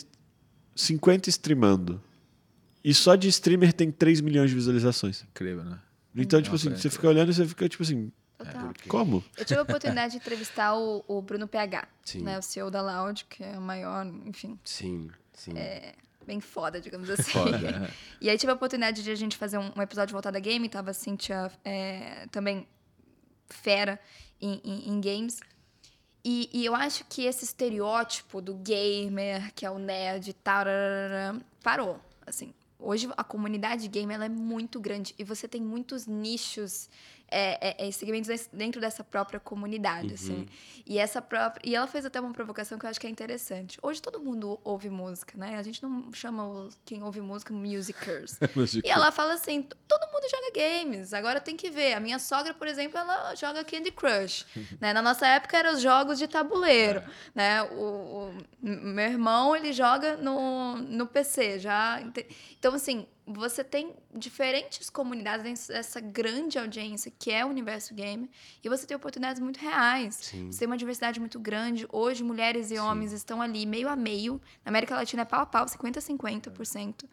50 0.76 1.30
streamando. 1.30 2.02
E 2.84 2.94
só 2.94 3.16
de 3.16 3.28
streamer 3.28 3.74
tem 3.74 3.92
3 3.92 4.22
milhões 4.22 4.50
de 4.50 4.56
visualizações. 4.56 5.24
Incrível, 5.32 5.64
né? 5.64 5.80
Então, 6.16 6.42
tipo 6.42 6.54
Nossa, 6.54 6.70
assim, 6.70 6.78
é 6.78 6.80
você 6.80 6.90
fica 6.90 7.08
olhando 7.08 7.32
e 7.32 7.34
você 7.34 7.46
fica 7.46 7.68
tipo 7.68 7.82
assim, 7.82 8.12
Total. 8.38 8.74
como? 8.88 9.24
Eu 9.38 9.46
tive 9.46 9.60
a 9.60 9.64
oportunidade 9.64 10.12
de 10.12 10.18
entrevistar 10.18 10.76
o, 10.76 11.04
o 11.08 11.22
Bruno 11.22 11.48
PH, 11.48 11.88
Sim. 12.04 12.22
né, 12.24 12.38
o 12.38 12.42
CEO 12.42 12.70
da 12.70 12.82
Loud, 12.82 13.26
que 13.26 13.44
é 13.44 13.58
o 13.58 13.62
maior, 13.62 14.06
enfim, 14.26 14.60
Sim, 14.64 15.10
sim. 15.34 15.54
bem 16.26 16.40
foda, 16.42 16.82
digamos 16.82 17.10
assim. 17.10 17.32
Foda, 17.32 17.58
né? 17.58 17.90
E 18.20 18.30
aí 18.30 18.38
tive 18.38 18.52
a 18.52 18.56
oportunidade 18.56 19.04
de 19.04 19.12
a 19.12 19.16
gente 19.16 19.38
fazer 19.38 19.58
um, 19.58 19.72
um 19.76 19.82
episódio 19.82 20.12
voltado 20.14 20.36
a 20.38 20.40
game, 20.40 20.68
tava 20.68 20.92
a 20.92 20.94
Cynthia 20.94 21.52
é, 21.64 22.26
também 22.32 22.68
fera 23.50 24.00
em, 24.42 24.60
em- 24.64 24.90
em 24.90 25.02
games. 25.02 25.40
E, 26.24 26.50
e 26.52 26.66
eu 26.66 26.74
acho 26.76 27.06
que 27.06 27.24
esse 27.26 27.44
estereótipo 27.46 28.42
do 28.42 28.56
gamer, 28.56 29.54
que 29.54 29.66
é 29.66 29.70
o 29.70 29.78
nerd 29.78 30.30
e 30.30 30.34
tal, 30.34 30.66
rararara, 30.66 31.40
parou. 31.64 32.00
Assim, 32.26 32.52
hoje 32.80 33.08
a 33.16 33.24
comunidade 33.24 33.88
gamer 33.88 34.16
ela 34.16 34.26
é 34.26 34.30
muito 34.30 34.80
grande 34.80 35.14
e 35.20 35.24
você 35.24 35.48
tem 35.48 35.62
muitos 35.62 36.08
nichos, 36.08 36.90
é, 37.30 37.84
é, 37.84 37.88
é, 37.88 37.92
segmentos 37.92 38.48
dentro 38.54 38.80
dessa 38.80 39.04
própria 39.04 39.40
comunidade, 39.40 40.14
assim. 40.14 40.46
E 40.86 41.00
essa 41.00 41.22
própria 41.22 41.68
e 41.68 41.76
ela 41.76 41.88
fez 41.88 42.06
até 42.06 42.20
uma 42.22 42.32
provocação 42.32 42.78
que 42.78 42.86
eu 42.86 42.90
acho 42.90 43.00
que 43.00 43.08
é 43.08 43.10
interessante. 43.10 43.80
Hoje 43.82 44.02
todo 44.02 44.20
mundo 44.20 44.60
ouve 44.64 44.90
música, 44.90 45.38
né? 45.38 45.58
A 45.58 45.64
gente 45.64 45.82
não 45.82 46.14
chama 46.14 46.70
quem 46.86 47.02
ouve 47.04 47.22
música 47.22 47.52
musicers. 47.54 48.38
E 48.86 48.90
ela 48.90 49.12
fala 49.12 49.34
assim: 49.34 49.64
"T- 49.64 49.76
todo 49.88 50.06
mundo 50.12 50.26
joga 50.30 50.52
games, 50.54 51.14
agora 51.14 51.40
tem 51.42 51.58
que 51.58 51.70
ver. 51.72 51.94
A 51.94 52.00
minha 52.00 52.20
sogra, 52.20 52.54
por 52.54 52.68
exemplo, 52.68 52.98
ela 53.00 53.34
joga 53.36 53.64
Candy 53.64 53.92
Crush. 53.92 54.46
né? 54.80 54.94
Na 54.94 55.02
nossa 55.02 55.28
época 55.28 55.58
eram 55.58 55.74
os 55.74 55.82
jogos 55.82 56.20
de 56.20 56.28
tabuleiro. 56.28 57.02
Né? 57.34 57.64
O, 57.64 58.30
o- 58.30 58.34
meu 58.62 59.06
irmão, 59.06 59.56
ele 59.56 59.74
joga 59.74 60.18
no, 60.18 60.76
no 60.78 61.08
PC. 61.08 61.60
já 61.60 62.00
Então, 62.60 62.74
assim, 62.76 63.08
você 63.28 63.64
tem 63.64 63.94
diferentes 64.14 64.90
comunidades 64.90 65.44
dentro 65.44 65.68
dessa 65.74 66.00
grande 66.00 66.60
audiência 66.60 67.12
que 67.18 67.32
é 67.32 67.44
o 67.46 67.50
universo 67.50 67.94
game, 67.94 68.30
e 68.64 68.70
você 68.70 68.86
tem 68.86 68.96
oportunidades 68.96 69.42
muito 69.42 69.58
reais. 69.60 70.16
Sim. 70.22 70.52
Você 70.52 70.60
tem 70.60 70.68
uma 70.68 70.78
diversidade 70.78 71.20
muito 71.20 71.40
grande. 71.40 71.88
Hoje, 71.92 72.24
mulheres 72.24 72.70
e 72.72 72.78
homens 72.78 73.12
estão 73.12 73.42
ali 73.42 73.66
meio 73.66 73.90
a 73.90 73.96
meio. 73.96 74.40
Na 74.64 74.70
América 74.70 74.96
Latina 74.96 75.24
é 75.24 75.26
pau 75.26 75.42
a 75.42 75.46
pau, 75.46 75.66
50% 75.66 75.98
a 75.98 76.02
50%. 76.02 77.06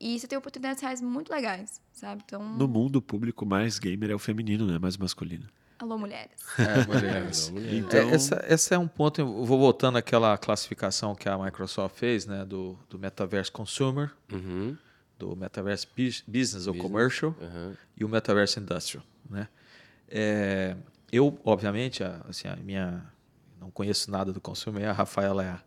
E 0.00 0.18
você 0.18 0.26
tem 0.26 0.36
oportunidades 0.36 0.82
reais 0.82 1.00
muito 1.00 1.30
legais, 1.32 1.80
sabe? 1.92 2.22
Então, 2.26 2.42
No 2.42 2.66
mundo, 2.66 2.96
o 2.96 3.02
público 3.02 3.46
mais 3.46 3.78
gamer 3.78 4.10
é 4.10 4.14
o 4.14 4.18
feminino, 4.18 4.66
não 4.66 4.74
é 4.74 4.78
mais 4.78 4.96
masculino. 4.96 5.46
alô, 5.78 5.96
mulheres. 5.98 6.32
É, 6.58 6.86
mulheres. 6.86 7.46
Não, 7.50 7.54
mulher. 7.60 7.74
Então- 7.74 8.10
É, 8.10 8.14
essa, 8.14 8.44
essa 8.48 8.74
é 8.74 8.78
um 8.78 8.88
ponto, 8.88 9.20
eu 9.20 9.44
vou 9.44 9.58
voltando 9.60 9.98
àquela 9.98 10.36
classificação 10.38 11.14
que 11.14 11.28
a 11.28 11.36
Microsoft 11.38 11.96
fez, 11.96 12.26
né, 12.26 12.44
do, 12.44 12.76
do 12.90 12.98
Metaverse 12.98 13.50
Consumer, 13.52 14.10
Uhum, 14.32 14.76
do 15.22 15.36
Metaverse 15.36 15.86
Bus- 15.96 16.24
Business 16.26 16.66
ou 16.66 16.72
Business. 16.74 16.90
Commercial 16.90 17.36
uhum. 17.40 17.74
e 17.96 18.04
o 18.04 18.08
Metaverse 18.08 18.58
Industrial, 18.58 19.04
né? 19.30 19.48
É, 20.08 20.76
eu, 21.12 21.38
obviamente, 21.44 22.02
a, 22.02 22.20
assim, 22.28 22.48
a 22.48 22.56
minha 22.56 23.04
não 23.60 23.70
conheço 23.70 24.10
nada 24.10 24.32
do 24.32 24.40
consumer, 24.40 24.88
a 24.88 24.92
Rafaela 24.92 25.44
é 25.44 25.48
a, 25.48 25.62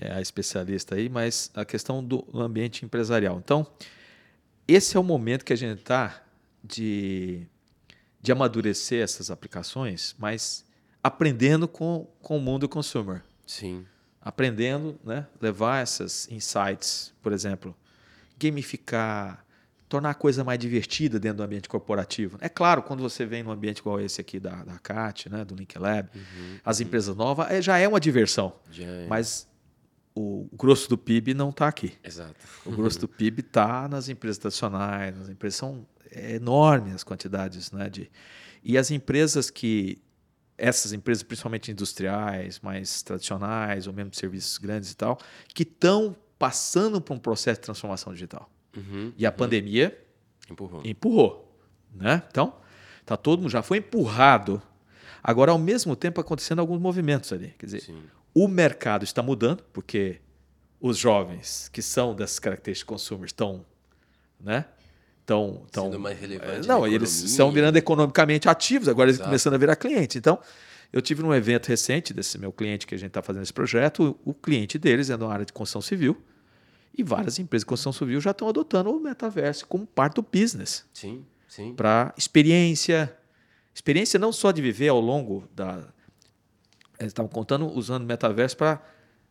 é 0.00 0.12
a 0.14 0.20
especialista 0.20 0.94
aí, 0.94 1.08
mas 1.08 1.50
a 1.54 1.64
questão 1.64 2.02
do 2.04 2.24
ambiente 2.32 2.84
empresarial. 2.84 3.40
Então, 3.44 3.66
esse 4.68 4.96
é 4.96 5.00
o 5.00 5.02
momento 5.02 5.44
que 5.44 5.52
a 5.52 5.56
gente 5.56 5.80
está 5.80 6.22
de, 6.62 7.46
de 8.22 8.30
amadurecer 8.30 9.02
essas 9.02 9.30
aplicações, 9.30 10.14
mas 10.18 10.64
aprendendo 11.02 11.66
com, 11.66 12.06
com 12.22 12.38
o 12.38 12.40
mundo 12.40 12.68
consumer. 12.68 13.22
Sim. 13.44 13.84
Aprendendo, 14.22 14.98
né? 15.04 15.26
levar 15.40 15.82
essas 15.82 16.30
insights, 16.30 17.12
por 17.20 17.32
exemplo, 17.32 17.76
gamificar, 18.50 19.44
tornar 19.88 20.10
a 20.10 20.14
coisa 20.14 20.42
mais 20.42 20.58
divertida 20.58 21.18
dentro 21.18 21.38
do 21.38 21.42
ambiente 21.42 21.68
corporativo. 21.68 22.38
É 22.40 22.48
claro, 22.48 22.82
quando 22.82 23.02
você 23.02 23.24
vem 23.24 23.42
num 23.42 23.50
ambiente 23.50 23.78
igual 23.78 24.00
esse 24.00 24.20
aqui 24.20 24.40
da, 24.40 24.64
da 24.64 24.78
CAT, 24.78 25.28
né? 25.28 25.44
do 25.44 25.54
Link 25.54 25.78
Lab, 25.78 26.08
as 26.64 26.80
empresas 26.80 27.14
novas, 27.14 27.50
é- 27.50 27.62
já 27.62 27.78
é 27.78 27.86
uma 27.86 28.00
diversão. 28.00 28.54
É. 28.78 29.06
Mas 29.08 29.48
o 30.14 30.48
grosso 30.52 30.88
do 30.88 30.96
PIB 30.96 31.34
não 31.34 31.50
está 31.50 31.68
aqui. 31.68 31.94
Exato. 32.02 32.34
O 32.64 32.70
grosso 32.70 33.00
do 33.00 33.08
PIB 33.08 33.40
está 33.40 33.88
nas 33.88 34.08
empresas 34.08 34.38
tradicionais, 34.38 35.16
nas 35.16 35.28
empresas 35.28 35.56
são 35.58 35.86
é 36.10 36.36
enorme 36.36 36.92
as 36.92 37.02
quantidades, 37.02 37.72
né? 37.72 37.90
De, 37.90 38.08
e 38.62 38.78
as 38.78 38.90
empresas 38.92 39.50
que 39.50 40.00
essas 40.56 40.92
empresas, 40.92 41.24
principalmente 41.24 41.72
industriais, 41.72 42.60
mais 42.60 43.02
tradicionais 43.02 43.88
ou 43.88 43.92
mesmo 43.92 44.10
de 44.10 44.16
serviços 44.16 44.56
grandes 44.58 44.92
e 44.92 44.96
tal, 44.96 45.18
que 45.52 45.64
estão 45.64 46.16
passando 46.44 47.00
por 47.00 47.14
um 47.14 47.18
processo 47.18 47.58
de 47.58 47.64
transformação 47.64 48.12
digital. 48.12 48.50
Uhum. 48.76 49.14
E 49.16 49.24
a 49.24 49.32
pandemia 49.32 49.98
Empurrou. 50.50 50.82
empurrou, 50.84 51.58
né? 51.94 52.22
Então, 52.30 52.56
tá 53.06 53.16
todo 53.16 53.40
mundo 53.40 53.50
já 53.50 53.62
foi 53.62 53.78
empurrado. 53.78 54.60
Agora, 55.22 55.52
ao 55.52 55.58
mesmo 55.58 55.96
tempo, 55.96 56.20
acontecendo 56.20 56.58
alguns 56.58 56.78
movimentos 56.78 57.32
ali. 57.32 57.54
Quer 57.58 57.64
dizer, 57.64 57.80
Sim. 57.80 58.02
o 58.34 58.46
mercado 58.46 59.04
está 59.04 59.22
mudando, 59.22 59.64
porque 59.72 60.20
os 60.78 60.98
jovens 60.98 61.70
que 61.72 61.80
são 61.80 62.14
dessas 62.14 62.38
características 62.38 62.86
consumers 62.86 63.30
estão, 63.30 63.64
né? 64.38 64.66
Estão, 65.20 65.62
estão 65.64 65.84
Sendo 65.84 65.98
mais 65.98 66.20
relevante 66.20 66.68
Não, 66.68 66.82
na 66.82 66.88
eles 66.90 67.22
estão 67.22 67.50
virando 67.50 67.78
economicamente 67.78 68.50
ativos, 68.50 68.86
agora 68.86 69.06
eles 69.08 69.14
estão 69.14 69.24
Exato. 69.24 69.30
começando 69.30 69.54
a 69.54 69.58
virar 69.58 69.76
clientes. 69.76 70.16
Então, 70.16 70.38
eu 70.92 71.00
tive 71.00 71.22
num 71.22 71.32
evento 71.32 71.68
recente 71.68 72.12
desse 72.12 72.36
meu 72.36 72.52
cliente 72.52 72.86
que 72.86 72.94
a 72.94 72.98
gente 72.98 73.08
está 73.08 73.22
fazendo 73.22 73.44
esse 73.44 73.52
projeto, 73.52 74.20
o 74.22 74.34
cliente 74.34 74.78
deles 74.78 75.08
é 75.08 75.16
na 75.16 75.26
área 75.26 75.46
de 75.46 75.54
construção 75.54 75.80
civil, 75.80 76.22
e 76.96 77.02
várias 77.02 77.38
empresas 77.38 77.62
de 77.62 77.66
construção 77.66 77.92
civil 77.92 78.20
já 78.20 78.30
estão 78.30 78.48
adotando 78.48 78.90
o 78.90 79.00
metaverso 79.00 79.66
como 79.66 79.86
parte 79.86 80.14
do 80.14 80.22
business 80.22 80.84
Sim, 80.92 81.24
sim. 81.48 81.74
para 81.74 82.14
experiência. 82.16 83.16
Experiência 83.74 84.18
não 84.18 84.32
só 84.32 84.52
de 84.52 84.62
viver 84.62 84.88
ao 84.88 85.00
longo 85.00 85.48
da. 85.54 85.84
Eles 86.98 87.10
estavam 87.10 87.28
contando 87.30 87.66
usando 87.66 88.02
o 88.04 88.06
metaverso 88.06 88.56
para 88.56 88.80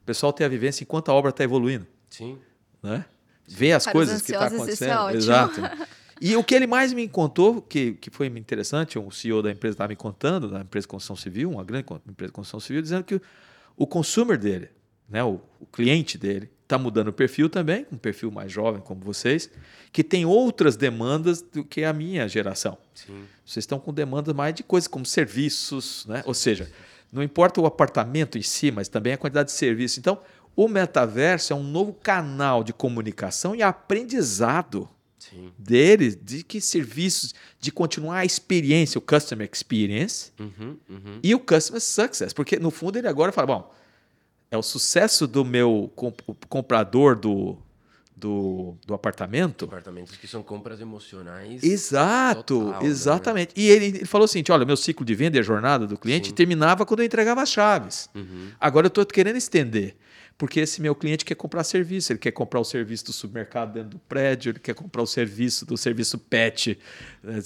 o 0.01 0.05
pessoal 0.05 0.34
ter 0.34 0.43
a 0.43 0.49
vivência 0.49 0.84
enquanto 0.84 1.09
a 1.09 1.14
obra 1.14 1.30
está 1.30 1.43
evoluindo. 1.43 1.88
Sim. 2.09 2.38
Né? 2.82 3.05
Ver 3.47 3.72
as 3.72 3.84
Para 3.86 3.91
os 3.91 3.93
coisas 3.93 4.22
que 4.22 4.32
estão 4.34 4.45
ansiosos, 4.45 4.74
isso 4.74 4.84
é 4.84 4.91
acontecendo. 4.91 5.47
ótimo. 5.47 5.66
Exato. 5.66 5.93
E 6.22 6.38
o 6.38 6.43
que 6.43 6.55
ele 6.55 6.66
mais 6.66 6.93
me 6.93 7.05
contou, 7.09 7.61
que, 7.61 7.93
que 7.95 8.09
foi 8.09 8.28
interessante, 8.28 8.97
o 8.97 9.11
CEO 9.11 9.41
da 9.41 9.51
empresa 9.51 9.74
estava 9.74 9.89
me 9.89 9.95
contando, 9.97 10.47
da 10.47 10.61
empresa 10.61 10.84
de 10.86 10.88
construção 10.88 11.18
civil, 11.18 11.49
uma 11.49 11.66
grande 11.66 11.86
empresa 12.07 12.30
de 12.30 12.34
construção 12.34 12.61
civil, 12.61 12.82
dizendo 12.82 13.03
que 13.03 13.16
o, 13.16 13.22
o 13.76 13.86
consumer 13.86 14.38
dele, 14.38 14.70
né, 15.10 15.24
o, 15.24 15.39
o 15.60 15.66
cliente 15.66 16.18
dele, 16.18 16.49
está 16.64 16.78
mudando 16.78 17.10
o 17.10 17.14
perfil 17.14 17.49
também, 17.49 17.86
um 17.91 17.97
perfil 17.97 18.32
mais 18.32 18.51
jovem 18.51 18.82
como 18.82 19.01
vocês, 19.01 19.49
que 19.91 20.04
tem 20.04 20.26
outras 20.26 20.76
demandas 20.76 21.41
do 21.41 21.64
que 21.64 21.84
a 21.84 21.93
minha 21.93 22.28
geração. 22.28 22.78
Sim. 22.95 23.26
Vocês 23.45 23.64
estão 23.64 23.80
com 23.80 23.93
demandas 23.93 24.34
mais 24.34 24.56
de 24.56 24.64
coisas 24.64 24.88
como 24.88 25.06
serviços, 25.06 26.06
né? 26.08 26.24
Ou 26.26 26.34
seja, 26.34 26.70
não 27.12 27.22
importa 27.22 27.62
o 27.62 27.66
apartamento 27.66 28.38
em 28.38 28.41
si, 28.41 28.72
mas 28.72 28.88
também 28.88 29.14
a 29.14 29.18
quantidade 29.18 29.49
de 29.49 29.56
serviços. 29.56 29.99
Então, 29.99 30.20
o 30.56 30.68
metaverso 30.68 31.54
é 31.54 31.56
um 31.56 31.64
novo 31.64 31.93
canal 31.93 32.64
de 32.64 32.74
comunicação 32.74 33.56
e 33.56 33.62
aprendizado 33.62 34.89
Sim. 35.20 35.51
deles 35.58 36.18
de 36.20 36.43
que 36.43 36.60
serviços, 36.60 37.34
de 37.60 37.72
continuar 37.72 38.20
a 38.20 38.26
experiência, 38.26 38.97
o 38.97 39.01
customer 39.01 39.49
experience 39.51 40.32
Uhum, 40.39 40.78
uhum. 40.89 41.20
e 41.22 41.34
o 41.36 41.39
customer 41.39 41.82
success, 41.82 42.34
porque 42.34 42.58
no 42.58 42.72
fundo 42.72 42.97
ele 42.97 43.08
agora 43.08 43.32
fala, 43.32 43.47
bom, 43.47 43.74
é 44.54 44.58
o 44.58 44.62
sucesso 44.62 45.26
do 45.26 45.43
meu 45.43 45.91
comp- 45.95 46.22
comprador 46.47 47.16
do, 47.16 47.58
do, 48.16 48.76
do 48.86 48.93
apartamento 48.93 49.66
Apartamentos 49.66 50.16
que 50.16 50.28
são 50.28 50.43
compras 50.43 50.80
emocionais. 50.80 51.64
Exato, 51.64 52.60
Total, 52.66 52.84
né? 52.84 52.88
exatamente. 52.88 53.54
E 53.56 53.68
ele, 53.68 53.86
ele 53.86 54.06
falou 54.06 54.26
assim: 54.26 54.43
olha, 54.51 54.64
meu 54.64 54.78
ciclo 54.78 55.04
de 55.04 55.16
venda 55.16 55.38
e 55.38 55.39
a 55.39 55.43
jornada 55.43 55.88
do 55.88 55.97
cliente 55.97 56.28
Sim. 56.30 56.36
terminava 56.36 56.86
quando 56.86 56.99
eu 56.99 57.06
entregava 57.08 57.41
as 57.41 57.49
chaves. 57.49 58.08
Uhum. 58.14 58.49
Agora 58.60 58.86
eu 58.86 58.89
estou 58.89 59.04
querendo 59.08 59.38
estender. 59.38 59.95
Porque 60.38 60.60
esse 60.60 60.82
meu 60.82 60.93
cliente 60.95 61.26
quer 61.26 61.36
comprar 61.36 61.64
serviço, 61.64 62.12
ele 62.12 62.20
quer 62.20 62.32
comprar 62.32 62.60
o 62.60 62.64
serviço 62.64 63.06
do 63.06 63.14
supermercado 63.14 63.74
dentro 63.74 63.89
do 63.89 63.99
prédio, 63.99 64.51
ele 64.51 64.60
quer 64.60 64.74
comprar 64.76 65.01
o 65.01 65.08
serviço 65.08 65.66
do 65.66 65.78
serviço 65.78 66.18
pet, 66.18 66.78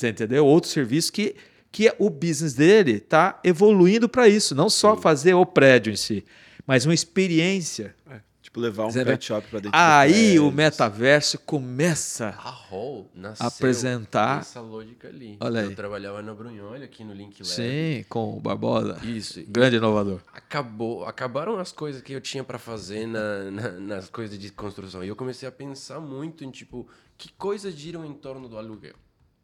entendeu? 0.09 0.45
Outro 0.45 0.69
serviço 0.69 1.11
que, 1.11 1.35
que 1.69 1.93
o 1.99 2.09
business 2.09 2.53
dele 2.53 2.93
está 2.93 3.41
evoluindo 3.43 4.07
para 4.07 4.29
isso, 4.29 4.55
não 4.55 4.69
só 4.69 4.95
fazer 4.95 5.33
o 5.33 5.45
prédio 5.45 5.91
em 5.91 5.97
si, 5.97 6.23
mas 6.67 6.85
uma 6.85 6.93
experiência. 6.93 7.95
Tipo, 8.41 8.61
levar 8.61 8.85
um 8.85 8.93
pet 8.93 9.25
shop 9.25 9.45
pra 9.49 9.59
dentro 9.59 9.77
Aí 9.77 10.39
o 10.39 10.49
metaverso 10.49 11.37
começa 11.39 12.29
A 12.29 12.49
Hall 12.49 13.11
nasceu 13.13 13.45
Apresentar- 13.45 14.39
essa 14.39 14.61
lógica 14.61 15.09
ali. 15.09 15.35
Olha 15.41 15.61
aí. 15.61 15.65
Eu 15.65 15.75
trabalhava 15.75 16.21
na 16.21 16.33
Brunholi, 16.33 16.81
aqui 16.83 17.03
no 17.03 17.13
Link 17.13 17.41
Lab. 17.41 17.49
Sim, 17.51 18.05
com 18.07 18.37
o 18.37 18.39
Barbosa. 18.39 18.99
Isso. 19.03 19.43
Grande 19.49 19.75
inovador. 19.75 20.21
Acabou, 20.31 21.03
acabaram 21.05 21.57
as 21.59 21.73
coisas 21.73 22.01
que 22.01 22.13
eu 22.13 22.21
tinha 22.21 22.41
para 22.41 22.57
fazer 22.57 23.05
na, 23.05 23.51
na- 23.51 23.71
nas 23.71 24.09
coisas 24.09 24.39
de 24.39 24.49
construção. 24.49 25.03
E 25.03 25.09
eu 25.09 25.15
comecei 25.15 25.47
a 25.49 25.51
pensar 25.51 25.99
muito 25.99 26.45
em, 26.45 26.49
tipo, 26.51 26.87
que 27.17 27.29
coisas 27.33 27.73
giram 27.73 28.05
em 28.05 28.13
torno 28.13 28.47
do 28.47 28.57
aluguel? 28.57 28.95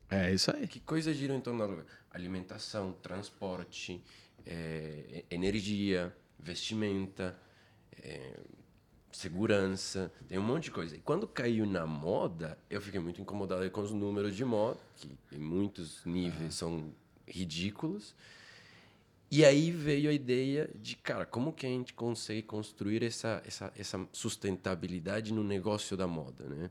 É 0.10 0.34
isso 0.34 0.50
aí. 0.56 0.66
Que 0.66 0.80
coisas 0.80 1.14
giram 1.18 1.36
em 1.36 1.42
torno 1.42 1.60
do 1.60 1.64
aluguel? 1.66 1.86
Alimentação, 2.10 2.94
transporte, 3.02 4.02
eh, 4.46 5.26
energia, 5.30 6.16
vestimenta, 6.44 7.38
eh, 8.02 8.40
segurança, 9.12 10.12
tem 10.28 10.38
um 10.38 10.44
monte 10.44 10.66
de 10.66 10.72
coisa. 10.72 10.96
E 10.96 11.00
quando 11.00 11.28
caiu 11.28 11.66
na 11.66 11.86
moda, 11.86 12.58
eu 12.70 12.82
fiquei 12.82 13.00
muito 13.00 13.22
incomodado 13.22 13.70
com 13.72 13.82
os 13.82 13.92
números 13.92 14.36
de 14.36 14.44
moda, 14.44 14.80
que 14.98 15.10
em 15.32 15.40
muitos 15.40 16.04
níveis 16.06 16.56
são 16.56 16.94
ridículos. 17.28 18.16
E 19.32 19.44
aí 19.44 19.72
veio 19.72 20.10
a 20.10 20.14
ideia 20.14 20.70
de, 20.76 20.96
cara, 20.96 21.26
como 21.26 21.52
que 21.52 21.66
a 21.66 21.70
gente 21.70 21.94
consegue 21.94 22.44
construir 22.44 23.02
essa, 23.04 23.42
essa, 23.46 23.74
essa 23.76 24.08
sustentabilidade 24.12 25.34
no 25.34 25.44
negócio 25.44 25.98
da 25.98 26.06
moda, 26.06 26.46
né? 26.48 26.70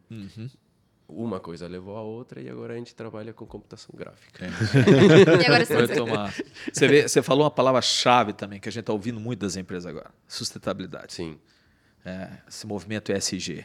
Uma 1.14 1.38
coisa 1.40 1.66
levou 1.66 1.96
a 1.96 2.00
outra 2.02 2.40
e 2.40 2.48
agora 2.48 2.74
a 2.74 2.76
gente 2.76 2.94
trabalha 2.94 3.32
com 3.32 3.44
computação 3.46 3.94
gráfica. 3.96 4.46
E 5.40 5.44
agora 5.46 5.64
Vai 5.64 5.86
você 5.86 5.94
tomar. 5.94 6.34
Você, 6.72 6.88
vê, 6.88 7.08
você 7.08 7.22
falou 7.22 7.44
uma 7.44 7.50
palavra-chave 7.50 8.32
também, 8.32 8.58
que 8.60 8.68
a 8.68 8.72
gente 8.72 8.80
está 8.80 8.92
ouvindo 8.92 9.20
muito 9.20 9.40
das 9.40 9.56
empresas 9.56 9.86
agora: 9.86 10.10
sustentabilidade. 10.26 11.12
Sim, 11.14 11.38
É, 12.04 12.28
esse 12.48 12.66
movimento 12.66 13.12
ESG. 13.12 13.64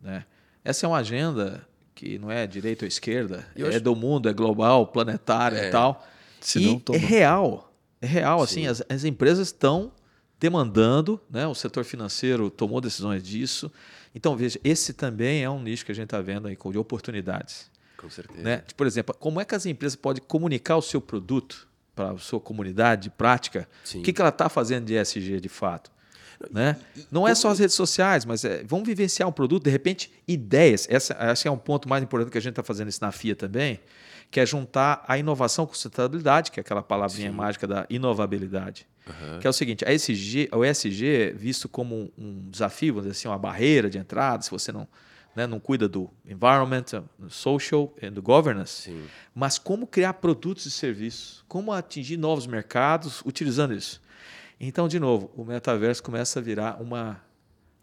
Né? 0.00 0.24
Essa 0.64 0.86
é 0.86 0.88
uma 0.88 0.98
agenda 0.98 1.66
que 1.94 2.18
não 2.18 2.30
é 2.30 2.46
direita 2.46 2.84
ou 2.84 2.88
esquerda, 2.88 3.44
Eu 3.56 3.66
é 3.66 3.70
acho- 3.70 3.80
do 3.80 3.96
mundo, 3.96 4.28
é 4.28 4.32
global, 4.32 4.86
planetária 4.86 5.56
É. 5.58 5.68
e 5.68 5.70
tal. 5.72 6.06
Se 6.40 6.60
e 6.60 6.66
não, 6.66 6.78
toma. 6.78 6.96
é 6.98 7.00
real. 7.00 7.72
É 8.00 8.06
real, 8.06 8.40
assim, 8.42 8.60
Sim. 8.62 8.66
as, 8.68 8.82
as 8.88 9.02
empresas 9.04 9.48
estão 9.48 9.90
demandando, 10.38 11.20
né? 11.30 11.46
o 11.46 11.54
setor 11.54 11.84
financeiro 11.84 12.50
tomou 12.50 12.80
decisões 12.80 13.22
disso. 13.22 13.70
Então, 14.14 14.36
veja, 14.36 14.58
esse 14.62 14.92
também 14.92 15.42
é 15.42 15.50
um 15.50 15.60
nicho 15.60 15.84
que 15.84 15.92
a 15.92 15.94
gente 15.94 16.04
está 16.06 16.20
vendo 16.20 16.48
aí 16.48 16.56
com 16.56 16.70
de 16.70 16.78
oportunidades. 16.78 17.70
com 17.96 18.08
certeza. 18.08 18.40
Né? 18.40 18.62
Por 18.76 18.86
exemplo, 18.86 19.14
como 19.18 19.40
é 19.40 19.44
que 19.44 19.54
as 19.54 19.66
empresas 19.66 19.96
podem 19.96 20.22
comunicar 20.26 20.76
o 20.76 20.82
seu 20.82 21.00
produto 21.00 21.68
para 21.94 22.12
a 22.12 22.18
sua 22.18 22.40
comunidade 22.40 23.04
de 23.04 23.10
prática? 23.10 23.68
Sim. 23.84 24.00
O 24.00 24.02
que, 24.02 24.12
que 24.12 24.20
ela 24.20 24.30
está 24.30 24.48
fazendo 24.48 24.84
de 24.86 24.94
ESG 24.94 25.40
de 25.40 25.48
fato? 25.48 25.90
Né? 26.52 26.76
Não 27.10 27.26
é 27.26 27.34
só 27.34 27.50
as 27.50 27.58
redes 27.58 27.74
sociais, 27.74 28.24
mas 28.24 28.44
é, 28.44 28.62
vamos 28.64 28.86
vivenciar 28.86 29.28
um 29.28 29.32
produto, 29.32 29.64
de 29.64 29.70
repente, 29.70 30.12
ideias. 30.26 30.86
Essa, 30.88 31.16
esse 31.32 31.48
é 31.48 31.50
um 31.50 31.58
ponto 31.58 31.88
mais 31.88 32.02
importante 32.02 32.30
que 32.30 32.38
a 32.38 32.40
gente 32.40 32.52
está 32.52 32.62
fazendo 32.62 32.88
isso 32.88 33.00
na 33.02 33.10
FIA 33.10 33.34
também, 33.34 33.80
que 34.30 34.40
é 34.40 34.46
juntar 34.46 35.04
a 35.08 35.16
inovação 35.16 35.66
com 35.66 35.72
sustentabilidade, 35.72 36.50
que 36.50 36.60
é 36.60 36.62
aquela 36.62 36.82
palavrinha 36.82 37.30
Sim. 37.30 37.36
mágica 37.36 37.66
da 37.66 37.86
inovabilidade. 37.88 38.86
Aham. 39.08 39.38
Que 39.38 39.46
é 39.46 39.50
o 39.50 39.52
seguinte, 39.52 39.84
a 39.86 39.92
ESG, 39.92 40.50
o 40.52 40.64
ESG 40.64 41.06
é 41.06 41.32
visto 41.32 41.68
como 41.68 42.12
um, 42.16 42.48
desafio, 42.50 42.94
vamos 42.94 43.08
dizer 43.08 43.18
assim, 43.18 43.28
uma 43.28 43.38
barreira 43.38 43.88
de 43.88 43.96
entrada, 43.96 44.42
se 44.42 44.50
você 44.50 44.70
não, 44.70 44.86
né, 45.34 45.46
não 45.46 45.58
cuida 45.58 45.88
do 45.88 46.10
environment, 46.26 46.84
do 47.18 47.30
social 47.30 47.94
e 48.02 48.10
do 48.10 48.20
governance. 48.20 48.82
Sim. 48.82 49.04
Mas 49.34 49.58
como 49.58 49.86
criar 49.86 50.14
produtos 50.14 50.66
e 50.66 50.70
serviços, 50.70 51.42
como 51.48 51.72
atingir 51.72 52.18
novos 52.18 52.46
mercados 52.46 53.22
utilizando 53.24 53.72
isso. 53.72 54.00
Então, 54.60 54.88
de 54.88 54.98
novo, 54.98 55.30
o 55.36 55.44
metaverso 55.44 56.02
começa 56.02 56.38
a 56.38 56.42
virar 56.42 56.82
uma 56.82 57.22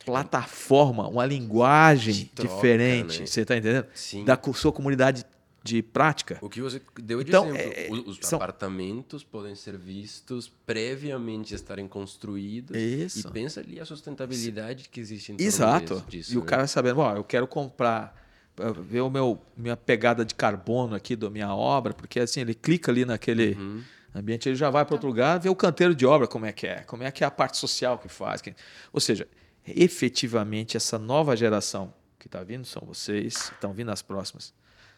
plataforma, 0.05 1.07
uma 1.07 1.25
linguagem 1.25 2.29
troca, 2.35 2.53
diferente, 2.53 3.21
né? 3.21 3.25
você 3.25 3.41
está 3.41 3.57
entendendo? 3.57 3.87
Sim. 3.95 4.23
Da 4.23 4.39
sua 4.53 4.71
comunidade 4.71 5.25
de 5.65 5.81
prática. 5.81 6.37
O 6.41 6.47
que 6.49 6.61
você 6.61 6.79
deu 7.01 7.23
de 7.23 7.31
Então, 7.31 7.47
exemplo, 7.49 7.73
é, 7.75 7.87
o- 7.89 8.09
os 8.11 8.19
são- 8.21 8.37
apartamentos 8.37 9.23
podem 9.23 9.55
ser 9.55 9.75
vistos 9.75 10.47
previamente 10.47 11.55
estarem 11.55 11.87
construídos 11.87 12.77
Isso. 12.77 13.27
e 13.27 13.31
pensa 13.31 13.61
ali 13.61 13.79
a 13.79 13.85
sustentabilidade 13.85 14.87
que 14.89 14.99
existe 14.99 15.31
em 15.31 15.37
torno 15.37 15.47
Exato. 15.47 16.03
disso. 16.07 16.31
e 16.33 16.37
o 16.37 16.41
né? 16.41 16.45
cara 16.45 16.67
sabendo, 16.67 16.99
ó, 16.99 17.15
eu 17.15 17.23
quero 17.23 17.47
comprar, 17.47 18.15
eh, 18.59 18.71
ver 18.79 19.01
o 19.01 19.09
meu 19.09 19.41
minha 19.57 19.75
pegada 19.75 20.23
de 20.23 20.35
carbono 20.35 20.93
aqui 20.95 21.15
da 21.15 21.31
minha 21.31 21.51
obra, 21.55 21.95
porque 21.95 22.19
assim 22.19 22.41
ele 22.41 22.53
clica 22.53 22.91
ali 22.91 23.03
naquele 23.03 23.53
Uhum. 23.55 23.81
ambiente, 24.13 24.47
ele 24.47 24.55
já 24.55 24.69
vai 24.69 24.85
para 24.85 24.93
outro 24.93 25.07
lugar, 25.07 25.39
vê 25.39 25.49
o 25.49 25.55
canteiro 25.55 25.95
de 25.95 26.05
obra 26.05 26.27
como 26.27 26.45
é 26.45 26.51
que 26.51 26.67
é, 26.67 26.81
como 26.81 27.01
é 27.01 27.09
que 27.09 27.23
é 27.23 27.27
a 27.27 27.31
parte 27.31 27.57
social 27.57 27.97
que 27.97 28.07
faz, 28.07 28.39
que- 28.39 28.53
ou 28.93 28.99
seja, 29.01 29.27
efetivamente 29.65 30.77
essa 30.77 30.99
nova 30.99 31.35
geração 31.35 31.91
que 32.19 32.27
está 32.27 32.43
vindo 32.43 32.65
são 32.65 32.83
vocês, 32.85 33.51
estão 33.51 33.73
vindo 33.73 33.89
as 33.89 34.03
próximas. 34.03 34.53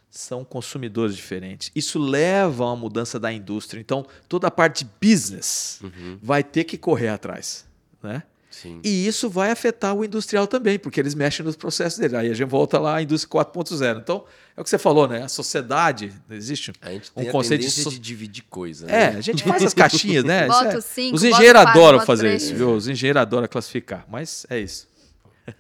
São 0.10 0.44
consumidores 0.44 1.16
diferentes. 1.16 1.72
Isso 1.76 2.00
leva 2.00 2.64
a 2.64 2.68
uma 2.68 2.76
mudança 2.76 3.20
da 3.20 3.32
indústria. 3.32 3.80
Então, 3.80 4.06
toda 4.28 4.48
a 4.48 4.52
parte 4.52 4.84
de 4.84 4.90
business 5.02 5.80
Uhum. 5.84 6.18
vai 6.22 6.44
ter 6.44 6.64
que 6.64 6.78
correr 6.78 7.10
atrás. 7.10 7.66
Né? 8.02 8.24
Sim. 8.50 8.80
E 8.84 9.06
isso 9.06 9.30
vai 9.30 9.52
afetar 9.52 9.94
o 9.94 10.04
industrial 10.04 10.48
também, 10.48 10.80
porque 10.80 11.00
eles 11.00 11.14
mexem 11.14 11.46
nos 11.46 11.56
processos 11.56 12.00
dele. 12.00 12.16
Aí 12.16 12.32
a 12.32 12.34
gente 12.34 12.48
volta 12.50 12.80
lá 12.80 12.96
à 12.96 13.02
indústria 13.04 13.30
4.0. 13.30 14.00
Então, 14.00 14.24
é 14.56 14.62
o 14.62 14.64
que 14.64 14.70
você 14.72 14.80
falou, 14.80 15.08
né? 15.08 15.22
A 15.24 15.28
sociedade, 15.28 16.12
existe 16.32 16.72
A 16.82 16.92
gente 16.92 17.12
um 17.16 17.26
conceito 17.26 17.62
de, 17.62 17.70
so- 17.70 17.90
de 17.92 18.00
dividir 18.00 18.44
coisa, 18.50 18.88
É, 18.90 19.12
né? 19.12 19.18
a 19.18 19.22
gente 19.22 19.44
faz 19.44 19.62
as 19.62 19.74
caixinhas, 19.76 20.24
né? 20.24 20.48
Bota 20.48 20.78
é- 20.78 20.82
cinco, 20.82 21.16
Os 21.16 21.24
engenheiros 21.24 21.62
adoram 21.62 22.00
fazer 22.04 22.28
três. 22.30 22.44
isso, 22.44 22.56
viu? 22.56 22.72
Os 22.74 22.88
engenheiros 22.88 23.22
adoram 23.22 23.48
classificar, 23.48 24.04
mas 24.10 24.48
é 24.50 24.60
isso. 24.60 24.88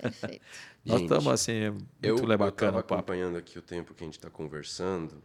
Perfeito. 0.01 0.41
Nós 0.88 1.01
estamos 1.01 1.27
assim, 1.27 1.69
muito 1.69 1.85
Eu, 2.01 2.18
eu 2.18 2.38
bacana 2.38 2.72
tava 2.72 2.80
o 2.80 2.84
papo. 2.84 2.93
acompanhando 2.95 3.38
aqui 3.38 3.57
o 3.59 3.61
tempo 3.61 3.93
que 3.93 4.03
a 4.03 4.07
gente 4.07 4.19
tá 4.19 4.30
conversando. 4.30 5.22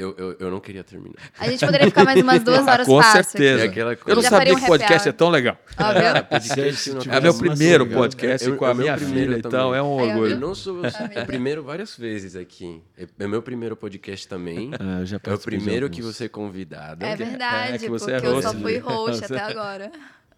Eu, 0.00 0.14
eu, 0.16 0.36
eu 0.38 0.48
não 0.48 0.60
queria 0.60 0.84
terminar. 0.84 1.16
A 1.40 1.50
gente 1.50 1.66
poderia 1.66 1.88
ficar 1.88 2.04
mais 2.04 2.22
umas 2.22 2.40
duas 2.44 2.64
horas 2.68 2.86
Com 2.86 3.02
fácil. 3.02 3.24
certeza. 3.32 3.64
É 3.64 3.66
aquela 3.66 3.98
Eu 4.06 4.14
não. 4.14 4.22
Já 4.22 4.30
sabia 4.30 4.38
faria 4.38 4.54
um 4.54 4.60
que 4.60 4.66
podcast 4.68 5.08
é 5.08 5.12
tão 5.12 5.28
legal. 5.28 5.58
Ah, 5.76 6.22
podcast 6.22 6.90
É 7.10 7.20
meu 7.20 7.34
primeiro 7.36 7.84
podcast 7.84 8.48
Eu- 8.48 8.56
com 8.56 8.64
a 8.64 8.70
é 8.70 8.74
minha 8.74 8.96
filha, 8.96 9.38
então 9.38 9.74
é 9.74 9.82
um 9.82 9.86
orgulho. 9.90 10.34
Eu 10.34 10.38
não 10.38 10.54
sou 10.54 10.76
o 10.82 11.26
primeiro 11.26 11.64
várias 11.64 11.96
vezes 11.96 12.36
aqui. 12.36 12.80
É 12.96 13.08
é 13.18 13.26
meu 13.26 13.42
primeiro 13.42 13.74
podcast 13.76 14.28
também. 14.28 14.70
Ah, 14.78 15.00
eu 15.02 15.06
já 15.06 15.20
É 15.24 15.34
o 15.34 15.38
primeiro 15.40 15.90
que 15.90 16.00
você 16.00 16.26
é 16.26 16.28
convidada. 16.28 17.04
É 17.04 17.16
verdade, 17.16 17.72
É, 17.74 17.78
que 17.78 17.88
você 17.88 18.12
é 18.12 18.20
porque 18.20 18.28
eu 18.28 18.40
só 18.40 18.50
host. 18.50 18.62
fui 18.62 18.78
host 18.78 19.24
até 19.24 19.40
agora. 19.50 19.90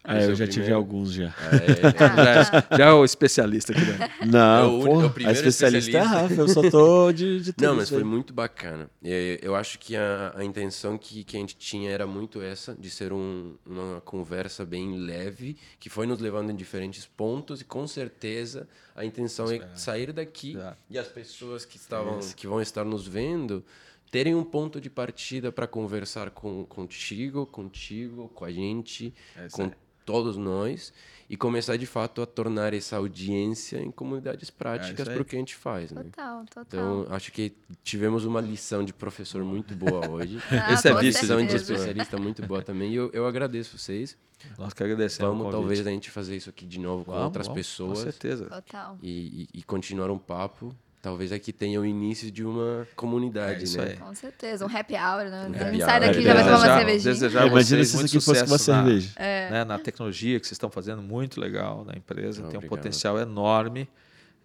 É, 0.03 0.23
é 0.23 0.25
eu 0.25 0.35
já 0.35 0.45
tive 0.47 0.65
primeiro. 0.65 0.75
alguns 0.77 1.11
já. 1.13 1.27
É, 1.27 1.91
Já, 2.71 2.77
já 2.77 2.85
é 2.87 2.91
o 2.91 3.05
especialista 3.05 3.71
aqui, 3.71 3.81
né? 3.85 4.09
Não, 4.25 4.63
É 4.63 4.65
o- 4.65 4.83
porra, 4.83 5.05
é 5.05 5.25
o 5.25 5.27
a 5.27 5.31
especialista 5.31 5.97
é 5.97 5.99
a. 6.01 6.07
Rafa, 6.07 6.33
eu 6.33 6.47
só 6.47 6.69
tô 6.69 7.11
de, 7.11 7.39
de 7.41 7.53
tudo 7.53 7.65
Não, 7.65 7.75
mas 7.75 7.83
isso 7.83 7.93
foi 7.93 8.01
aí. 8.03 8.07
muito 8.09 8.33
bacana. 8.33 8.89
É, 9.03 9.39
Eu 9.43 9.55
acho 9.55 9.77
que 9.77 9.95
a, 9.95 10.33
a 10.35 10.43
intenção 10.43 10.97
que, 10.97 11.23
que 11.23 11.37
a 11.37 11.39
gente 11.39 11.55
tinha 11.55 11.91
era 11.91 12.07
muito 12.07 12.41
essa, 12.41 12.73
de 12.75 12.89
ser 12.89 13.13
um- 13.13 13.55
uma 13.65 14.01
conversa 14.01 14.65
bem 14.65 14.97
leve, 14.97 15.55
que 15.79 15.89
foi 15.89 16.07
nos 16.07 16.19
levando 16.19 16.49
em 16.51 16.55
diferentes 16.55 17.05
pontos, 17.05 17.61
e 17.61 17.63
com 17.65 17.85
certeza 17.87 18.67
a 18.95 19.05
intenção 19.05 19.51
é 19.51 19.59
sair 19.75 20.11
daqui 20.11 20.57
e 20.89 20.97
as 20.97 21.07
pessoas 21.07 21.63
que, 21.63 21.77
estavam, 21.77 22.19
que 22.35 22.47
vão 22.47 22.59
estar 22.61 22.83
nos 22.83 23.07
vendo 23.07 23.63
terem 24.09 24.35
um 24.35 24.43
ponto 24.43 24.81
de 24.81 24.89
partida 24.89 25.51
para 25.53 25.65
conversar 25.67 26.31
com, 26.31 26.65
contigo, 26.65 27.45
contigo, 27.45 28.29
com 28.35 28.43
a 28.43 28.51
gente, 28.51 29.13
É 29.37 29.47
com. 29.49 29.71
Todos 30.05 30.37
nós, 30.37 30.93
e 31.29 31.37
começar 31.37 31.77
de 31.77 31.85
fato 31.85 32.21
a 32.21 32.25
tornar 32.25 32.73
essa 32.73 32.97
audiência 32.97 33.77
em 33.79 33.89
comunidades 33.89 34.49
práticas 34.49 34.99
É 34.99 35.01
isso 35.03 35.09
aí. 35.11 35.15
para 35.15 35.21
o 35.21 35.25
que 35.25 35.35
a 35.35 35.39
gente 35.39 35.55
faz. 35.55 35.91
Né? 35.91 36.03
Total, 36.03 36.45
total. 36.45 36.63
Então, 36.67 37.07
acho 37.15 37.31
que 37.31 37.53
tivemos 37.83 38.25
uma 38.25 38.41
lição 38.41 38.83
de 38.83 38.91
professor 38.93 39.43
muito 39.43 39.73
boa 39.75 40.09
hoje. 40.09 40.39
Ah, 40.51 40.73
Esse 40.73 40.89
é 40.89 40.93
de 40.93 41.05
lição 41.05 41.45
de 41.45 41.55
especialista 41.55 42.17
muito 42.17 42.45
boa 42.45 42.61
também. 42.61 42.91
E 42.91 42.95
eu, 42.95 43.09
eu 43.13 43.25
agradeço 43.25 43.77
vocês. 43.77 44.17
Nós 44.57 44.73
que 44.73 44.83
agradecemos. 44.83 45.37
Vamos, 45.37 45.51
talvez, 45.51 45.85
a 45.85 45.89
gente 45.91 46.09
fazer 46.11 46.35
isso 46.35 46.49
aqui 46.49 46.65
de 46.65 46.79
novo 46.79 47.05
com 47.05 47.11
outras 47.13 47.47
vamos, 47.47 47.59
pessoas. 47.61 47.99
Com 47.99 48.03
certeza. 48.03 48.45
Total. 48.47 48.97
E, 49.01 49.47
e- 49.53 49.59
e 49.59 49.63
continuar 49.63 50.09
um 50.11 50.17
papo. 50.17 50.75
Talvez 51.01 51.31
aqui 51.31 51.51
tenha 51.51 51.81
o 51.81 51.85
início 51.85 52.29
de 52.29 52.43
uma 52.45 52.87
comunidade, 52.95 53.61
É 53.61 53.63
isso 53.63 53.77
né? 53.79 53.87
aí. 53.91 53.97
Com 53.97 54.13
certeza. 54.13 54.63
Um 54.65 54.69
happy 54.77 54.93
hour, 54.93 55.23
né? 55.31 55.47
Um 55.49 55.53
a 55.53 55.57
happy 55.61 55.71
gente 55.71 55.83
sai 55.83 55.99
daqui 55.99 56.19
e 56.19 56.21
É, 56.21 56.23
já 56.23 56.33
vai 56.35 56.43
tomar 56.43 56.57
uma 56.57 56.77
cervejinha. 56.77 57.13
Desejar 57.13 57.43
É, 57.43 57.47
imagina 57.47 57.83
se 57.83 57.89
isso 57.95 58.05
aqui 58.05 58.13
fosse 58.23 58.29
uma 58.43 58.45
sucesso 58.57 58.71
na- 58.71 58.83
cerveja. 58.83 59.09
né, 59.17 59.63
na 59.65 59.79
tecnologia 59.79 60.39
que 60.39 60.45
vocês 60.45 60.53
estão 60.55 60.69
fazendo 60.69 61.01
muito 61.01 61.39
legal 61.41 61.83
na 61.83 61.93
empresa, 61.97 62.43
Não, 62.43 62.49
tem 62.49 62.59
um 62.59 62.67
potencial 62.67 63.17
enorme. 63.19 63.89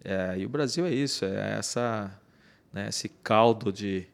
É, 0.03 0.35
e 0.39 0.45
o 0.47 0.49
Brasil 0.49 0.85
é 0.87 0.91
isso, 0.91 1.25
é 1.25 1.57
essa, 1.59 2.09
né, 2.73 2.87
esse 2.89 3.07
caldo 3.09 3.71
de 3.71 4.07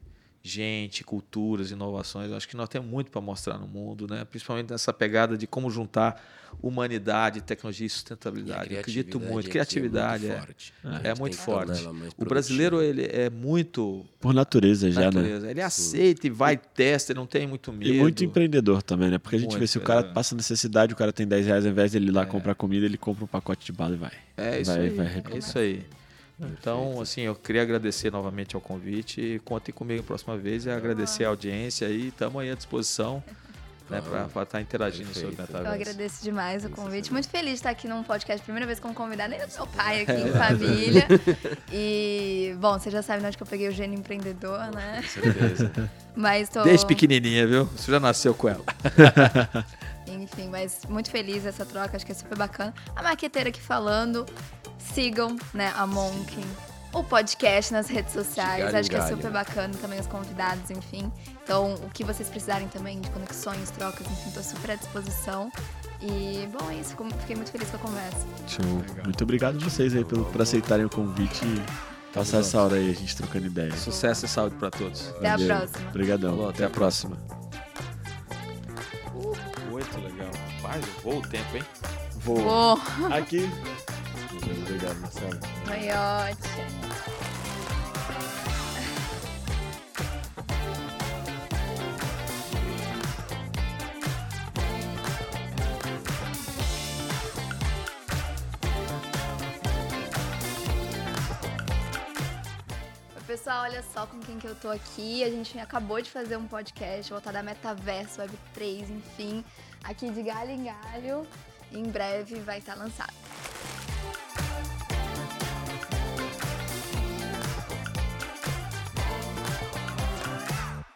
gente, 0.44 1.06
culturas, 1.06 1.72
inovações. 1.72 2.30
Eu 2.30 2.36
acho 2.36 2.48
que 2.48 2.57
nós 2.57 2.68
temos 2.68 2.88
muito 2.90 3.10
para 3.10 3.22
mostrar 3.22 3.57
no 3.57 3.65
mundo, 3.65 4.06
né? 4.07 4.26
principalmente 4.26 4.70
nessa 4.70 4.91
pegada 4.91 5.38
de 5.38 5.48
como 5.48 5.72
juntar 5.72 6.22
humanidade, 6.61 7.41
tecnologia 7.41 7.86
e 7.86 7.88
E 7.88 7.90
sustentabilidade. 7.90 8.74
Eu 8.74 8.80
acredito 8.82 9.18
criatividade 9.18 9.32
muito. 9.34 9.40
aqui 9.45 9.49
Criatividade 9.52 10.28
é 10.28 11.10
é, 11.10 11.15
muito 11.15 11.38
forte. 11.38 11.72
É 11.72 11.76
gente 11.76 11.88
muito 11.88 12.02
forte. 12.02 12.15
O 12.18 12.26
brasileiro 12.26 12.82
ele 12.82 13.06
é 13.06 13.30
muito 13.30 14.06
Por 14.20 14.34
natureza 14.34 14.91
já, 14.91 14.99
né? 14.99 15.06
natureza. 15.07 15.49
Ele 15.49 15.61
aceita 15.61 16.28
e 16.28 16.30
vai, 16.30 16.57
testa, 16.57 17.14
ele 17.14 17.20
não 17.20 17.26
tem 17.26 17.48
muito 17.48 17.72
medo. 17.72 17.91
E 17.94 17.98
muito 17.99 18.24
empreendedor 18.24 18.84
também, 18.84 19.10
né? 19.10 19.18
Porque 19.18 19.38
a 19.38 19.40
gente 19.40 19.52
Muito, 19.52 19.61
vê 19.61 19.68
se 19.68 19.78
o 19.78 19.82
cara 19.82 20.02
é. 20.02 20.14
passa 20.14 20.36
necessidade, 20.36 20.94
o 20.94 20.95
cara 20.98 21.14
tem 21.14 21.26
10 21.26 21.45
reais, 21.48 21.65
ao 21.65 21.72
invés 21.72 21.94
dele 21.94 22.10
ir 22.10 22.11
lá 22.11 22.26
comprar 22.26 22.53
comida, 22.53 22.86
ele 22.86 22.98
compra 22.98 23.24
um 23.24 23.28
pacote 23.28 23.65
de 23.65 23.72
bala 23.72 23.95
e 23.95 23.98
vai. 23.98 24.11
É 24.38 24.60
isso 24.60 24.72
Vai- 24.72 24.82
aí. 24.82 24.90
vai 24.90 25.24
é 25.32 25.38
isso 25.38 25.57
aí. 25.57 25.86
Então, 26.52 27.02
assim, 27.02 27.22
eu 27.22 27.36
queria 27.36 27.61
agradecer 27.61 28.11
novamente 28.11 28.56
ao 28.56 28.61
convite 28.61 29.22
e 29.22 29.40
contem 29.40 29.74
comigo 29.74 30.02
a 30.02 30.06
próxima 30.06 30.38
vez 30.38 30.65
e 30.65 30.70
agradecer 30.70 31.26
a 31.26 31.30
audiência 31.30 31.88
aí. 31.88 32.07
Estamos 32.07 32.41
aí 32.41 32.52
à 32.52 32.56
disposição 32.56 33.24
né, 33.90 34.02
para 34.32 34.44
estar 34.44 34.61
interagindo 34.61 35.14
sobre 35.14 35.36
Perfeito. 35.36 35.52
Eu 35.52 35.57
metaverso. 35.57 35.90
agradeço 35.90 36.24
demais 36.24 36.65
o 36.65 36.70
convite. 36.70 37.11
Muito 37.11 37.30
feliz 37.30 37.52
de 37.52 37.56
estar 37.56 37.70
aqui 37.70 37.88
num 37.88 38.03
podcast, 38.03 38.44
primeira 38.44 38.65
vez 38.65 38.80
como 38.80 38.94
convidada, 38.94 39.30
nem 39.30 39.40
do 39.40 39.53
meu 39.53 39.68
pai 39.68 40.02
aqui 40.02 40.14
em 40.14 40.32
família. 40.32 41.07
E, 41.72 42.56
bom, 42.60 42.80
você 42.80 42.90
já 42.90 43.02
sabe 43.02 43.22
de 43.22 43.28
onde 43.28 43.38
que 43.38 43.44
eu 43.44 43.48
peguei 43.48 43.68
o 43.68 43.72
gênio 43.72 43.99
empreendedor, 43.99 44.60
né? 44.74 45.02
Com 45.02 45.22
certeza. 45.22 45.72
Mas 46.15 46.49
tô. 46.49 46.64
Desde 46.64 46.86
pequenininha, 46.86 47.45
viu? 47.45 47.65
Você 47.65 47.91
já 47.91 47.99
nasceu 47.99 48.34
com 48.34 48.49
ela. 48.49 48.64
Enfim, 50.07 50.48
mas 50.49 50.82
muito 50.88 51.10
feliz 51.10 51.45
essa 51.45 51.65
troca, 51.65 51.95
acho 51.95 52.06
que 52.06 52.11
é 52.11 52.15
super 52.15 52.38
bacana. 52.38 52.74
A 52.95 53.02
maqueteira 53.02 53.49
aqui 53.49 53.60
falando, 53.60 54.26
sigam, 54.78 55.36
né, 55.54 55.74
a 55.76 55.86
Monk, 55.88 56.44
o 56.94 57.04
podcast 57.04 57.74
nas 57.74 57.88
redes 57.88 58.14
sociais, 58.14 58.74
acho 58.74 58.90
que 58.90 58.95
é 58.95 59.08
super 59.08 59.32
bacana, 59.32 59.74
também 59.82 60.00
os 60.00 60.08
convidados, 60.08 60.70
enfim. 60.70 61.12
Então, 61.44 61.74
o 61.76 61.90
que 61.90 62.04
vocês 62.04 62.30
precisarem 62.30 62.68
também 62.68 63.02
de 63.02 63.10
conexões, 63.10 63.72
trocas, 63.72 64.06
enfim, 64.06 64.32
tô 64.32 64.44
super 64.44 64.72
à 64.72 64.76
disposição. 64.76 65.52
E, 66.00 66.48
bom, 66.52 66.70
é 66.70 66.76
isso, 66.76 66.95
fiquei 67.22 67.36
muito 67.36 67.52
feliz 67.52 67.70
com 67.70 67.78
a 67.78 67.80
conversa. 67.80 68.28
Show. 68.48 68.84
Muito 69.04 69.24
obrigado 69.24 69.56
a 69.56 69.60
vocês 69.60 69.95
aí 69.95 70.06
pelo, 70.06 70.26
por 70.26 70.41
aceitarem 70.41 70.86
o 70.86 70.90
convite 70.90 71.44
e 71.44 72.14
passar 72.14 72.40
essa 72.40 72.62
hora 72.62 72.76
aí, 72.76 72.91
a 72.91 72.94
gente 72.94 73.16
trocando 73.16 73.48
ideia. 73.48 73.76
Sucesso 73.76 74.26
e 74.26 74.30
saúde 74.30 74.56
para 74.56 74.70
todos. 74.70 75.10
Até 75.18 75.30
a 75.30 75.38
Valeu. 75.38 75.48
próxima. 75.48 75.90
Obrigadão. 75.90 76.30
Falou, 76.32 76.50
até 76.50 76.66
a 76.66 76.70
próxima. 76.70 77.18
Muito 79.72 80.00
legal. 80.00 80.30
Rapaz, 80.62 80.86
voa 81.04 81.16
o 81.16 81.22
tempo, 81.22 81.58
hein? 81.58 81.64
Vou. 82.18 82.38
Bom, 82.44 82.80
Aqui. 84.44 84.52
Obrigado, 84.52 84.99
Marcelo. 84.99 85.40
foi 85.65 85.90
ótimo. 85.90 86.84
Pessoal, 103.26 103.64
olha 103.64 103.82
só 103.82 104.06
com 104.06 104.20
quem 104.20 104.38
que 104.38 104.45
eu 104.45 104.53
tô 104.53 104.70
aqui. 104.70 105.24
A 105.24 105.30
gente 105.30 105.57
acabou 105.57 105.99
de 106.02 106.11
fazer 106.11 106.38
um 106.38 106.45
podcast 106.45 107.11
voltado 107.11 107.38
a 107.38 107.41
Metaverso, 107.41 108.22
Web3, 108.22 108.90
enfim, 108.91 109.44
aqui 109.84 110.11
de 110.11 110.22
galho 110.22 110.52
em 110.52 110.65
galho. 110.65 111.28
Em 111.72 111.84
breve 111.84 112.36
vai 112.41 112.60
estar 112.60 112.76
lançado. 112.76 113.14